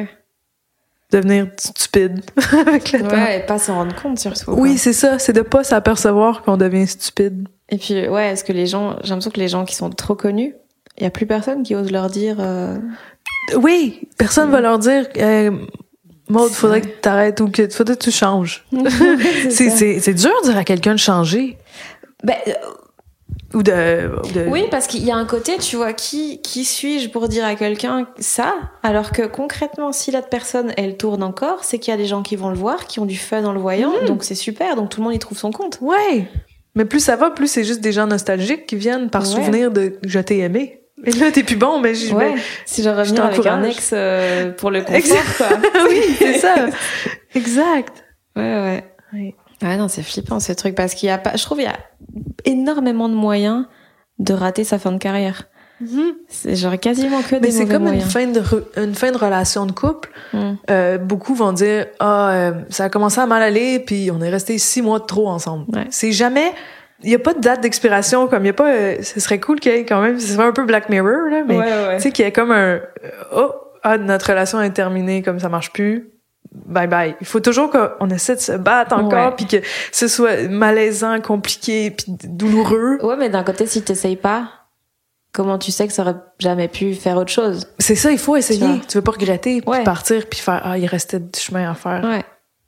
Devenir 1.12 1.48
stupide 1.58 2.22
avec 2.68 2.94
le 2.94 3.02
temps. 3.02 3.08
Ouais, 3.16 3.40
et 3.40 3.46
pas 3.46 3.60
s'en 3.60 3.76
rendre 3.76 3.94
compte 4.02 4.18
surtout. 4.18 4.52
Oui, 4.54 4.78
c'est 4.78 4.94
ça. 4.94 5.20
C'est 5.20 5.34
de 5.34 5.42
pas 5.42 5.64
s'apercevoir 5.66 6.42
qu'on 6.42 6.56
devient 6.56 6.88
stupide. 6.88 7.50
Et 7.72 7.78
puis, 7.78 8.08
ouais, 8.08 8.28
est-ce 8.32 8.44
que 8.44 8.52
les 8.54 8.68
gens, 8.68 8.98
j'ai 9.02 9.10
l'impression 9.10 9.32
que 9.32 9.40
les 9.40 9.48
gens 9.48 9.66
qui 9.66 9.76
sont 9.76 9.90
trop 9.90 10.16
connus, 10.16 10.54
il 10.98 11.04
y 11.04 11.06
a 11.06 11.10
plus 11.10 11.26
personne 11.26 11.64
qui 11.64 11.74
ose 11.74 11.90
leur 11.92 12.10
dire. 12.10 12.36
euh, 12.40 12.78
Oui, 13.56 14.02
personne 14.18 14.52
va 14.52 14.60
leur 14.62 14.78
dire, 14.78 15.08
euh, 15.18 15.52
Maud, 16.30 16.52
faudrait 16.52 16.82
que 16.82 16.88
t'arrêtes 16.88 17.40
ou 17.42 17.50
que 17.50 17.68
faudrait 17.70 17.96
que 17.96 18.04
tu 18.04 18.12
changes. 18.12 18.66
C'est, 19.50 19.70
ça. 19.70 19.76
c'est, 19.78 20.00
c'est 20.00 20.14
dur 20.14 20.32
de 20.44 20.50
dire 20.50 20.58
à 20.58 20.64
quelqu'un 20.64 20.94
de 20.94 21.00
changer. 21.00 21.58
Ben, 22.24 22.36
euh, 22.48 22.52
Ou 23.54 23.64
de, 23.64 24.12
ou 24.24 24.32
de- 24.34 24.46
oui, 24.50 24.66
parce 24.70 24.88
qu'il 24.88 25.04
y 25.06 25.12
a 25.12 25.16
un 25.16 25.26
côté, 25.26 25.58
tu 25.58 25.76
vois, 25.78 25.94
qui, 25.94 26.42
qui 26.42 26.64
suis-je 26.66 27.10
pour 27.10 27.28
dire 27.30 27.44
à 27.46 27.56
quelqu'un 27.56 28.06
ça? 28.20 28.54
Alors 28.84 29.12
que 29.12 29.24
concrètement, 29.28 29.92
si 29.94 30.12
la 30.12 30.22
personne, 30.22 30.74
elle 30.78 30.98
tourne 30.98 31.24
encore, 31.24 31.64
c'est 31.64 31.80
qu'il 31.80 31.92
y 31.92 31.96
a 31.96 31.98
des 31.98 32.06
gens 32.06 32.22
qui 32.22 32.36
vont 32.36 32.50
le 32.50 32.56
voir, 32.58 32.86
qui 32.86 33.00
ont 33.00 33.06
du 33.06 33.18
fun 33.18 33.44
en 33.46 33.54
le 33.54 33.60
voyant, 33.60 33.94
donc 34.08 34.24
c'est 34.24 34.36
super, 34.36 34.76
donc 34.76 34.90
tout 34.90 35.00
le 35.00 35.06
monde 35.06 35.16
y 35.16 35.20
trouve 35.20 35.38
son 35.38 35.52
compte. 35.52 35.80
Ouais. 35.82 36.28
Mais 36.76 36.86
plus 36.86 37.00
ça 37.02 37.16
va, 37.16 37.32
plus 37.32 37.48
c'est 37.48 37.64
juste 37.64 37.82
des 37.82 37.92
gens 37.92 38.08
nostalgiques 38.08 38.66
qui 38.66 38.76
viennent 38.76 39.10
par 39.10 39.24
Ouais. 39.24 39.28
souvenir 39.28 39.72
de 39.72 39.98
je 40.06 40.20
t'ai 40.20 40.40
aimé. 40.40 40.78
Et 41.04 41.12
là, 41.12 41.32
t'es 41.32 41.42
plus 41.44 41.56
bon, 41.56 41.80
mais 41.80 41.96
j'y 41.96 42.14
Ouais, 42.14 42.36
si 42.66 42.84
je 42.84 42.90
revenir 42.90 43.26
avec 43.26 43.44
un 43.48 43.64
ex 43.64 43.90
euh, 43.92 44.52
pour 44.52 44.70
le 44.70 44.82
confort, 44.84 44.96
Exact. 44.96 45.38
quoi. 45.38 45.48
oui, 45.90 46.02
c'est 46.20 46.38
ça. 46.38 46.56
Exact. 47.36 48.04
Ouais, 48.36 48.44
ouais. 48.44 48.84
Oui. 49.14 49.36
Ouais, 49.64 49.78
non, 49.78 49.88
c'est 49.88 50.04
flippant 50.04 50.40
ce 50.40 50.54
truc 50.54 50.76
parce 50.76 50.94
qu'il 50.94 51.08
y 51.08 51.12
a 51.12 51.18
pas, 51.18 51.36
je 51.36 51.44
trouve, 51.44 51.60
il 51.60 51.64
y 51.64 51.68
a 51.68 51.78
énormément 52.46 53.10
de 53.10 53.16
moyens 53.16 53.66
de 54.20 54.34
rater 54.34 54.64
sa 54.64 54.78
fin 54.80 54.92
de 54.92 54.98
carrière. 55.00 55.46
C'est 56.28 56.56
genre 56.56 56.80
quasiment 56.80 57.22
que 57.22 57.36
des 57.36 57.40
Mais 57.42 57.52
c'est 57.52 57.66
comme 57.68 57.88
une 57.88 58.02
fin, 58.02 58.28
de 58.28 58.40
re- 58.40 58.64
une 58.78 58.96
fin 58.96 59.12
de 59.12 59.18
relation 59.18 59.66
de 59.66 59.72
couple. 59.72 60.10
Mm. 60.34 60.52
Euh, 60.70 60.98
beaucoup 60.98 61.34
vont 61.36 61.54
dire 61.54 61.88
ah 62.00 62.30
euh, 62.32 62.52
ça 62.70 62.86
a 62.86 62.90
commencé 62.90 63.20
à 63.20 63.26
mal 63.26 63.42
aller 63.42 63.80
puis 63.80 64.10
on 64.12 64.22
est 64.22 64.30
resté 64.30 64.58
six 64.58 64.82
mois 64.82 65.00
de 65.00 65.06
trop 65.06 65.28
ensemble. 65.30 65.66
Ouais. 65.76 65.88
C'est 65.90 66.12
jamais 66.12 66.52
il 67.04 67.10
y 67.10 67.16
a 67.16 67.20
pas 67.20 67.34
de 67.34 67.40
date 67.40 67.62
d'expiration 67.62 68.28
comme 68.28 68.44
il 68.44 68.48
y 68.48 68.52
a 68.52 68.54
pas 68.54 68.72
euh, 68.72 68.98
ce 69.02 69.20
serait 69.20 69.40
cool 69.40 69.60
qu'il 69.60 69.72
y 69.72 69.76
ait 69.76 69.86
quand 69.86 70.02
même 70.02 70.20
ce 70.20 70.34
serait 70.34 70.44
un 70.46 70.52
peu 70.52 70.66
Black 70.66 70.88
Mirror 70.90 71.30
là 71.32 71.44
mais 71.48 71.58
Ouais, 71.58 71.66
ouais. 71.66 71.96
tu 71.98 72.04
sais 72.04 72.12
qu'il 72.12 72.24
y 72.26 72.28
ait 72.28 72.32
comme 72.32 72.52
un 72.52 72.76
euh, 72.76 72.82
oh 73.36 73.52
ah 73.84 73.98
notre 73.98 74.28
relation 74.30 74.62
est 74.62 74.70
terminée 74.72 75.22
comme 75.24 75.40
ça 75.40 75.50
marche 75.50 75.72
plus 75.74 76.10
bye 76.54 76.86
bye. 76.88 77.16
Il 77.22 77.26
faut 77.28 77.40
toujours 77.40 77.72
qu'on 77.72 78.10
essaie 78.10 78.36
de 78.36 78.42
se 78.42 78.52
battre 78.52 78.94
encore, 78.96 79.36
puis 79.38 79.46
que 79.46 79.58
ce 79.94 80.08
soit 80.10 80.50
malaisant, 80.50 81.22
compliqué, 81.22 81.92
puis 81.92 82.08
douloureux. 82.26 82.98
Ouais, 83.04 83.16
mais 83.18 83.30
d'un 83.30 83.44
côté, 83.44 83.66
si 83.68 83.82
t'essayes 83.82 84.18
pas, 84.18 84.50
comment 85.34 85.58
tu 85.58 85.72
sais 85.72 85.88
que 85.88 85.94
ça 85.94 86.02
aurait 86.04 86.16
jamais 86.40 86.68
pu 86.68 86.94
faire 86.94 87.18
autre 87.18 87.32
chose? 87.32 87.68
C'est 87.80 87.96
ça, 87.96 88.12
il 88.12 88.18
faut 88.18 88.34
Tu 88.34 88.40
essayer. 88.40 88.66
vois? 88.66 88.78
Tu 88.88 88.98
veux 88.98 89.04
pas 89.04 89.12
regretter, 89.12 89.62
puis 89.62 89.70
Ouais. 89.70 89.84
partir, 89.84 90.28
puis 90.30 90.40
faire 90.40 90.62
ah 90.64 90.78
il 90.78 90.86
restait 90.86 91.20
du 91.20 91.40
chemin 91.40 91.70
à 91.70 91.74
faire. 91.74 92.04
Ouais. 92.04 92.24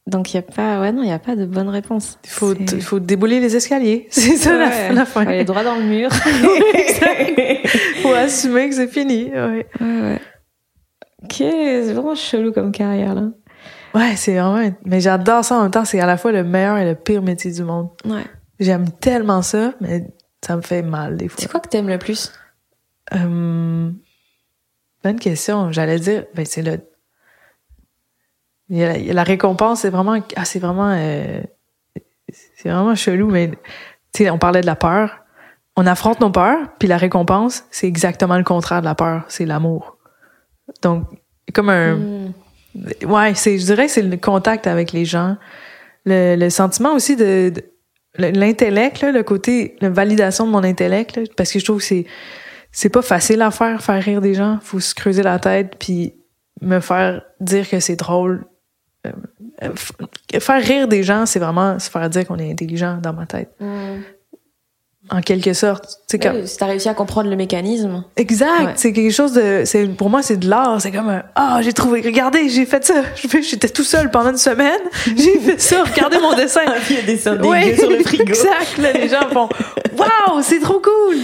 Donc 0.06 0.34
il 0.34 0.36
y 0.36 0.40
a 0.40 0.42
pas, 0.42 0.82
ouais 0.82 0.92
non, 0.92 1.02
il 1.04 1.08
y 1.10 1.14
a 1.14 1.20
pas 1.20 1.36
de 1.38 1.46
bonne 1.46 1.70
réponse. 1.70 2.20
Il 2.26 2.30
faut 2.30 2.54
il 2.54 2.82
faut 2.82 3.00
débouler 3.00 3.40
les 3.40 3.56
escaliers. 3.56 4.08
C'est 4.12 4.36
ça 4.36 4.58
la, 4.58 4.68
Ouais. 4.68 4.92
la 4.94 5.06
fin. 5.06 5.24
Faut 5.24 5.30
aller 5.30 5.46
droit 5.46 5.64
dans 5.64 5.76
le 5.76 5.84
mur. 5.84 6.10
faut 8.02 8.14
assumer 8.14 8.70
que 8.70 8.76
c'est 8.76 8.88
fini. 8.88 9.26
Ouais, 9.32 9.68
Ouais, 9.80 10.02
ouais. 10.02 10.22
Ok, 11.24 11.36
c'est 11.38 11.94
vraiment 11.94 12.16
chelou 12.16 12.52
comme 12.52 12.72
carrière 12.74 13.16
là. 13.16 13.30
ouais 13.96 14.16
c'est 14.18 14.34
vraiment. 14.38 14.70
Mais 14.86 15.00
j'adore 15.00 15.46
ça 15.46 15.56
en 15.56 15.62
même 15.64 15.72
temps. 15.72 15.86
C'est 15.86 16.02
à 16.02 16.06
la 16.06 16.18
fois 16.18 16.34
le 16.34 16.44
meilleur 16.44 16.78
et 16.78 16.86
le 16.86 16.96
pire 16.96 17.22
métier 17.22 17.52
du 17.52 17.64
monde. 17.64 17.88
Ouais. 18.06 18.24
J'aime 18.60 18.90
tellement 19.00 19.42
ça, 19.42 19.74
mais 19.80 20.06
ça 20.46 20.58
me 20.58 20.62
fait 20.62 20.82
mal 20.82 21.16
des 21.16 21.30
fois. 21.30 21.38
C'est 21.40 21.50
quoi 21.50 21.62
que 21.62 21.70
t'aimes 21.70 21.88
le 21.88 21.98
plus? 21.98 22.34
Euh, 23.14 23.92
bonne 25.04 25.20
question. 25.20 25.72
J'allais 25.72 26.00
dire, 26.00 26.26
ben 26.34 26.46
c'est 26.46 26.62
le. 26.62 26.80
il 28.70 28.78
y 28.78 28.84
a 28.84 28.88
la, 28.94 28.98
il 28.98 29.06
y 29.06 29.12
a 29.12 29.14
la 29.14 29.24
récompense, 29.24 29.82
c'est 29.82 29.90
vraiment, 29.90 30.18
ah, 30.36 30.46
c'est 30.46 30.60
vraiment, 30.60 30.90
euh, 30.96 31.42
c'est 32.56 32.70
vraiment 32.70 32.96
chelou, 32.96 33.30
mais 33.30 33.50
tu 34.14 34.24
sais, 34.24 34.30
on 34.30 34.38
parlait 34.38 34.62
de 34.62 34.66
la 34.66 34.76
peur. 34.76 35.20
On 35.76 35.88
affronte 35.88 36.20
nos 36.22 36.30
peurs, 36.30 36.68
puis 36.80 36.88
la 36.88 36.98
récompense, 36.98 37.66
c'est 37.72 37.88
exactement 37.88 38.38
le 38.38 38.44
contraire 38.44 38.82
de 38.82 38.86
la 38.86 38.94
peur, 38.96 39.26
c'est 39.28 39.46
l'amour. 39.46 39.98
Donc, 40.84 41.06
comme 41.54 41.70
un, 41.70 41.96
Hmm. 41.96 42.32
ouais, 43.06 43.34
c'est, 43.36 43.58
je 43.60 43.66
dirais 43.66 43.88
que 43.88 43.92
c'est 43.92 44.02
le 44.04 44.18
contact 44.18 44.66
avec 44.68 44.92
les 44.92 45.04
gens, 45.06 45.36
le, 46.06 46.36
le 46.36 46.50
sentiment 46.52 46.94
aussi 46.94 47.16
de, 47.16 47.50
de- 47.50 47.64
le- 48.18 48.30
l'intellect, 48.32 49.02
là, 49.02 49.12
le 49.12 49.24
côté, 49.24 49.76
la 49.82 49.90
validation 49.90 50.46
de 50.46 50.52
mon 50.52 50.64
intellect, 50.64 51.16
là, 51.18 51.24
parce 51.36 51.52
que 51.52 51.58
je 51.60 51.66
trouve 51.66 51.80
que 51.80 51.84
c'est, 51.86 52.06
c'est 52.74 52.90
pas 52.90 53.04
facile 53.04 53.42
à 53.44 53.52
faire, 53.52 53.82
faire 53.82 54.04
rire 54.04 54.20
des 54.20 54.34
gens. 54.34 54.58
Faut 54.62 54.80
se 54.80 54.94
creuser 54.94 55.24
la 55.24 55.40
tête 55.40 55.76
puis 55.80 56.16
me 56.60 56.80
faire 56.80 57.22
dire 57.40 57.70
que 57.70 57.80
c'est 57.80 57.96
drôle. 57.96 58.46
Euh, 59.06 59.12
euh, 59.64 60.40
faire 60.40 60.62
rire 60.62 60.88
des 60.88 61.04
gens, 61.04 61.26
c'est 61.26 61.40
vraiment 61.40 61.78
se 61.78 61.90
faire 61.90 62.10
dire 62.10 62.26
qu'on 62.26 62.40
est 62.40 62.52
intelligent 62.52 62.98
dans 62.98 63.14
ma 63.14 63.28
tête. 63.28 63.52
En 65.10 65.22
quelque 65.22 65.54
sorte. 65.54 66.00
C'est 66.08 66.18
comme, 66.18 66.48
si 66.48 66.58
t'as 66.58 66.66
réussi 66.66 66.88
à 66.88 66.94
comprendre 66.94 67.30
le 67.30 67.36
mécanisme. 67.36 68.06
Exact. 68.16 68.66
Ouais. 68.66 68.74
C'est 68.76 68.94
quelque 68.94 69.12
chose 69.12 69.34
de, 69.34 69.64
c'est, 69.66 69.86
pour 69.86 70.10
moi, 70.10 70.24
c'est 70.24 70.38
de 70.38 70.50
l'art. 70.50 70.82
C'est 70.82 70.92
comme, 70.92 71.10
un, 71.10 71.24
ah, 71.36 71.60
j'ai 71.62 71.74
trouvé, 71.74 72.02
regardez, 72.02 72.48
j'ai 72.48 72.66
fait 72.66 72.86
ça. 72.86 73.04
J'étais 73.16 73.68
tout 73.68 73.84
seul 73.84 74.10
pendant 74.10 74.32
une 74.32 74.38
semaine. 74.38 74.80
J'ai 75.06 75.40
fait 75.40 75.60
ça. 75.60 75.84
Regardez 75.84 76.20
mon 76.20 76.34
dessin. 76.36 76.62
Il 76.90 76.96
y 76.96 77.00
a 77.00 77.02
des 77.02 77.14
dessins 77.14 77.38
Ouais, 77.42 77.70
Exact. 78.20 78.78
Là, 78.78 78.94
les 78.94 79.10
gens 79.10 79.30
font, 79.30 79.50
waouh, 79.98 80.42
c'est 80.42 80.62
trop 80.62 80.80
cool. 80.80 81.18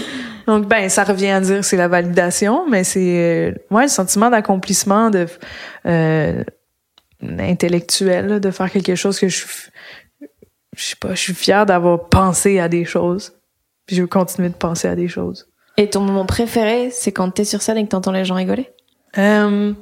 Donc, 0.49 0.67
ben, 0.67 0.89
ça 0.89 1.03
revient 1.03 1.27
à 1.29 1.39
dire, 1.41 1.63
c'est 1.63 1.77
la 1.77 1.87
validation, 1.87 2.67
mais 2.67 2.83
c'est, 2.83 2.99
euh, 2.99 3.51
ouais, 3.69 3.83
le 3.83 3.87
sentiment 3.87 4.31
d'accomplissement, 4.31 5.11
de, 5.11 5.27
euh, 5.85 6.43
intellectuel, 7.21 8.25
là, 8.27 8.39
de 8.39 8.49
faire 8.49 8.71
quelque 8.71 8.95
chose 8.95 9.19
que 9.19 9.27
je, 9.27 9.37
suis- 9.45 9.69
je 10.75 10.83
sais 10.83 10.95
pas, 10.95 11.13
je 11.13 11.19
suis 11.19 11.35
fière 11.35 11.67
d'avoir 11.67 12.09
pensé 12.09 12.59
à 12.59 12.67
des 12.67 12.83
choses. 12.83 13.33
Puis 13.85 13.95
je 13.95 14.01
veux 14.01 14.07
continuer 14.07 14.49
de 14.49 14.55
penser 14.55 14.87
à 14.87 14.95
des 14.95 15.07
choses. 15.07 15.47
Et 15.77 15.87
ton 15.87 16.01
moment 16.01 16.25
préféré, 16.25 16.89
c'est 16.91 17.11
quand 17.11 17.29
t'es 17.29 17.45
sur 17.45 17.61
scène 17.61 17.77
et 17.77 17.83
que 17.83 17.89
t'entends 17.89 18.11
les 18.11 18.25
gens 18.25 18.33
rigoler? 18.35 18.71
Euh, 19.19 19.73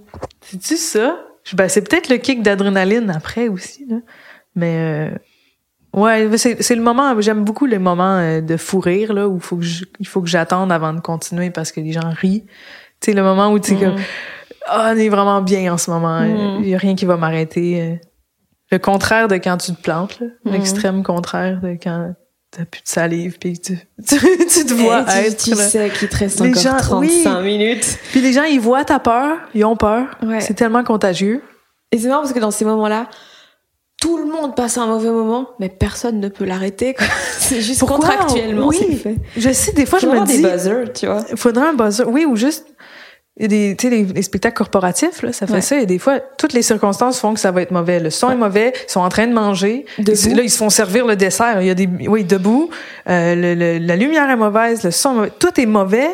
C'est-tu 0.41 0.75
ça? 0.75 1.17
Ben, 1.53 1.69
c'est 1.69 1.81
peut-être 1.87 2.09
le 2.09 2.17
kick 2.17 2.41
d'adrénaline 2.43 3.09
après 3.09 3.47
aussi, 3.47 3.85
là. 3.89 3.97
Mais, 4.55 4.75
euh, 5.13 5.17
ouais, 5.93 6.29
c'est 6.37 6.61
c'est 6.61 6.75
le 6.75 6.81
moment, 6.81 7.19
j'aime 7.21 7.43
beaucoup 7.43 7.65
les 7.65 7.79
moments 7.79 8.17
euh, 8.17 8.41
de 8.41 8.57
fou 8.57 8.79
rire, 8.79 9.13
là, 9.13 9.27
où 9.27 9.35
il 9.37 9.41
faut 9.41 9.57
que 9.57 9.63
je- 9.63 9.85
il 9.99 10.07
faut 10.07 10.21
que 10.21 10.27
j'attende 10.29 10.71
avant 10.71 10.93
de 10.93 10.99
continuer 10.99 11.49
parce 11.49 11.71
que 11.71 11.79
les 11.79 11.91
gens 11.91 12.09
rient. 12.09 12.45
Tu 12.99 13.11
sais, 13.11 13.13
le 13.13 13.23
moment 13.23 13.51
où 13.51 13.59
tu 13.59 13.75
sais 13.75 13.83
comme, 13.83 13.95
ah, 14.67 14.91
on 14.93 14.97
est 14.97 15.09
vraiment 15.09 15.41
bien 15.41 15.73
en 15.73 15.77
ce 15.77 15.89
moment, 15.91 16.21
il 16.59 16.67
y 16.67 16.75
a 16.75 16.77
rien 16.77 16.95
qui 16.95 17.05
va 17.05 17.17
m'arrêter. 17.17 17.81
euh. 17.81 17.95
Le 18.71 18.79
contraire 18.79 19.27
de 19.29 19.35
quand 19.35 19.57
tu 19.57 19.73
te 19.73 19.81
plantes. 19.81 20.19
Mhm. 20.43 20.51
L'extrême 20.51 21.03
contraire 21.03 21.61
de 21.61 21.77
quand 21.81 22.13
t'as 22.51 22.65
plus 22.65 22.81
de 22.81 22.87
salive 22.87 23.37
puis 23.39 23.59
tu, 23.59 23.77
tu, 24.07 24.17
tu 24.19 24.65
te 24.65 24.73
vois 24.73 25.01
Et 25.01 25.05
tu, 25.05 25.27
être, 25.27 25.43
tu 25.43 25.49
là. 25.51 25.55
sais 25.63 25.89
qu'il 25.89 26.07
te 26.09 26.17
reste 26.17 26.41
Les 26.41 26.49
encore 26.49 26.61
gens- 26.63 26.77
35 26.77 27.39
oui. 27.41 27.57
minutes. 27.57 27.97
Puis 28.11 28.19
les 28.21 28.33
gens, 28.33 28.43
ils 28.43 28.59
voient 28.59 28.83
ta 28.83 28.99
peur, 28.99 29.37
ils 29.53 29.63
ont 29.63 29.75
peur. 29.77 30.07
Ouais. 30.23 30.41
C'est 30.41 30.53
tellement 30.53 30.83
contagieux. 30.83 31.41
Et 31.91 31.97
c'est 31.97 32.07
marrant 32.09 32.21
parce 32.21 32.33
que 32.33 32.39
dans 32.39 32.51
ces 32.51 32.65
moments-là, 32.65 33.07
tout 33.99 34.17
le 34.17 34.25
monde 34.25 34.55
passe 34.55 34.77
un 34.77 34.85
mauvais 34.85 35.09
moment, 35.09 35.49
mais 35.59 35.69
personne 35.69 36.19
ne 36.19 36.29
peut 36.29 36.45
l'arrêter. 36.45 36.95
C'est 37.39 37.61
juste 37.61 37.79
Pourquoi? 37.79 37.97
contractuellement, 37.97 38.67
Oui. 38.67 38.95
fait. 38.95 39.15
Je 39.35 39.51
sais, 39.51 39.71
des 39.73 39.85
fois, 39.85 39.99
je 39.99 40.07
me 40.07 40.23
dis, 40.25 40.41
des 40.41 40.47
buzzers, 40.49 40.93
tu 40.93 41.05
vois. 41.07 41.23
faudrait 41.35 41.67
un 41.69 41.73
buzzer. 41.73 42.07
Oui, 42.07 42.23
ou 42.25 42.35
juste, 42.35 42.67
des, 43.39 43.75
tu 43.77 43.87
sais, 43.87 43.95
les, 43.95 44.03
les 44.03 44.21
spectacles 44.21 44.55
corporatifs, 44.57 45.21
là, 45.23 45.31
ça 45.33 45.47
fait 45.47 45.53
Ouais. 45.53 45.61
ça. 45.61 45.79
Et 45.79 45.85
des 45.85 45.97
fois, 45.99 46.19
toutes 46.19 46.53
les 46.53 46.61
circonstances 46.61 47.19
font 47.19 47.33
que 47.33 47.39
ça 47.39 47.51
va 47.51 47.61
être 47.61 47.71
mauvais. 47.71 47.99
Le 47.99 48.09
son 48.11 48.29
est 48.31 48.35
mauvais, 48.35 48.73
ils 48.87 48.91
sont 48.91 48.99
en 49.01 49.09
train 49.09 49.27
de 49.27 49.33
manger. 49.33 49.85
Debout. 49.97 50.35
Là, 50.35 50.43
ils 50.43 50.49
se 50.49 50.57
font 50.57 50.69
servir 50.69 51.05
le 51.07 51.15
dessert. 51.15 51.61
Il 51.61 51.67
y 51.67 51.71
a 51.71 51.75
des, 51.75 51.87
oui, 52.07 52.23
debout. 52.23 52.69
Euh, 53.09 53.35
le- 53.35 53.53
le- 53.55 53.77
la 53.85 53.95
lumière 53.95 54.29
est 54.29 54.35
mauvaise, 54.37 54.83
le 54.83 54.91
son 54.91 55.11
est 55.11 55.15
mauvais. 55.15 55.31
Tout 55.39 55.59
est 55.61 55.65
mauvais. 55.65 56.09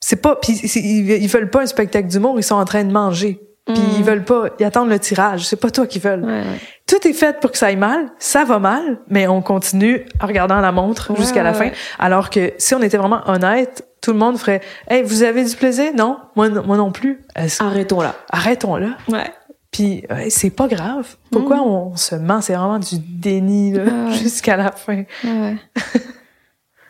C'est 0.00 0.16
pas, 0.16 0.36
puis 0.36 0.52
ils, 0.52 1.10
ils 1.22 1.28
veulent 1.28 1.48
pas 1.50 1.62
un 1.62 1.66
spectacle 1.66 2.08
d'humour, 2.08 2.34
ils 2.38 2.42
sont 2.42 2.56
en 2.56 2.64
train 2.64 2.84
de 2.84 2.92
manger. 2.92 3.40
Puis 3.66 3.82
ils 3.96 4.04
veulent 4.04 4.24
pas, 4.24 4.50
ils 4.58 4.64
attendent 4.66 4.90
le 4.90 4.98
tirage. 4.98 5.46
C'est 5.46 5.56
pas 5.56 5.70
toi 5.70 5.86
qui 5.86 5.98
veulent. 5.98 6.22
Ouais, 6.24 6.40
ouais. 6.40 6.60
Tout 6.86 7.08
est 7.08 7.14
fait 7.14 7.40
pour 7.40 7.50
que 7.50 7.56
ça 7.56 7.66
aille 7.66 7.76
mal, 7.76 8.10
ça 8.18 8.44
va 8.44 8.58
mal, 8.58 8.98
mais 9.08 9.26
on 9.26 9.40
continue 9.40 10.04
en 10.20 10.26
regardant 10.26 10.60
la 10.60 10.70
montre 10.70 11.10
Ouais, 11.12 11.16
jusqu'à 11.16 11.42
la 11.42 11.54
fin. 11.54 11.70
Alors 11.98 12.28
que 12.28 12.52
si 12.58 12.74
on 12.74 12.82
était 12.82 12.98
vraiment 12.98 13.22
honnête, 13.26 13.86
tout 14.02 14.12
le 14.12 14.18
monde 14.18 14.36
ferait 14.36 14.60
Hey, 14.88 15.02
vous 15.02 15.22
avez 15.22 15.44
du 15.44 15.56
plaisir? 15.56 15.92
Non, 15.96 16.18
moi, 16.36 16.50
non- 16.50 16.62
moi 16.66 16.76
non 16.76 16.92
plus. 16.92 17.22
Arrêtons 17.58 18.02
là. 18.02 18.14
Arrêtons 18.30 18.76
là. 18.76 18.88
Ouais. 19.08 19.32
Puis 19.70 20.04
ouais, 20.10 20.28
c'est 20.28 20.50
pas 20.50 20.68
grave. 20.68 21.16
Pourquoi 21.32 21.56
Mm. 21.56 21.60
on 21.62 21.96
se 21.96 22.14
ment? 22.16 22.42
C'est 22.42 22.54
vraiment 22.54 22.78
du 22.78 22.98
déni 22.98 23.72
là, 23.72 24.10
jusqu'à 24.12 24.56
la 24.58 24.72
fin. 24.72 25.04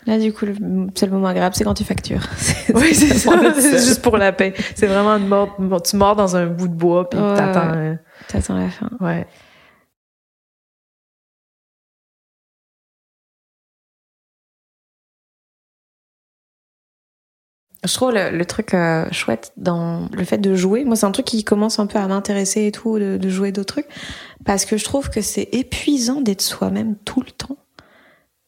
Là, 0.06 0.18
du 0.18 0.32
coup, 0.32 0.44
le 0.44 0.54
seul 0.94 1.10
moment 1.10 1.28
agréable, 1.28 1.54
c'est 1.54 1.64
quand 1.64 1.74
tu 1.74 1.84
factures. 1.84 2.20
Oui, 2.74 2.94
c'est 2.94 3.14
ça. 3.18 3.32
C'est 3.54 3.78
juste 3.78 4.02
pour 4.02 4.16
la 4.18 4.32
paix. 4.32 4.52
C'est 4.74 4.86
vraiment 4.86 5.16
une 5.16 5.28
mort, 5.28 5.56
tu 5.82 5.96
mords 5.96 6.16
dans 6.16 6.36
un 6.36 6.46
bout 6.46 6.68
de 6.68 6.74
bois 6.74 7.08
puis 7.08 7.18
Ouais, 7.18 7.34
t'attends. 7.36 7.74
euh, 7.74 7.94
T'attends 8.28 8.56
la 8.56 8.68
fin. 8.70 8.90
ouais. 9.00 9.26
Je 17.86 17.92
trouve 17.92 18.12
le, 18.12 18.30
le 18.30 18.44
truc 18.46 18.72
euh, 18.72 19.06
chouette 19.12 19.52
dans 19.58 20.08
le 20.12 20.24
fait 20.24 20.38
de 20.38 20.54
jouer. 20.54 20.84
Moi, 20.84 20.96
c'est 20.96 21.04
un 21.04 21.10
truc 21.12 21.26
qui 21.26 21.44
commence 21.44 21.78
un 21.78 21.86
peu 21.86 21.98
à 21.98 22.06
m'intéresser 22.08 22.66
et 22.66 22.72
tout, 22.72 22.98
de, 22.98 23.18
de 23.18 23.28
jouer 23.28 23.52
d'autres 23.52 23.74
trucs. 23.74 23.88
Parce 24.46 24.64
que 24.64 24.78
je 24.78 24.84
trouve 24.84 25.10
que 25.10 25.20
c'est 25.20 25.48
épuisant 25.52 26.22
d'être 26.22 26.40
soi-même 26.40 26.96
tout 27.04 27.20
le 27.20 27.30
temps. 27.30 27.58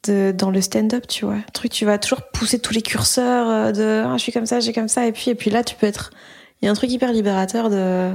De, 0.07 0.33
dans 0.37 0.51
le 0.51 0.61
stand-up, 0.61 1.07
tu 1.09 1.25
vois. 1.25 1.35
Un 1.35 1.45
truc, 1.53 1.73
tu 1.73 1.85
vas 1.85 1.99
toujours 1.99 2.23
pousser 2.33 2.59
tous 2.59 2.73
les 2.75 2.83
curseurs 2.83 3.49
euh, 3.49 3.73
de 3.73 4.03
ah, 4.07 4.13
je 4.17 4.23
suis 4.23 4.33
comme 4.33 4.47
ça, 4.47 4.61
j'ai 4.61 4.73
comme 4.73 4.89
ça. 4.89 5.07
Et 5.07 5.13
puis, 5.13 5.31
et 5.31 5.35
puis 5.35 5.51
là, 5.51 5.65
tu 5.65 5.75
peux 5.75 5.87
être. 5.87 6.11
Il 6.61 6.67
y 6.67 6.69
a 6.69 6.71
un 6.71 6.75
truc 6.75 6.91
hyper 6.91 7.13
libérateur 7.13 7.71
de 7.71 8.11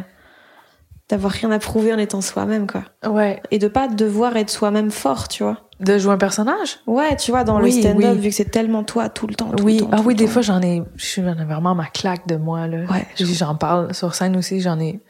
d'avoir 1.09 1.33
rien 1.33 1.51
à 1.51 1.59
prouver 1.59 1.93
en 1.93 1.97
étant 1.97 2.21
soi-même, 2.21 2.67
quoi. 2.67 2.83
Ouais. 3.05 3.41
Et 3.51 3.59
de 3.59 3.67
pas 3.67 3.89
devoir 3.89 4.37
être 4.37 4.49
soi-même 4.49 4.91
fort, 4.91 5.27
tu 5.27 5.43
vois. 5.43 5.57
De 5.81 5.97
jouer 5.97 6.13
un 6.13 6.17
personnage? 6.17 6.79
Ouais, 6.87 7.17
tu 7.17 7.31
vois, 7.31 7.43
dans 7.43 7.59
Oui, 7.61 7.75
le 7.75 7.81
stand-up, 7.81 8.11
oui. 8.15 8.19
vu 8.21 8.29
que 8.29 8.35
c'est 8.35 8.45
tellement 8.49 8.83
toi 8.85 9.09
tout 9.09 9.27
le 9.27 9.35
temps. 9.35 9.49
tout 9.49 9.63
oui, 9.65 9.79
le 9.79 9.79
temps, 9.81 9.89
ah 9.91 10.01
oui, 10.05 10.15
des 10.15 10.25
temps. 10.25 10.31
fois 10.31 10.41
j'en 10.41 10.61
ai, 10.61 10.81
j'en 10.95 11.37
ai 11.37 11.43
vraiment 11.43 11.75
ma 11.75 11.87
claque 11.87 12.27
de 12.27 12.37
moi 12.37 12.67
là. 12.67 12.85
Ouais, 12.89 13.05
j'en 13.19 13.55
parle 13.55 13.93
sur 13.93 14.15
scène 14.15 14.37
aussi, 14.37 14.61
j'en 14.61 14.79
ai, 14.79 15.01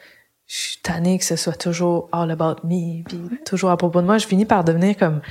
je 0.48 0.56
suis 0.58 0.78
tannée 0.82 1.20
que 1.20 1.26
ce 1.26 1.36
soit 1.36 1.54
toujours 1.58 2.10
all 2.12 2.32
about 2.32 2.66
me, 2.66 3.04
puis 3.04 3.20
toujours 3.46 3.70
à 3.70 3.78
propos 3.78 4.02
de 4.02 4.06
moi. 4.08 4.18
Je 4.18 4.26
finis 4.26 4.46
par 4.46 4.64
devenir 4.64 4.98
comme 4.98 5.22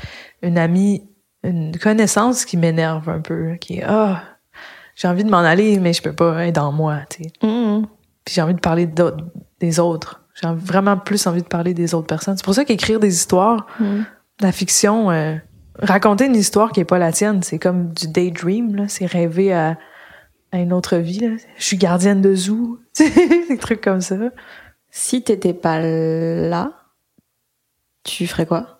une 0.42 0.56
amie, 0.56 1.02
une 1.42 1.76
connaissance 1.78 2.44
qui 2.44 2.56
m'énerve 2.56 3.08
un 3.08 3.20
peu, 3.20 3.54
qui 3.56 3.78
est 3.78 3.84
ah, 3.86 4.22
j'ai 4.94 5.08
envie 5.08 5.24
de 5.24 5.30
m'en 5.30 5.38
aller, 5.38 5.78
mais 5.78 5.92
je 5.92 6.02
peux 6.02 6.12
pas 6.12 6.46
être 6.46 6.54
dans 6.56 6.72
moi, 6.72 6.98
tu 7.08 7.24
sais. 7.24 7.32
Mhm. 7.42 7.86
Puis 8.24 8.34
j'ai 8.34 8.42
envie 8.42 8.54
de 8.54 8.60
parler 8.60 8.88
des 9.60 9.80
autres. 9.80 10.22
J'ai 10.40 10.48
vraiment 10.54 10.96
plus 10.96 11.26
envie 11.26 11.42
de 11.42 11.46
parler 11.48 11.74
des 11.74 11.94
autres 11.94 12.06
personnes. 12.06 12.36
C'est 12.36 12.44
pour 12.44 12.54
ça 12.54 12.64
qu'écrire 12.64 13.00
des 13.00 13.14
histoires, 13.14 13.66
Mhm. 13.78 14.04
la 14.40 14.52
fiction, 14.52 15.10
euh, 15.10 15.36
raconter 15.78 16.26
une 16.26 16.36
histoire 16.36 16.72
qui 16.72 16.80
est 16.80 16.84
pas 16.84 16.98
la 16.98 17.12
tienne, 17.12 17.42
c'est 17.42 17.58
comme 17.58 17.92
du 17.94 18.08
daydream, 18.08 18.74
là. 18.76 18.88
C'est 18.88 19.06
rêver 19.06 19.52
à, 19.54 19.78
à 20.52 20.58
une 20.58 20.72
autre 20.72 20.96
vie, 20.96 21.20
là. 21.20 21.36
Je 21.56 21.64
suis 21.64 21.76
gardienne 21.78 22.20
de 22.20 22.34
zoo. 22.34 22.78
des 23.48 23.58
trucs 23.58 23.80
comme 23.80 24.00
ça. 24.02 24.16
Si 24.90 25.22
t'étais 25.22 25.54
pas 25.54 25.78
là, 25.80 26.72
tu 28.04 28.26
ferais 28.26 28.46
quoi? 28.46 28.79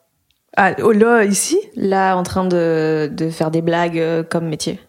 Ah, 0.57 0.75
oh, 0.83 0.93
là, 0.93 1.25
ici? 1.25 1.59
Là, 1.77 2.17
en 2.17 2.23
train 2.23 2.45
de, 2.45 3.09
de 3.13 3.31
faire 3.31 3.51
des 3.51 3.63
blagues 3.63 3.99
euh, 3.99 4.23
comme 4.23 4.49
métier. 4.49 4.81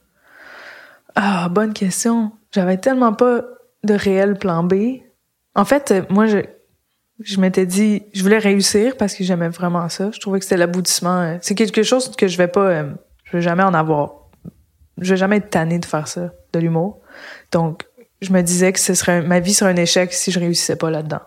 Ah, 1.16 1.50
bonne 1.50 1.74
question. 1.74 2.32
J'avais 2.52 2.78
tellement 2.78 3.14
pas 3.14 3.44
de 3.84 3.94
réel 3.94 4.38
plan 4.38 4.64
B. 4.64 4.74
En 5.56 5.66
fait, 5.66 5.92
euh, 5.92 6.02
moi, 6.10 6.26
je, 6.26 6.40
je 7.20 7.40
m'étais 7.40 7.66
dit, 7.66 8.04
je 8.14 8.24
voulais 8.24 8.40
réussir 8.40 8.98
parce 8.98 9.14
que 9.14 9.24
j'aimais 9.24 9.50
vraiment 9.50 9.88
ça. 9.90 10.10
Je 10.12 10.20
trouvais 10.20 10.40
que 10.40 10.46
c'était 10.46 10.58
l'aboutissement. 10.58 11.22
euh, 11.22 11.38
C'est 11.42 11.56
quelque 11.56 11.84
chose 11.84 12.16
que 12.16 12.28
je 12.28 12.38
vais 12.38 12.48
pas, 12.48 12.84
je 13.26 13.32
vais 13.38 13.42
jamais 13.42 13.64
en 13.64 13.74
avoir. 13.74 14.16
Je 15.00 15.12
vais 15.12 15.18
jamais 15.18 15.38
être 15.38 15.50
tannée 15.50 15.80
de 15.80 15.86
faire 15.86 16.08
ça, 16.08 16.32
de 16.54 16.60
l'humour. 16.60 17.02
Donc, 17.52 17.88
je 18.22 18.32
me 18.34 18.42
disais 18.42 18.72
que 18.72 18.80
ce 18.80 18.94
serait, 18.94 19.22
ma 19.22 19.40
vie 19.40 19.54
serait 19.54 19.72
un 19.72 19.76
échec 19.76 20.14
si 20.14 20.32
je 20.32 20.40
réussissais 20.40 20.76
pas 20.76 20.90
là-dedans. 20.90 21.22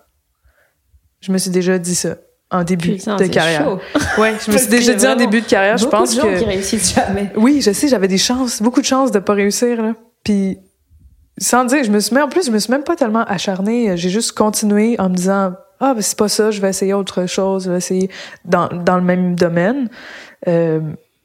Je 1.20 1.32
me 1.32 1.38
suis 1.38 1.50
déjà 1.50 1.78
dit 1.78 1.94
ça 1.94 2.16
en 2.54 2.64
début 2.64 2.92
Putain, 2.96 3.16
de 3.16 3.26
carrière. 3.26 3.64
chaud. 3.64 3.80
Ouais, 4.18 4.34
je 4.46 4.50
me 4.52 4.56
suis 4.58 4.68
déjà 4.68 4.94
dit 4.94 5.04
en 5.04 5.10
vraiment 5.14 5.24
début 5.30 5.40
de 5.42 5.46
carrière, 5.46 5.76
je 5.76 5.84
Beaucoup 5.84 5.96
pense 5.96 6.14
de 6.16 6.20
gens 6.20 6.28
que 6.28 6.38
qui 6.38 6.44
réussissent 6.44 6.94
jamais. 6.94 7.30
oui, 7.36 7.60
je 7.60 7.72
sais, 7.72 7.88
j'avais 7.88 8.08
des 8.08 8.18
chances, 8.18 8.62
beaucoup 8.62 8.80
de 8.80 8.86
chances 8.86 9.10
de 9.10 9.18
pas 9.18 9.34
réussir 9.34 9.82
là. 9.82 9.94
Puis 10.22 10.58
sans 11.38 11.64
dire, 11.64 11.82
je 11.84 11.90
me 11.90 11.98
suis 12.00 12.14
même 12.14 12.24
en 12.24 12.28
plus, 12.28 12.46
je 12.46 12.50
me 12.52 12.58
suis 12.58 12.70
même 12.70 12.84
pas 12.84 12.96
tellement 12.96 13.24
acharnée, 13.24 13.96
j'ai 13.96 14.08
juste 14.10 14.32
continué 14.32 14.94
en 15.00 15.08
me 15.10 15.14
disant 15.16 15.54
ah 15.80 15.92
ben 15.94 16.00
c'est 16.00 16.16
pas 16.16 16.28
ça, 16.28 16.50
je 16.52 16.60
vais 16.60 16.68
essayer 16.70 16.94
autre 16.94 17.26
chose, 17.26 17.64
je 17.64 17.70
vais 17.72 17.78
essayer 17.78 18.08
dans 18.44 18.68
dans 18.68 18.96
le 18.96 19.02
même 19.02 19.34
domaine. 19.34 19.88
Euh, 20.46 20.80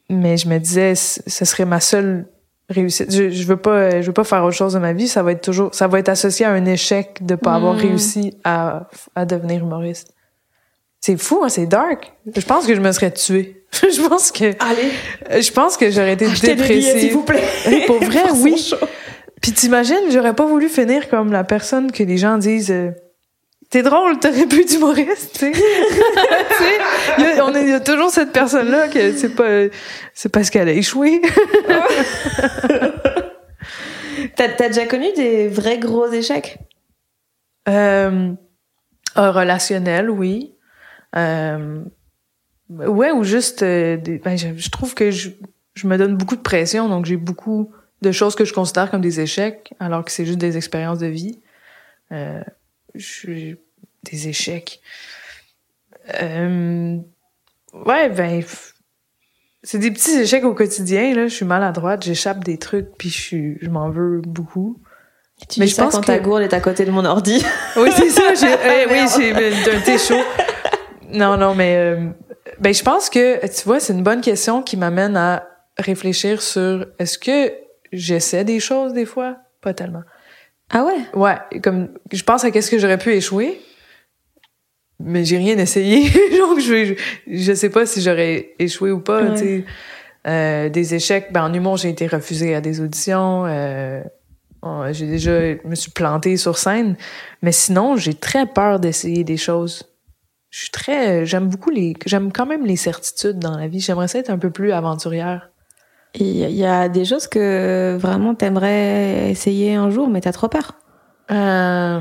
mais 0.08 0.36
je 0.36 0.48
me 0.48 0.58
disais 0.58 0.94
ce 0.96 1.44
serait 1.44 1.64
ma 1.64 1.78
seule 1.78 2.26
réussite. 2.68 3.12
Je, 3.14 3.30
je 3.30 3.44
veux 3.46 3.56
pas 3.56 4.00
je 4.00 4.06
veux 4.08 4.12
pas 4.12 4.24
faire 4.24 4.44
autre 4.44 4.56
chose 4.56 4.74
de 4.74 4.80
ma 4.80 4.92
vie, 4.92 5.06
ça 5.06 5.22
va 5.22 5.30
être 5.32 5.42
toujours 5.42 5.72
ça 5.72 5.86
va 5.86 6.00
être 6.00 6.08
associé 6.08 6.44
à 6.46 6.50
un 6.50 6.64
échec 6.66 7.24
de 7.24 7.36
pas 7.36 7.54
avoir 7.54 7.74
Mm. 7.74 7.78
réussi 7.78 8.34
à 8.42 8.88
à 9.14 9.24
devenir 9.24 9.62
humoriste. 9.62 10.08
C'est 11.00 11.16
fou, 11.16 11.40
hein, 11.42 11.48
c'est 11.48 11.66
dark. 11.66 12.12
Je 12.34 12.44
pense 12.44 12.66
que 12.66 12.74
je 12.74 12.80
me 12.80 12.92
serais 12.92 13.10
tuée. 13.10 13.64
je 13.72 14.06
pense 14.06 14.30
que 14.32 14.52
Allez, 14.62 15.40
je 15.42 15.50
pense 15.52 15.76
que 15.76 15.90
j'aurais 15.90 16.12
été 16.14 16.26
achetez 16.26 16.54
billets, 16.54 16.66
s'il 16.66 16.82
dépressive. 16.82 17.12
vous 17.12 17.22
plaît. 17.22 17.42
Pour 17.86 18.02
vrai, 18.02 18.24
oui. 18.36 18.70
Puis 19.40 19.52
t'imagines, 19.52 20.10
j'aurais 20.10 20.34
pas 20.34 20.44
voulu 20.44 20.68
finir 20.68 21.08
comme 21.08 21.32
la 21.32 21.44
personne 21.44 21.90
que 21.90 22.02
les 22.02 22.18
gens 22.18 22.36
disent 22.36 22.70
euh, 22.70 22.90
T'es 23.70 23.82
drôle, 23.82 24.18
t'aurais 24.18 24.46
pu 24.46 24.62
être 24.62 24.74
humoriste, 24.74 25.38
tu 25.38 25.52
sais. 25.54 25.62
On 27.42 27.54
y 27.54 27.72
a 27.72 27.80
toujours 27.80 28.10
cette 28.10 28.32
personne-là 28.32 28.88
que 28.88 29.16
c'est 29.16 29.28
pas, 29.34 29.68
c'est 30.12 30.28
parce 30.28 30.50
qu'elle 30.50 30.68
a 30.68 30.72
échoué. 30.72 31.22
T'as 34.36 34.48
t'as 34.48 34.68
déjà 34.68 34.86
connu 34.86 35.06
des 35.14 35.48
vrais 35.48 35.78
gros 35.78 36.10
échecs? 36.10 36.58
Euh, 37.68 38.32
un 39.14 39.30
relationnel, 39.30 40.10
oui. 40.10 40.54
Euh, 41.16 41.82
ouais, 42.68 43.10
ou 43.10 43.24
juste, 43.24 43.62
euh, 43.62 43.96
des, 43.96 44.18
ben, 44.18 44.36
je, 44.38 44.48
je 44.56 44.70
trouve 44.70 44.94
que 44.94 45.10
je, 45.10 45.30
je 45.74 45.86
me 45.86 45.96
donne 45.96 46.16
beaucoup 46.16 46.36
de 46.36 46.40
pression, 46.42 46.88
donc 46.88 47.04
j'ai 47.06 47.16
beaucoup 47.16 47.72
de 48.02 48.12
choses 48.12 48.34
que 48.34 48.44
je 48.44 48.52
considère 48.54 48.90
comme 48.90 49.00
des 49.00 49.20
échecs, 49.20 49.72
alors 49.80 50.04
que 50.04 50.10
c'est 50.10 50.24
juste 50.26 50.38
des 50.38 50.56
expériences 50.56 50.98
de 50.98 51.06
vie. 51.06 51.40
Euh, 52.12 52.40
je- 52.94 53.56
des 54.04 54.28
échecs. 54.28 54.80
Euh, 56.22 56.96
ouais, 57.74 58.08
ben, 58.08 58.42
c'est 59.62 59.78
des 59.78 59.90
petits 59.90 60.18
échecs 60.20 60.44
au 60.44 60.54
quotidien, 60.54 61.14
là. 61.14 61.26
Je 61.28 61.34
suis 61.34 61.44
maladroite, 61.44 62.02
j'échappe 62.04 62.42
des 62.44 62.58
trucs, 62.58 62.88
puis 62.96 63.10
je, 63.10 63.18
suis- 63.20 63.58
je 63.60 63.68
m'en 63.68 63.90
veux 63.90 64.20
beaucoup. 64.22 64.80
Tu 65.48 65.60
Mais 65.60 65.66
je 65.66 65.74
ça 65.74 65.84
pense 65.84 65.94
quand 65.94 66.00
que- 66.02 66.06
ta 66.06 66.18
gourde 66.18 66.42
est 66.42 66.52
à 66.54 66.60
côté 66.60 66.84
de 66.84 66.90
mon 66.90 67.04
ordi. 67.04 67.44
Oui, 67.76 67.90
c'est 67.96 68.10
ça. 68.10 68.34
J'ai, 68.34 68.46
eh 68.64 68.86
oui, 68.90 69.00
j'ai 69.16 69.32
un 69.76 69.80
thé 69.80 69.98
chaud. 69.98 70.20
Non, 71.12 71.36
non, 71.36 71.54
mais 71.54 71.76
euh, 71.76 72.06
ben 72.58 72.72
je 72.72 72.82
pense 72.82 73.10
que 73.10 73.44
tu 73.46 73.64
vois, 73.64 73.80
c'est 73.80 73.92
une 73.92 74.02
bonne 74.02 74.20
question 74.20 74.62
qui 74.62 74.76
m'amène 74.76 75.16
à 75.16 75.46
réfléchir 75.78 76.42
sur 76.42 76.86
est-ce 76.98 77.18
que 77.18 77.52
j'essaie 77.92 78.44
des 78.44 78.60
choses 78.60 78.92
des 78.92 79.06
fois, 79.06 79.36
pas 79.60 79.74
tellement. 79.74 80.02
Ah 80.70 80.84
ouais? 80.84 80.98
Ouais, 81.14 81.60
comme 81.62 81.88
je 82.12 82.22
pense 82.22 82.44
à 82.44 82.50
qu'est-ce 82.50 82.70
que 82.70 82.78
j'aurais 82.78 82.98
pu 82.98 83.12
échouer, 83.12 83.60
mais 85.00 85.24
j'ai 85.24 85.38
rien 85.38 85.58
essayé. 85.58 86.08
Donc 86.38 86.60
je, 86.60 86.94
je 87.26 87.52
sais 87.54 87.70
pas 87.70 87.86
si 87.86 88.00
j'aurais 88.02 88.50
échoué 88.58 88.90
ou 88.90 89.00
pas. 89.00 89.22
Ouais. 89.22 89.32
Tu 89.34 89.38
sais, 89.38 89.64
Euh, 90.26 90.68
des 90.68 90.94
échecs. 90.94 91.32
Ben 91.32 91.44
en 91.44 91.54
humour, 91.54 91.78
j'ai 91.78 91.88
été 91.88 92.06
refusée 92.06 92.54
à 92.54 92.60
des 92.60 92.82
auditions. 92.82 93.46
Euh, 93.46 94.02
j'ai 94.92 95.06
déjà 95.06 95.54
je 95.54 95.66
me 95.66 95.74
suis 95.74 95.90
plantée 95.90 96.36
sur 96.36 96.58
scène, 96.58 96.96
mais 97.40 97.52
sinon 97.52 97.96
j'ai 97.96 98.12
très 98.12 98.44
peur 98.44 98.78
d'essayer 98.80 99.24
des 99.24 99.38
choses. 99.38 99.89
Je 100.50 100.58
suis 100.60 100.70
très, 100.70 101.24
j'aime 101.26 101.48
beaucoup 101.48 101.70
les, 101.70 101.94
j'aime 102.06 102.32
quand 102.32 102.46
même 102.46 102.66
les 102.66 102.76
certitudes 102.76 103.38
dans 103.38 103.56
la 103.56 103.68
vie. 103.68 103.80
J'aimerais 103.80 104.08
ça 104.08 104.18
être 104.18 104.30
un 104.30 104.38
peu 104.38 104.50
plus 104.50 104.72
aventurière. 104.72 105.50
Il 106.14 106.36
y 106.50 106.64
a- 106.64 106.88
des 106.88 107.04
choses 107.04 107.28
que 107.28 107.96
vraiment 108.00 108.34
t'aimerais 108.34 109.30
essayer 109.30 109.76
un 109.76 109.90
jour, 109.90 110.08
mais 110.08 110.20
t'as 110.20 110.32
trop 110.32 110.48
peur. 110.48 110.72
Euh, 111.30 112.00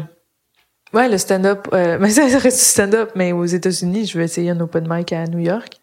ouais, 0.93 1.08
le 1.10 1.18
stand-up. 1.20 1.68
Euh, 1.74 1.97
mais 2.02 2.10
ça 2.10 2.24
reste 2.24 2.58
du 2.58 2.64
stand-up, 2.66 3.12
mais 3.16 3.32
aux 3.34 3.45
États-Unis, 3.45 4.08
je 4.08 4.18
vais 4.18 4.26
essayer 4.26 4.50
un 4.50 4.60
open 4.60 4.88
mic 4.89 5.14
à 5.14 5.26
New 5.28 5.39
York. 5.39 5.80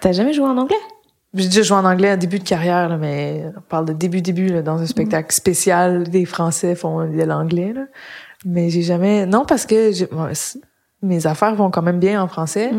T'as- 0.00 0.12
jamais 0.12 0.32
joué 0.32 0.46
en 0.46 0.56
anglais? 0.58 0.74
J'ai 1.32 1.46
déjà 1.46 1.62
joué 1.62 1.76
en 1.76 1.84
anglais 1.84 2.10
en 2.12 2.16
début 2.16 2.40
de 2.40 2.48
carrière, 2.48 2.88
là, 2.88 2.96
mais 2.96 3.44
on 3.56 3.60
parle 3.60 3.84
de 3.84 3.92
début 3.92 4.20
début 4.20 4.48
là, 4.48 4.62
dans 4.62 4.78
un 4.80 4.86
spectacle 4.86 5.32
spécial. 5.32 6.08
Des 6.08 6.24
Français 6.24 6.74
font 6.74 7.06
de 7.08 7.22
l'anglais, 7.22 7.72
là. 7.72 7.84
mais 8.44 8.68
j'ai 8.68 8.82
jamais. 8.82 9.26
Non, 9.26 9.44
parce 9.44 9.64
que 9.64 9.92
j'ai- 9.92 10.08
c'est- 10.32 10.58
mes 11.02 11.26
affaires 11.26 11.54
vont 11.54 11.70
quand 11.70 11.82
même 11.82 11.98
bien 11.98 12.22
en 12.22 12.28
français. 12.28 12.70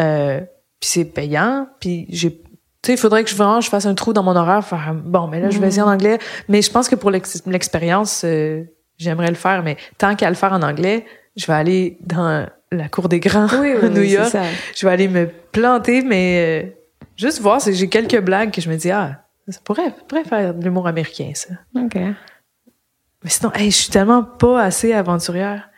Euh, 0.00 0.40
puis 0.80 0.88
c'est 0.90 1.04
payant. 1.04 1.68
Puis 1.80 2.06
j'ai, 2.08 2.30
tu 2.32 2.40
sais, 2.86 2.92
il 2.94 2.96
faudrait 2.98 3.22
que 3.24 3.30
je 3.30 3.36
vraiment 3.36 3.60
je 3.60 3.68
fasse 3.68 3.86
un 3.86 3.94
trou 3.94 4.12
dans 4.12 4.22
mon 4.22 4.34
horaire. 4.36 4.64
Faire 4.64 4.92
bon, 4.94 5.26
mais 5.28 5.40
là 5.40 5.50
je 5.50 5.58
vais 5.58 5.68
essayer 5.68 5.82
en 5.82 5.90
anglais. 5.92 6.18
Mais 6.48 6.62
je 6.62 6.70
pense 6.70 6.88
que 6.88 6.96
pour 6.96 7.10
l'ex- 7.10 7.42
l'expérience, 7.46 8.22
euh, 8.24 8.64
j'aimerais 8.98 9.28
le 9.28 9.34
faire. 9.36 9.62
Mais 9.62 9.76
tant 9.98 10.14
qu'à 10.16 10.28
le 10.28 10.34
faire 10.34 10.52
en 10.52 10.62
anglais, 10.62 11.06
je 11.36 11.46
vais 11.46 11.52
aller 11.54 11.98
dans 12.00 12.46
la 12.72 12.88
cour 12.88 13.08
des 13.08 13.20
grands 13.20 13.46
à 13.82 13.88
New 13.88 14.02
York. 14.02 14.30
ça. 14.30 14.42
Je 14.74 14.86
vais 14.86 14.92
aller 14.92 15.08
me 15.08 15.26
planter, 15.52 16.02
mais 16.02 16.64
euh, 16.64 16.70
juste 17.16 17.40
voir 17.40 17.60
si 17.60 17.72
j'ai 17.74 17.88
quelques 17.88 18.20
blagues 18.20 18.50
que 18.50 18.60
je 18.60 18.68
me 18.68 18.76
dis 18.76 18.90
ah, 18.90 19.20
ça 19.48 19.60
pourrait, 19.62 19.86
ça 19.90 20.04
pourrait 20.08 20.24
faire 20.24 20.54
de 20.54 20.64
l'humour 20.64 20.86
américain 20.88 21.30
ça. 21.34 21.50
Ok. 21.76 21.94
Mais 21.94 23.30
sinon, 23.30 23.52
hey, 23.54 23.70
je 23.70 23.76
suis 23.76 23.90
tellement 23.90 24.24
pas 24.24 24.60
assez 24.62 24.92
aventurière. 24.92 25.68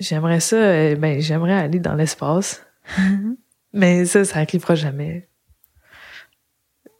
J'aimerais 0.00 0.40
ça, 0.40 0.56
euh, 0.56 0.94
ben, 0.96 1.20
j'aimerais 1.20 1.54
aller 1.54 1.78
dans 1.80 1.94
l'espace. 1.94 2.62
Mais 3.72 4.04
ça, 4.04 4.24
ça 4.24 4.38
arrivera 4.40 4.74
jamais. 4.74 5.28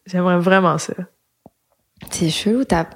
J'aimerais 0.07 0.39
vraiment 0.39 0.79
ça. 0.79 0.95
C'est 2.11 2.31
chelou, 2.31 2.65
t'as 2.65 2.87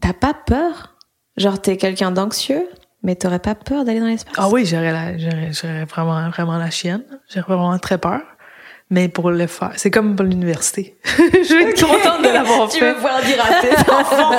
t'as 0.00 0.12
pas 0.12 0.34
peur? 0.34 0.96
Genre 1.36 1.60
t'es 1.60 1.76
quelqu'un 1.76 2.10
d'anxieux, 2.10 2.66
mais 3.02 3.14
t'aurais 3.14 3.38
pas 3.38 3.54
peur 3.54 3.84
d'aller 3.84 4.00
dans 4.00 4.06
l'espace? 4.06 4.34
Ah 4.36 4.48
oui, 4.50 4.66
j'aurais 4.66 4.92
la, 4.92 5.16
j'aurais, 5.16 5.52
j'aurais 5.52 5.84
vraiment, 5.84 6.28
vraiment 6.30 6.58
la 6.58 6.70
chienne. 6.70 7.04
J'aurais 7.32 7.54
vraiment 7.54 7.78
très 7.78 7.98
peur. 7.98 8.20
Mais 8.90 9.08
pour 9.08 9.30
le 9.30 9.46
faire, 9.46 9.72
c'est 9.76 9.90
comme 9.92 10.16
pour 10.16 10.26
l'université. 10.26 10.98
je 11.04 11.54
vais 11.54 11.70
être 11.70 11.80
contente 11.86 12.22
de 12.22 12.28
l'avoir 12.28 12.68
Tu 12.68 12.80
fait. 12.80 12.88
veux 12.90 12.94
pouvoir 12.96 13.22
dire 13.22 13.38
à 13.42 13.60
tes 13.60 13.70
enfants, 13.92 14.30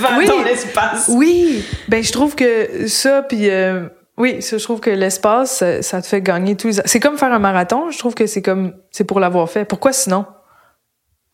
va 0.00 0.18
Oui. 0.18 0.26
dans 0.26 0.42
l'espace. 0.42 1.08
Oui, 1.08 1.64
ben 1.88 2.02
je 2.02 2.10
trouve 2.10 2.34
que 2.34 2.88
ça 2.88 3.22
puis 3.22 3.48
euh, 3.48 3.88
oui, 4.20 4.40
je 4.40 4.56
trouve 4.62 4.78
que 4.80 4.90
l'espace 4.90 5.56
ça, 5.58 5.82
ça 5.82 6.00
te 6.02 6.06
fait 6.06 6.20
gagner 6.22 6.54
tous 6.56 6.68
les 6.68 6.82
c'est 6.84 7.00
comme 7.00 7.16
faire 7.18 7.32
un 7.32 7.38
marathon, 7.40 7.90
je 7.90 7.98
trouve 7.98 8.14
que 8.14 8.26
c'est 8.26 8.42
comme 8.42 8.74
c'est 8.92 9.04
pour 9.04 9.18
l'avoir 9.20 9.48
fait. 9.50 9.64
Pourquoi 9.64 9.92
sinon? 9.92 10.26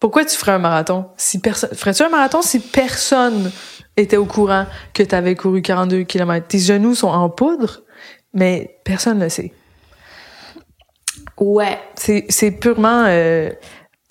Pourquoi 0.01 0.24
tu 0.24 0.37
ferais 0.37 0.53
un 0.53 0.59
marathon? 0.59 1.07
Si 1.16 1.41
personne 1.41 1.70
ferais-tu 1.74 2.03
un 2.03 2.09
marathon 2.09 2.43
si 2.43 2.61
personne 2.61 3.51
était 3.97 4.16
au 4.18 4.26
courant 4.26 4.66
que 4.95 5.03
tu 5.03 5.14
avais 5.14 5.34
couru 5.34 5.62
42 5.62 6.03
km 6.05 6.47
Tes 6.47 6.59
genoux 6.59 6.95
sont 6.95 7.09
en 7.09 7.28
poudre, 7.30 7.82
mais 8.34 8.78
personne 8.84 9.18
ne 9.18 9.24
le 9.24 9.30
sait. 9.30 9.53
Ouais. 11.39 11.78
C'est 11.97 12.26
c'est 12.28 12.51
purement 12.51 13.05
euh, 13.07 13.51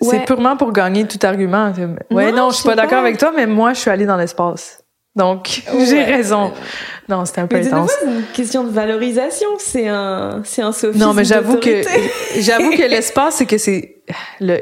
Ouais. 0.02 0.08
c'est 0.10 0.24
purement 0.26 0.58
pour 0.58 0.72
gagner 0.72 1.06
tout 1.06 1.18
argument. 1.22 1.72
Ouais, 2.10 2.30
Non, 2.30 2.36
non, 2.36 2.50
je 2.50 2.56
suis 2.56 2.64
sais 2.64 2.68
pas 2.68 2.74
d'accord 2.76 2.98
pas. 2.98 3.00
avec 3.00 3.16
toi, 3.16 3.32
mais 3.34 3.46
moi, 3.46 3.72
je 3.72 3.80
suis 3.80 3.88
allée 3.90 4.04
dans 4.04 4.18
l'espace. 4.18 4.84
Donc, 5.16 5.62
j'ai 5.86 5.94
Ouais. 5.94 6.04
raison. 6.04 6.52
Non, 7.08 7.24
c'était 7.24 7.40
un 7.40 7.46
peu 7.46 7.56
Mais 7.58 7.66
intense. 7.66 7.90
c'est 8.00 8.06
une 8.06 8.22
question 8.34 8.64
de 8.64 8.70
valorisation, 8.70 9.48
c'est 9.58 9.88
un, 9.88 10.42
c'est 10.44 10.62
un 10.62 10.72
sophisme 10.72 11.02
Non, 11.04 11.14
mais 11.14 11.24
j'avoue 11.24 11.58
que 11.58 11.82
j'avoue 12.40 12.70
que 12.72 12.82
l'espace, 12.88 13.36
c'est 13.36 13.46
que 13.46 13.58
c'est 13.58 14.02
le 14.40 14.58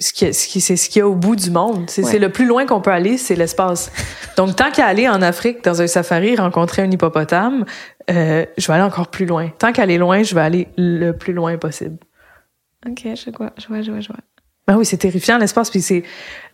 ce 0.00 0.12
qui, 0.12 0.32
ce 0.34 0.48
qui 0.48 0.60
c'est 0.60 0.76
ce 0.76 0.88
qu'il 0.88 1.00
y 1.00 1.02
a 1.02 1.06
au 1.08 1.14
bout 1.14 1.36
du 1.36 1.50
monde. 1.50 1.84
C'est 1.88 2.02
Ouais. 2.02 2.10
c'est 2.12 2.18
le 2.18 2.30
plus 2.30 2.46
loin 2.46 2.66
qu'on 2.66 2.80
peut 2.80 2.90
aller, 2.90 3.16
c'est 3.18 3.36
l'espace. 3.36 3.92
Donc, 4.36 4.56
tant 4.56 4.70
qu'à 4.72 4.86
aller 4.86 5.08
en 5.08 5.22
Afrique 5.22 5.62
dans 5.62 5.80
un 5.82 5.86
safari 5.86 6.34
rencontrer 6.36 6.82
un 6.82 6.90
hippopotame, 6.90 7.64
euh, 8.10 8.44
je 8.56 8.66
vais 8.66 8.72
aller 8.72 8.82
encore 8.82 9.08
plus 9.08 9.26
loin. 9.26 9.50
Tant 9.58 9.72
qu'à 9.72 9.82
aller 9.82 9.98
loin, 9.98 10.22
je 10.24 10.34
vais 10.34 10.40
aller 10.40 10.68
le 10.76 11.12
plus 11.12 11.32
loin 11.32 11.56
possible. 11.58 11.98
Ok, 12.88 13.02
je 13.04 13.30
vois, 13.36 13.52
je 13.56 13.66
vois, 13.68 13.82
je 13.82 13.90
vois, 13.92 14.00
je 14.00 14.08
vois. 14.08 14.16
Ben 14.66 14.76
oui, 14.76 14.84
c'est 14.84 14.96
terrifiant 14.96 15.38
l'espace, 15.38 15.70
puis 15.70 15.80
c'est 15.82 16.02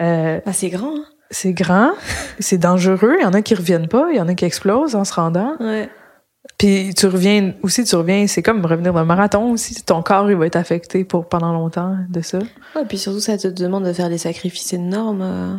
euh, 0.03 0.41
Bah, 0.45 0.53
c'est 0.53 0.69
grand, 0.69 0.95
hein. 0.97 1.05
C'est 1.31 1.53
grand, 1.53 1.93
c'est 2.39 2.59
dangereux. 2.59 3.17
Il 3.19 3.23
y 3.23 3.27
en 3.27 3.33
a 3.35 3.43
qui 3.43 3.55
reviennent 3.55 3.89
pas, 3.89 4.09
il 4.11 4.17
y 4.17 4.21
en 4.21 4.29
a 4.29 4.35
qui 4.35 4.45
explosent 4.45 4.95
en 4.95 5.05
se 5.05 5.15
rendant. 5.15 5.55
Ouais. 5.61 5.89
Puis 6.59 6.93
tu 6.95 7.07
reviens 7.07 7.53
aussi, 7.63 7.85
tu 7.85 7.95
reviens, 7.97 8.27
c'est 8.27 8.43
comme 8.43 8.65
revenir 8.65 8.93
d'un 8.93 9.05
marathon 9.05 9.53
aussi. 9.53 9.83
Ton 9.85 10.03
corps 10.03 10.31
il 10.31 10.37
va 10.37 10.47
être 10.47 10.57
affecté 10.57 11.05
pour 11.05 11.29
pendant 11.29 11.53
longtemps 11.53 11.97
de 12.09 12.21
ça. 12.21 12.39
Ouais, 12.75 12.85
puis 12.89 12.99
surtout, 12.99 13.21
ça 13.21 13.37
te 13.39 13.49
demande 13.49 13.85
de 13.85 13.93
faire 13.93 14.09
des 14.09 14.19
sacrifices 14.19 14.73
énormes. 14.73 15.23
euh. 15.23 15.57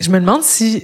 je 0.00 0.10
me 0.10 0.18
demande 0.20 0.42
si 0.42 0.82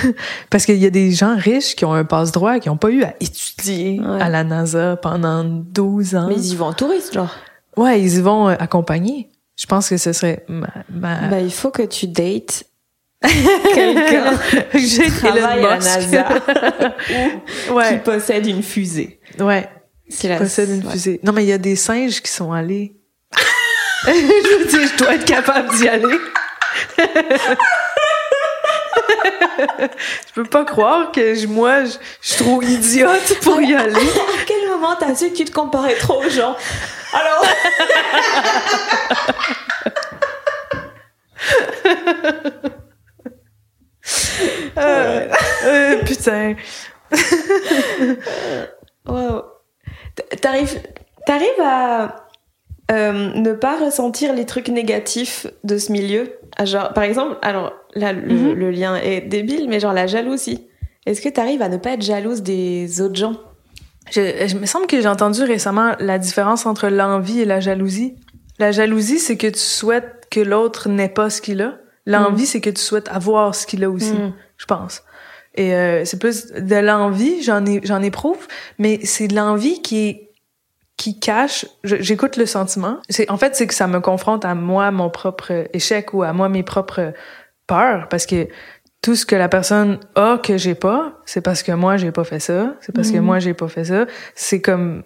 parce 0.50 0.64
qu'il 0.66 0.78
y 0.78 0.86
a 0.86 0.90
des 0.90 1.12
gens 1.12 1.36
riches 1.36 1.76
qui 1.76 1.84
ont 1.84 1.92
un 1.92 2.04
passe 2.04 2.32
droit 2.32 2.58
qui 2.58 2.68
ont 2.70 2.76
pas 2.78 2.90
eu 2.90 3.02
à 3.04 3.14
étudier 3.20 4.00
Ouais. 4.00 4.20
à 4.22 4.28
la 4.28 4.44
NASA 4.44 4.96
pendant 4.96 5.44
12 5.44 6.16
ans. 6.16 6.26
Mais 6.28 6.36
ils 6.36 6.52
y 6.52 6.56
vont 6.56 6.66
en 6.66 6.72
touriste, 6.72 7.12
genre. 7.14 7.34
Ouais, 7.76 8.00
ils 8.00 8.16
y 8.18 8.20
vont 8.20 8.48
euh, 8.48 8.54
accompagner. 8.58 9.28
Je 9.56 9.66
pense 9.66 9.88
que 9.88 9.96
ce 9.96 10.12
serait 10.12 10.44
ma, 10.48 10.68
ma... 10.90 11.28
Bah, 11.28 11.40
il 11.40 11.52
faut 11.52 11.70
que 11.70 11.82
tu 11.82 12.08
dates 12.08 12.64
quelqu'un 13.74 14.38
J'ai 14.74 15.04
qui 15.04 15.10
travaille 15.12 15.64
à. 15.64 15.78
NASA 15.78 16.24
qui 17.66 17.72
ouais, 17.72 17.98
possède 17.98 18.46
une 18.46 18.62
fusée. 18.62 19.20
ouais, 19.38 19.68
C'est 20.08 20.28
la 20.28 20.38
possède 20.38 20.70
une 20.70 20.84
ouais. 20.84 20.92
fusée. 20.92 21.20
Non, 21.22 21.32
mais 21.32 21.44
il 21.44 21.48
y 21.48 21.52
a 21.52 21.58
des 21.58 21.76
singes 21.76 22.20
qui 22.20 22.30
sont 22.30 22.52
allés. 22.52 22.96
je 24.06 24.58
veux 24.58 24.66
dire, 24.66 24.88
je 24.92 24.96
dois 24.98 25.14
être 25.14 25.24
capable 25.24 25.74
d'y 25.76 25.88
aller. 25.88 26.18
Je 29.24 30.32
peux 30.34 30.44
pas 30.44 30.64
croire 30.64 31.12
que 31.12 31.34
je- 31.34 31.46
moi, 31.46 31.84
je, 31.84 31.92
je 32.20 32.28
suis 32.34 32.44
trop 32.44 32.62
idiote 32.62 33.38
pour 33.42 33.60
y 33.60 33.74
aller. 33.74 33.94
À 33.94 34.44
quel 34.46 34.68
moment 34.68 34.96
t'as 34.98 35.14
su 35.14 35.30
que 35.30 35.36
tu 35.36 35.44
te 35.44 35.52
comparais 35.52 35.94
trop 35.96 36.22
aux 36.24 36.28
gens 36.30 36.56
Alors, 37.12 37.44
Euh, 44.76 45.28
euh, 45.64 45.96
putain. 46.04 46.54
wow. 49.06 49.42
T'arrives, 50.40 50.80
t'arrives 51.26 51.60
à 51.62 52.23
euh, 52.90 53.32
ne 53.34 53.52
pas 53.52 53.78
ressentir 53.78 54.34
les 54.34 54.44
trucs 54.46 54.68
négatifs 54.68 55.46
de 55.64 55.78
ce 55.78 55.90
milieu. 55.92 56.32
Ah, 56.56 56.64
Genre, 56.64 56.92
par 56.92 57.04
exemple, 57.04 57.36
alors 57.42 57.72
là, 57.94 58.12
le, 58.12 58.32
Mhm. 58.34 58.52
le 58.52 58.70
lien 58.70 58.96
est 58.96 59.22
débile, 59.22 59.66
mais 59.68 59.80
genre 59.80 59.92
la 59.94 60.06
jalousie. 60.06 60.66
Est-ce 61.06 61.20
que 61.20 61.28
t'arrives 61.28 61.62
à 61.62 61.68
ne 61.68 61.76
pas 61.76 61.90
être 61.92 62.02
jalouse 62.02 62.42
des 62.42 63.00
autres 63.00 63.16
gens? 63.16 63.36
Je, 64.10 64.46
je 64.46 64.56
me 64.56 64.66
semble 64.66 64.86
que 64.86 65.00
j'ai 65.00 65.08
entendu 65.08 65.42
récemment 65.42 65.92
la 65.98 66.18
différence 66.18 66.66
entre 66.66 66.88
l'envie 66.88 67.40
et 67.40 67.44
la 67.46 67.60
jalousie. 67.60 68.14
La 68.58 68.70
jalousie, 68.70 69.18
c'est 69.18 69.36
que 69.36 69.46
tu 69.46 69.58
souhaites 69.58 70.26
que 70.30 70.40
l'autre 70.40 70.88
n'ait 70.88 71.08
pas 71.08 71.30
ce 71.30 71.40
qu'il 71.40 71.62
a. 71.62 71.78
L'envie, 72.06 72.44
c'est 72.46 72.60
que 72.60 72.68
tu 72.70 72.82
souhaites 72.82 73.08
avoir 73.08 73.54
ce 73.54 73.66
qu'il 73.66 73.82
a 73.82 73.88
aussi, 73.90 74.12
Mm. 74.12 74.32
je 74.58 74.66
pense. 74.66 75.02
Et 75.54 75.74
euh, 75.74 76.04
c'est 76.04 76.18
plus 76.18 76.52
de 76.52 76.76
l'envie, 76.76 77.42
j'en 77.42 77.64
ai, 77.64 77.80
j'en 77.82 78.02
éprouve, 78.02 78.46
mais 78.78 79.00
c'est 79.04 79.26
de 79.28 79.34
l'envie 79.36 79.80
qui 79.80 80.08
est 80.08 80.30
qui 80.96 81.18
cache. 81.18 81.66
je- 81.82 81.96
J'écoute 82.00 82.36
le 82.36 82.46
sentiment. 82.46 82.98
C'est 83.08 83.30
en 83.30 83.36
fait 83.36 83.56
c'est 83.56 83.66
que 83.66 83.74
ça 83.74 83.86
me 83.86 84.00
confronte 84.00 84.44
à 84.44 84.54
moi 84.54 84.90
mon 84.90 85.10
propre 85.10 85.66
échec 85.72 86.12
ou 86.14 86.22
à 86.22 86.32
moi 86.32 86.48
mes 86.48 86.62
propres 86.62 87.12
peurs 87.66 88.08
parce 88.08 88.26
que 88.26 88.48
tout 89.02 89.16
ce 89.16 89.26
que 89.26 89.36
la 89.36 89.48
personne 89.48 89.98
a 90.14 90.38
que 90.42 90.56
j'ai 90.56 90.74
pas, 90.74 91.20
c'est 91.26 91.40
parce 91.42 91.62
que 91.62 91.72
moi 91.72 91.96
j'ai 91.98 92.10
pas 92.12 92.24
fait 92.24 92.38
ça, 92.40 92.74
c'est 92.80 92.94
parce 92.94 93.10
que 93.10 93.18
moi 93.18 93.38
j'ai 93.38 93.52
pas 93.54 93.68
fait 93.68 93.84
ça. 93.84 94.06
C'est 94.34 94.60
comme 94.62 95.02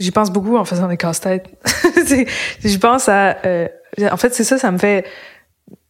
j'y 0.00 0.10
pense 0.10 0.30
beaucoup 0.32 0.56
en 0.56 0.64
faisant 0.64 0.88
des 0.88 0.96
casse-têtes. 0.96 1.46
J'y 2.64 2.78
pense 2.78 3.08
à 3.08 3.36
euh, 3.46 3.68
en 4.10 4.16
fait 4.16 4.34
c'est 4.34 4.44
ça 4.44 4.58
ça 4.58 4.70
me 4.70 4.78
fait 4.78 5.04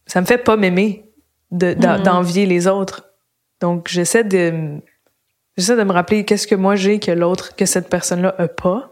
ça 0.05 0.21
me 0.21 0.25
fait 0.25 0.37
pas 0.37 0.55
m'aimer 0.57 1.09
de 1.51 1.73
Mhm. 1.73 2.03
d'envier 2.03 2.45
les 2.45 2.67
autres. 2.67 3.05
Donc 3.61 3.87
j'essaie 3.87 4.23
de 4.23 4.79
j'essaie 5.57 5.75
de 5.75 5.83
me 5.83 5.91
rappeler 5.93 6.25
qu'est-ce 6.25 6.47
que 6.47 6.55
moi 6.55 6.75
j'ai 6.75 6.99
que 6.99 7.11
l'autre 7.11 7.55
que 7.55 7.65
cette 7.65 7.89
personne-là 7.89 8.35
a 8.37 8.47
pas. 8.47 8.91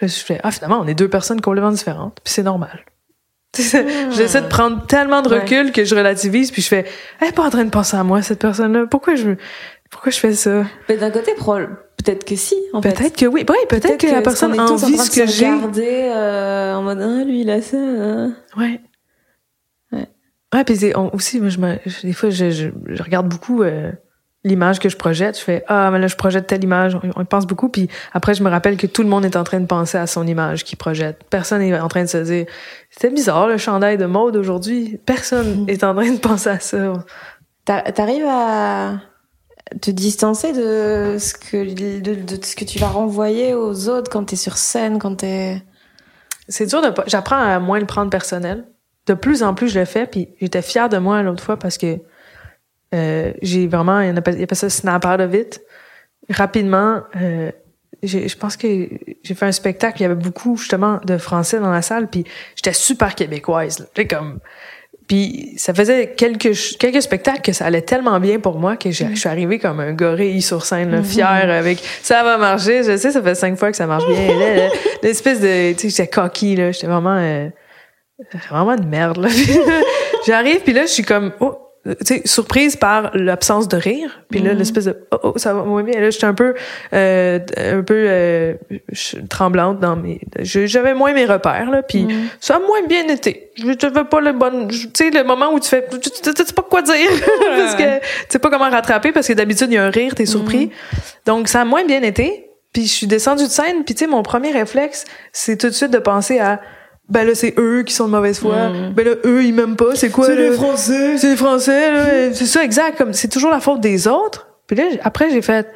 Là, 0.00 0.08
je 0.08 0.14
fais 0.18 0.38
ah 0.42 0.50
finalement 0.50 0.80
on 0.80 0.86
est 0.86 0.94
deux 0.94 1.08
personnes 1.08 1.40
complètement 1.40 1.70
différentes 1.72 2.18
puis 2.22 2.32
c'est 2.34 2.42
normal. 2.42 2.84
J'essaie 3.56 4.42
de 4.42 4.48
prendre 4.48 4.86
tellement 4.86 5.22
de 5.22 5.30
Ouais. 5.30 5.40
recul 5.40 5.72
que 5.72 5.84
je 5.84 5.94
relativise 5.94 6.50
puis 6.50 6.60
je 6.62 6.68
fais 6.68 6.84
elle 7.20 7.28
est 7.28 7.32
pas 7.32 7.44
en 7.44 7.50
train 7.50 7.64
de 7.64 7.70
penser 7.70 7.96
à 7.96 8.04
moi 8.04 8.20
cette 8.22 8.40
personne-là. 8.40 8.86
Pourquoi 8.90 9.14
je 9.14 9.30
pourquoi 9.90 10.12
je 10.12 10.18
fais 10.18 10.34
ça? 10.34 10.64
Mais 10.88 10.96
d'un 10.98 11.10
côté, 11.10 11.32
peut-être 11.96 12.24
que 12.24 12.36
si. 12.36 12.56
En 12.72 12.82
fait. 12.82 12.92
Peut-être 12.92 13.16
que 13.16 13.26
oui, 13.26 13.44
ouais, 13.48 13.66
peut-être 13.68 13.96
que, 13.98 14.06
la 14.08 14.20
personne 14.20 14.58
en 14.60 14.66
envie 14.66 14.98
ce 14.98 15.10
que 15.10 15.26
j'ai. 15.26 15.46
regarder, 15.48 16.10
euh, 16.14 16.74
en 16.74 16.82
mode 16.82 17.00
ah 17.00 17.24
lui 17.24 17.40
il 17.42 17.50
a 17.50 17.62
ça. 17.62 17.76
hein. 17.78 18.34
Ouais. 18.56 18.80
Ouais. 19.92 20.08
Ouais, 20.54 20.64
puis 20.64 20.92
on- 20.96 21.14
aussi, 21.14 21.40
moi, 21.40 21.48
je- 21.50 22.06
des 22.06 22.12
fois, 22.12 22.30
je, 22.30 22.50
je, 22.50 22.68
je 22.88 23.02
regarde 23.02 23.28
beaucoup 23.28 23.62
euh, 23.62 23.92
l'image 24.46 24.78
que 24.78 24.88
je 24.88 24.96
projette. 24.96 25.36
Je 25.38 25.42
fais 25.44 25.64
ah, 25.68 25.90
mais 25.90 25.98
là, 25.98 26.06
je 26.06 26.16
projette 26.16 26.46
telle 26.46 26.64
image. 26.64 26.94
On, 26.94 27.00
on 27.16 27.22
y 27.22 27.24
pense 27.26 27.46
beaucoup, 27.46 27.68
puis 27.68 27.88
après, 28.12 28.34
je 28.34 28.42
me 28.42 28.48
rappelle 28.48 28.76
que 28.76 28.86
tout 28.86 29.02
le 29.02 29.08
monde 29.08 29.24
est 29.24 29.36
en 29.36 29.44
train 29.44 29.60
de 29.60 29.66
penser 29.66 29.98
à 29.98 30.06
son 30.06 30.26
image 30.26 30.64
qu'il 30.64 30.78
projette. 30.78 31.20
Personne 31.30 31.60
est 31.62 31.78
en 31.78 31.88
train 31.88 32.02
de 32.04 32.08
se 32.08 32.18
dire 32.18 32.46
c'était 32.90 33.12
bizarre 33.12 33.48
le 33.48 33.58
chandail 33.58 33.98
de 33.98 34.06
mode 34.06 34.36
aujourd'hui. 34.36 34.98
Personne 35.04 35.64
est 35.68 35.84
en 35.84 35.94
train 35.94 36.10
de 36.12 36.18
penser 36.18 36.48
à 36.50 36.60
ça. 36.60 36.92
T'a- 37.64 37.82
T'arrives 37.92 38.26
à 38.28 39.00
te 39.82 39.90
distancer 39.90 40.52
de 40.52 41.18
ce 41.18 41.34
que 41.34 42.00
de, 42.00 42.14
de 42.14 42.44
ce 42.44 42.54
que 42.54 42.64
tu 42.64 42.78
vas 42.78 42.86
renvoyer 42.86 43.52
aux 43.54 43.88
autres 43.88 44.10
quand 44.10 44.24
t'es 44.24 44.36
sur 44.36 44.56
scène, 44.56 44.98
quand 44.98 45.16
t'es. 45.16 45.60
C'est 46.48 46.66
dur 46.66 46.80
de. 46.80 46.92
J'apprends 47.08 47.40
à 47.40 47.58
moins 47.58 47.80
le 47.80 47.86
prendre 47.86 48.08
personnel. 48.10 48.64
De 49.08 49.14
plus 49.14 49.42
en 49.42 49.54
plus, 49.54 49.68
je 49.68 49.78
le 49.80 49.84
fais. 49.84 50.06
Puis 50.06 50.28
j'étais 50.40 50.62
fière 50.62 50.88
de 50.88 50.98
moi 50.98 51.22
l'autre 51.22 51.42
fois 51.42 51.56
parce 51.58 51.78
que 51.78 51.98
euh, 52.96 53.32
j'ai 53.42 53.66
vraiment. 53.68 54.00
Il 54.00 54.16
appelle, 54.16 54.36
il 54.38 54.42
appelle 54.42 54.56
ça 54.58 54.70
snap 54.70 55.04
out 55.04 55.20
of 55.20 55.34
it. 55.34 55.60
Rapidement, 56.30 57.02
euh, 57.20 57.50
j'ai- 58.02 58.26
je 58.28 58.36
pense 58.36 58.56
que 58.56 58.66
j'ai 59.22 59.34
fait 59.34 59.46
un 59.46 59.52
spectacle. 59.52 59.98
Il 60.00 60.02
y 60.02 60.06
avait 60.06 60.14
beaucoup 60.14 60.56
justement 60.56 60.98
de 61.04 61.18
Français 61.18 61.60
dans 61.60 61.70
la 61.70 61.82
salle. 61.82 62.08
Puis 62.08 62.24
j'étais 62.56 62.72
super 62.72 63.14
québécoise. 63.14 63.86
là. 63.96 64.04
Comme. 64.04 64.40
Puis 65.08 65.52
ça 65.56 65.72
faisait 65.72 66.14
quelques 66.16 66.50
quelques 66.80 67.00
spectacles 67.00 67.40
que 67.42 67.52
ça 67.52 67.66
allait 67.66 67.82
tellement 67.82 68.18
bien 68.18 68.40
pour 68.40 68.58
moi 68.58 68.76
que 68.76 68.90
j'ai- 68.90 69.08
je 69.14 69.20
suis 69.20 69.28
arrivée 69.28 69.60
comme 69.60 69.78
un 69.78 69.92
gorille 69.92 70.42
sur 70.42 70.64
scène, 70.64 70.90
là, 70.90 71.00
fière 71.04 71.48
avec 71.48 71.78
ça 72.02 72.24
va 72.24 72.36
marcher. 72.38 72.82
Je 72.82 72.96
sais, 72.96 73.12
ça 73.12 73.22
fait 73.22 73.36
cinq 73.36 73.56
fois 73.56 73.70
que 73.70 73.76
ça 73.76 73.86
marche 73.86 74.04
bien. 74.08 74.36
Là, 74.36 74.68
L'espèce 75.04 75.40
de, 75.40 75.74
tu 75.74 75.90
sais, 75.90 75.90
j'étais 75.90 76.08
coquille 76.08 76.56
là, 76.56 76.72
j'étais 76.72 76.88
vraiment, 76.88 77.16
euh, 77.16 77.48
vraiment 78.50 78.72
une 78.76 78.88
merde 78.88 79.18
là. 79.18 79.28
J'arrive 80.26 80.60
puis 80.64 80.72
là, 80.72 80.82
je 80.86 80.90
suis 80.90 81.04
comme, 81.04 81.32
oh, 81.38 81.56
surprise 82.24 82.76
par 82.76 83.10
l'absence 83.14 83.68
de 83.68 83.76
rire. 83.76 84.22
Puis 84.30 84.40
là, 84.40 84.52
l'espèce 84.54 84.84
de, 84.86 84.96
oh, 85.12 85.16
oh, 85.22 85.32
ça 85.36 85.54
va 85.54 85.62
moins 85.62 85.82
bien. 85.82 86.00
Là, 86.00 86.10
j'étais 86.10 86.24
un 86.26 86.34
peu, 86.34 86.54
euh, 86.92 87.38
un 87.56 87.82
peu 87.82 87.94
euh, 88.08 88.54
tremblante 89.28 89.80
dans 89.80 89.96
mes, 89.96 90.20
j'avais 90.42 90.94
moins 90.94 91.12
mes 91.12 91.24
repères 91.26 91.70
là. 91.70 91.82
Puis 91.82 92.06
ça 92.40 92.56
a 92.56 92.58
moins 92.58 92.82
bien 92.88 93.06
été. 93.08 93.50
Je 93.56 93.64
veux 93.66 94.04
pas 94.04 94.20
le 94.20 94.32
bon, 94.32 94.68
tu 94.68 94.88
sais, 94.94 95.10
le 95.10 95.24
moment 95.24 95.52
où 95.52 95.60
tu 95.60 95.68
fais, 95.68 95.86
tu, 95.90 95.98
tu, 95.98 96.10
tu- 96.10 96.34
tu 96.34 96.44
sais 96.44 96.52
pas 96.52 96.62
quoi 96.62 96.82
dire 96.82 97.10
parce 97.56 97.74
que 97.74 97.98
tu 97.98 98.04
sais 98.30 98.38
pas 98.38 98.50
comment 98.50 98.68
rattraper 98.70 99.12
parce 99.12 99.26
que 99.28 99.32
d'habitude 99.32 99.68
il 99.70 99.74
y 99.74 99.78
a 99.78 99.84
un 99.84 99.90
rire, 99.90 100.14
t'es 100.14 100.26
surpris. 100.26 100.70
Donc 101.24 101.48
ça 101.48 101.62
a 101.62 101.64
moins 101.64 101.84
bien 101.84 102.02
été. 102.02 102.42
Puis 102.72 102.84
je 102.86 102.92
suis 102.92 103.06
descendue 103.06 103.44
de 103.44 103.48
scène, 103.48 103.84
puis 103.86 103.94
tu 103.94 104.04
sais 104.04 104.10
mon 104.10 104.22
premier 104.22 104.50
réflexe, 104.50 105.06
c'est 105.32 105.56
tout 105.56 105.68
de 105.68 105.72
suite 105.72 105.90
de 105.90 105.98
penser 105.98 106.38
à 106.40 106.60
ben 107.08 107.24
là 107.24 107.34
c'est 107.34 107.54
eux 107.58 107.82
qui 107.84 107.94
sont 107.94 108.06
de 108.06 108.10
mauvaise 108.12 108.38
foi. 108.38 108.70
Ben 108.94 109.04
là 109.04 109.12
eux 109.24 109.44
ils 109.44 109.52
m'aiment 109.54 109.76
pas, 109.76 109.94
c'est 109.94 110.10
quoi 110.10 110.28
là? 110.28 110.52
Français. 110.52 111.18
C'est 111.18 111.30
les 111.30 111.36
Français, 111.36 111.92
là. 111.92 112.04
C'est 112.34 112.46
ça, 112.46 112.64
exact. 112.64 112.98
Comme, 112.98 113.12
c'est 113.12 113.28
toujours 113.28 113.50
la 113.50 113.60
faute 113.60 113.80
des 113.80 114.08
autres. 114.08 114.48
Puis 114.66 114.76
là, 114.76 114.84
après, 115.04 115.30
j'ai 115.30 115.42
fait, 115.42 115.68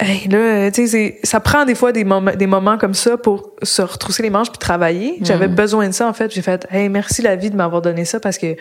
hey, 0.00 0.28
là, 0.28 0.70
tu 0.70 0.82
sais, 0.82 0.86
c'est- 0.86 1.18
ça 1.26 1.40
prend 1.40 1.64
des 1.66 1.74
fois 1.74 1.92
des 1.92 2.04
moments, 2.04 2.32
des 2.34 2.46
moments 2.46 2.78
comme 2.78 2.94
ça 2.94 3.18
pour 3.18 3.52
se 3.62 3.82
retrousser 3.82 4.22
les 4.22 4.30
manches 4.30 4.48
puis 4.50 4.58
travailler. 4.58 5.18
J'avais 5.20 5.48
besoin 5.48 5.88
de 5.88 5.92
ça, 5.92 6.08
en 6.08 6.12
fait. 6.14 6.32
J'ai 6.32 6.40
fait, 6.42 6.66
hey, 6.70 6.88
merci 6.88 7.20
la 7.20 7.36
vie 7.36 7.50
de 7.50 7.56
m'avoir 7.56 7.82
donné 7.82 8.04
ça 8.06 8.18
parce 8.20 8.38
que 8.38 8.56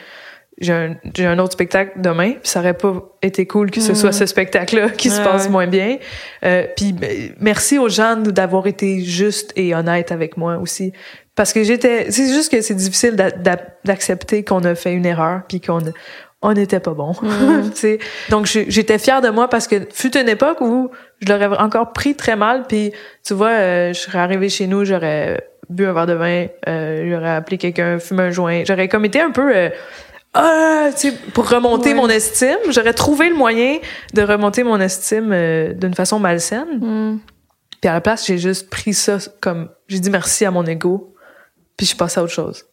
j'ai 0.59 0.73
un, 0.73 0.95
j'ai 1.15 1.25
un 1.27 1.37
autre 1.39 1.53
spectacle 1.53 2.01
demain 2.01 2.31
puis 2.31 2.49
ça 2.49 2.59
aurait 2.61 2.73
pas 2.73 3.01
été 3.21 3.45
cool 3.45 3.69
que 3.69 3.79
ce 3.79 3.93
soit 3.93 4.11
ce 4.11 4.25
spectacle-là 4.25 4.89
qui 4.97 5.09
se 5.11 5.21
passe 5.21 5.45
ouais. 5.45 5.49
moins 5.51 5.67
bien. 5.67 5.97
Euh, 6.43 6.65
puis 6.75 6.93
ben, 6.93 7.31
merci 7.39 7.77
aux 7.77 7.89
gens 7.89 8.15
d'avoir 8.17 8.65
été 8.67 9.01
justes 9.01 9.53
et 9.55 9.75
honnêtes 9.75 10.11
avec 10.11 10.35
moi 10.35 10.57
aussi. 10.57 10.91
Parce 11.37 11.53
que 11.53 11.63
j'étais, 11.63 12.11
c'est 12.11 12.27
juste 12.33 12.51
que 12.51 12.59
c'est 12.61 12.73
difficile 12.73 13.15
d'a- 13.15 13.31
d'a- 13.31 13.61
d'accepter 13.85 14.43
qu'on 14.43 14.63
a 14.65 14.75
fait 14.75 14.91
une 14.91 15.05
erreur 15.05 15.41
puis 15.47 15.61
qu'on 15.61 15.79
on 16.41 16.51
n'était 16.53 16.79
pas 16.81 16.93
bon. 16.93 17.13
Mm. 17.21 17.69
Tu 17.73 17.77
sais. 17.79 17.99
Donc 18.29 18.45
j'étais 18.47 18.97
fière 18.99 19.21
de 19.21 19.29
moi 19.29 19.47
parce 19.47 19.67
que 19.67 19.75
fut 19.93 20.17
une 20.17 20.27
époque 20.27 20.59
où 20.61 20.89
je 21.21 21.31
l'aurais 21.31 21.57
encore 21.59 21.93
pris 21.93 22.15
très 22.15 22.35
mal 22.35 22.65
puis 22.67 22.91
tu 23.25 23.33
vois, 23.33 23.49
euh, 23.51 23.93
je 23.93 23.99
serais 23.99 24.19
arrivée 24.19 24.49
chez 24.49 24.67
nous, 24.67 24.83
j'aurais 24.83 25.47
bu 25.69 25.85
un 25.85 25.93
verre 25.93 26.05
de 26.07 26.13
vin, 26.13 26.47
euh, 26.67 27.07
j'aurais 27.09 27.31
appelé 27.35 27.57
quelqu'un, 27.57 27.99
fumé 27.99 28.23
un 28.23 28.31
joint, 28.31 28.63
j'aurais 28.67 28.87
comme 28.87 29.05
été 29.05 29.19
un 29.21 29.31
peu 29.31 29.55
euh, 29.55 29.69
ah, 30.33 30.89
tu 30.95 31.09
sais, 31.09 31.13
pour 31.33 31.49
remonter 31.49 31.89
Ouais. 31.89 31.95
mon 31.95 32.09
estime, 32.09 32.57
j'aurais 32.69 32.93
trouvé 32.93 33.29
le 33.29 33.35
moyen 33.35 33.77
de 34.13 34.21
remonter 34.21 34.63
mon 34.63 34.79
estime 34.79 35.31
euh, 35.33 35.73
d'une 35.73 35.93
façon 35.95 36.19
malsaine. 36.19 36.79
Mm. 36.79 37.19
Puis 37.81 37.89
à 37.89 37.93
la 37.93 38.01
place, 38.01 38.25
j'ai 38.25 38.37
juste 38.39 38.69
pris 38.71 38.93
ça 38.93 39.17
comme 39.39 39.69
j'ai 39.87 39.99
dit 39.99 40.09
merci 40.09 40.45
à 40.45 40.51
mon 40.51 40.65
ego, 40.65 41.13
puis 41.77 41.85
je 41.85 41.89
suis 41.89 41.97
passée 41.97 42.19
à 42.19 42.23
autre 42.23 42.33
chose. 42.33 42.65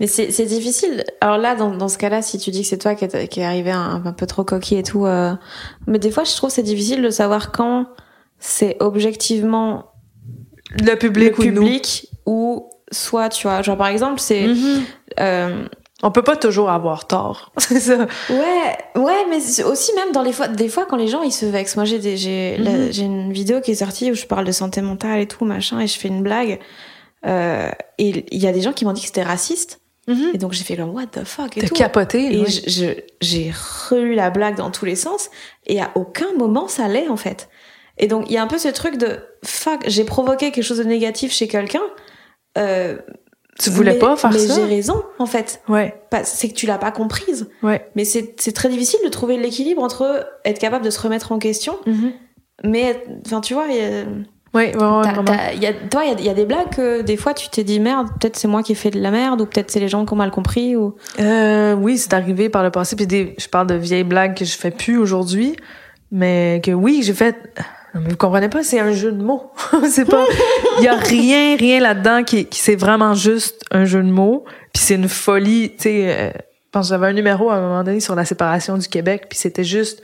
Mais 0.00 0.08
c'est 0.08 0.26
difficile. 0.46 1.04
Alors 1.20 1.38
là, 1.38 1.54
dans, 1.54 1.70
dans 1.70 1.88
ce 1.88 1.96
cas-là, 1.96 2.22
si 2.22 2.38
tu 2.38 2.50
dis 2.50 2.62
que 2.62 2.66
c'est 2.68 2.78
toi 2.78 2.96
qui 2.96 3.04
est, 3.04 3.28
qui 3.28 3.38
est 3.40 3.44
arrivé 3.44 3.70
un, 3.70 4.02
un 4.04 4.12
peu 4.12 4.26
trop 4.26 4.42
coquille 4.42 4.78
et 4.78 4.82
tout, 4.82 5.06
euh, 5.06 5.32
mais 5.86 6.00
des 6.00 6.10
fois, 6.10 6.24
je 6.24 6.34
trouve 6.34 6.50
c'est 6.50 6.64
difficile 6.64 7.02
de 7.02 7.10
savoir 7.10 7.52
quand 7.52 7.86
c'est 8.40 8.76
objectivement 8.80 9.92
Le 10.72 10.96
public 10.96 11.36
le 11.38 11.44
public 11.44 12.08
ou 12.26 12.68
soit, 12.90 13.28
tu 13.28 13.46
vois, 13.46 13.62
genre 13.62 13.76
par 13.76 13.86
exemple, 13.86 14.18
c'est 14.18 14.48
Mhm. 14.48 14.82
euh, 15.20 15.64
On 16.02 16.10
peut 16.10 16.22
pas 16.22 16.36
toujours 16.36 16.70
avoir 16.70 17.06
tort. 17.06 17.52
c'est 17.58 17.78
ça. 17.78 18.06
Ouais, 18.30 18.78
ouais, 18.96 19.26
mais 19.28 19.62
aussi 19.64 19.92
même 19.94 20.10
dans 20.12 20.22
les 20.22 20.32
fois, 20.32 20.48
des 20.48 20.68
fois 20.68 20.86
quand 20.86 20.96
les 20.96 21.06
gens 21.08 21.22
ils 21.22 21.30
se 21.32 21.46
vexent. 21.46 21.76
Moi 21.76 21.84
j'ai 21.84 22.00
j'ai, 22.16 22.58
j'ai 22.90 23.02
une 23.04 23.32
vidéo 23.32 23.60
qui 23.60 23.70
est 23.72 23.74
sortie 23.76 24.10
où 24.10 24.14
je 24.14 24.24
parle 24.26 24.46
de 24.46 24.52
santé 24.52 24.80
mentale 24.80 25.20
et 25.20 25.28
tout 25.28 25.44
machin 25.44 25.78
et 25.78 25.86
je 25.86 25.96
fais 25.98 26.08
une 26.08 26.22
blague. 26.22 26.58
Euh, 27.26 27.70
et 27.98 28.24
il 28.34 28.42
y 28.42 28.46
a 28.46 28.52
des 28.52 28.60
gens 28.62 28.72
qui 28.72 28.84
m'ont 28.84 28.92
dit 28.92 29.00
que 29.02 29.06
c'était 29.08 29.22
raciste. 29.22 29.80
Et 30.34 30.38
donc 30.38 30.52
j'ai 30.54 30.64
fait 30.64 30.74
comme 30.76 30.90
what 30.90 31.06
the 31.06 31.22
fuck 31.22 31.56
et 31.56 31.60
T'as 31.60 31.68
tout. 31.68 31.74
capoté. 31.74 32.34
Et 32.36 32.40
ouais. 32.40 33.04
j'ai 33.20 33.52
relu 33.88 34.14
la 34.16 34.30
blague 34.30 34.56
dans 34.56 34.72
tous 34.72 34.84
les 34.84 34.96
sens 34.96 35.30
et 35.68 35.80
à 35.80 35.92
aucun 35.94 36.32
moment 36.36 36.66
ça 36.66 36.88
l'est 36.88 37.06
en 37.06 37.16
fait. 37.16 37.48
Et 37.96 38.08
donc 38.08 38.24
il 38.28 38.32
y 38.32 38.36
a 38.36 38.42
un 38.42 38.48
peu 38.48 38.58
ce 38.58 38.66
truc 38.68 38.96
de 38.96 39.20
fuck, 39.44 39.82
j'ai 39.86 40.02
provoqué 40.02 40.50
quelque 40.50 40.64
chose 40.64 40.78
de 40.78 40.84
négatif 40.84 41.30
chez 41.32 41.46
quelqu'un. 41.46 41.82
Euh, 42.58 42.96
Tu 43.60 43.70
voulais 43.70 43.92
mais- 43.92 43.98
pas 44.00 44.16
faire 44.16 44.32
mais 44.32 44.38
ça? 44.40 44.54
j'ai 44.56 44.64
raison 44.64 45.00
en 45.20 45.26
fait. 45.26 45.62
Ouais, 45.68 45.94
C'est 46.24 46.48
que 46.48 46.54
tu 46.54 46.66
l'as 46.66 46.78
pas 46.78 46.90
comprise. 46.90 47.48
ouais. 47.62 47.88
Mais 47.94 48.04
c'est 48.04 48.34
très 48.52 48.68
difficile 48.68 48.98
de 49.04 49.10
trouver 49.10 49.36
l'équilibre 49.36 49.82
entre 49.82 50.26
être 50.44 50.58
capable 50.58 50.84
de 50.84 50.90
se 50.90 50.98
remettre 51.00 51.30
en 51.30 51.38
question, 51.38 51.78
mais 52.64 52.80
être- 52.80 53.08
enfin 53.26 53.40
tu 53.42 53.54
vois, 53.54 53.66
il 53.68 53.76
y 53.76 53.80
a, 53.80 54.04
Ouais, 54.52 54.74
ouais, 54.76 55.56
y 55.60 55.66
a- 55.66 55.72
toi 55.72 56.02
il 56.04 56.10
y 56.10 56.12
a- 56.12 56.18
il 56.18 56.24
y, 56.24 56.28
a 56.28 56.34
des 56.34 56.44
blagues 56.44 56.70
que 56.74 57.02
des 57.02 57.16
fois 57.16 57.34
tu 57.34 57.48
t'es 57.50 57.62
dit 57.62 57.78
merde, 57.78 58.08
peut-être 58.18 58.36
c'est 58.36 58.48
moi 58.48 58.64
qui 58.64 58.72
ai 58.72 58.74
fait 58.74 58.90
de 58.90 59.00
la 59.00 59.12
merde 59.12 59.40
ou 59.40 59.46
peut-être 59.46 59.70
c'est 59.70 59.78
les 59.78 59.86
gens 59.88 60.04
qui 60.04 60.12
ont 60.12 60.16
mal 60.16 60.32
compris 60.32 60.74
ou? 60.74 60.96
Euh, 61.20 61.74
oui, 61.74 61.98
c'est 61.98 62.12
arrivé 62.14 62.48
par 62.48 62.64
le 62.64 62.70
passé. 62.70 62.96
Puis 62.96 63.06
des, 63.06 63.36
je 63.38 63.46
parle 63.46 63.68
de 63.68 63.74
vieilles 63.74 64.02
blagues 64.02 64.36
que 64.36 64.44
je 64.44 64.56
fais 64.58 64.72
plus 64.72 64.98
aujourd'hui, 64.98 65.54
mais 66.10 66.60
que 66.64 66.72
oui, 66.72 67.02
j'ai 67.04 67.14
fait. 67.14 67.36
Non, 67.94 68.00
mais 68.02 68.10
vous 68.10 68.16
comprenez 68.16 68.48
pas, 68.48 68.64
c'est 68.64 68.80
un 68.80 68.92
jeu 68.92 69.12
de 69.12 69.22
mots. 69.22 69.52
c'est 69.88 70.04
pas. 70.04 70.24
Il 70.78 70.84
y 70.84 70.88
a 70.88 70.96
rien, 70.96 71.56
rien 71.56 71.78
là-dedans 71.80 72.24
qui, 72.24 72.46
qui 72.46 72.58
c'est 72.58 72.76
vraiment 72.76 73.14
juste 73.14 73.62
un 73.70 73.84
jeu 73.84 74.02
de 74.02 74.10
mots. 74.10 74.44
Puis 74.72 74.82
c'est 74.82 74.94
une 74.96 75.08
folie. 75.08 75.70
Tu 75.76 75.82
sais, 75.82 76.32
euh, 76.74 76.82
j'avais 76.82 77.06
un 77.06 77.12
numéro 77.12 77.50
à 77.50 77.54
un 77.54 77.60
moment 77.60 77.84
donné 77.84 78.00
sur 78.00 78.16
la 78.16 78.24
séparation 78.24 78.76
du 78.78 78.88
Québec, 78.88 79.26
puis 79.28 79.38
c'était 79.38 79.64
juste. 79.64 80.02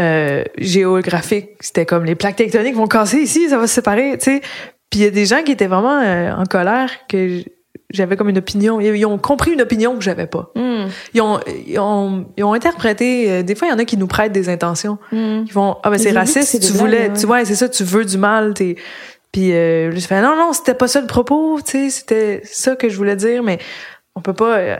Euh, 0.00 0.44
géographique, 0.56 1.50
c'était 1.60 1.84
comme 1.84 2.04
les 2.04 2.14
plaques 2.14 2.36
tectoniques 2.36 2.74
vont 2.74 2.86
casser 2.86 3.18
ici, 3.18 3.50
ça 3.50 3.58
va 3.58 3.66
se 3.66 3.74
séparer, 3.74 4.16
tu 4.18 4.24
sais. 4.24 4.40
Puis 4.88 5.00
il 5.00 5.02
y 5.02 5.06
a 5.06 5.10
des 5.10 5.26
gens 5.26 5.42
qui 5.42 5.52
étaient 5.52 5.66
vraiment 5.66 6.00
euh, 6.00 6.32
en 6.32 6.44
colère 6.44 6.90
que 7.06 7.42
j'avais 7.90 8.16
comme 8.16 8.28
une 8.28 8.38
opinion, 8.38 8.80
ils 8.80 9.04
ont 9.04 9.18
compris 9.18 9.52
une 9.52 9.60
opinion 9.60 9.96
que 9.96 10.02
j'avais 10.02 10.26
pas. 10.26 10.50
Hmm. 10.54 10.86
Ils 11.12 11.20
ont, 11.20 11.40
ils 11.66 11.78
ont, 11.78 12.26
ils 12.36 12.44
ont 12.44 12.52
interprété. 12.52 13.30
euh, 13.30 13.42
des 13.42 13.54
fois, 13.54 13.68
il 13.68 13.72
y 13.72 13.74
en 13.74 13.78
a 13.78 13.84
qui 13.84 13.96
nous 13.96 14.06
prêtent 14.06 14.32
des 14.32 14.48
intentions. 14.48 14.98
Hmm. 15.12 15.44
Ils 15.46 15.52
vont, 15.52 15.76
ah 15.82 15.90
ben 15.90 15.98
c'est 15.98 16.12
raciste. 16.12 16.60
Tu 16.60 16.72
blagues, 16.72 16.80
voulais, 16.80 17.08
ouais. 17.08 17.16
tu 17.18 17.26
vois, 17.26 17.44
c'est 17.44 17.56
ça. 17.56 17.68
Tu 17.68 17.84
veux 17.84 18.04
du 18.04 18.16
mal. 18.16 18.54
T'es. 18.54 18.76
Puis 19.32 19.52
euh, 19.52 19.92
je 19.92 20.00
fais 20.00 20.20
non 20.22 20.36
non, 20.36 20.52
c'était 20.52 20.74
pas 20.74 20.88
ça 20.88 21.00
le 21.00 21.06
propos. 21.06 21.60
Tu 21.64 21.70
sais, 21.70 21.90
c'était 21.90 22.40
ça 22.44 22.74
que 22.76 22.88
je 22.88 22.96
voulais 22.96 23.16
dire, 23.16 23.42
mais 23.42 23.58
on 24.14 24.20
peut 24.20 24.34
pas. 24.34 24.78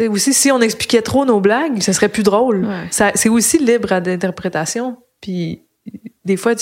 Euh, 0.00 0.04
tu 0.04 0.04
sais, 0.04 0.08
aussi, 0.08 0.32
si 0.34 0.50
on 0.50 0.60
expliquait 0.60 1.02
trop 1.02 1.24
nos 1.24 1.40
blagues, 1.40 1.80
ça 1.82 1.92
serait 1.92 2.08
plus 2.08 2.22
drôle. 2.22 2.66
Ouais. 2.66 3.10
C'est 3.14 3.28
aussi 3.28 3.58
libre 3.58 3.92
à 3.92 4.00
d'interprétation. 4.00 4.96
Puis 5.20 5.62
des 6.24 6.36
fois, 6.36 6.52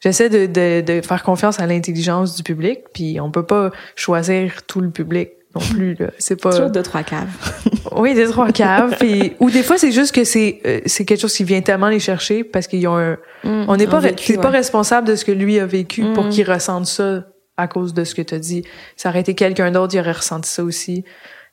j'essaie 0.00 0.28
de, 0.28 0.46
de, 0.46 0.80
de 0.80 1.00
faire 1.00 1.22
confiance 1.22 1.58
à 1.60 1.66
l'intelligence 1.66 2.36
du 2.36 2.42
public. 2.42 2.80
Puis 2.92 3.20
on 3.20 3.30
peut 3.30 3.46
pas 3.46 3.70
choisir 3.96 4.62
tout 4.66 4.80
le 4.80 4.90
public 4.90 5.30
non 5.54 5.60
plus. 5.60 5.96
C'est 6.18 6.40
pas. 6.40 6.50
toujours 6.50 6.70
deux 6.70 6.82
trois 6.82 7.02
caves. 7.02 7.28
Oui, 7.96 8.14
des 8.14 8.26
trois 8.26 8.50
caves. 8.50 8.96
puis, 8.98 9.34
ou 9.38 9.50
des 9.50 9.62
fois, 9.62 9.78
c'est 9.78 9.92
juste 9.92 10.12
que 10.12 10.24
c'est 10.24 10.60
euh, 10.66 10.80
c'est 10.84 11.04
quelque 11.04 11.20
chose 11.20 11.34
qui 11.34 11.44
vient 11.44 11.60
tellement 11.60 11.88
les 11.88 12.00
chercher 12.00 12.42
parce 12.42 12.66
qu'ils 12.66 12.88
ont 12.88 12.96
un. 12.96 13.12
Hmm. 13.44 13.66
On 13.68 13.76
n'est 13.76 13.86
pas, 13.86 14.00
t'es 14.02 14.36
pas 14.36 14.50
responsable 14.50 15.06
de 15.06 15.14
ce 15.14 15.24
que 15.24 15.30
lui 15.30 15.60
a 15.60 15.66
vécu 15.66 16.02
pour 16.14 16.24
Mm. 16.24 16.30
qu'il 16.30 16.50
ressente 16.50 16.86
ça 16.86 17.24
à 17.56 17.68
cause 17.68 17.94
de 17.94 18.02
ce 18.02 18.16
que 18.16 18.22
tu 18.22 18.34
as 18.34 18.38
dit. 18.40 18.64
Ça 18.96 19.10
aurait 19.10 19.20
été 19.20 19.34
quelqu'un 19.34 19.70
d'autre, 19.70 19.94
il 19.94 20.00
aurait 20.00 20.10
ressenti 20.12 20.50
ça 20.50 20.64
aussi. 20.64 21.04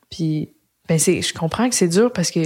Puis, 0.09 0.49
ben 0.87 0.99
c'est, 0.99 1.21
je 1.21 1.33
comprends 1.33 1.69
que 1.69 1.75
c'est 1.75 1.87
dur 1.87 2.11
parce 2.11 2.31
que 2.31 2.39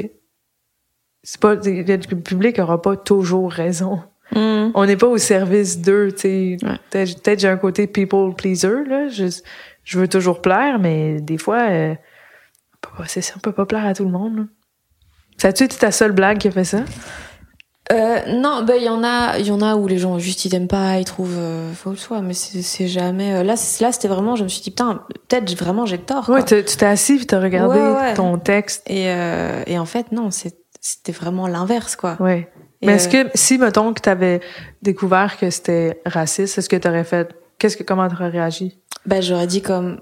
c'est 1.23 1.39
pas, 1.39 1.55
le 1.55 2.21
public 2.21 2.59
aura 2.59 2.81
pas 2.81 2.95
toujours 2.95 3.51
raison. 3.51 4.01
Hmm. 4.31 4.71
On 4.73 4.85
n'est 4.85 4.97
pas 4.97 5.07
au 5.07 5.17
service 5.17 5.79
d'eux, 5.81 6.11
tu 6.11 6.21
sais. 6.21 6.57
Ouais. 6.63 6.79
Peut-être 6.89 7.39
j'ai 7.39 7.47
un 7.47 7.57
côté 7.57 7.87
people 7.87 8.33
pleaser, 8.35 8.83
là. 8.87 9.07
Je, 9.09 9.25
je 9.83 9.99
veux 9.99 10.07
toujours 10.07 10.41
plaire, 10.41 10.79
mais 10.79 11.21
des 11.21 11.37
fois, 11.37 11.69
euh, 11.69 11.93
on 11.93 12.77
peut 12.81 12.97
pas, 12.97 13.07
c'est 13.07 13.21
ça, 13.21 13.33
on 13.37 13.39
peut 13.39 13.51
pas 13.51 13.65
plaire 13.65 13.85
à 13.85 13.93
tout 13.93 14.03
le 14.03 14.11
monde, 14.11 14.37
là. 14.37 14.43
Ça 15.37 15.49
a-tu 15.49 15.63
été 15.63 15.77
ta 15.77 15.91
seule 15.91 16.13
blague 16.13 16.37
qui 16.37 16.47
a 16.47 16.51
fait 16.51 16.63
ça? 16.63 16.85
Euh, 17.91 18.19
non, 18.39 18.63
ben 18.63 18.75
il 18.77 18.83
y 18.83 18.89
en 18.89 19.03
a, 19.03 19.37
il 19.37 19.45
y 19.45 19.51
en 19.51 19.61
a 19.61 19.75
où 19.75 19.87
les 19.87 19.99
gens 19.99 20.17
juste 20.17 20.43
ils 20.45 20.49
t'aiment 20.49 20.67
pas, 20.67 20.97
ils 20.97 21.05
trouvent 21.05 21.37
euh, 21.37 21.71
faux 21.73 21.91
le 21.91 21.95
choix, 21.97 22.21
mais 22.21 22.33
c'est 22.33 22.87
jamais. 22.87 23.35
euh, 23.35 23.43
là, 23.43 23.53
là 23.79 23.91
c'était 23.91 24.07
vraiment, 24.07 24.35
je 24.35 24.43
me 24.43 24.47
suis 24.49 24.61
dit 24.61 24.71
putain, 24.71 25.03
peut-être 25.29 25.55
vraiment 25.55 25.85
j'ai 25.85 25.99
tort. 25.99 26.27
Ouais, 26.29 26.37
quoi. 26.39 26.43
t'as- 26.43 26.63
tu 26.63 26.77
t'es 26.77 26.85
assis 26.87 27.17
puis 27.17 27.27
t'as 27.27 27.39
regardé 27.39 27.79
Ouais, 27.79 27.91
ouais. 27.95 28.13
ton 28.15 28.39
texte. 28.39 28.81
Et 28.89 29.09
euh, 29.11 29.61
et 29.67 29.77
en 29.77 29.85
fait 29.85 30.11
non, 30.11 30.29
c'était 30.31 31.11
vraiment 31.11 31.47
l'inverse 31.47 31.95
quoi. 31.95 32.17
Ouais. 32.19 32.49
Et, 32.81 32.87
Mais 32.87 32.93
est-ce 32.95 33.07
euh, 33.15 33.23
que, 33.25 33.29
si, 33.35 33.57
mettons, 33.57 33.93
que 33.93 34.01
t'avais 34.01 34.41
découvert 34.81 35.37
que 35.37 35.49
c'était 35.49 36.01
raciste, 36.05 36.57
est-ce 36.57 36.67
que 36.67 36.75
t'aurais 36.75 37.03
fait, 37.05 37.33
qu'est-ce 37.57 37.77
que, 37.77 37.83
comment 37.83 38.07
t'aurais 38.09 38.29
réagi? 38.29 38.79
ben 39.05 39.21
j'aurais 39.21 39.47
dit 39.47 39.61
comme 39.61 40.01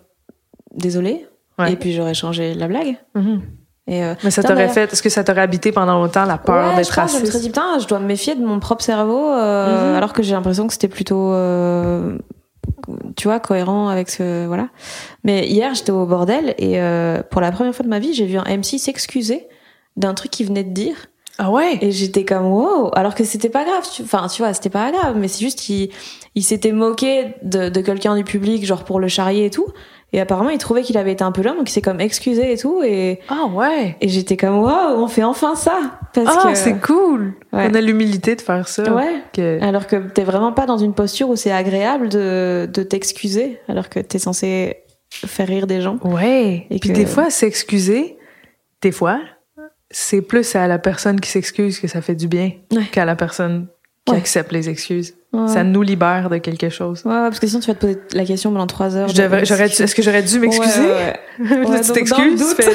désolé, 0.74 1.28
Ouais. 1.60 1.74
et 1.74 1.76
puis 1.76 1.94
j'aurais 1.94 2.14
changé 2.16 2.54
la 2.56 2.68
blague. 2.68 2.96
Mhm. 3.14 3.42
Et 3.88 4.04
euh, 4.04 4.16
Mais 4.24 4.32
ça 4.32 4.44
t'aurait 4.44 4.70
fait, 4.70 4.94
est-ce 4.94 5.04
que 5.04 5.10
ça 5.10 5.24
t'aurait 5.26 5.42
habité 5.42 5.72
pendant 5.74 5.96
longtemps 6.02 6.24
la 6.26 6.38
peur 6.38 6.70
ouais, 6.70 6.76
d'être 6.78 6.96
pense, 6.96 7.12
je 7.12 7.18
me 7.18 7.20
raciste? 7.26 7.42
dit 7.42 7.48
putain, 7.50 7.80
je 7.80 7.86
dois 7.88 8.00
me 8.00 8.06
méfier 8.06 8.34
de 8.36 8.46
mon 8.46 8.60
propre 8.60 8.84
cerveau, 8.84 9.30
euh, 9.32 9.92
Mhm. 9.92 9.98
alors 9.98 10.14
que 10.14 10.24
j'ai 10.24 10.34
l'impression 10.34 10.68
que 10.68 10.74
c'était 10.74 10.88
plutôt, 10.88 11.34
euh, 11.34 12.18
tu 13.18 13.28
vois, 13.28 13.40
cohérent 13.40 13.90
avec 13.90 14.10
ce 14.10 14.46
voilà. 14.48 14.70
Mais 15.24 15.48
hier, 15.48 15.74
j'étais 15.74 15.92
au 15.92 16.06
bordel 16.06 16.56
et 16.58 16.80
euh, 16.82 17.22
pour 17.30 17.42
la 17.42 17.52
première 17.52 17.76
fois 17.76 17.84
de 17.84 17.90
ma 17.90 18.00
vie, 18.00 18.14
j'ai 18.14 18.26
vu 18.26 18.38
un 18.38 18.46
MC 18.46 18.78
s'excuser 18.80 19.48
d'un 19.98 20.14
truc 20.14 20.32
qu'il 20.32 20.48
venait 20.48 20.64
de 20.64 20.72
dire 20.74 20.96
Ah 21.38 21.52
ouais? 21.52 21.78
et 21.82 21.92
j'étais 21.92 22.24
comme 22.26 22.46
wow, 22.48 22.90
alors 22.96 23.16
que 23.16 23.24
c'était 23.26 23.50
pas 23.50 23.66
grave. 23.66 23.86
tu- 23.94 24.04
Enfin, 24.04 24.28
tu 24.28 24.42
vois, 24.42 24.54
c'était 24.54 24.70
pas 24.70 24.92
grave, 24.92 25.16
mais 25.18 25.28
c'est 25.28 25.42
juste 25.44 25.60
qu'il 25.60 25.90
il 26.36 26.44
s'était 26.44 26.72
moqué 26.72 27.36
de, 27.44 27.68
de 27.70 27.82
quelqu'un 27.82 28.16
du 28.16 28.24
public, 28.24 28.66
genre 28.66 28.86
pour 28.86 29.00
le 29.02 29.08
charrier 29.10 29.46
et 29.48 29.50
tout. 29.50 29.68
Et 30.14 30.22
apparemment, 30.22 30.50
il 30.52 30.60
trouvait 30.60 30.84
qu'il 30.84 30.98
avait 30.98 31.12
été 31.12 31.24
un 31.24 31.32
peu 31.32 31.42
lent, 31.42 31.56
donc 31.56 31.70
il 31.70 31.74
s'est 31.74 31.82
comme 31.82 32.00
excusé 32.00 32.54
et 32.54 32.58
tout. 32.58 32.82
Et, 32.84 33.20
Ah 33.30 33.48
ouais? 33.52 33.98
et 34.00 34.08
j'étais 34.08 34.38
comme 34.38 34.60
wow, 34.60 34.70
on 34.96 35.08
fait 35.08 35.24
enfin 35.24 35.56
ça. 35.56 36.00
Parce 36.14 36.46
que, 36.46 36.54
c'est 36.56 36.80
cool! 36.80 37.34
Ouais. 37.52 37.68
On 37.72 37.74
a 37.74 37.82
l'humilité 37.82 38.36
de 38.36 38.42
faire 38.42 38.68
ça. 38.68 38.94
Ouais. 38.94 39.24
Que... 39.34 39.60
Alors 39.64 39.88
que 39.88 39.96
t'es 39.96 40.24
vraiment 40.24 40.52
pas 40.54 40.68
dans 40.68 40.78
une 40.78 40.94
posture 40.94 41.30
où 41.30 41.36
c'est 41.36 41.52
agréable 41.52 42.10
de, 42.10 42.70
de 42.72 42.84
t'excuser, 42.84 43.60
alors 43.68 43.90
que 43.90 44.00
t'es 44.00 44.20
censé 44.20 44.78
faire 45.12 45.48
rire 45.48 45.66
des 45.68 45.82
gens. 45.82 45.98
Ouais. 46.04 46.68
Et 46.70 46.78
Puis 46.80 46.90
que- 46.92 46.96
des 46.96 47.06
fois, 47.08 47.30
s'excuser, 47.32 48.18
des 48.84 48.92
fois, 48.92 49.20
c'est 49.90 50.22
plus 50.22 50.56
à 50.56 50.68
la 50.68 50.78
personne 50.80 51.20
qui 51.20 51.30
s'excuse 51.30 51.80
que 51.80 51.88
ça 51.88 52.02
fait 52.02 52.16
du 52.16 52.28
bien 52.28 52.52
Ouais. 52.72 52.86
qu'à 52.92 53.06
la 53.06 53.16
personne 53.16 53.68
qui 54.06 54.12
Ouais. 54.14 54.18
accepte 54.18 54.52
les 54.52 54.70
excuses. 54.70 55.14
Ouais. 55.32 55.48
Ça 55.48 55.64
nous 55.64 55.82
libère 55.82 56.30
de 56.30 56.38
quelque 56.38 56.70
chose. 56.70 57.02
Ouais, 57.06 57.12
parce 57.12 57.40
que 57.40 57.48
sinon 57.48 57.60
tu 57.62 57.68
vas 57.68 57.74
te 57.74 57.80
poser 57.80 57.98
la 58.14 58.26
question 58.26 58.52
pendant 58.52 58.68
trois 58.68 58.96
heures. 58.96 59.08
J'aurais 59.10 59.42
Est-ce 59.44 59.96
que 59.96 60.02
j'aurais 60.04 60.22
dû 60.24 60.40
m'excuser? 60.40 60.82
Ouais, 60.82 61.20
tu 61.84 61.92
t'excuses? 61.92 62.56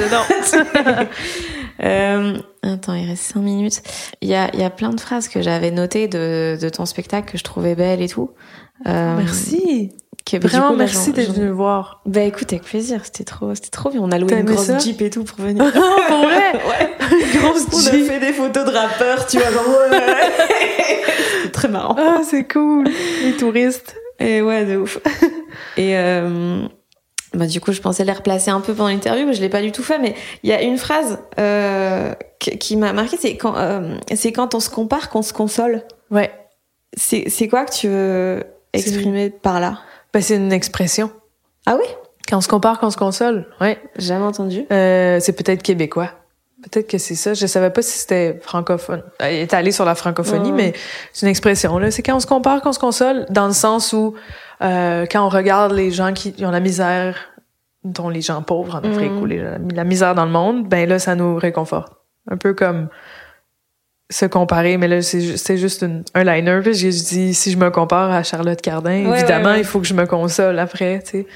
Euh, 1.81 2.37
attends, 2.65 2.95
il 2.95 3.07
reste 3.09 3.23
cinq 3.23 3.41
minutes. 3.41 3.83
Il 4.21 4.29
y 4.29 4.35
a, 4.35 4.51
y 4.57 4.65
a 4.65 4.71
plein 4.71 4.91
de 4.91 5.01
phrases 5.01 5.29
que 5.29 5.43
j'avais 5.43 5.71
notées 5.71 6.09
de, 6.09 6.59
de 6.61 6.69
ton 6.71 6.85
spectacle 6.87 7.31
que 7.31 7.39
je 7.39 7.45
trouvais 7.45 7.77
belles 7.77 8.03
et 8.03 8.09
tout. 8.09 8.33
Euh, 8.89 9.17
Merci. 9.17 9.93
que- 10.27 10.39
Vraiment, 10.39 10.67
coup, 10.71 10.73
là, 10.73 10.79
merci 10.79 11.13
d'être 11.13 11.33
venu 11.33 11.47
me 11.47 11.53
voir. 11.53 12.03
Bah 12.05 12.23
écoute, 12.23 12.53
avec 12.53 12.65
plaisir. 12.65 13.03
C'était 13.05 13.23
trop, 13.23 13.55
c'était 13.55 13.71
trop 13.71 13.91
bien. 13.91 14.01
On 14.03 14.11
a 14.11 14.19
loué 14.19 14.35
une 14.35 14.45
grosse 14.45 14.73
jeep 14.83 15.01
et 15.03 15.11
tout 15.11 15.23
pour 15.23 15.39
venir. 15.45 15.65
Oh, 15.65 16.01
pour 16.09 16.19
vrai? 16.25 16.53
ouais. 16.55 16.91
Grosse 17.39 17.67
On 17.73 17.79
a 17.87 17.91
Jeep. 17.93 18.07
fait 18.09 18.19
des 18.19 18.33
photos 18.33 18.65
de 18.65 18.71
rappeurs, 18.77 19.25
tu 19.29 19.39
vois, 19.39 19.51
genre, 19.53 19.69
ouais. 19.69 19.99
Très 21.59 21.67
marrant. 21.67 21.97
Ah, 21.99 22.21
c'est 22.23 22.47
cool. 22.47 22.89
Les 23.25 23.37
touristes. 23.37 23.97
Et 24.21 24.43
ouais, 24.43 24.65
de 24.65 24.77
ouf. 24.77 24.99
Et 25.77 25.99
euh, 25.99 26.63
bah, 27.35 27.49
du 27.49 27.61
coup, 27.61 27.73
je 27.73 27.81
pensais 27.81 28.05
les 28.05 28.13
replacer 28.13 28.53
un 28.53 28.61
peu 28.61 28.75
pendant 28.75 28.91
l'interview, 28.91 29.27
mais 29.27 29.35
je 29.35 29.41
l'ai 29.41 29.49
pas 29.49 29.61
du 29.61 29.73
tout 29.73 29.83
fait. 29.83 29.99
Mais 29.99 30.15
il 30.45 30.51
y 30.51 30.53
a 30.53 30.63
une 30.63 30.79
phrase 30.79 31.19
euh, 31.41 32.15
qui, 32.39 32.77
m'a 32.77 32.93
marqué, 32.93 33.17
c'est 33.17 33.37
quand, 33.37 33.57
euh, 33.57 33.97
c'est 34.15 34.31
quand 34.31 34.55
on 34.55 34.61
se 34.61 34.71
compare 34.71 35.11
qu'on 35.11 35.23
se 35.23 35.33
console. 35.33 35.83
Ouais. 36.13 36.31
C'est, 36.97 37.25
c'est 37.29 37.49
quoi 37.49 37.65
que 37.65 37.73
tu 37.73 37.89
veux 37.89 38.45
exprimer 38.73 39.31
par 39.31 39.59
là? 39.59 39.81
Ben, 40.13 40.23
c'est 40.23 40.37
une 40.37 40.53
expression. 40.53 41.11
Ah 41.67 41.77
oui? 41.77 41.87
Quand 42.29 42.39
on 42.39 42.41
se 42.41 42.49
compare, 42.49 42.79
quand 42.79 42.87
on 42.87 42.93
se 42.93 42.97
console. 42.97 43.49
Ouais. 43.61 43.81
Jamais 43.97 44.25
entendu. 44.25 44.65
Euh, 44.71 45.19
c'est 45.19 45.33
peut-être 45.33 45.65
québécois. 45.65 46.13
Peut-être 46.63 46.89
que 46.91 46.99
c'est 46.99 47.15
ça. 47.15 47.35
Je 47.35 47.47
savais 47.47 47.71
pas 47.71 47.83
si 47.83 47.99
c'était 47.99 48.39
francophone. 48.43 49.03
Elle 49.21 49.35
est 49.37 49.55
allée 49.55 49.71
sur 49.71 49.85
la 49.85 49.95
francophonie, 49.95 50.51
mais 50.53 50.73
c'est 51.13 51.27
une 51.27 51.31
expression. 51.31 51.79
Là, 51.79 51.91
c'est 51.93 52.03
quand 52.03 52.17
on 52.17 52.21
se 52.21 52.27
compare, 52.27 52.61
qu'on 52.63 52.73
se 52.73 52.81
console, 52.81 53.27
dans 53.31 53.47
le 53.47 53.53
sens 53.53 53.93
où 53.93 54.15
euh, 54.63 55.07
quand 55.11 55.25
on 55.25 55.29
regarde 55.29 55.73
les 55.73 55.91
gens 55.93 56.13
qui 56.13 56.35
ont 56.45 56.51
la 56.51 56.59
misère, 56.61 57.17
dont 57.85 58.09
les 58.09 58.21
gens 58.23 58.43
pauvres 58.43 58.75
en 58.75 58.79
Afrique 58.81 59.13
Mm. 59.13 59.19
ou 59.23 59.25
les, 59.27 59.45
la 59.73 59.85
misère 59.85 60.15
dans 60.17 60.25
le 60.25 60.33
monde, 60.33 60.69
ben 60.69 60.89
là, 60.89 60.99
ça 60.99 61.15
nous 61.15 61.37
réconforte. 61.37 61.93
Un 62.29 62.37
peu 62.37 62.55
comme 62.55 62.89
se 64.11 64.27
comparer, 64.27 64.79
mais 64.79 64.89
là, 64.89 65.01
c'est 65.01 65.21
ju- 65.21 65.37
c'est 65.37 65.59
juste 65.59 65.83
une- 65.83 66.03
un 66.15 66.25
liner. 66.25 66.61
Puis 66.63 66.75
je 66.75 66.89
dis, 66.89 67.35
si 67.35 67.53
je 67.53 67.57
me 67.57 67.71
compare 67.71 68.11
à 68.11 68.23
Charlotte 68.25 68.61
Cardin, 68.61 69.07
Ouais, 69.07 69.19
évidemment, 69.21 69.45
ouais, 69.51 69.53
ouais. 69.53 69.59
il 69.61 69.65
faut 69.65 69.81
que 69.81 69.87
je 69.87 69.95
me 69.95 70.07
console 70.07 70.59
après, 70.59 71.01
tu 71.05 71.11
sais. 71.11 71.27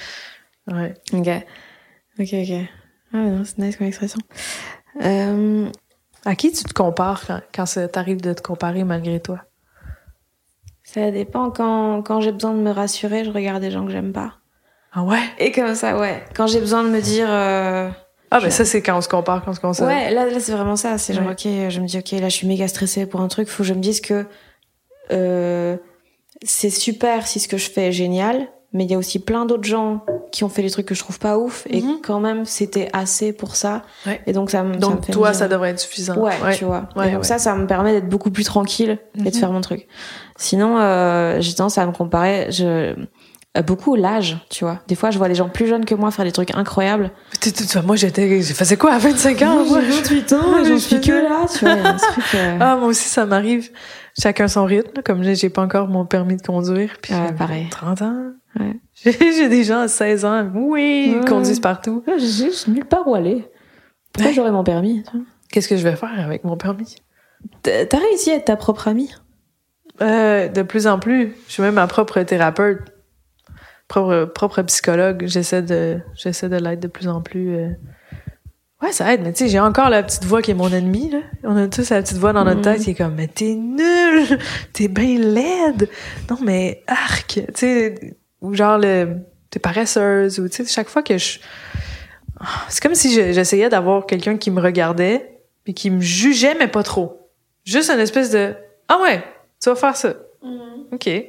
Ouais. 0.66 0.94
Ok. 1.12 1.28
Ok, 2.18 2.28
ok. 2.32 2.56
Ah 3.14 3.18
non, 3.18 3.42
c'est 3.44 3.58
nice 3.58 3.76
comme 3.76 3.86
expression. 3.86 4.18
Euh, 5.02 5.68
À 6.24 6.34
qui 6.34 6.52
tu 6.52 6.64
te 6.64 6.72
compares 6.74 7.26
quand, 7.26 7.40
quand 7.54 7.66
ça 7.66 7.88
t'arrive 7.88 8.20
de 8.20 8.32
te 8.32 8.42
comparer 8.42 8.84
malgré 8.84 9.20
toi? 9.20 9.40
ça 10.84 11.10
dépend. 11.10 11.50
Quand, 11.50 12.02
quand 12.02 12.20
j'ai 12.20 12.32
besoin 12.32 12.52
de 12.52 12.58
me 12.58 12.70
rassurer, 12.70 13.24
je 13.24 13.30
regarde 13.30 13.62
des 13.62 13.70
gens 13.70 13.86
que 13.86 13.92
j'aime 13.92 14.12
pas. 14.12 14.34
Ah 14.92 15.02
ouais? 15.04 15.22
Et 15.38 15.50
comme 15.50 15.74
ça, 15.74 15.98
ouais. 15.98 16.22
Quand 16.34 16.46
j'ai 16.46 16.60
besoin 16.60 16.84
de 16.84 16.90
me 16.90 17.00
dire... 17.00 17.26
euh, 17.30 17.88
Ah 18.30 18.40
ben 18.40 18.50
ça, 18.50 18.66
c'est 18.66 18.82
quand 18.82 18.98
on 18.98 19.00
se 19.00 19.08
compare, 19.08 19.42
quand 19.42 19.52
on 19.52 19.54
se 19.54 19.60
console. 19.60 19.86
Ouais, 19.86 20.10
là, 20.10 20.26
là 20.26 20.38
c'est 20.38 20.52
vraiment 20.52 20.76
ça. 20.76 20.98
C'est 20.98 21.14
genre, 21.14 21.30
ok, 21.30 21.44
je 21.44 21.80
me 21.80 21.86
dis, 21.86 21.96
ok, 21.98 22.10
là, 22.12 22.28
je 22.28 22.36
suis 22.36 22.46
méga 22.46 22.68
stressée 22.68 23.06
pour 23.06 23.22
un 23.22 23.28
truc. 23.28 23.48
Faut 23.48 23.62
que 23.62 23.68
je 23.68 23.72
me 23.72 23.80
dise 23.80 24.02
que 24.02 24.26
euh, 25.12 25.78
c'est 26.42 26.68
super 26.68 27.26
si 27.26 27.40
ce 27.40 27.48
que 27.48 27.56
je 27.56 27.70
fais 27.70 27.88
est 27.88 27.92
génial, 27.92 28.48
mais 28.72 28.84
il 28.84 28.90
y 28.90 28.94
a 28.94 28.98
aussi 28.98 29.18
plein 29.18 29.44
d'autres 29.46 29.64
gens 29.64 30.04
qui 30.30 30.44
ont 30.44 30.48
fait 30.48 30.62
des 30.62 30.70
trucs 30.70 30.86
que 30.86 30.94
je 30.94 31.00
trouve 31.00 31.18
pas 31.18 31.36
ouf, 31.38 31.66
et 31.68 31.82
Mhm. 31.82 31.98
quand 32.02 32.20
même, 32.20 32.44
c'était 32.46 32.88
assez 32.92 33.32
pour 33.32 33.54
ça. 33.56 33.82
Ouais. 34.06 34.20
Et 34.26 34.32
donc, 34.32 34.50
ça 34.50 34.62
me. 34.62 34.72
ça 34.72 34.76
me 34.76 34.80
Donc 34.80 35.04
fait 35.06 35.12
toi, 35.12 35.32
ça 35.34 35.46
devrait 35.48 35.70
être 35.70 35.80
suffisant. 35.80 36.16
Ouais, 36.16 36.32
tu 36.56 36.64
vois. 36.64 36.88
Ouais, 36.96 37.10
et 37.10 37.12
donc 37.12 37.24
ça, 37.24 37.38
ça 37.38 37.54
me 37.54 37.66
permet 37.66 37.92
d'être 37.92 38.08
beaucoup 38.08 38.30
plus 38.30 38.44
tranquille 38.44 38.98
et 39.14 39.18
de 39.18 39.24
Mhm. 39.26 39.32
faire 39.32 39.52
mon 39.52 39.60
truc. 39.60 39.86
Sinon, 40.36 40.78
euh, 40.78 41.36
j'ai 41.40 41.54
tendance 41.54 41.76
à 41.78 41.86
me 41.86 41.92
comparer. 41.92 42.46
Je 42.50 42.94
beaucoup 43.66 43.96
l'âge, 43.96 44.38
tu 44.48 44.64
vois. 44.64 44.78
Des 44.88 44.94
fois, 44.94 45.10
je 45.10 45.18
vois 45.18 45.28
les 45.28 45.34
gens 45.34 45.50
plus 45.50 45.66
jeunes 45.66 45.84
que 45.84 45.94
moi 45.94 46.10
faire 46.10 46.24
des 46.24 46.32
trucs 46.32 46.54
incroyables. 46.54 47.10
Moi, 47.84 47.96
j'étais, 47.96 48.40
j'ai 48.40 48.54
faisais 48.54 48.78
quoi 48.78 48.92
à 48.94 48.98
25 48.98 49.42
ans? 49.42 49.62
moi? 49.66 49.80
28 49.82 50.32
ans, 50.32 50.38
j'en 50.56 50.64
je 50.64 50.74
suis 50.76 51.00
que 51.02 51.12
là, 51.12 51.44
tu 51.52 51.66
vois. 51.66 51.74
un 51.74 51.96
truc, 51.98 52.24
euh, 52.34 52.56
Ah, 52.60 52.76
moi 52.76 52.88
aussi, 52.88 53.06
ça 53.10 53.26
m'arrive. 53.26 53.70
Chacun 54.18 54.48
son 54.48 54.64
rythme. 54.64 55.02
Comme 55.04 55.22
j'ai 55.22 55.34
j'ai 55.34 55.50
pas 55.50 55.60
encore 55.60 55.86
mon 55.88 56.06
permis 56.06 56.36
de 56.38 56.42
conduire. 56.42 56.96
Puis 57.02 57.12
Ouais, 57.12 57.26
j'ai 57.28 57.34
pareil. 57.34 57.66
30 57.70 58.00
ans. 58.00 58.22
Ouais. 58.58 58.76
J'ai 59.04 59.48
des 59.48 59.64
gens 59.64 59.80
à 59.80 59.88
16 59.88 60.24
ans. 60.24 60.50
Oui, 60.54 61.14
ils 61.16 61.24
conduisent 61.28 61.60
partout. 61.60 62.04
J'ai 62.18 62.50
nulle 62.70 62.84
part 62.84 63.06
où 63.08 63.14
aller. 63.14 63.48
Pourquoi 64.12 64.28
Ouais. 64.30 64.34
j'aurais 64.34 64.52
mon 64.52 64.62
permis 64.64 65.02
Qu'est-ce 65.50 65.68
que 65.68 65.76
je 65.76 65.82
vais 65.82 65.96
faire 65.96 66.18
avec 66.20 66.44
mon 66.44 66.56
permis? 66.56 66.96
T'as 67.62 67.86
t'as 67.86 67.98
réussi 67.98 68.30
à 68.30 68.34
être 68.36 68.44
ta 68.46 68.56
propre 68.56 68.88
amie? 68.88 69.10
Euh, 70.00 70.48
de 70.48 70.62
plus 70.62 70.86
en 70.86 70.98
plus. 70.98 71.34
Je 71.48 71.52
suis 71.52 71.62
même 71.62 71.74
ma 71.74 71.86
propre 71.86 72.20
thérapeute. 72.22 72.80
Propre, 73.88 74.24
propre 74.34 74.62
psychologue. 74.62 75.24
J'essaie 75.26 75.62
de, 75.62 76.00
j'essaie 76.14 76.48
de 76.48 76.56
l'être 76.56 76.80
de 76.80 76.88
plus 76.88 77.08
en 77.08 77.20
plus. 77.20 77.54
euh. 77.56 77.68
Ouais, 78.82 78.90
ça 78.92 79.12
aide, 79.14 79.20
mais 79.22 79.32
tu 79.32 79.44
sais, 79.44 79.48
j'ai 79.48 79.60
encore 79.60 79.90
la 79.90 80.02
petite 80.02 80.24
voix 80.24 80.42
qui 80.42 80.50
est 80.50 80.54
mon 80.54 80.68
ennemie, 80.72 81.10
là. 81.10 81.18
On 81.44 81.56
a 81.56 81.68
tous 81.68 81.88
la 81.90 82.02
petite 82.02 82.16
voix 82.18 82.32
dans 82.32 82.44
notre 82.44 82.56
Mhm. 82.58 82.62
tête 82.64 82.80
qui 82.82 82.90
est 82.90 82.94
comme, 82.94 83.14
mais 83.14 83.28
t'es 83.28 83.54
nul! 83.54 84.38
T'es 84.72 84.88
bien 84.88 85.18
laide! 85.20 85.88
Non, 86.30 86.36
mais 86.42 86.82
arc! 86.88 87.34
Tu 87.34 87.44
sais, 87.54 88.16
ou 88.42 88.54
genre, 88.54 88.76
le, 88.78 89.08
t'es 89.50 89.58
paresseuse, 89.58 90.38
ou 90.38 90.48
tu 90.48 90.64
sais, 90.64 90.70
chaque 90.72 90.88
fois 90.90 91.02
que 91.02 91.16
je. 91.16 91.38
C'est 92.68 92.82
comme 92.82 92.94
si 92.94 93.12
je- 93.14 93.32
j'essayais 93.32 93.68
d'avoir 93.68 94.04
quelqu'un 94.06 94.36
qui 94.36 94.50
me 94.50 94.60
regardait, 94.60 95.38
puis 95.64 95.74
qui 95.74 95.90
me 95.90 96.00
jugeait, 96.00 96.56
mais 96.58 96.68
pas 96.68 96.82
trop. 96.82 97.30
Juste 97.64 97.90
une 97.90 98.00
espèce 98.00 98.30
de, 98.30 98.54
ah 98.88 98.98
ouais, 99.00 99.22
tu 99.62 99.68
vas 99.70 99.76
faire 99.76 99.96
ça. 99.96 100.14
OK. 100.92 101.04
Tu 101.04 101.24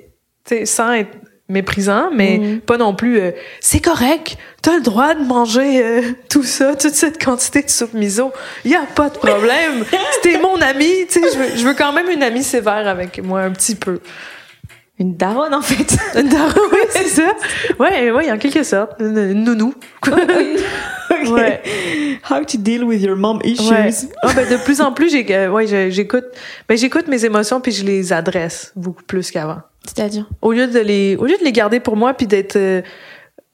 sais, 0.46 0.66
sans 0.66 0.92
être 0.94 1.12
méprisant, 1.50 2.10
mais 2.12 2.38
Mhm. 2.40 2.62
pas 2.62 2.78
non 2.78 2.96
plus 2.96 3.20
euh, 3.20 3.32
c'est 3.60 3.80
correct, 3.82 4.38
t'as 4.62 4.76
le 4.78 4.82
droit 4.82 5.14
de 5.14 5.24
manger 5.24 5.84
euh, 5.84 6.02
tout 6.30 6.42
ça, 6.44 6.76
toute 6.76 6.94
cette 6.96 7.24
quantité 7.24 7.62
de 7.62 7.70
soupe 7.70 7.94
miso. 7.94 8.32
Y 8.66 8.74
a 8.76 8.86
pas 8.96 9.10
de 9.10 9.18
problème. 9.18 9.86
T'es 10.24 10.40
mon 10.40 10.56
ami, 10.62 10.90
tu 11.10 11.22
sais, 11.22 11.32
je 11.34 11.38
veux, 11.38 11.56
je 11.58 11.68
veux 11.68 11.74
quand 11.76 11.94
même 11.94 12.10
une 12.10 12.24
amie 12.24 12.44
sévère 12.44 12.88
avec 12.88 13.22
moi 13.22 13.42
un 13.42 13.52
petit 13.52 13.76
peu. 13.76 14.00
Une 15.00 15.16
daronne, 15.18 15.54
en 15.54 15.62
fait. 15.62 15.98
oui, 16.16 16.78
c'est 16.92 17.08
ça. 17.08 17.34
Ouais, 17.80 18.12
ouais, 18.12 18.32
en 18.32 18.38
quelque 18.38 18.64
sorte. 18.64 18.92
Une, 19.00 19.18
une 19.18 19.44
nounou. 19.44 19.74
Ouais. 21.30 21.62
How 22.30 22.44
to 22.44 22.58
deal 22.58 22.84
with 22.84 23.02
your 23.02 23.16
mom 23.16 23.40
issues. 23.44 23.70
Ouais. 23.72 23.90
Ah, 24.24 24.34
ben, 24.36 24.50
de 24.50 24.58
plus 24.64 24.82
en 24.82 24.92
plus, 24.92 25.14
euh, 25.30 25.48
ouais, 25.50 25.68
j'écoute, 25.92 26.26
ben, 26.68 26.78
j'écoute 26.78 27.08
mes 27.08 27.24
émotions 27.24 27.62
puis 27.62 27.72
je 27.72 27.86
les 27.86 28.12
adresse 28.12 28.74
beaucoup 28.76 29.04
plus 29.04 29.32
qu'avant. 29.32 29.62
C'est-à-dire? 29.86 30.28
Au 30.42 30.52
lieu 30.52 30.68
de 30.68 30.80
les 30.80 31.16
au 31.16 31.26
lieu 31.26 31.38
de 31.38 31.44
les 31.44 31.52
garder 31.54 31.80
pour 31.80 31.96
moi 31.96 32.14
puis 32.14 32.26
d'être 32.28 32.56
euh, 32.58 32.82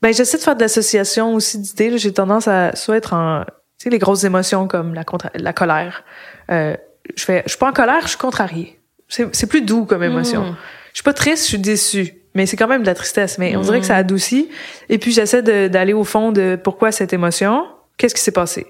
ben 0.01 0.13
j'essaie 0.13 0.37
de 0.37 0.43
faire 0.43 0.55
de 0.55 0.61
l'association 0.61 1.33
aussi 1.35 1.59
d'idées 1.59 1.97
j'ai 1.97 2.13
tendance 2.13 2.47
à 2.47 2.75
soit 2.75 2.97
être 2.97 3.13
en 3.13 3.41
tu 3.77 3.83
sais 3.83 3.89
les 3.89 3.97
grosses 3.99 4.23
émotions 4.23 4.67
comme 4.67 4.93
la 4.93 5.03
contra- 5.03 5.31
la 5.35 5.53
colère 5.53 6.03
euh, 6.51 6.75
je 7.15 7.23
fais 7.23 7.41
je 7.45 7.49
suis 7.49 7.57
pas 7.59 7.69
en 7.69 7.73
colère 7.73 8.01
je 8.03 8.09
suis 8.09 8.17
contrariée 8.17 8.79
c'est 9.07 9.27
c'est 9.35 9.47
plus 9.47 9.61
doux 9.63 9.85
comme 9.85 10.03
émotion 10.03 10.41
Mm. 10.51 10.55
Je 10.93 10.97
suis 10.97 11.03
pas 11.03 11.13
triste 11.13 11.43
je 11.43 11.49
suis 11.49 11.59
déçue 11.59 12.13
mais 12.35 12.45
c'est 12.45 12.57
quand 12.57 12.67
même 12.67 12.81
de 12.81 12.87
la 12.87 12.95
tristesse 12.95 13.37
mais 13.37 13.55
on 13.55 13.61
dirait 13.61 13.79
que 13.79 13.85
Mm. 13.85 13.87
ça 13.87 13.95
adoucit 13.97 14.49
et 14.89 14.97
puis 14.97 15.11
j'essaie 15.11 15.41
d'aller 15.69 15.93
au 15.93 16.03
fond 16.03 16.31
de 16.31 16.57
pourquoi 16.61 16.91
cette 16.91 17.13
émotion 17.13 17.65
qu'est-ce 17.97 18.15
qui 18.15 18.21
s'est 18.21 18.31
passé? 18.31 18.67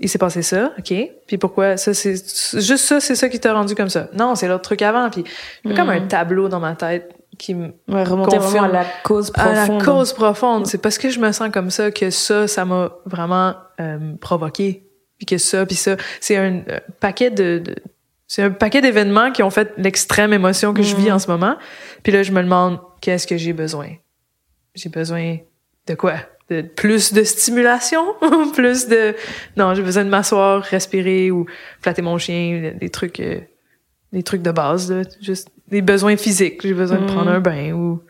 Il 0.00 0.08
s'est 0.08 0.18
passé 0.18 0.42
ça, 0.42 0.72
ok? 0.76 0.92
Puis 1.28 1.38
pourquoi 1.38 1.76
ça, 1.76 1.94
c'est 1.94 2.14
juste 2.14 2.84
ça, 2.84 2.98
c'est 2.98 3.14
ça 3.14 3.28
qui 3.28 3.38
t'a 3.38 3.52
rendu 3.54 3.76
comme 3.76 3.88
ça. 3.88 4.08
Non, 4.12 4.34
c'est 4.34 4.48
l'autre 4.48 4.62
truc 4.62 4.82
avant. 4.82 5.08
Puis 5.08 5.22
j'ai 5.64 5.72
comme 5.74 5.86
Mm. 5.86 5.90
un 5.90 6.00
tableau 6.08 6.48
dans 6.48 6.58
ma 6.58 6.74
tête 6.74 7.14
qui 7.38 7.54
me 7.54 7.66
Ouais, 7.88 8.04
Confirme. 8.04 8.64
à 8.64 8.68
la 8.68 8.84
cause 9.04 9.30
à 9.36 9.44
profonde. 9.44 9.78
la 9.78 9.84
cause 9.84 10.12
profonde. 10.12 10.66
C'est 10.66 10.78
parce 10.78 10.98
que 10.98 11.10
je 11.10 11.20
me 11.20 11.30
sens 11.30 11.48
comme 11.52 11.70
ça 11.70 11.92
que 11.92 12.10
ça, 12.10 12.48
ça 12.48 12.64
m'a 12.64 12.90
vraiment 13.06 13.54
euh, 13.80 14.14
provoqué. 14.20 14.82
Puis 15.18 15.26
que 15.26 15.38
ça, 15.38 15.64
puis 15.64 15.76
ça, 15.76 15.96
c'est 16.20 16.36
un 16.36 16.62
euh, 16.68 16.80
paquet 16.98 17.30
de, 17.30 17.58
de- 17.64 17.76
c'est 18.26 18.42
un 18.42 18.50
paquet 18.50 18.80
d'événements 18.80 19.30
qui 19.32 19.42
ont 19.42 19.50
fait 19.50 19.72
l'extrême 19.76 20.32
émotion 20.32 20.72
que 20.74 20.82
je 20.82 20.96
vis 20.96 21.06
Mhm. 21.08 21.12
en 21.14 21.18
ce 21.18 21.30
moment. 21.30 21.56
Puis 22.02 22.12
là, 22.12 22.22
je 22.22 22.32
me 22.32 22.42
demande 22.42 22.78
qu'est-ce 23.00 23.26
que 23.26 23.36
j'ai 23.36 23.52
besoin? 23.52 23.88
J'ai 24.74 24.88
besoin 24.88 25.36
de 25.86 25.94
quoi? 25.94 26.14
De 26.50 26.62
plus 26.62 27.12
de 27.12 27.22
stimulation, 27.24 28.02
plus 28.54 28.86
de 28.88 29.14
non, 29.56 29.74
j'ai 29.74 29.82
besoin 29.82 30.04
de 30.04 30.10
m'asseoir, 30.10 30.62
respirer 30.62 31.30
ou 31.30 31.46
flatter 31.80 32.02
mon 32.02 32.18
chien, 32.18 32.72
des 32.78 32.90
trucs, 32.90 33.20
euh, 33.20 33.40
des 34.12 34.22
trucs 34.22 34.42
de 34.42 34.50
base, 34.52 34.90
là. 34.92 35.02
juste 35.22 35.48
des 35.68 35.80
besoins 35.82 36.16
physiques. 36.16 36.60
J'ai 36.62 36.74
besoin 36.74 36.98
de 37.00 37.06
prendre 37.06 37.30
un 37.30 37.40
bain 37.40 37.72
ou 37.72 38.02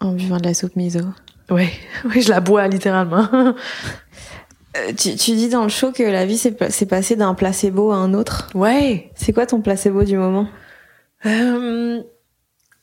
En 0.00 0.12
buvant 0.12 0.36
de 0.38 0.44
la 0.44 0.54
soupe 0.54 0.76
miso. 0.76 1.00
oui, 1.50 1.68
oui, 2.04 2.20
je 2.22 2.28
la 2.30 2.40
bois 2.40 2.66
littéralement. 2.68 3.28
Euh, 4.76 4.92
tu, 4.92 5.14
tu 5.14 5.32
dis 5.32 5.48
dans 5.48 5.62
le 5.62 5.68
show 5.68 5.92
que 5.92 6.02
la 6.02 6.26
vie 6.26 6.38
s'est 6.38 6.86
passée 6.86 7.16
d'un 7.16 7.34
placebo 7.34 7.92
à 7.92 7.96
un 7.96 8.12
autre. 8.14 8.48
ouais. 8.54 9.10
C'est 9.14 9.32
quoi 9.32 9.46
ton 9.46 9.60
placebo 9.60 10.02
du 10.02 10.16
moment? 10.16 10.48
Euh, 11.26 12.02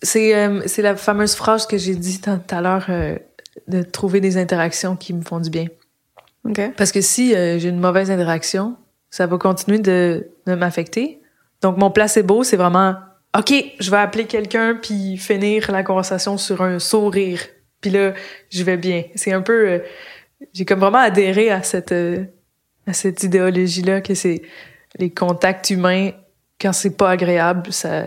c'est 0.01 0.35
euh, 0.35 0.61
c'est 0.65 0.81
la 0.81 0.95
fameuse 0.95 1.35
phrase 1.35 1.67
que 1.67 1.77
j'ai 1.77 1.95
dit 1.95 2.21
tout 2.21 2.31
à 2.49 2.61
l'heure 2.61 2.85
euh, 2.89 3.17
de 3.67 3.83
trouver 3.83 4.19
des 4.19 4.37
interactions 4.37 4.95
qui 4.95 5.13
me 5.13 5.21
font 5.21 5.39
du 5.39 5.49
bien. 5.49 5.67
Ok. 6.47 6.59
Parce 6.75 6.91
que 6.91 7.01
si 7.01 7.35
euh, 7.35 7.59
j'ai 7.59 7.69
une 7.69 7.79
mauvaise 7.79 8.09
interaction, 8.09 8.77
ça 9.09 9.27
va 9.27 9.37
continuer 9.37 9.79
de, 9.79 10.27
de 10.47 10.55
m'affecter. 10.55 11.21
Donc 11.61 11.77
mon 11.77 11.91
placebo, 11.91 12.43
c'est 12.43 12.57
vraiment 12.57 12.95
OK, 13.37 13.53
je 13.79 13.91
vais 13.91 13.97
appeler 13.97 14.25
quelqu'un 14.25 14.75
puis 14.81 15.17
finir 15.17 15.71
la 15.71 15.83
conversation 15.83 16.37
sur 16.37 16.61
un 16.61 16.79
sourire. 16.79 17.41
Puis 17.79 17.91
là, 17.91 18.13
je 18.49 18.63
vais 18.63 18.77
bien. 18.77 19.03
C'est 19.15 19.33
un 19.33 19.41
peu 19.41 19.69
euh, 19.69 19.79
j'ai 20.53 20.65
comme 20.65 20.79
vraiment 20.79 20.97
adhéré 20.99 21.49
à 21.51 21.63
cette 21.63 21.91
euh, 21.91 22.25
à 22.87 22.93
cette 22.93 23.23
idéologie 23.23 23.81
là 23.83 24.01
que 24.01 24.13
c'est 24.15 24.41
les 24.97 25.09
contacts 25.11 25.69
humains 25.69 26.11
quand 26.59 26.73
c'est 26.73 26.95
pas 26.97 27.11
agréable, 27.11 27.71
ça 27.71 28.05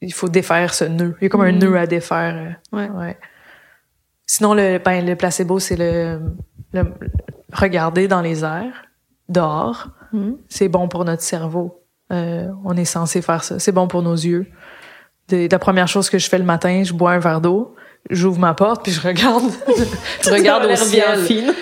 il 0.00 0.12
faut 0.12 0.28
défaire 0.28 0.74
ce 0.74 0.84
nœud. 0.84 1.16
Il 1.20 1.24
y 1.24 1.26
a 1.26 1.28
comme 1.28 1.40
un 1.42 1.52
Mhm. 1.52 1.58
nœud 1.58 1.76
à 1.78 1.86
défaire. 1.86 2.56
euh, 2.72 2.76
Ouais. 2.76 2.88
ouais. 2.90 3.16
Sinon 4.26 4.54
le 4.54 4.78
ben 4.78 5.04
le 5.04 5.16
placebo 5.16 5.58
c'est 5.58 5.76
le, 5.76 6.20
le 6.72 6.84
regarder 7.52 8.08
dans 8.08 8.20
les 8.20 8.44
airs 8.44 8.84
dehors 9.28 9.88
Mhm. 10.12 10.36
c'est 10.48 10.68
bon 10.68 10.88
pour 10.88 11.04
notre 11.04 11.22
cerveau. 11.22 11.82
Euh, 12.12 12.48
on 12.64 12.74
est 12.76 12.86
censé 12.86 13.20
faire 13.20 13.44
ça. 13.44 13.58
C'est 13.58 13.72
bon 13.72 13.88
pour 13.88 14.00
nos 14.02 14.14
yeux. 14.14 14.46
De- 15.28 15.46
la 15.50 15.58
première 15.58 15.86
chose 15.88 16.08
que 16.08 16.16
je 16.18 16.26
fais 16.30 16.38
le 16.38 16.44
matin, 16.44 16.82
je 16.82 16.94
bois 16.94 17.12
un 17.12 17.18
verre 17.18 17.42
d'eau, 17.42 17.74
j'ouvre 18.10 18.38
ma 18.38 18.54
porte 18.54 18.82
puis 18.84 18.92
je 18.92 19.00
regarde, 19.00 19.44
je 20.24 20.30
regarde 20.30 20.64
au 20.70 20.76
ciel. 20.76 21.18
fine. 21.24 21.52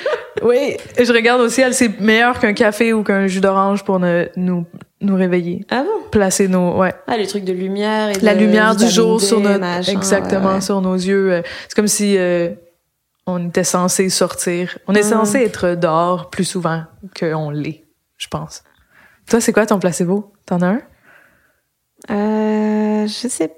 Oui, 0.43 0.77
je 0.99 1.13
regarde 1.13 1.41
au 1.41 1.49
ciel. 1.49 1.73
C'est 1.75 1.99
meilleur 1.99 2.39
qu'un 2.39 2.53
café 2.53 2.93
ou 2.93 3.03
qu'un 3.03 3.27
jus 3.27 3.41
d'orange 3.41 3.85
pour 3.85 3.99
ne- 3.99 4.27
nous 4.37 4.67
nous 5.01 5.17
réveiller. 5.17 5.65
Ah 5.71 5.83
bon? 5.83 6.09
Placer 6.11 6.47
nos 6.49 6.77
ouais 6.79 6.95
Ah, 7.07 7.17
les 7.17 7.27
trucs 7.27 7.45
de 7.45 7.53
lumière 7.55 8.11
et 8.11 8.21
la 8.21 8.35
de 8.35 8.41
lumière 8.41 8.77
du 8.77 8.87
jour 8.89 9.19
D, 9.19 9.25
sur 9.27 9.41
notre 9.41 9.61
machin, 9.61 9.93
exactement 9.93 10.55
ouais, 10.57 10.61
sur 10.61 10.81
nos 10.83 10.95
yeux. 10.95 11.33
Euh, 11.33 11.43
C'est 11.69 11.75
comme 11.75 11.89
si 11.89 12.17
euh, 12.19 12.51
on 13.27 13.49
était 13.49 13.65
censé 13.65 14.09
sortir. 14.11 14.79
On 14.87 14.95
est 14.95 15.03
Mhm. 15.05 15.11
censé 15.11 15.39
être 15.43 15.75
dehors 15.75 16.29
plus 16.31 16.45
souvent 16.45 16.85
qu'on 17.19 17.51
l'est, 17.51 17.85
je 18.19 18.29
pense. 18.29 18.63
Toi, 19.29 19.41
c'est 19.41 19.53
quoi 19.53 19.65
ton 19.67 19.79
placebo? 19.79 20.33
T'en 20.47 20.61
as 20.63 20.67
un? 20.67 20.81
Euh, 22.11 23.07
je 23.07 23.29
sais 23.29 23.49
pas 23.49 23.55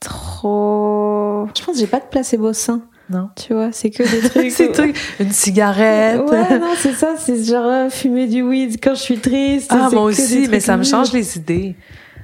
trop. 0.00 1.46
Je 1.56 1.64
pense 1.64 1.74
que 1.74 1.80
j'ai 1.80 1.86
pas 1.86 2.00
de 2.00 2.04
placebo 2.10 2.52
sain. 2.52 2.82
Non. 3.08 3.28
Tu 3.36 3.52
vois, 3.54 3.70
c'est 3.72 3.90
que 3.90 4.02
des 4.22 4.28
trucs. 4.28 4.50
C'est 4.52 4.70
truc, 4.72 4.96
une 5.18 5.32
cigarette. 5.32 6.20
Ouais, 6.30 6.58
non, 6.58 6.72
c'est 6.76 6.92
ça, 6.92 7.14
c'est 7.18 7.42
genre 7.42 7.66
euh, 7.66 7.90
fumer 7.90 8.26
du 8.28 8.42
weed 8.42 8.78
quand 8.82 8.94
je 8.94 9.00
suis 9.00 9.18
triste. 9.18 9.70
ah, 9.72 9.88
moi 9.92 10.02
aussi, 10.02 10.46
mais 10.48 10.48
trucs 10.48 10.60
ça 10.60 10.76
me 10.76 10.84
change 10.84 11.12
les 11.12 11.36
idées. 11.36 11.74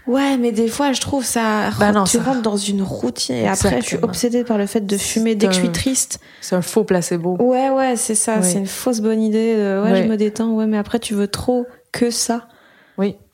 Ouais, 0.06 0.36
mais 0.36 0.52
des 0.52 0.68
fois, 0.68 0.92
je 0.92 1.00
trouve 1.00 1.24
ça. 1.24 1.70
Ben 1.80 1.90
non, 1.90 2.04
tu 2.04 2.18
ça- 2.18 2.22
rentres 2.22 2.42
dans 2.42 2.56
une 2.56 2.80
routine 2.82 3.34
et 3.34 3.48
après, 3.48 3.80
je 3.80 3.86
suis 3.86 3.98
obsédée 4.00 4.44
par 4.44 4.56
le 4.58 4.66
fait 4.66 4.86
de 4.86 4.96
fumer 4.96 5.34
dès 5.34 5.48
que 5.48 5.52
je 5.54 5.58
suis 5.58 5.72
triste. 5.72 6.20
C'est 6.40 6.54
un 6.54 6.62
faux 6.62 6.84
placebo. 6.84 7.36
Ouais, 7.40 7.70
ouais, 7.70 7.96
c'est 7.96 8.14
ça. 8.14 8.36
Oui. 8.40 8.44
C'est 8.48 8.58
une 8.58 8.68
fausse 8.68 9.00
bonne 9.00 9.20
idée. 9.20 9.54
de, 9.56 9.82
ouais, 9.82 9.90
Oui. 9.92 10.02
je 10.04 10.08
me 10.08 10.16
détends. 10.16 10.50
Ouais, 10.52 10.66
mais 10.66 10.78
après, 10.78 11.00
tu 11.00 11.14
veux 11.14 11.26
trop 11.26 11.66
que 11.90 12.10
ça. 12.10 12.46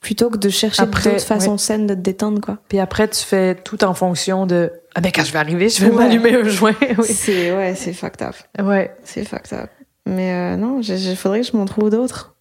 Plutôt 0.03 0.29
que 0.29 0.37
de 0.37 0.49
chercher 0.49 0.85
d'autres 0.85 1.19
façons 1.21 1.53
ouais. 1.53 1.57
saines 1.57 1.87
de 1.87 1.95
te 1.95 1.99
détendre, 2.01 2.39
quoi. 2.41 2.57
Puis 2.67 2.77
après, 2.79 3.07
tu 3.07 3.23
fais 3.23 3.55
tout 3.55 3.83
en 3.83 3.93
fonction 3.95 4.45
de 4.45 4.71
ah 4.95 5.01
ben 5.01 5.11
quand 5.15 5.23
je 5.23 5.31
vais 5.33 5.39
arriver, 5.39 5.69
je 5.69 5.83
vais 5.83 5.89
Ouais. 5.91 5.95
m'allumer 6.03 6.35
un 6.35 6.43
joint. 6.47 6.75
oui. 6.99 7.05
C'est, 7.07 7.51
ouais, 7.55 7.73
c'est 7.75 7.93
fucked 7.93 8.21
up. 8.21 8.35
Ouais. 8.63 8.93
C'est 9.03 9.23
fucked 9.27 9.53
up. 9.57 9.69
Mais 10.05 10.33
euh, 10.33 10.57
non, 10.57 10.81
il 10.81 11.15
faudrait 11.15 11.41
que 11.41 11.47
je 11.47 11.57
m'en 11.57 11.65
trouve 11.65 11.89
d'autres. 11.89 12.35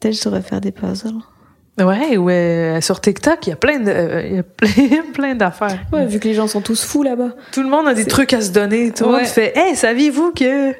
Peut-être 0.00 0.14
je 0.18 0.24
devrais 0.24 0.42
faire 0.42 0.60
des 0.60 0.72
puzzles. 0.72 1.20
Ouais, 1.78 2.16
ouais. 2.16 2.78
Sur 2.82 3.00
TikTok, 3.00 3.46
il 3.46 3.50
y 3.50 3.52
a 3.52 3.56
plein 3.56 3.78
de, 3.80 3.90
euh, 3.90 4.22
il 4.26 4.36
y 4.36 4.38
a 4.38 4.42
plein, 4.42 5.02
plein 5.14 5.34
d'affaires. 5.34 5.80
Ouais, 5.92 6.06
vu 6.06 6.18
que 6.18 6.26
les 6.28 6.34
gens 6.34 6.46
sont 6.48 6.60
tous 6.62 6.82
fous 6.82 7.02
là-bas. 7.02 7.30
Tout 7.52 7.62
le 7.62 7.68
monde 7.68 7.86
a 7.88 7.94
des 7.94 8.04
trucs 8.06 8.32
à 8.32 8.40
se 8.40 8.50
donner. 8.50 8.90
Tout 8.90 9.04
le 9.04 9.10
Ouais. 9.10 9.16
monde 9.18 9.26
fait, 9.26 9.52
hey, 9.56 9.76
saviez-vous 9.76 10.32
que 10.32 10.72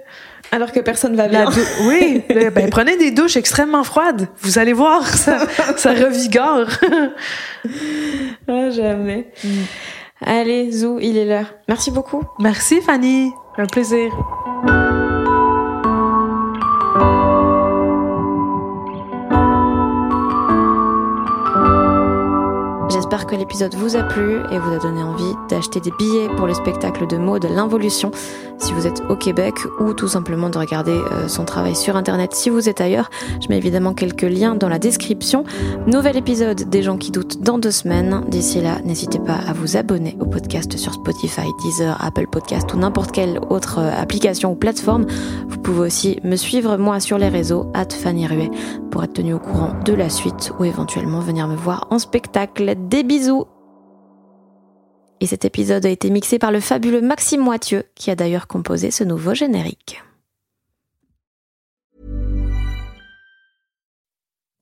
Alors 0.54 0.70
que 0.70 0.80
personne 0.80 1.16
va 1.16 1.28
bien. 1.28 1.46
oui, 1.86 2.22
ben, 2.28 2.68
prenez 2.70 2.98
des 2.98 3.10
douches 3.10 3.38
extrêmement 3.38 3.84
froides. 3.84 4.28
Vous 4.42 4.58
allez 4.58 4.74
voir, 4.74 5.06
ça, 5.06 5.46
ça 5.76 5.92
revigore. 5.92 6.66
Ah, 8.48 8.70
jamais. 8.70 9.28
Allez, 10.20 10.72
Zou, 10.72 10.98
il 11.00 11.16
est 11.16 11.24
l'heure. 11.24 11.54
Merci 11.68 11.92
beaucoup. 11.92 12.24
Merci 12.40 12.80
Fanny, 12.80 13.30
un 13.56 13.66
plaisir. 13.66 14.10
J'espère 23.12 23.26
que 23.26 23.36
l'épisode 23.36 23.74
vous 23.74 23.94
a 23.94 24.04
plu 24.04 24.36
et 24.50 24.58
vous 24.58 24.72
a 24.72 24.78
donné 24.78 25.02
envie 25.02 25.34
d'acheter 25.50 25.80
des 25.80 25.90
billets 25.98 26.28
pour 26.34 26.46
le 26.46 26.54
spectacle 26.54 27.06
de 27.06 27.18
Maud 27.18 27.44
L'Involution 27.44 28.10
si 28.56 28.72
vous 28.72 28.86
êtes 28.86 29.02
au 29.10 29.16
Québec 29.16 29.54
ou 29.80 29.92
tout 29.92 30.08
simplement 30.08 30.48
de 30.48 30.56
regarder 30.56 30.92
euh, 30.92 31.28
son 31.28 31.44
travail 31.44 31.74
sur 31.74 31.96
internet 31.96 32.32
si 32.32 32.48
vous 32.48 32.70
êtes 32.70 32.80
ailleurs. 32.80 33.10
Je 33.42 33.48
mets 33.48 33.58
évidemment 33.58 33.92
quelques 33.92 34.22
liens 34.22 34.54
dans 34.54 34.68
la 34.68 34.78
description. 34.78 35.44
Nouvel 35.86 36.16
épisode 36.16 36.70
des 36.70 36.82
gens 36.82 36.96
qui 36.96 37.10
doutent 37.10 37.42
dans 37.42 37.58
deux 37.58 37.70
semaines. 37.70 38.22
D'ici 38.28 38.62
là, 38.62 38.78
n'hésitez 38.84 39.18
pas 39.18 39.36
à 39.46 39.52
vous 39.52 39.76
abonner 39.76 40.16
au 40.20 40.24
podcast 40.24 40.78
sur 40.78 40.94
Spotify, 40.94 41.48
Deezer, 41.64 42.02
Apple 42.02 42.28
Podcast 42.28 42.72
ou 42.72 42.78
n'importe 42.78 43.12
quelle 43.12 43.40
autre 43.50 43.78
euh, 43.78 43.90
application 44.00 44.52
ou 44.52 44.54
plateforme. 44.54 45.06
Vous 45.48 45.58
pouvez 45.58 45.80
aussi 45.80 46.18
me 46.24 46.36
suivre 46.36 46.78
moi 46.78 46.98
sur 46.98 47.18
les 47.18 47.28
réseaux 47.28 47.66
at 47.74 47.88
Ruet 48.04 48.50
pour 48.90 49.02
être 49.02 49.14
tenu 49.14 49.34
au 49.34 49.38
courant 49.38 49.72
de 49.84 49.92
la 49.92 50.08
suite 50.08 50.52
ou 50.58 50.64
éventuellement 50.64 51.20
venir 51.20 51.48
me 51.48 51.56
voir 51.56 51.88
en 51.90 51.98
spectacle. 51.98 52.74
Des 53.02 53.08
bisous 53.08 53.48
Et 55.20 55.26
cet 55.26 55.44
épisode 55.44 55.84
a 55.84 55.88
été 55.88 56.08
mixé 56.08 56.38
par 56.38 56.52
le 56.52 56.60
fabuleux 56.60 57.00
Maxime 57.00 57.40
Moitieu, 57.40 57.84
qui 57.96 58.12
a 58.12 58.14
d'ailleurs 58.14 58.46
composé 58.46 58.92
ce 58.92 59.02
nouveau 59.02 59.34
générique. 59.34 60.00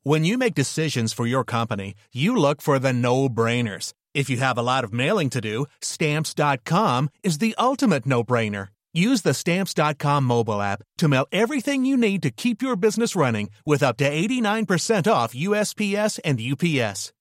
When 0.05 0.25
you 0.25 0.39
make 0.39 0.55
decisions 0.55 1.13
for 1.13 1.27
your 1.27 1.45
company, 1.45 1.95
you 2.15 2.35
look 2.35 2.63
for 2.63 2.79
the 2.79 2.95
no-brainers. 2.95 3.93
If 4.15 4.31
you 4.31 4.39
have 4.39 4.57
a 4.57 4.63
lot 4.63 4.85
of 4.85 4.93
mailing 4.93 5.29
to 5.31 5.43
do, 5.43 5.67
stamps.com 5.83 7.11
is 7.23 7.39
the 7.39 7.55
ultimate 7.59 8.07
no-brainer. 8.07 8.69
Use 8.95 9.21
the 9.21 9.35
stamps.com 9.35 10.25
mobile 10.25 10.63
app 10.63 10.83
to 10.97 11.09
mail 11.09 11.27
everything 11.31 11.85
you 11.85 11.99
need 11.99 12.23
to 12.23 12.31
keep 12.31 12.63
your 12.63 12.77
business 12.77 13.15
running 13.15 13.51
with 13.67 13.83
up 13.83 13.99
to 13.99 14.11
89% 14.11 15.13
off 15.13 15.35
USPS 15.35 16.19
and 16.25 16.41
UPS. 16.41 17.13